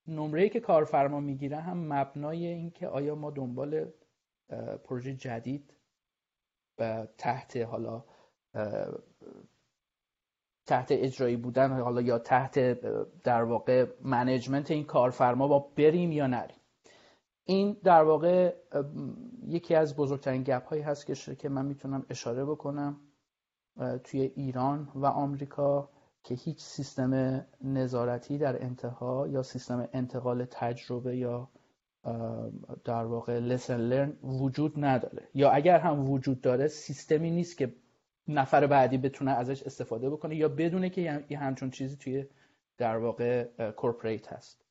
نمره 0.07 0.49
که 0.49 0.59
کارفرما 0.59 1.19
می‌گیره 1.19 1.57
هم 1.57 1.93
مبنای 1.93 2.47
اینکه 2.47 2.87
آیا 2.87 3.15
ما 3.15 3.31
دنبال 3.31 3.91
پروژه 4.83 5.13
جدید 5.13 5.73
و 6.79 7.07
تحت 7.17 7.57
حالا 7.57 8.03
تحت 10.65 10.87
اجرایی 10.91 11.35
بودن 11.35 11.81
حالا 11.81 12.01
یا 12.01 12.19
تحت 12.19 12.59
در 13.23 13.43
واقع 13.43 13.85
منیجمنت 14.01 14.71
این 14.71 14.83
کارفرما 14.83 15.47
با 15.47 15.59
بریم 15.77 16.11
یا 16.11 16.27
نریم. 16.27 16.57
این 17.43 17.77
در 17.83 18.03
واقع 18.03 18.55
یکی 19.47 19.75
از 19.75 19.95
بزرگترین 19.95 20.43
گپ 20.43 20.65
هایی 20.65 20.81
هست 20.81 21.37
که 21.39 21.49
من 21.49 21.65
می‌تونم 21.65 22.05
اشاره 22.09 22.45
بکنم 22.45 23.01
توی 24.03 24.21
ایران 24.21 24.91
و 24.95 25.05
آمریکا. 25.05 25.89
که 26.27 26.35
هیچ 26.35 26.59
سیستم 26.61 27.45
نظارتی 27.61 28.37
در 28.37 28.63
انتها 28.63 29.27
یا 29.27 29.43
سیستم 29.43 29.89
انتقال 29.93 30.45
تجربه 30.45 31.17
یا 31.17 31.49
در 32.83 33.05
واقع 33.05 33.39
لسن 33.39 33.77
لرن 33.77 34.13
وجود 34.23 34.73
نداره. 34.85 35.27
یا 35.33 35.51
اگر 35.51 35.79
هم 35.79 36.09
وجود 36.09 36.41
داره 36.41 36.67
سیستمی 36.67 37.31
نیست 37.31 37.57
که 37.57 37.73
نفر 38.27 38.67
بعدی 38.67 38.97
بتونه 38.97 39.31
ازش 39.31 39.63
استفاده 39.63 40.09
بکنه 40.09 40.35
یا 40.35 40.49
بدونه 40.49 40.89
که 40.89 41.25
یه 41.29 41.37
همچون 41.37 41.69
چیزی 41.71 41.97
توی 41.97 42.25
در 42.77 42.97
واقع 42.97 43.43
کورپریت 43.71 44.33
هست. 44.33 44.65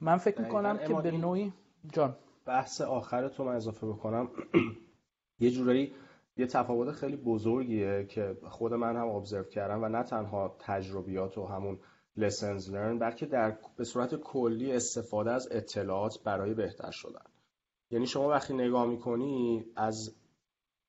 من 0.00 0.16
فکر 0.16 0.40
می‌کنم 0.40 0.78
که 0.78 0.94
به 0.94 1.10
نوعی 1.10 1.52
جان. 1.92 2.16
بحث 2.46 2.80
آخر 2.80 3.28
تو 3.28 3.44
من 3.44 3.54
اضافه 3.54 3.86
بکنم. 3.86 4.28
یه 5.40 5.50
جورایی 5.50 5.92
یه 6.36 6.46
تفاوت 6.46 6.90
خیلی 6.90 7.16
بزرگیه 7.16 8.04
که 8.04 8.36
خود 8.50 8.72
من 8.74 8.96
هم 8.96 9.08
ابزرو 9.08 9.44
کردم 9.44 9.82
و 9.82 9.88
نه 9.88 10.02
تنها 10.02 10.56
تجربیات 10.60 11.38
و 11.38 11.46
همون 11.46 11.78
lessons 12.18 12.66
learned 12.66 13.00
بلکه 13.00 13.26
در 13.26 13.58
به 13.76 13.84
صورت 13.84 14.14
کلی 14.14 14.72
استفاده 14.72 15.30
از 15.30 15.48
اطلاعات 15.50 16.22
برای 16.24 16.54
بهتر 16.54 16.90
شدن. 16.90 17.24
یعنی 17.90 18.06
شما 18.06 18.28
وقتی 18.28 18.54
نگاه 18.54 18.86
می‌کنی 18.86 19.64
از 19.76 20.14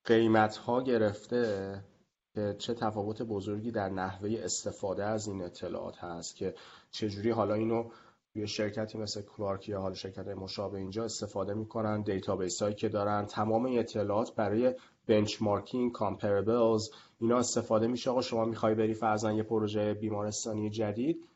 قیمت 0.04 0.56
ها 0.56 0.82
گرفته 0.82 1.84
که 2.34 2.54
چه 2.58 2.74
تفاوت 2.74 3.22
بزرگی 3.22 3.70
در 3.70 3.88
نحوه 3.88 4.40
استفاده 4.42 5.04
از 5.04 5.26
این 5.26 5.42
اطلاعات 5.42 5.98
هست 5.98 6.36
که 6.36 6.54
چجوری 6.90 7.30
حالا 7.30 7.54
اینو 7.54 7.90
توی 8.32 8.46
شرکتی 8.46 8.98
مثل 8.98 9.22
کلارک 9.22 9.68
یا 9.68 9.80
حالا 9.80 9.94
شرکت 9.94 10.28
مشابه 10.28 10.78
اینجا 10.78 11.04
استفاده 11.04 11.54
می‌کنن 11.54 12.02
database 12.02 12.62
هایی 12.62 12.74
که 12.74 12.88
دارن 12.88 13.26
تمام 13.26 13.78
اطلاعات 13.78 14.34
برای 14.34 14.74
benchmarking 15.06 15.92
comparables 15.92 16.90
اینا 17.20 17.38
استفاده 17.38 17.86
میشه. 17.86 18.10
آقا 18.10 18.22
شما 18.22 18.44
می‌خوای 18.44 18.74
بری 18.74 18.94
فرضاً 18.94 19.32
یه 19.32 19.42
پروژه 19.42 19.94
بیمارستانی 19.94 20.70
جدید 20.70 21.28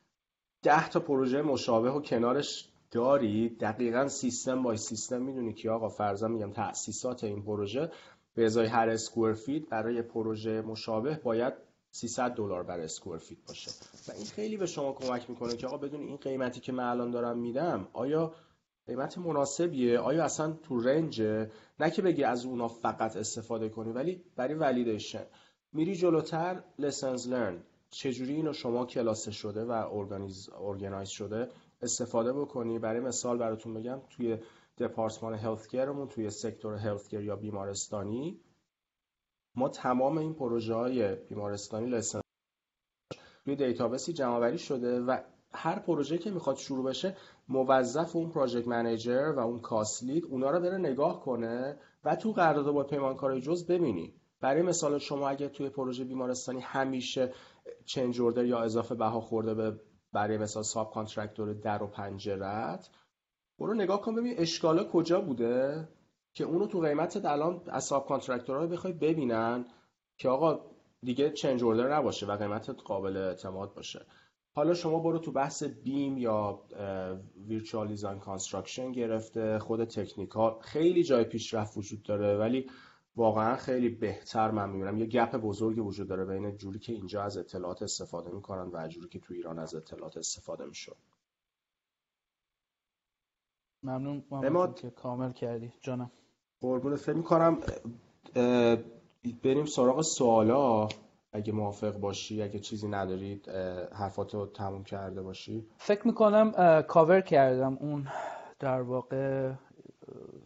ده 0.62 0.89
تا 0.89 1.01
پروژه 1.01 1.43
مشابه 1.43 1.90
و 1.90 2.01
کنارش 2.03 2.69
داری. 2.90 3.49
دقیقا 3.49 4.09
system 4.09 4.62
by 4.62 4.76
system 4.76 5.22
می‌دونی 5.23 5.53
که 5.53 5.70
آقا 5.70 5.89
فرضاً 5.89 6.28
میگم 6.28 6.53
تأسیسات 6.53 7.24
این 7.24 7.43
پروژه 7.43 7.90
به 8.35 8.45
ازای 8.45 8.66
هر 8.66 8.89
square 8.89 9.32
feet 9.32 9.68
برای 9.69 10.03
پروژه 10.03 10.62
مشابه 10.62 11.20
باید 11.24 11.55
300 11.90 12.35
دلار 12.35 12.62
برای 12.62 12.85
square 12.85 13.18
feet 13.18 13.39
باشه. 13.49 13.70
و 14.09 14.12
این 14.12 14.27
خیلی 14.27 14.57
به 14.57 14.66
شما 14.66 14.93
کمک 14.93 15.31
می‌کنه 15.31 15.57
که 15.57 15.66
آقا 15.66 15.77
بدون 15.77 16.01
این 16.01 16.16
قیمتی 16.16 16.61
که 16.61 16.73
من 16.73 16.85
الان 16.85 17.11
دارم 17.11 17.39
میدم 17.39 17.89
آیا 17.93 18.35
قیمت 18.89 19.19
مناسبیه؟ 19.19 19.98
آیا 19.98 20.24
اصلا 20.24 20.52
تو 20.52 20.81
range 20.80 21.30
ه؟ 21.30 21.51
نه 21.81 21.90
که 21.90 22.02
بگی 22.02 22.24
از 22.24 22.44
اونا 22.44 22.69
فقط 22.69 23.16
استفاده 23.16 23.69
کنی 23.69 23.93
ولی 23.93 24.24
برای 24.36 24.55
validation 24.55 25.26
میری 25.73 25.97
جلوتر 25.97 26.62
lessons 26.78 27.28
learned 27.28 27.62
چجوری 27.90 28.35
اینو 28.35 28.52
شما 28.52 28.86
کلاسه 28.86 29.31
شده 29.31 29.65
و 29.65 29.70
organize 29.70 30.51
شده 31.05 31.48
استفاده 31.82 32.32
بکنی؟ 32.32 32.78
برای 32.78 33.01
مثال 33.01 33.39
براتون 33.39 33.74
بگم 33.74 34.01
توی 34.10 34.39
دپارتمان 34.78 35.35
health 35.35 35.68
توی 36.06 36.31
sector 36.30 36.74
health 36.74 37.12
یا 37.12 37.36
بیمارستانی 37.36 38.40
ما 39.55 39.69
تمام 39.69 40.19
این 40.19 40.35
پروژه 40.35 40.74
های 40.74 41.15
بیمارستانی 41.15 41.90
lesson 41.90 42.20
توی 43.44 43.56
database 43.56 44.06
ی 44.06 44.12
جمع 44.12 44.56
شده 44.56 45.01
و 45.01 45.20
هر 45.59 45.78
پروژه 45.78 46.18
که 46.18 46.30
می‌خواد 46.30 46.56
شروع 46.56 46.85
بشه 46.85 47.16
موظف 47.48 48.16
اون 48.16 48.30
project 48.30 48.68
manager 48.68 49.32
و 49.36 49.39
اون 49.39 49.60
cost 49.60 49.93
lead 49.93 50.24
اونا 50.24 50.51
رو 50.51 50.60
بره 50.60 50.78
نگاه 50.78 51.20
کنه 51.20 51.78
و 52.05 52.16
تو 52.16 52.32
قرارداد 52.32 52.74
با 52.74 52.85
پیمانکارای 52.85 53.40
جز 53.40 53.66
ببینی. 53.66 54.14
برای 54.40 54.62
مثال 54.62 54.98
شما 54.98 55.28
اگه 55.28 55.48
توی 55.48 55.68
پروژه 55.68 56.05
بیمارستانی 56.05 56.60
همیشه 56.60 57.32
change 57.85 58.20
order 58.20 58.44
یا 58.44 58.59
اضافه 58.59 58.94
بها 58.94 59.20
خورده 59.20 59.55
به 59.55 59.80
برای 60.12 60.39
مثال 60.39 60.62
subcontractor 60.62 61.52
در 61.52 61.82
و 61.82 61.86
پنجرت 61.86 62.90
برو 63.59 63.74
نگاه 63.74 64.02
کن 64.02 64.14
ببین 64.14 64.35
اشکالا 64.39 64.85
کجا 64.85 65.20
بوده 65.20 65.89
که 66.32 66.44
اونو 66.44 66.66
تو 66.66 66.80
قیمت 66.80 67.24
الان 67.24 67.62
از 67.66 67.85
subcontractor 67.85 68.06
ها 68.06 68.66
بخوای 68.66 68.93
ببینن 68.93 69.64
که 70.16 70.28
آقا 70.28 70.60
دیگه 71.02 71.30
change 71.30 71.64
order 71.64 71.94
نباشه 71.97 72.26
و 72.26 72.36
قیمتت 72.36 72.82
قابل 72.82 73.16
اعتماد 73.16 73.74
باشه. 73.74 74.06
حالا 74.52 74.74
شما 74.74 74.98
برو 74.98 75.18
تو 75.18 75.32
بحث 75.32 75.62
BIM 75.62 76.18
یا 76.18 76.62
virtual 77.48 77.89
design 77.89 78.18
construction 78.18 78.93
گرفته 78.92 79.58
خود 79.58 79.84
technical 79.85 80.59
خیلی 80.60 81.04
جای 81.04 81.24
پیشرفت 81.24 81.76
وجود 81.76 82.02
داره 82.02 82.36
ولی 82.36 82.70
واقعا 83.16 83.56
خیلی 83.56 83.88
بهتر 83.88 84.50
من 84.50 84.70
می‌بینم. 84.70 84.98
یه 84.98 85.06
gap 85.06 85.36
بزرگی 85.36 85.80
وجود 85.80 86.08
داره 86.08 86.24
بین 86.24 86.56
جوری 86.56 86.78
که 86.78 86.92
اینجا 86.92 87.22
از 87.22 87.36
اطلاعات 87.36 87.82
استفاده 87.82 88.30
می‌کنن 88.30 88.70
و 88.72 88.88
جوری 88.88 89.08
که 89.08 89.18
تو 89.18 89.34
ایران 89.34 89.58
از 89.58 89.74
اطلاعات 89.74 90.16
استفاده 90.16 90.64
میشه. 90.64 90.92
ممنون 93.82 94.24
محمد 94.30 94.74
که 94.74 94.90
کامل 94.90 95.32
کردی. 95.32 95.72
جانم. 95.80 96.10
قربون 96.60 96.96
فکر 96.96 97.12
می‌کنم 97.12 97.60
بریم 99.42 99.64
سراغ 99.64 100.00
سوالا. 100.02 100.88
اگه 101.32 101.52
موافق 101.52 101.96
باشی 101.96 102.42
اگه 102.42 102.59
چیزی 102.59 102.88
ندارید 102.88 103.48
حرفاتو 103.92 104.46
تموم 104.46 104.84
کرده 104.84 105.22
باشی. 105.22 105.66
فکر 105.78 106.06
می‌کنم 106.06 106.82
کاور 106.82 107.20
کردم 107.20 107.76
اون 107.80 108.09
در 108.59 108.80
واقع 108.80 109.52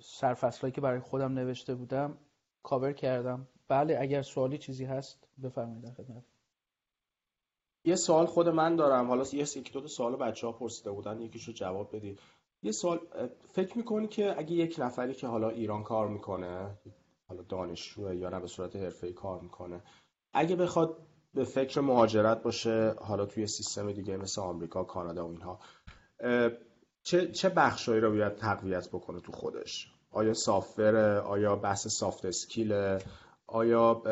سرفصلایی 0.01 0.73
که 0.73 0.81
برای 0.81 1.01
خودم 1.01 1.33
نوشته 1.33 1.75
بودم 1.75 2.19
کاور 2.63 2.93
کردم. 2.93 3.49
بله 3.69 3.97
اگر 4.01 4.23
سوالی 4.23 4.59
چیزی 4.59 4.85
هست 4.85 5.29
بفرمایید 5.43 5.91
خدمت. 5.91 6.23
یه 7.85 7.97
سوال 7.97 8.27
خود 8.27 8.49
من 8.49 8.77
دارم. 8.77 9.09
حالا 9.09 9.25
یه 9.33 9.41
یکی 9.41 9.73
دو 9.73 9.89
سوال 9.89 10.17
بچه 10.17 10.47
ها 10.47 10.53
پرسیده 10.53 10.91
بودن 10.91 11.21
یکیشو 11.21 11.53
جواب 11.53 11.97
بدید. 11.97 12.21
یه 12.63 12.73
سوال 12.73 13.01
فکر 13.53 13.79
می‌کنی 13.79 14.09
که 14.09 14.39
اگه 14.39 14.53
یک 14.53 14.77
نفری 14.79 15.15
که 15.15 15.27
حالا 15.27 15.49
ایران 15.49 15.83
کار 15.83 16.09
می‌کنه 16.09 16.79
حالا 17.29 17.43
دانشجو 17.43 18.15
یا 18.15 18.29
نه 18.29 18.41
به 18.41 18.47
صورت 18.47 18.77
حرفه‌ای 18.77 19.13
کار 19.13 19.41
می‌کنه 19.41 19.81
اگه 20.33 20.57
بخواد 20.57 20.97
به 21.35 21.45
فکر 21.45 21.81
مهاجرت 21.81 22.43
باشه 22.43 22.95
حالا 23.01 23.27
توی 23.27 23.47
سیستم 23.47 23.93
دیگه 23.93 24.17
مثل 24.17 24.41
آمریکا 24.41 24.85
کانادا 24.85 25.29
و 25.29 25.31
اینها 25.31 25.61
چه 27.03 27.33
چه 27.33 27.49
بخشایی 27.49 28.01
رو 28.01 28.11
باید 28.11 28.37
تقویت 28.37 28.89
بکنه 28.89 29.21
تو 29.21 29.33
خودش؟ 29.33 29.93
آیا 30.11 30.35
software 30.35 30.97
آیا 31.27 31.57
بحث 31.57 31.87
soft 31.87 32.25
skill 32.25 32.99
آیا 33.47 34.03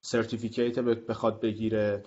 certificate 0.00 0.78
بخواد 0.78 1.40
بگیره؟ 1.40 2.02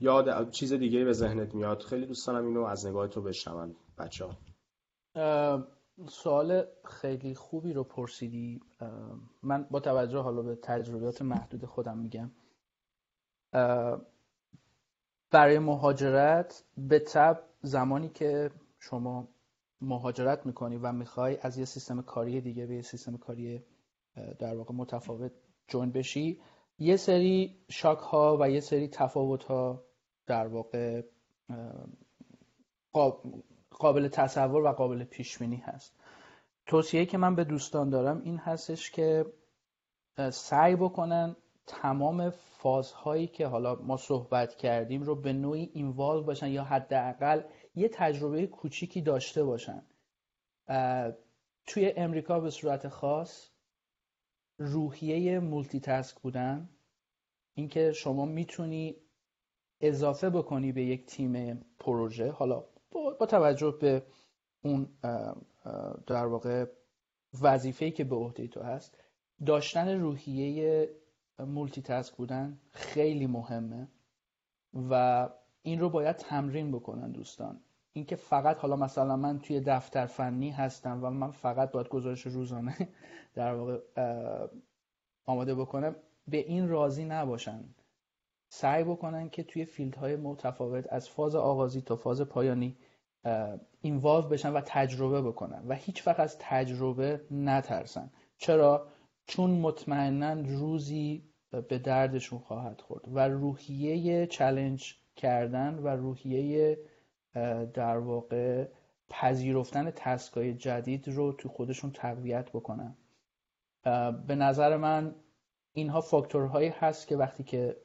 یا 0.00 0.44
چیز 0.50 0.72
دیگه 0.72 1.04
به 1.04 1.12
ذهنت 1.12 1.54
میاد؟ 1.54 1.82
خیلی 1.82 2.06
دوست 2.06 2.26
دارم 2.26 2.46
اینو 2.46 2.64
از 2.64 2.86
نگاه 2.86 3.08
تو 3.08 3.22
بشنون 3.22 3.76
بچه 3.98 4.24
ها 4.24 5.66
سوال 6.08 6.64
خیلی 6.84 7.34
خوبی 7.34 7.72
رو 7.72 7.84
پرسیدی. 7.84 8.60
من 9.42 9.66
با 9.70 9.80
توجه 9.80 10.18
حالا 10.18 10.42
به 10.42 10.54
تجربیات 10.62 11.22
محدود 11.22 11.64
خودم 11.64 11.98
میگم. 11.98 12.30
برای 15.30 15.58
مهاجرت 15.58 16.64
به 16.76 16.98
تب 16.98 17.42
زمانی 17.62 18.08
که 18.08 18.50
شما 18.78 19.28
مهاجرت 19.80 20.46
می‌کنی 20.46 20.76
و 20.76 20.92
می‌خوای 20.92 21.38
از 21.42 21.58
یه 21.58 21.64
سیستم 21.64 22.02
کاری 22.02 22.40
دیگه 22.40 22.66
به 22.66 22.74
یه 22.74 22.82
سیستم 22.82 23.16
کاری 23.16 23.64
در 24.38 24.56
واقع 24.56 24.74
متفاوت 24.74 25.32
جوین 25.68 25.92
بشی 25.92 26.40
یه 26.78 26.96
سری 26.96 27.58
شاک 27.68 27.98
ها 27.98 28.38
و 28.40 28.50
یه 28.50 28.60
سری 28.60 28.88
تفاوت 28.88 29.44
ها 29.44 29.84
در 30.26 30.46
واقع 30.46 31.02
قابل 33.70 34.08
تصور 34.08 34.62
و 34.62 34.72
قابل 34.72 35.04
پیش 35.04 35.38
بینی 35.38 35.56
هست. 35.56 35.94
توصیه 36.66 37.06
که 37.06 37.18
من 37.18 37.34
به 37.34 37.44
دوستان 37.44 37.90
دارم 37.90 38.20
این 38.20 38.36
هستش 38.38 38.90
که 38.90 39.26
سعی 40.30 40.76
بکنن 40.76 41.36
تمام 41.70 42.30
فازهایی 42.30 43.26
که 43.26 43.46
حالا 43.46 43.74
ما 43.74 43.96
صحبت 43.96 44.56
کردیم 44.56 45.02
رو 45.02 45.14
به 45.14 45.32
نوعی 45.32 45.70
اینوالو 45.74 46.22
باشن 46.22 46.48
یا 46.48 46.64
حداقل 46.64 47.42
یه 47.74 47.88
تجربه 47.88 48.46
کوچیکی 48.46 49.02
داشته 49.02 49.44
باشن. 49.44 49.82
توی 51.66 51.92
امریکا 51.96 52.40
به 52.40 52.50
صورت 52.50 52.88
خاص 52.88 53.50
روحیه 54.58 55.40
مولتی 55.40 55.80
تاسک 55.80 56.20
بودن. 56.20 56.68
اینکه 57.54 57.92
شما 57.92 58.24
می‌تونی 58.24 58.96
اضافه 59.80 60.30
بکنی 60.30 60.72
به 60.72 60.82
یک 60.82 61.06
تیم 61.06 61.64
پروژه 61.78 62.30
حالا 62.30 62.64
با 63.20 63.26
توجه 63.26 63.70
به 63.80 64.02
اون 64.62 64.88
در 66.06 66.26
واقع 66.26 66.66
وظیفه‌ای 67.42 67.90
که 67.90 68.04
به 68.04 68.16
عهده 68.16 68.48
تو 68.48 68.62
هست 68.62 68.98
داشتن 69.46 70.00
روحیه 70.00 70.88
مولتی 71.44 71.82
تاسک 71.82 72.16
بودن 72.16 72.58
خیلی 72.70 73.26
مهمه 73.26 73.88
و 74.90 75.28
این 75.62 75.80
رو 75.80 75.90
باید 75.90 76.16
تمرین 76.16 76.72
بکنن 76.72 77.10
دوستان. 77.10 77.60
اینکه 77.92 78.16
فقط 78.16 78.58
حالا 78.58 78.76
مثلا 78.76 79.16
من 79.16 79.38
توی 79.38 79.60
دفتر 79.60 80.06
فنی 80.06 80.50
هستم 80.50 81.04
و 81.04 81.10
من 81.10 81.30
فقط 81.30 81.70
باید 81.70 81.88
گزارش 81.88 82.26
روزانه 82.26 82.76
در 83.34 83.54
واقع 83.54 83.78
آماده 85.26 85.54
بکنم 85.54 85.96
به 86.28 86.36
این 86.36 86.68
راضی 86.68 87.04
نباشن. 87.04 87.64
سعی 88.48 88.84
بکنن 88.84 89.30
که 89.30 89.42
توی 89.42 89.64
field 89.64 90.01
های 90.01 90.16
متفاوت 90.16 90.92
از 90.92 91.08
فاز 91.08 91.34
آغازی 91.34 91.80
تا 91.80 91.96
فاز 91.96 92.20
پایانی 92.20 92.76
involve 93.80 94.28
بشن 94.28 94.52
و 94.52 94.60
تجربه 94.66 95.22
بکنن 95.22 95.64
و 95.68 95.74
هیچ 95.74 96.06
وقت 96.06 96.20
از 96.20 96.36
تجربه 96.38 97.26
نترسن. 97.30 98.10
چرا؟ 98.38 98.86
چون 99.26 99.50
مطمئنا 99.50 100.32
روزی 100.32 101.29
به 101.50 101.78
دردشون 101.78 102.38
خواهد 102.38 102.80
خورد. 102.80 103.04
و 103.14 103.28
روحیه 103.28 104.26
challenge 104.26 104.94
کردن 105.16 105.78
و 105.78 105.88
روحیه 105.88 106.78
در 107.74 107.98
واقع 107.98 108.68
پذیرفتن 109.08 109.90
task 109.90 110.41
ای 110.41 110.54
جدید 110.54 111.08
رو 111.08 111.32
تو 111.32 111.48
خودشون 111.48 111.90
تقویت 111.90 112.50
بکنن. 112.50 112.96
به 114.26 114.34
نظر 114.34 114.76
من 114.76 115.14
اینها 115.72 116.00
فاکتورهایی 116.00 116.68
هست 116.68 117.06
که 117.06 117.16
وقتی 117.16 117.44
که 117.44 117.76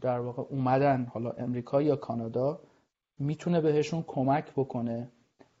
در 0.00 0.20
واقع 0.20 0.42
اومدن 0.42 1.04
حالا 1.04 1.30
امریکا 1.30 1.82
یا 1.82 1.96
کانادا 1.96 2.60
می‌تونه 3.18 3.60
بهشون 3.60 4.04
کمک 4.06 4.52
بکنه 4.56 5.12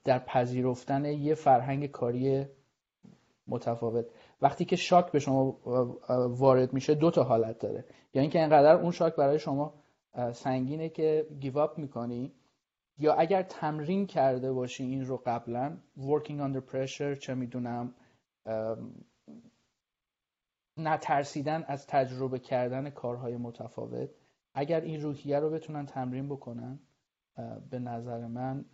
در 0.04 0.18
پذیرفتن 0.18 1.04
یه 1.04 1.34
فرهنگ 1.34 1.86
کاری 1.86 2.46
متفاوت. 3.46 4.06
وقتی 4.42 4.64
که 4.64 4.76
شاک 4.76 5.12
به 5.12 5.18
شما 5.18 5.58
وارد 6.28 6.72
میشه 6.72 6.94
دو 6.94 7.10
تا 7.10 7.24
حالت 7.24 7.58
داره. 7.58 7.78
یا 7.78 7.84
یعنی 8.14 8.24
اینکه 8.24 8.40
انقدر 8.40 8.76
اون 8.76 8.90
شاک 8.90 9.16
برای 9.16 9.38
شما 9.38 9.74
سنگینه 10.32 10.88
که 10.88 11.26
گیو 11.40 11.58
اپ 11.58 11.78
می‌کنی 11.78 12.32
یا 12.98 13.14
اگر 13.14 13.42
تمرین 13.42 14.06
کرده 14.06 14.52
باشی 14.52 14.84
این 14.84 15.06
رو 15.06 15.22
قبلا 15.26 15.76
working 15.98 16.40
under 16.40 16.72
pressure 16.72 17.18
چه 17.18 17.34
می‌دونم 17.34 17.94
نترسیدن 20.76 21.64
از 21.66 21.86
تجربه 21.86 22.38
کردن 22.38 22.90
کارهای 22.90 23.36
متفاوت 23.36 24.10
اگر 24.54 24.80
این 24.80 25.00
روحیه 25.00 25.38
رو 25.38 25.50
بتونن 25.50 25.86
تمرین 25.86 26.28
بکنن 26.28 26.80
به 27.70 27.78
نظر 27.78 28.26
من 28.26 28.64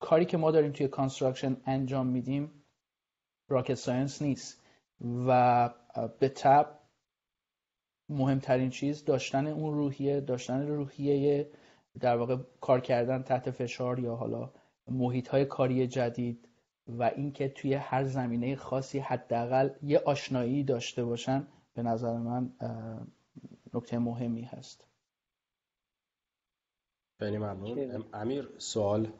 کاری 0.00 0.24
که 0.24 0.36
ما 0.36 0.50
داریم 0.50 0.72
توی 0.72 0.88
construction 0.88 1.56
انجام 1.66 2.06
میدیم 2.06 2.62
rocket 3.48 3.74
science 3.74 4.22
نیست. 4.22 4.62
و 5.26 5.70
به 6.18 6.28
طبع 6.28 6.78
مهمترین 8.08 8.70
چیز 8.70 9.04
داشتن 9.04 9.46
اون 9.46 9.74
روحیه 9.74 10.20
داشتن 10.20 10.66
روحیه 10.66 11.50
در 12.00 12.16
واقع 12.16 12.36
کار 12.60 12.80
کردن 12.80 13.22
تحت 13.22 13.50
فشار 13.50 13.98
یا 13.98 14.16
حالا 14.16 14.52
محیط 14.88 15.28
های 15.28 15.44
کاری 15.44 15.86
جدید 15.86 16.48
و 16.88 17.02
اینکه 17.02 17.48
توی 17.48 17.74
هر 17.74 18.04
زمینه 18.04 18.56
خاصی 18.56 18.98
حداقل 18.98 19.70
یه 19.82 19.98
آشنایی 19.98 20.64
داشته 20.64 21.04
باشن 21.04 21.46
به 21.74 21.82
نظر 21.82 22.16
من 22.16 22.52
نکته 23.74 23.98
مهمی 23.98 24.42
هست. 24.42 24.84
خیلی 27.18 27.38
ممنون. 27.38 28.04
امیر 28.12 28.48
سوال؟ 28.58 29.12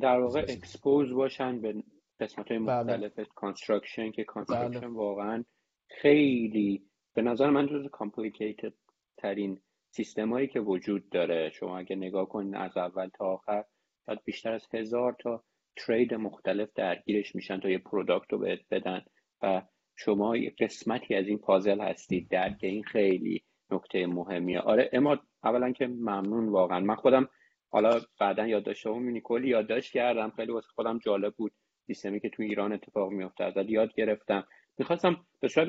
در 0.00 0.20
واقع 0.20 0.44
expose 0.48 1.12
باشن 1.12 1.60
به 1.60 1.82
قسمت 2.20 2.48
های 2.48 2.58
بله. 2.58 2.80
مختلف 2.80 3.28
construction 3.34 4.10
که 4.10 4.24
construction 4.24 4.80
بله. 4.80 4.88
واقعا 4.88 5.44
خیلی 5.88 6.82
به 7.14 7.22
نظر 7.22 7.50
من 7.50 7.66
جز 7.66 7.86
complicated 7.92 8.72
ترین 9.16 9.60
سیستمایی 9.90 10.46
که 10.46 10.60
وجود 10.60 11.08
داره. 11.08 11.50
شما 11.50 11.78
اگه 11.78 11.96
نگاه 11.96 12.28
کنین 12.28 12.54
از 12.54 12.76
اول 12.76 13.08
تا 13.08 13.24
آخر 13.24 13.64
شاید 14.06 14.24
بیشتر 14.24 14.52
از 14.52 14.66
هزار 14.74 15.16
تا 15.20 15.44
trade 15.76 16.14
مختلف 16.14 16.68
درگیرش 16.74 17.34
میشن 17.34 17.60
تا 17.60 17.68
یه 17.70 17.78
product 17.78 18.32
رو 18.32 18.38
بهت 18.38 18.60
بدن. 18.70 19.04
و 19.42 19.62
شما 19.96 20.36
یه 20.36 20.54
قسمتی 20.58 21.14
از 21.14 21.26
این 21.28 21.38
پازل 21.38 21.80
هستید. 21.80 22.28
درک 22.30 22.58
این 22.60 22.82
خیلی 22.82 23.44
نکته 23.70 24.06
مهمیه. 24.06 24.60
آره 24.60 24.90
اما 24.92 25.18
اولا 25.44 25.72
که 25.72 25.86
ممنون 25.86 26.48
واقعا. 26.48 26.80
من 26.80 26.94
خودم 26.94 27.28
حالا 27.72 28.00
بعدا 28.20 28.46
یادداشت 28.46 28.86
می‌بینی 28.86 29.20
کلی 29.24 29.48
یادداشت 29.48 29.92
کردم. 29.92 30.30
خیلی 30.30 30.52
واسه 30.52 30.68
خودم 30.74 30.98
جالب 30.98 31.34
بود. 31.34 31.52
سیستمی 31.90 32.20
که 32.20 32.28
تو 32.28 32.42
ایران 32.42 32.72
اتفاق 32.72 33.10
میفته 33.10 33.44
از 33.44 33.54
یاد 33.68 33.94
گرفتم. 33.94 34.44
می‌خواستم 34.78 35.16
به 35.40 35.48
صورت 35.48 35.68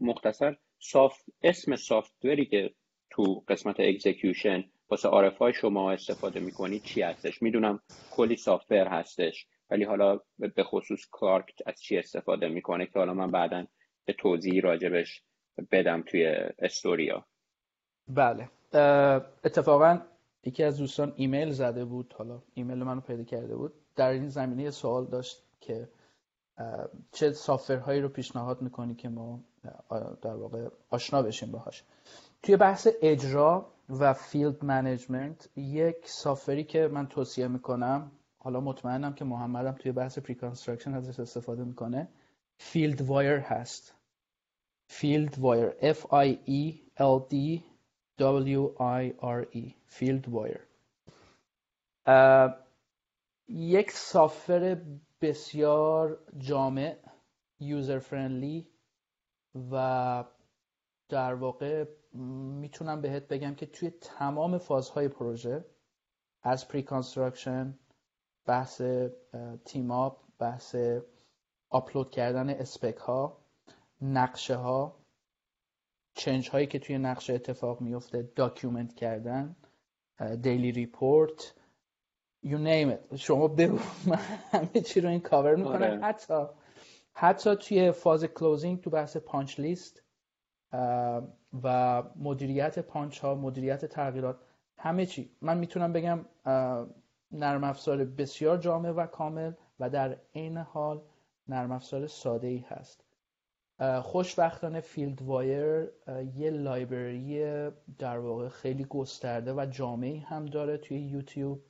مختصر 0.00 0.56
صاف 0.78 1.22
اسم 1.42 1.76
software 1.76 2.38
ی 2.38 2.46
که 2.46 2.70
تو 3.10 3.44
قسمت 3.48 3.76
execution 3.78 4.64
واسه 4.90 5.08
آرف 5.08 5.50
شما 5.50 5.92
استفاده 5.92 6.40
می‌کنید 6.40 6.82
چی 6.82 7.02
هستش؟ 7.02 7.42
می‌دونم 7.42 7.80
کلی 8.10 8.36
software 8.36 8.86
هستش 8.88 9.46
ولی 9.70 9.84
حالا 9.84 10.20
به 10.38 10.62
خصوص 10.62 11.00
Clark 11.10 11.62
از 11.66 11.82
چی 11.82 11.98
استفاده 11.98 12.48
می‌کنه 12.48 12.86
که 12.86 12.98
حالا 12.98 13.14
من 13.14 13.30
بعدا 13.30 13.66
یه 14.04 14.12
توضیحی 14.12 14.60
راجبش 14.60 15.22
بدم 15.72 16.02
توی 16.02 16.26
استوریا 16.58 17.26
بله. 18.08 18.48
اتفاقا 19.44 20.00
یکی 20.44 20.64
از 20.64 20.78
دوستان 20.78 21.12
ایمیل 21.16 21.50
زده 21.50 21.84
بود 21.84 22.14
حالا 22.18 22.42
ایمیل 22.54 22.78
منو 22.78 23.00
پیدا 23.00 23.24
کرده 23.24 23.56
بود. 23.56 23.85
در 23.96 24.10
این 24.10 24.28
زمینه 24.28 24.70
سوال 24.70 25.06
داشت 25.06 25.42
که 25.60 25.88
چه 27.12 27.32
هایی 27.86 28.00
رو 28.00 28.08
پیشنهاد 28.08 28.62
می‌کنی 28.62 28.94
که 28.94 29.08
ما 29.08 29.40
در 30.22 30.34
واقع 30.34 30.68
آشنا 30.90 31.22
بشیم 31.22 31.50
باهاش؟ 31.50 31.84
توی 32.42 32.56
بحث 32.56 32.88
اجرا 33.02 33.72
و 33.88 34.12
field 34.12 34.64
management 34.64 35.48
یک 35.56 35.96
software 36.04 36.57
ی 36.57 36.64
که 36.64 36.88
من 36.88 37.06
توصیه 37.06 37.48
می‌کنم 37.48 38.10
حالا 38.38 38.60
مطمئنم 38.60 39.12
که 39.12 39.24
محمدم 39.24 39.72
توی 39.72 39.92
بحث 39.92 40.18
pre 40.18 40.38
ازش 40.94 41.20
استفاده 41.20 41.64
می‌کنه 41.64 42.08
Fieldwire 42.58 43.38
هست. 43.38 43.94
Fieldwire 44.88 45.92
F 45.92 45.98
I 45.98 46.38
E 46.48 46.74
L 46.98 47.20
D 47.30 47.34
W 48.18 48.62
I 48.78 49.12
R 49.22 49.56
E. 49.56 49.74
Fieldwire 49.86 50.60
یک 53.48 53.90
software 53.90 54.82
بسیار 55.20 56.18
جامع 56.38 56.96
user 57.60 57.98
friendly 57.98 58.68
و 59.70 60.24
در 61.08 61.34
واقع 61.34 61.84
می‌تونم 62.60 63.00
بهت 63.00 63.28
بگم 63.28 63.54
که 63.54 63.66
توی 63.66 63.90
تمام 63.90 64.58
فازهای 64.58 65.08
پروژه 65.08 65.64
از 66.42 66.68
pre-construction 66.68 67.78
بحث 68.46 68.82
team 69.64 69.90
up 69.90 70.26
بحث 70.38 70.76
آپلود 71.70 72.10
کردن 72.10 72.50
spec 72.50 72.96
ها 72.96 73.44
نقشه 74.00 74.56
ها 74.56 74.98
change 76.14 76.50
هایی 76.50 76.66
که 76.66 76.78
توی 76.78 76.98
نقشه 76.98 77.34
اتفاق 77.34 77.80
میفته 77.80 78.22
document 78.22 78.94
کردن 78.94 79.56
daily 80.42 80.72
report 80.72 81.54
you 82.44 82.58
name 82.58 82.90
it. 82.90 83.16
شما 83.16 83.48
بگو. 83.48 83.78
من 84.06 84.18
همه 84.50 84.80
چی 84.80 85.00
رو 85.00 85.08
این 85.08 85.20
کاور 85.20 85.56
می‌کنم. 85.56 85.74
آره. 85.74 86.00
حتی 86.00 86.46
حتی 87.12 87.56
توی 87.56 87.92
فاز 87.92 88.24
closing 88.24 88.80
تو 88.80 88.90
بحث 88.90 89.16
punch 89.16 89.60
list 89.60 90.02
و 91.62 92.02
مدیریت 92.16 92.78
پانچ 92.78 93.18
ها 93.18 93.34
مدیریت 93.34 93.84
تغییرات 93.84 94.36
همه 94.76 95.06
چی. 95.06 95.30
من 95.40 95.58
می‌تونم 95.58 95.92
بگم 95.92 96.24
نرم 97.32 97.64
افزار 97.64 98.04
بسیار 98.04 98.58
جامع 98.58 98.90
و 98.90 99.06
کامل 99.06 99.52
و 99.80 99.90
در 99.90 100.16
عین 100.34 100.56
حال 100.56 101.02
نرم 101.48 101.72
افزار 101.72 102.06
ساده 102.06 102.46
ای 102.46 102.64
هست 102.68 103.04
خوشبختانه 104.02 104.80
Fieldwire 104.80 105.90
یه 106.34 106.50
library 106.50 107.44
در 107.98 108.18
واقع 108.18 108.48
خیلی 108.48 108.84
گسترده 108.84 109.52
و 109.52 109.66
جامعی 109.70 110.18
هم 110.18 110.46
داره 110.46 110.78
توی 110.78 110.98
یوتیوب 110.98 111.62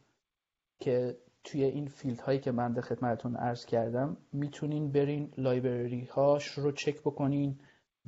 که 0.81 1.17
توی 1.45 1.65
این 1.65 1.87
field 1.87 2.21
هایی 2.21 2.39
که 2.39 2.51
من 2.53 2.81
خدمتتون 2.81 3.37
عرض 3.37 3.67
کردم 3.67 4.17
می‌تونین 4.33 4.93
برین 4.93 5.33
library 5.37 6.05
هاش 6.05 6.47
رو 6.47 6.73
چک 6.73 7.01
بکنین 7.01 7.61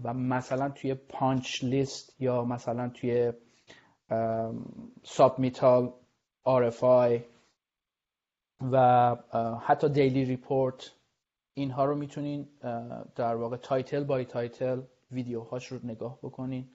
و 0.02 0.14
مثلا 0.14 0.68
توی 0.68 0.94
punch 0.94 1.64
list 1.64 2.20
یا 2.20 2.44
مثلا 2.44 2.88
توی 2.88 3.32
submittal 5.02 5.92
RFI 6.46 7.20
و 8.72 9.16
حتی 9.60 9.88
daily 9.88 10.24
report 10.24 10.92
اینها 11.54 11.84
رو 11.84 11.96
می‌تونین 11.96 12.48
در 13.16 13.34
واقع 13.34 13.56
title 13.56 14.04
by 14.04 14.24
title 14.24 14.82
ویدیوهاش 15.10 15.66
رو 15.66 15.78
نگاه 15.84 16.18
بکنین. 16.22 16.68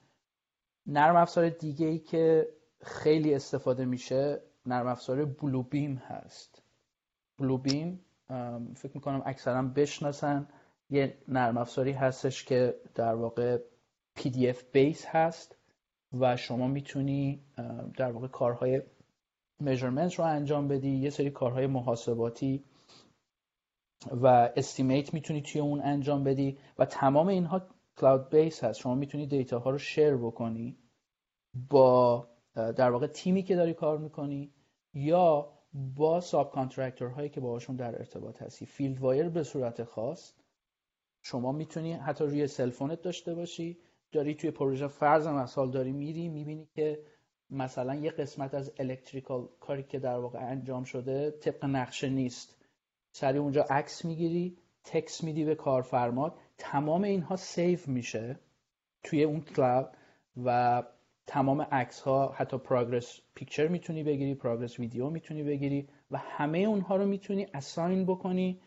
نرم 0.86 1.16
افزار 1.16 1.50
دیگه 1.50 1.86
ای 1.86 2.00
که 2.00 2.50
خیلی 2.82 3.34
استفاده 3.34 3.86
میشه 3.86 4.42
نرم 4.66 4.88
افزار 4.88 5.26
بلو 5.26 5.64
بیم 5.64 5.96
هست. 5.96 6.64
بلو 7.40 7.58
بیم 7.58 8.00
فکر 8.76 8.92
می‌کنم 8.94 9.22
اکثرا 9.26 9.62
بشناسن. 9.62 10.48
یه 10.90 11.18
نرم 11.28 11.58
افزاری 11.58 11.92
هستش 11.92 12.46
که 12.46 12.76
در 12.96 13.16
واقع 13.16 13.58
PDF 14.20 14.64
بیس 14.72 15.06
هست 15.06 15.58
و 16.20 16.38
شما 16.38 16.68
می‌تونی 16.68 17.44
در 17.98 18.12
واقع 18.12 18.28
کارهای 18.28 18.82
میجرمنت 19.60 20.14
رو 20.14 20.26
انجام 20.26 20.68
بدی 20.68 20.90
یه 20.90 21.10
سری 21.10 21.30
کارهای 21.30 21.68
محاسباتی 21.68 22.64
و 24.12 24.28
استیمیت 24.56 25.14
می‌تونی 25.14 25.42
توی 25.42 25.62
اون 25.62 25.82
انجام 25.82 26.24
بدی 26.24 26.58
و 26.80 26.86
تمام 26.86 27.28
اینها 27.28 27.62
cloud 27.98 28.30
base 28.30 28.64
هست. 28.64 28.80
شما 28.80 28.96
می‌تونی 28.96 29.28
data 29.28 29.60
ها 29.60 29.70
رو 29.70 29.78
share 29.78 30.16
بکنی 30.16 30.78
با 31.70 32.28
در 32.56 32.92
واقع 32.92 33.08
تیمی 33.08 33.44
که 33.44 33.56
داری 33.56 33.74
کار 33.74 33.98
می‌کنی. 33.98 34.53
یا 34.94 35.54
با 35.74 36.22
subcontractor 36.22 37.08
هایی 37.08 37.30
که 37.30 37.42
باهاشون 37.42 37.76
در 37.76 38.00
ارتباط 38.00 38.42
هستی. 38.42 38.66
Fieldwire 38.66 39.30
به 39.30 39.44
صورت 39.44 39.84
خاص. 39.84 40.34
شما 41.22 41.52
می‌تونی 41.52 41.94
حتی 41.94 42.24
روی 42.24 42.48
cell 42.48 42.69
phone 42.69 42.96
ت 42.96 43.02
داشته 43.02 43.36
باشی. 43.36 43.78
داری 44.12 44.36
توی 44.36 44.52
پروژه 44.52 44.88
فرض 44.88 45.28
مثال 45.28 45.72
داری 45.72 45.92
میری 45.92 46.30
می‌بینی 46.30 46.68
که 46.76 47.04
مثلا 47.50 47.96
یه 47.96 48.12
قسمت 48.12 48.54
از 48.54 48.72
electrical 48.78 49.50
کاری 49.60 49.84
که 49.84 50.00
در 50.00 50.18
واقع 50.18 50.40
انجام 50.40 50.84
شده 50.84 51.32
طبق 51.32 51.66
نقشه 51.66 52.10
نیست. 52.10 52.58
سریع 53.12 53.38
اونجا 53.38 53.64
عکس 53.64 54.06
می‌گیری 54.06 54.58
تکس 54.84 55.24
میدی 55.24 55.46
به 55.46 55.56
کارفرمات 55.56 56.34
تمام 56.58 57.04
اینها 57.04 57.36
save 57.36 57.88
میشه 57.88 58.40
توی 59.04 59.24
اون 59.24 59.42
cloud 59.42 59.98
و 60.44 60.84
تمام 61.28 61.62
عکس 61.62 62.02
ها 62.02 62.34
حتی 62.38 62.58
progress 62.58 63.20
picture 63.36 63.68
می‌تونی 63.68 64.04
بگیری 64.04 64.36
progress 64.36 64.80
video 64.80 65.10
می‌تونی 65.10 65.44
بگیری 65.44 65.88
و 66.12 66.18
همه 66.18 66.58
اونها 66.58 66.96
رو 66.96 67.06
می‌تونی 67.06 67.48
assign 67.54 68.06
بکنی 68.06 68.62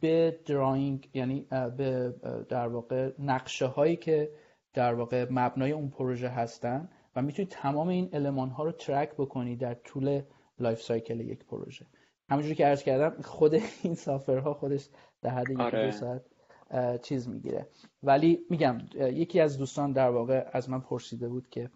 به 0.00 0.40
drawing 0.46 1.08
یعنی 1.14 1.46
به 1.76 2.14
در 2.48 2.68
واقع 2.68 3.12
نقشه 3.18 3.66
هایی 3.66 3.96
که 3.96 4.30
در 4.74 4.94
واقع 4.94 5.26
مبنای 5.30 5.72
اون 5.72 5.90
پروژه 5.90 6.28
هستن 6.28 6.88
و 7.16 7.22
می‌تونی 7.22 7.48
تمام 7.48 7.88
این 7.88 8.10
المان 8.12 8.50
ها 8.50 8.64
رو 8.64 8.72
track 8.72 9.12
بکنی 9.14 9.56
در 9.56 9.74
طول 9.74 10.22
life 10.58 10.82
cycle 10.82 11.20
یک 11.20 11.44
پروژه 11.44 11.86
همونجوری 12.30 12.54
که 12.54 12.66
عرض 12.66 12.82
کردم 12.82 13.22
خود 13.22 13.54
این 13.82 13.96
ها 14.28 14.54
خودش 14.54 14.88
در 15.22 15.30
حد 15.30 15.50
یک 15.50 15.60
آره. 15.60 15.86
دو 15.86 15.92
ساعت 15.92 16.22
چیز 17.02 17.28
می‌گیره 17.28 17.66
ولی 18.02 18.40
میگم 18.50 18.78
یکی 18.94 19.40
از 19.40 19.58
دوستان 19.58 19.92
در 19.92 20.10
واقع 20.10 20.46
از 20.52 20.70
من 20.70 20.80
پرسیده 20.80 21.28
بود 21.28 21.48
که 21.48 21.70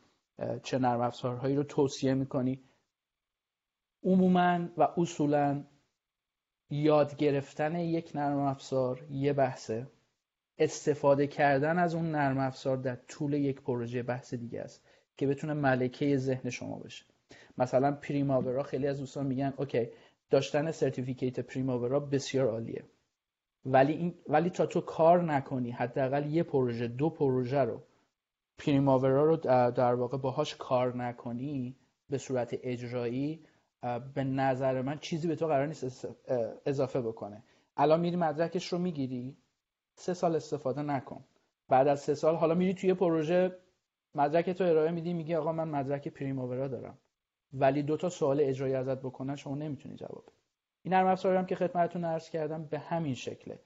چه 0.62 0.78
نرم 0.78 1.00
افزارهایی 1.00 1.56
رو 1.56 1.62
توصیه 1.62 2.14
می‌کنی. 2.14 2.62
عموما 4.02 4.68
و 4.76 4.88
اصولا 4.96 5.64
یاد 6.70 7.16
گرفتن 7.16 7.76
یک 7.76 8.10
نرم 8.14 8.38
افزار 8.38 9.06
یه 9.10 9.32
بحثه. 9.32 9.86
استفاده 10.58 11.26
کردن 11.26 11.78
از 11.78 11.94
اون 11.94 12.10
نرم 12.10 12.38
افزار 12.38 12.76
در 12.76 12.96
طول 12.96 13.32
یک 13.32 13.60
پروژه 13.60 14.02
بحث 14.02 14.34
دیگه 14.34 14.60
است 14.60 14.84
که 15.16 15.26
بتونه 15.26 15.54
ملکه 15.54 16.16
ذهن 16.16 16.50
شما 16.50 16.78
بشه 16.78 17.04
مثلا 17.58 17.92
Primavera 17.92 18.62
خیلی 18.62 18.86
از 18.86 18.98
دوستان 18.98 19.26
میگن 19.26 19.54
okay 19.56 19.88
داشتن 20.30 20.70
certificate 20.70 21.40
Primavera 21.40 22.00
بسیار 22.00 22.48
عالیه. 22.48 22.84
ولی 23.64 23.92
این 23.92 24.14
ولی 24.26 24.50
تا 24.50 24.66
تو 24.66 24.80
کار 24.80 25.22
نکنی 25.22 25.70
حداقل 25.70 26.26
یه 26.26 26.42
پروژه 26.42 26.88
دو 26.88 27.10
پروژه 27.10 27.60
رو 27.60 27.82
Primavera 28.58 29.24
رو 29.24 29.36
در 29.70 29.94
واقع 29.94 30.18
باهاش 30.18 30.56
کار 30.56 30.96
نکنی 30.96 31.76
به 32.10 32.18
صورت 32.18 32.56
اجرایی 32.62 33.44
به 34.14 34.24
نظر 34.24 34.82
من 34.82 34.98
چیزی 34.98 35.28
به 35.28 35.36
تو 35.36 35.46
قرار 35.46 35.66
نیست 35.66 36.08
اضافه 36.66 37.00
بکنه. 37.00 37.42
الان 37.76 38.00
میری 38.00 38.16
مدرکش 38.16 38.72
رو 38.72 38.78
می‌گیری 38.78 39.36
سه 39.94 40.14
سال 40.14 40.36
استفاده 40.36 40.82
نکن. 40.82 41.24
بعد 41.68 41.88
از 41.88 42.00
سه 42.00 42.14
سال 42.14 42.36
حالا 42.36 42.54
میری 42.54 42.74
توی 42.74 42.94
پروژه 42.94 43.58
مدرک 44.14 44.50
تو 44.50 44.64
ارائه 44.64 44.90
میدی 44.90 45.12
میگی 45.12 45.34
آقا 45.34 45.52
من 45.52 45.68
مدرک 45.68 46.08
Primavera 46.08 46.68
دارم. 46.68 46.98
ولی 47.52 47.82
دو 47.82 47.96
تا 47.96 48.08
سوال 48.08 48.40
اجرایی 48.40 48.74
ازت 48.74 48.98
بکنن 48.98 49.36
شما 49.36 49.54
نمی‌تونی 49.54 49.96
جواب 49.96 50.24
بدی. 50.26 50.36
این 50.82 50.94
نرم 50.94 51.06
افزاری 51.06 51.36
هم 51.36 51.46
که 51.46 51.54
خدمتتون 51.54 52.04
عرض 52.04 52.30
کردم 52.30 52.64
به 52.64 52.78
همین 52.78 53.14
شکله. 53.14 53.60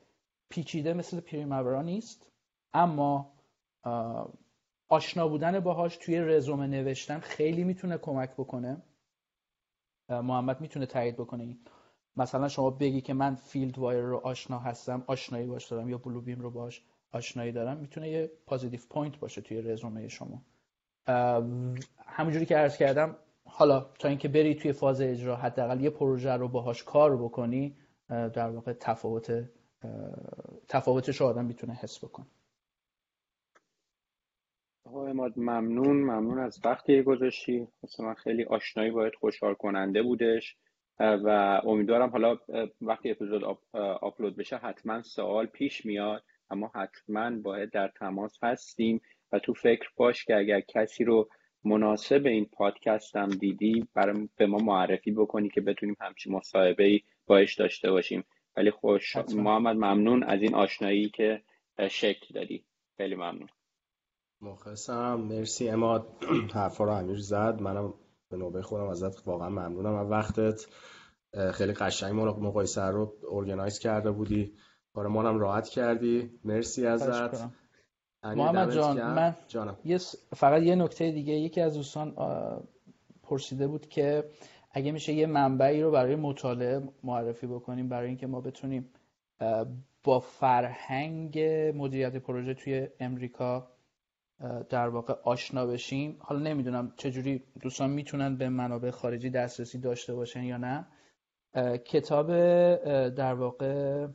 پیچیده 0.48 0.94
مثل 0.94 1.20
Primavera 1.20 1.82
نیست 1.82 2.26
اما 2.72 3.32
آشنا 4.92 5.28
بودن 5.28 5.60
باهاش 5.60 5.96
توی 5.96 6.20
رزومه 6.20 6.66
نوشتن 6.66 7.18
خیلی 7.18 7.64
می‌تونه 7.64 7.98
کمک 7.98 8.30
بکنه. 8.30 8.82
محمد 10.08 10.60
می‌تونه 10.60 10.86
تایید 10.86 11.16
بکنه 11.16 11.42
این. 11.42 11.58
مثلا 12.16 12.48
شما 12.48 12.70
بگی 12.70 13.00
که 13.00 13.14
من 13.14 13.34
Fieldwire 13.34 14.00
رو 14.00 14.16
آشنا 14.16 14.58
هستم 14.58 15.04
آشنایی 15.06 15.46
باش 15.46 15.66
دارم 15.66 15.88
یا 15.88 15.98
Bluebeam 15.98 16.40
رو 16.40 16.50
باش 16.50 16.82
آشنایی 17.12 17.52
دارم 17.52 17.76
می‌تونه 17.76 18.10
یه 18.10 18.30
positive 18.46 18.80
point 18.90 19.18
باشه 19.18 19.40
توی 19.40 19.62
رزومه 19.62 20.08
شما. 20.08 20.42
همونجوری 22.06 22.46
که 22.46 22.56
عرض 22.56 22.76
کردم 22.76 23.16
حالا 23.44 23.80
تا 23.98 24.08
اینکه 24.08 24.28
بری 24.28 24.54
توی 24.54 24.72
فاز 24.72 25.00
اجرا 25.00 25.36
حداقل 25.36 25.80
یه 25.80 25.90
پروژه 25.90 26.32
رو 26.32 26.48
باهاش 26.48 26.84
کار 26.84 27.16
بکنی 27.16 27.76
در 28.08 28.50
واقع 28.50 28.72
تفاوت 28.72 29.48
تفاوتش 30.68 31.16
رو 31.16 31.26
آدم 31.26 31.44
می‌تونه 31.44 31.74
حس 31.74 32.04
بکنه. 32.04 32.26
آقای 34.92 35.12
ممنون. 35.36 35.96
ممنون 35.96 36.38
از 36.38 36.60
وقتی 36.64 37.02
گذاشتی. 37.02 37.68
مثل 37.82 38.04
من 38.04 38.14
خیلی 38.14 38.44
آشنایی 38.44 38.90
باید 38.90 39.14
خوشحال 39.14 39.54
کننده 39.54 40.02
بودش. 40.02 40.56
و 40.98 41.60
امیدوارم 41.64 42.10
حالا 42.10 42.38
وقتی 42.80 43.10
اپیزود 43.10 43.44
آپلود 43.74 44.36
بشه 44.36 44.56
حتما 44.56 45.02
سوال 45.02 45.46
پیش 45.46 45.86
میاد. 45.86 46.24
اما 46.50 46.70
حتما 46.74 47.30
باید 47.30 47.70
در 47.70 47.88
تماس 47.88 48.38
هستیم. 48.42 49.00
و 49.32 49.38
تو 49.38 49.54
فکر 49.54 49.88
باش 49.96 50.24
که 50.24 50.36
اگر 50.36 50.60
کسی 50.60 51.04
رو 51.04 51.28
مناسب 51.64 52.26
این 52.26 52.44
پادکست 52.44 53.16
هم 53.16 53.28
دیدی 53.28 53.88
برای 53.94 54.28
به 54.36 54.46
ما 54.46 54.58
معرفی 54.58 55.12
بکنی 55.12 55.48
که 55.48 55.60
بتونیم 55.60 55.96
همچین 56.00 56.32
مصاحبه 56.32 56.84
ای 56.84 57.00
باش 57.26 57.54
داشته 57.54 57.90
باشیم. 57.90 58.24
ولی 58.56 58.70
خوش 58.70 59.16
محمد 59.16 59.76
ممنون 59.76 60.22
از 60.22 60.42
این 60.42 60.54
آشنایی 60.54 61.08
که 61.08 61.42
شکل 61.90 62.34
دادی. 62.34 62.64
خیلی 62.96 63.14
ممنون. 63.14 63.48
مخلصم. 64.42 65.14
مرسی. 65.14 65.68
اماد 65.68 66.06
حرفا 66.54 66.84
رو 66.84 66.92
امیر 66.92 67.18
زد. 67.20 67.60
منم 67.60 67.94
به 68.30 68.36
نوبه 68.36 68.62
خودم 68.62 68.86
ازت 68.86 69.26
واقعا 69.28 69.48
ممنونم. 69.48 69.94
از 69.94 70.10
وقتت. 70.10 70.66
خیلی 71.52 71.72
قشنگ 71.72 72.12
مقایسه 72.20 72.82
رو 72.82 73.14
ارگنایز 73.30 73.78
کرده 73.78 74.10
بودی. 74.10 74.52
کار 74.94 75.06
ما 75.06 75.22
هم 75.22 75.38
راحت 75.38 75.68
کردی. 75.68 76.30
مرسی 76.44 76.86
ازت. 76.86 77.50
محمد 78.24 78.74
جان 78.74 79.14
من 79.14 79.36
جانم. 79.48 79.76
یه 79.84 79.98
فقط 80.36 80.62
یه 80.62 80.74
نکته 80.74 81.10
دیگه. 81.10 81.32
یکی 81.32 81.60
از 81.60 81.74
دوستان 81.74 82.14
پرسیده 83.22 83.66
بود 83.66 83.88
که 83.88 84.24
اگه 84.70 84.92
میشه 84.92 85.12
یه 85.12 85.26
منبعی 85.26 85.82
رو 85.82 85.90
برای 85.90 86.16
مطالعه 86.16 86.82
معرفی 87.04 87.46
بکنیم 87.46 87.88
برای 87.88 88.08
اینکه 88.08 88.26
ما 88.26 88.40
بتونیم 88.40 88.90
با 90.04 90.20
فرهنگ 90.20 91.38
مدیریت 91.74 92.16
پروژه 92.16 92.54
توی 92.54 92.88
امریکا 93.00 93.68
در 94.70 94.88
واقع 94.88 95.14
آشنا 95.24 95.66
بشیم. 95.66 96.16
حالا 96.20 96.40
نمی‌دونم 96.40 96.92
چجوری 96.96 97.44
دوستان 97.60 97.90
می‌تونن 97.90 98.36
به 98.36 98.48
منابع 98.48 98.90
خارجی 98.90 99.30
دسترسی 99.30 99.78
داشته 99.78 100.14
باشن 100.14 100.42
یا 100.42 100.56
نه. 100.56 100.86
کتاب 101.78 102.26
در 103.08 103.34
واقع 103.34 104.06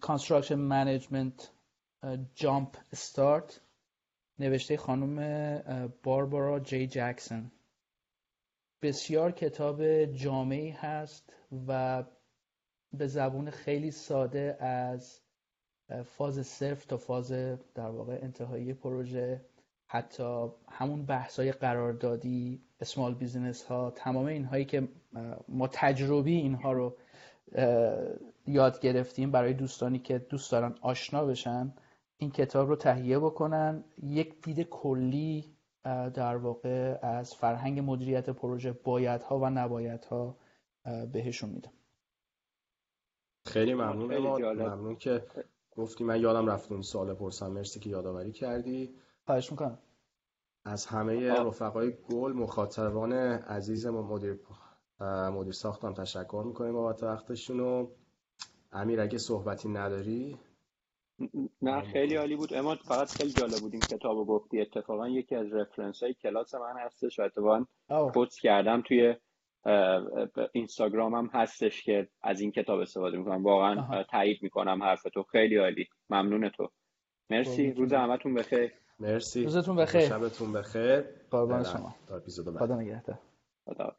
Construction 0.00 0.60
Management 0.72 1.48
Jump 2.40 2.96
Start 2.96 3.60
نوشته 4.38 4.76
خانم 4.76 5.92
باربارا 6.02 6.60
جی 6.60 6.86
جکسون 6.86 7.52
بسیار 8.82 9.32
کتاب 9.32 10.04
جامعی 10.04 10.70
هست 10.70 11.32
و 11.68 12.04
به 12.92 13.06
زبون 13.06 13.50
خیلی 13.50 13.90
ساده 13.90 14.56
از 14.60 15.20
فاز 16.04 16.46
صرف 16.46 16.84
تا 16.84 16.96
فاز 16.96 17.32
در 17.74 17.88
واقع 17.90 18.18
انتهایی 18.22 18.74
پروژه. 18.74 19.40
حتی 19.88 20.48
همون 20.70 21.06
بحث 21.06 21.38
های 21.38 21.52
قراردادی 21.52 22.62
اسمال 22.80 23.14
بیزینس 23.14 23.64
ها 23.64 23.90
تمام 23.90 24.26
اینهایی 24.26 24.64
که 24.64 24.88
ما 25.48 25.68
تجربی 25.72 26.34
اینها 26.34 26.72
رو 26.72 26.96
یاد 28.46 28.80
گرفتیم 28.80 29.30
برای 29.30 29.52
دوستانی 29.52 29.98
که 29.98 30.18
دوست 30.18 30.52
دارن 30.52 30.74
آشنا 30.80 31.24
بشن 31.24 31.74
این 32.16 32.30
کتاب 32.30 32.68
رو 32.68 32.76
تهیه 32.76 33.18
بکنن. 33.18 33.84
یک 34.02 34.42
دید 34.42 34.62
کلی 34.62 35.56
در 36.14 36.36
واقع 36.36 36.98
از 37.02 37.34
فرهنگ 37.34 37.80
مدیریت 37.80 38.30
پروژه 38.30 38.72
بایدها 38.72 39.38
و 39.38 39.50
نبایدها 39.50 40.36
بهشون 41.12 41.50
میدم. 41.50 41.72
خیلی 43.46 43.74
ممنون. 43.74 44.16
ممنون 44.16 44.96
که 44.96 45.22
گفتی 45.76 46.04
من 46.04 46.20
یادم 46.20 46.46
رفت 46.46 46.72
اون 46.72 46.82
سوال 46.82 47.14
پرسم. 47.14 47.52
مرسی 47.52 47.80
که 47.80 47.90
یادآوری 47.90 48.32
کردی. 48.32 48.94
خواهش 49.26 49.50
می‌کنم. 49.50 49.78
از 50.64 50.86
همه 50.86 51.32
رفقای 51.32 51.92
گل 52.10 52.32
مخاطبان 52.32 53.12
عزیز 53.12 53.86
مدیر 53.86 54.38
مدیر 55.32 55.52
ساختم 55.52 55.92
تشکر 55.92 56.44
می‌کنیم 56.46 56.72
بابت 56.72 57.02
وقتشون 57.02 57.60
و 57.60 57.86
امیر 58.72 59.00
اگه 59.00 59.18
صحبتی 59.18 59.68
نداری؟ 59.68 60.38
نه 61.62 61.80
خیلی 61.80 62.16
عالی 62.16 62.36
بود. 62.36 62.54
اما 62.54 62.76
فقط 62.76 63.08
خیلی 63.08 63.30
جالب 63.30 63.60
بود 63.60 63.74
این 63.74 63.82
کتابو 63.82 64.24
گفتی. 64.24 64.60
اتفاقا 64.60 65.08
یکی 65.08 65.34
از 65.34 65.52
رفرنس 65.52 66.02
های 66.02 66.14
کلاس 66.14 66.54
من 66.54 66.74
هستش 66.78 67.18
و 67.18 67.22
اتفاقا 67.22 67.64
کردم 68.40 68.82
توی 68.82 69.16
اینستاگرام 70.52 71.14
هم 71.14 71.30
هستش 71.32 71.82
که 71.82 72.08
از 72.22 72.40
این 72.40 72.52
کتاب 72.52 72.80
استفاده 72.80 73.18
می‌کنم. 73.18 73.42
واقعا 73.44 74.02
تایید 74.02 74.42
می‌کنم 74.42 74.82
حرف 74.82 75.02
تو. 75.02 75.22
خیلی 75.22 75.56
عالی. 75.56 75.88
ممنون 76.10 76.48
تو. 76.48 76.70
مرسی. 77.30 77.72
روز 77.72 77.92
همتون 77.92 78.34
بخیر. 78.34 78.72
مرسی. 78.98 79.44
روزتون 79.44 79.76
بخیر. 79.76 80.00
شبتون 80.00 80.52
بخیر. 80.52 81.00
قربان 81.30 81.64
شما. 81.64 81.94
تا 82.08 82.16
اپیزود 82.16 82.46
بعد. 82.46 82.58
خدا 82.58 82.80
نگهدار. 82.80 83.18
خدا 83.64 83.96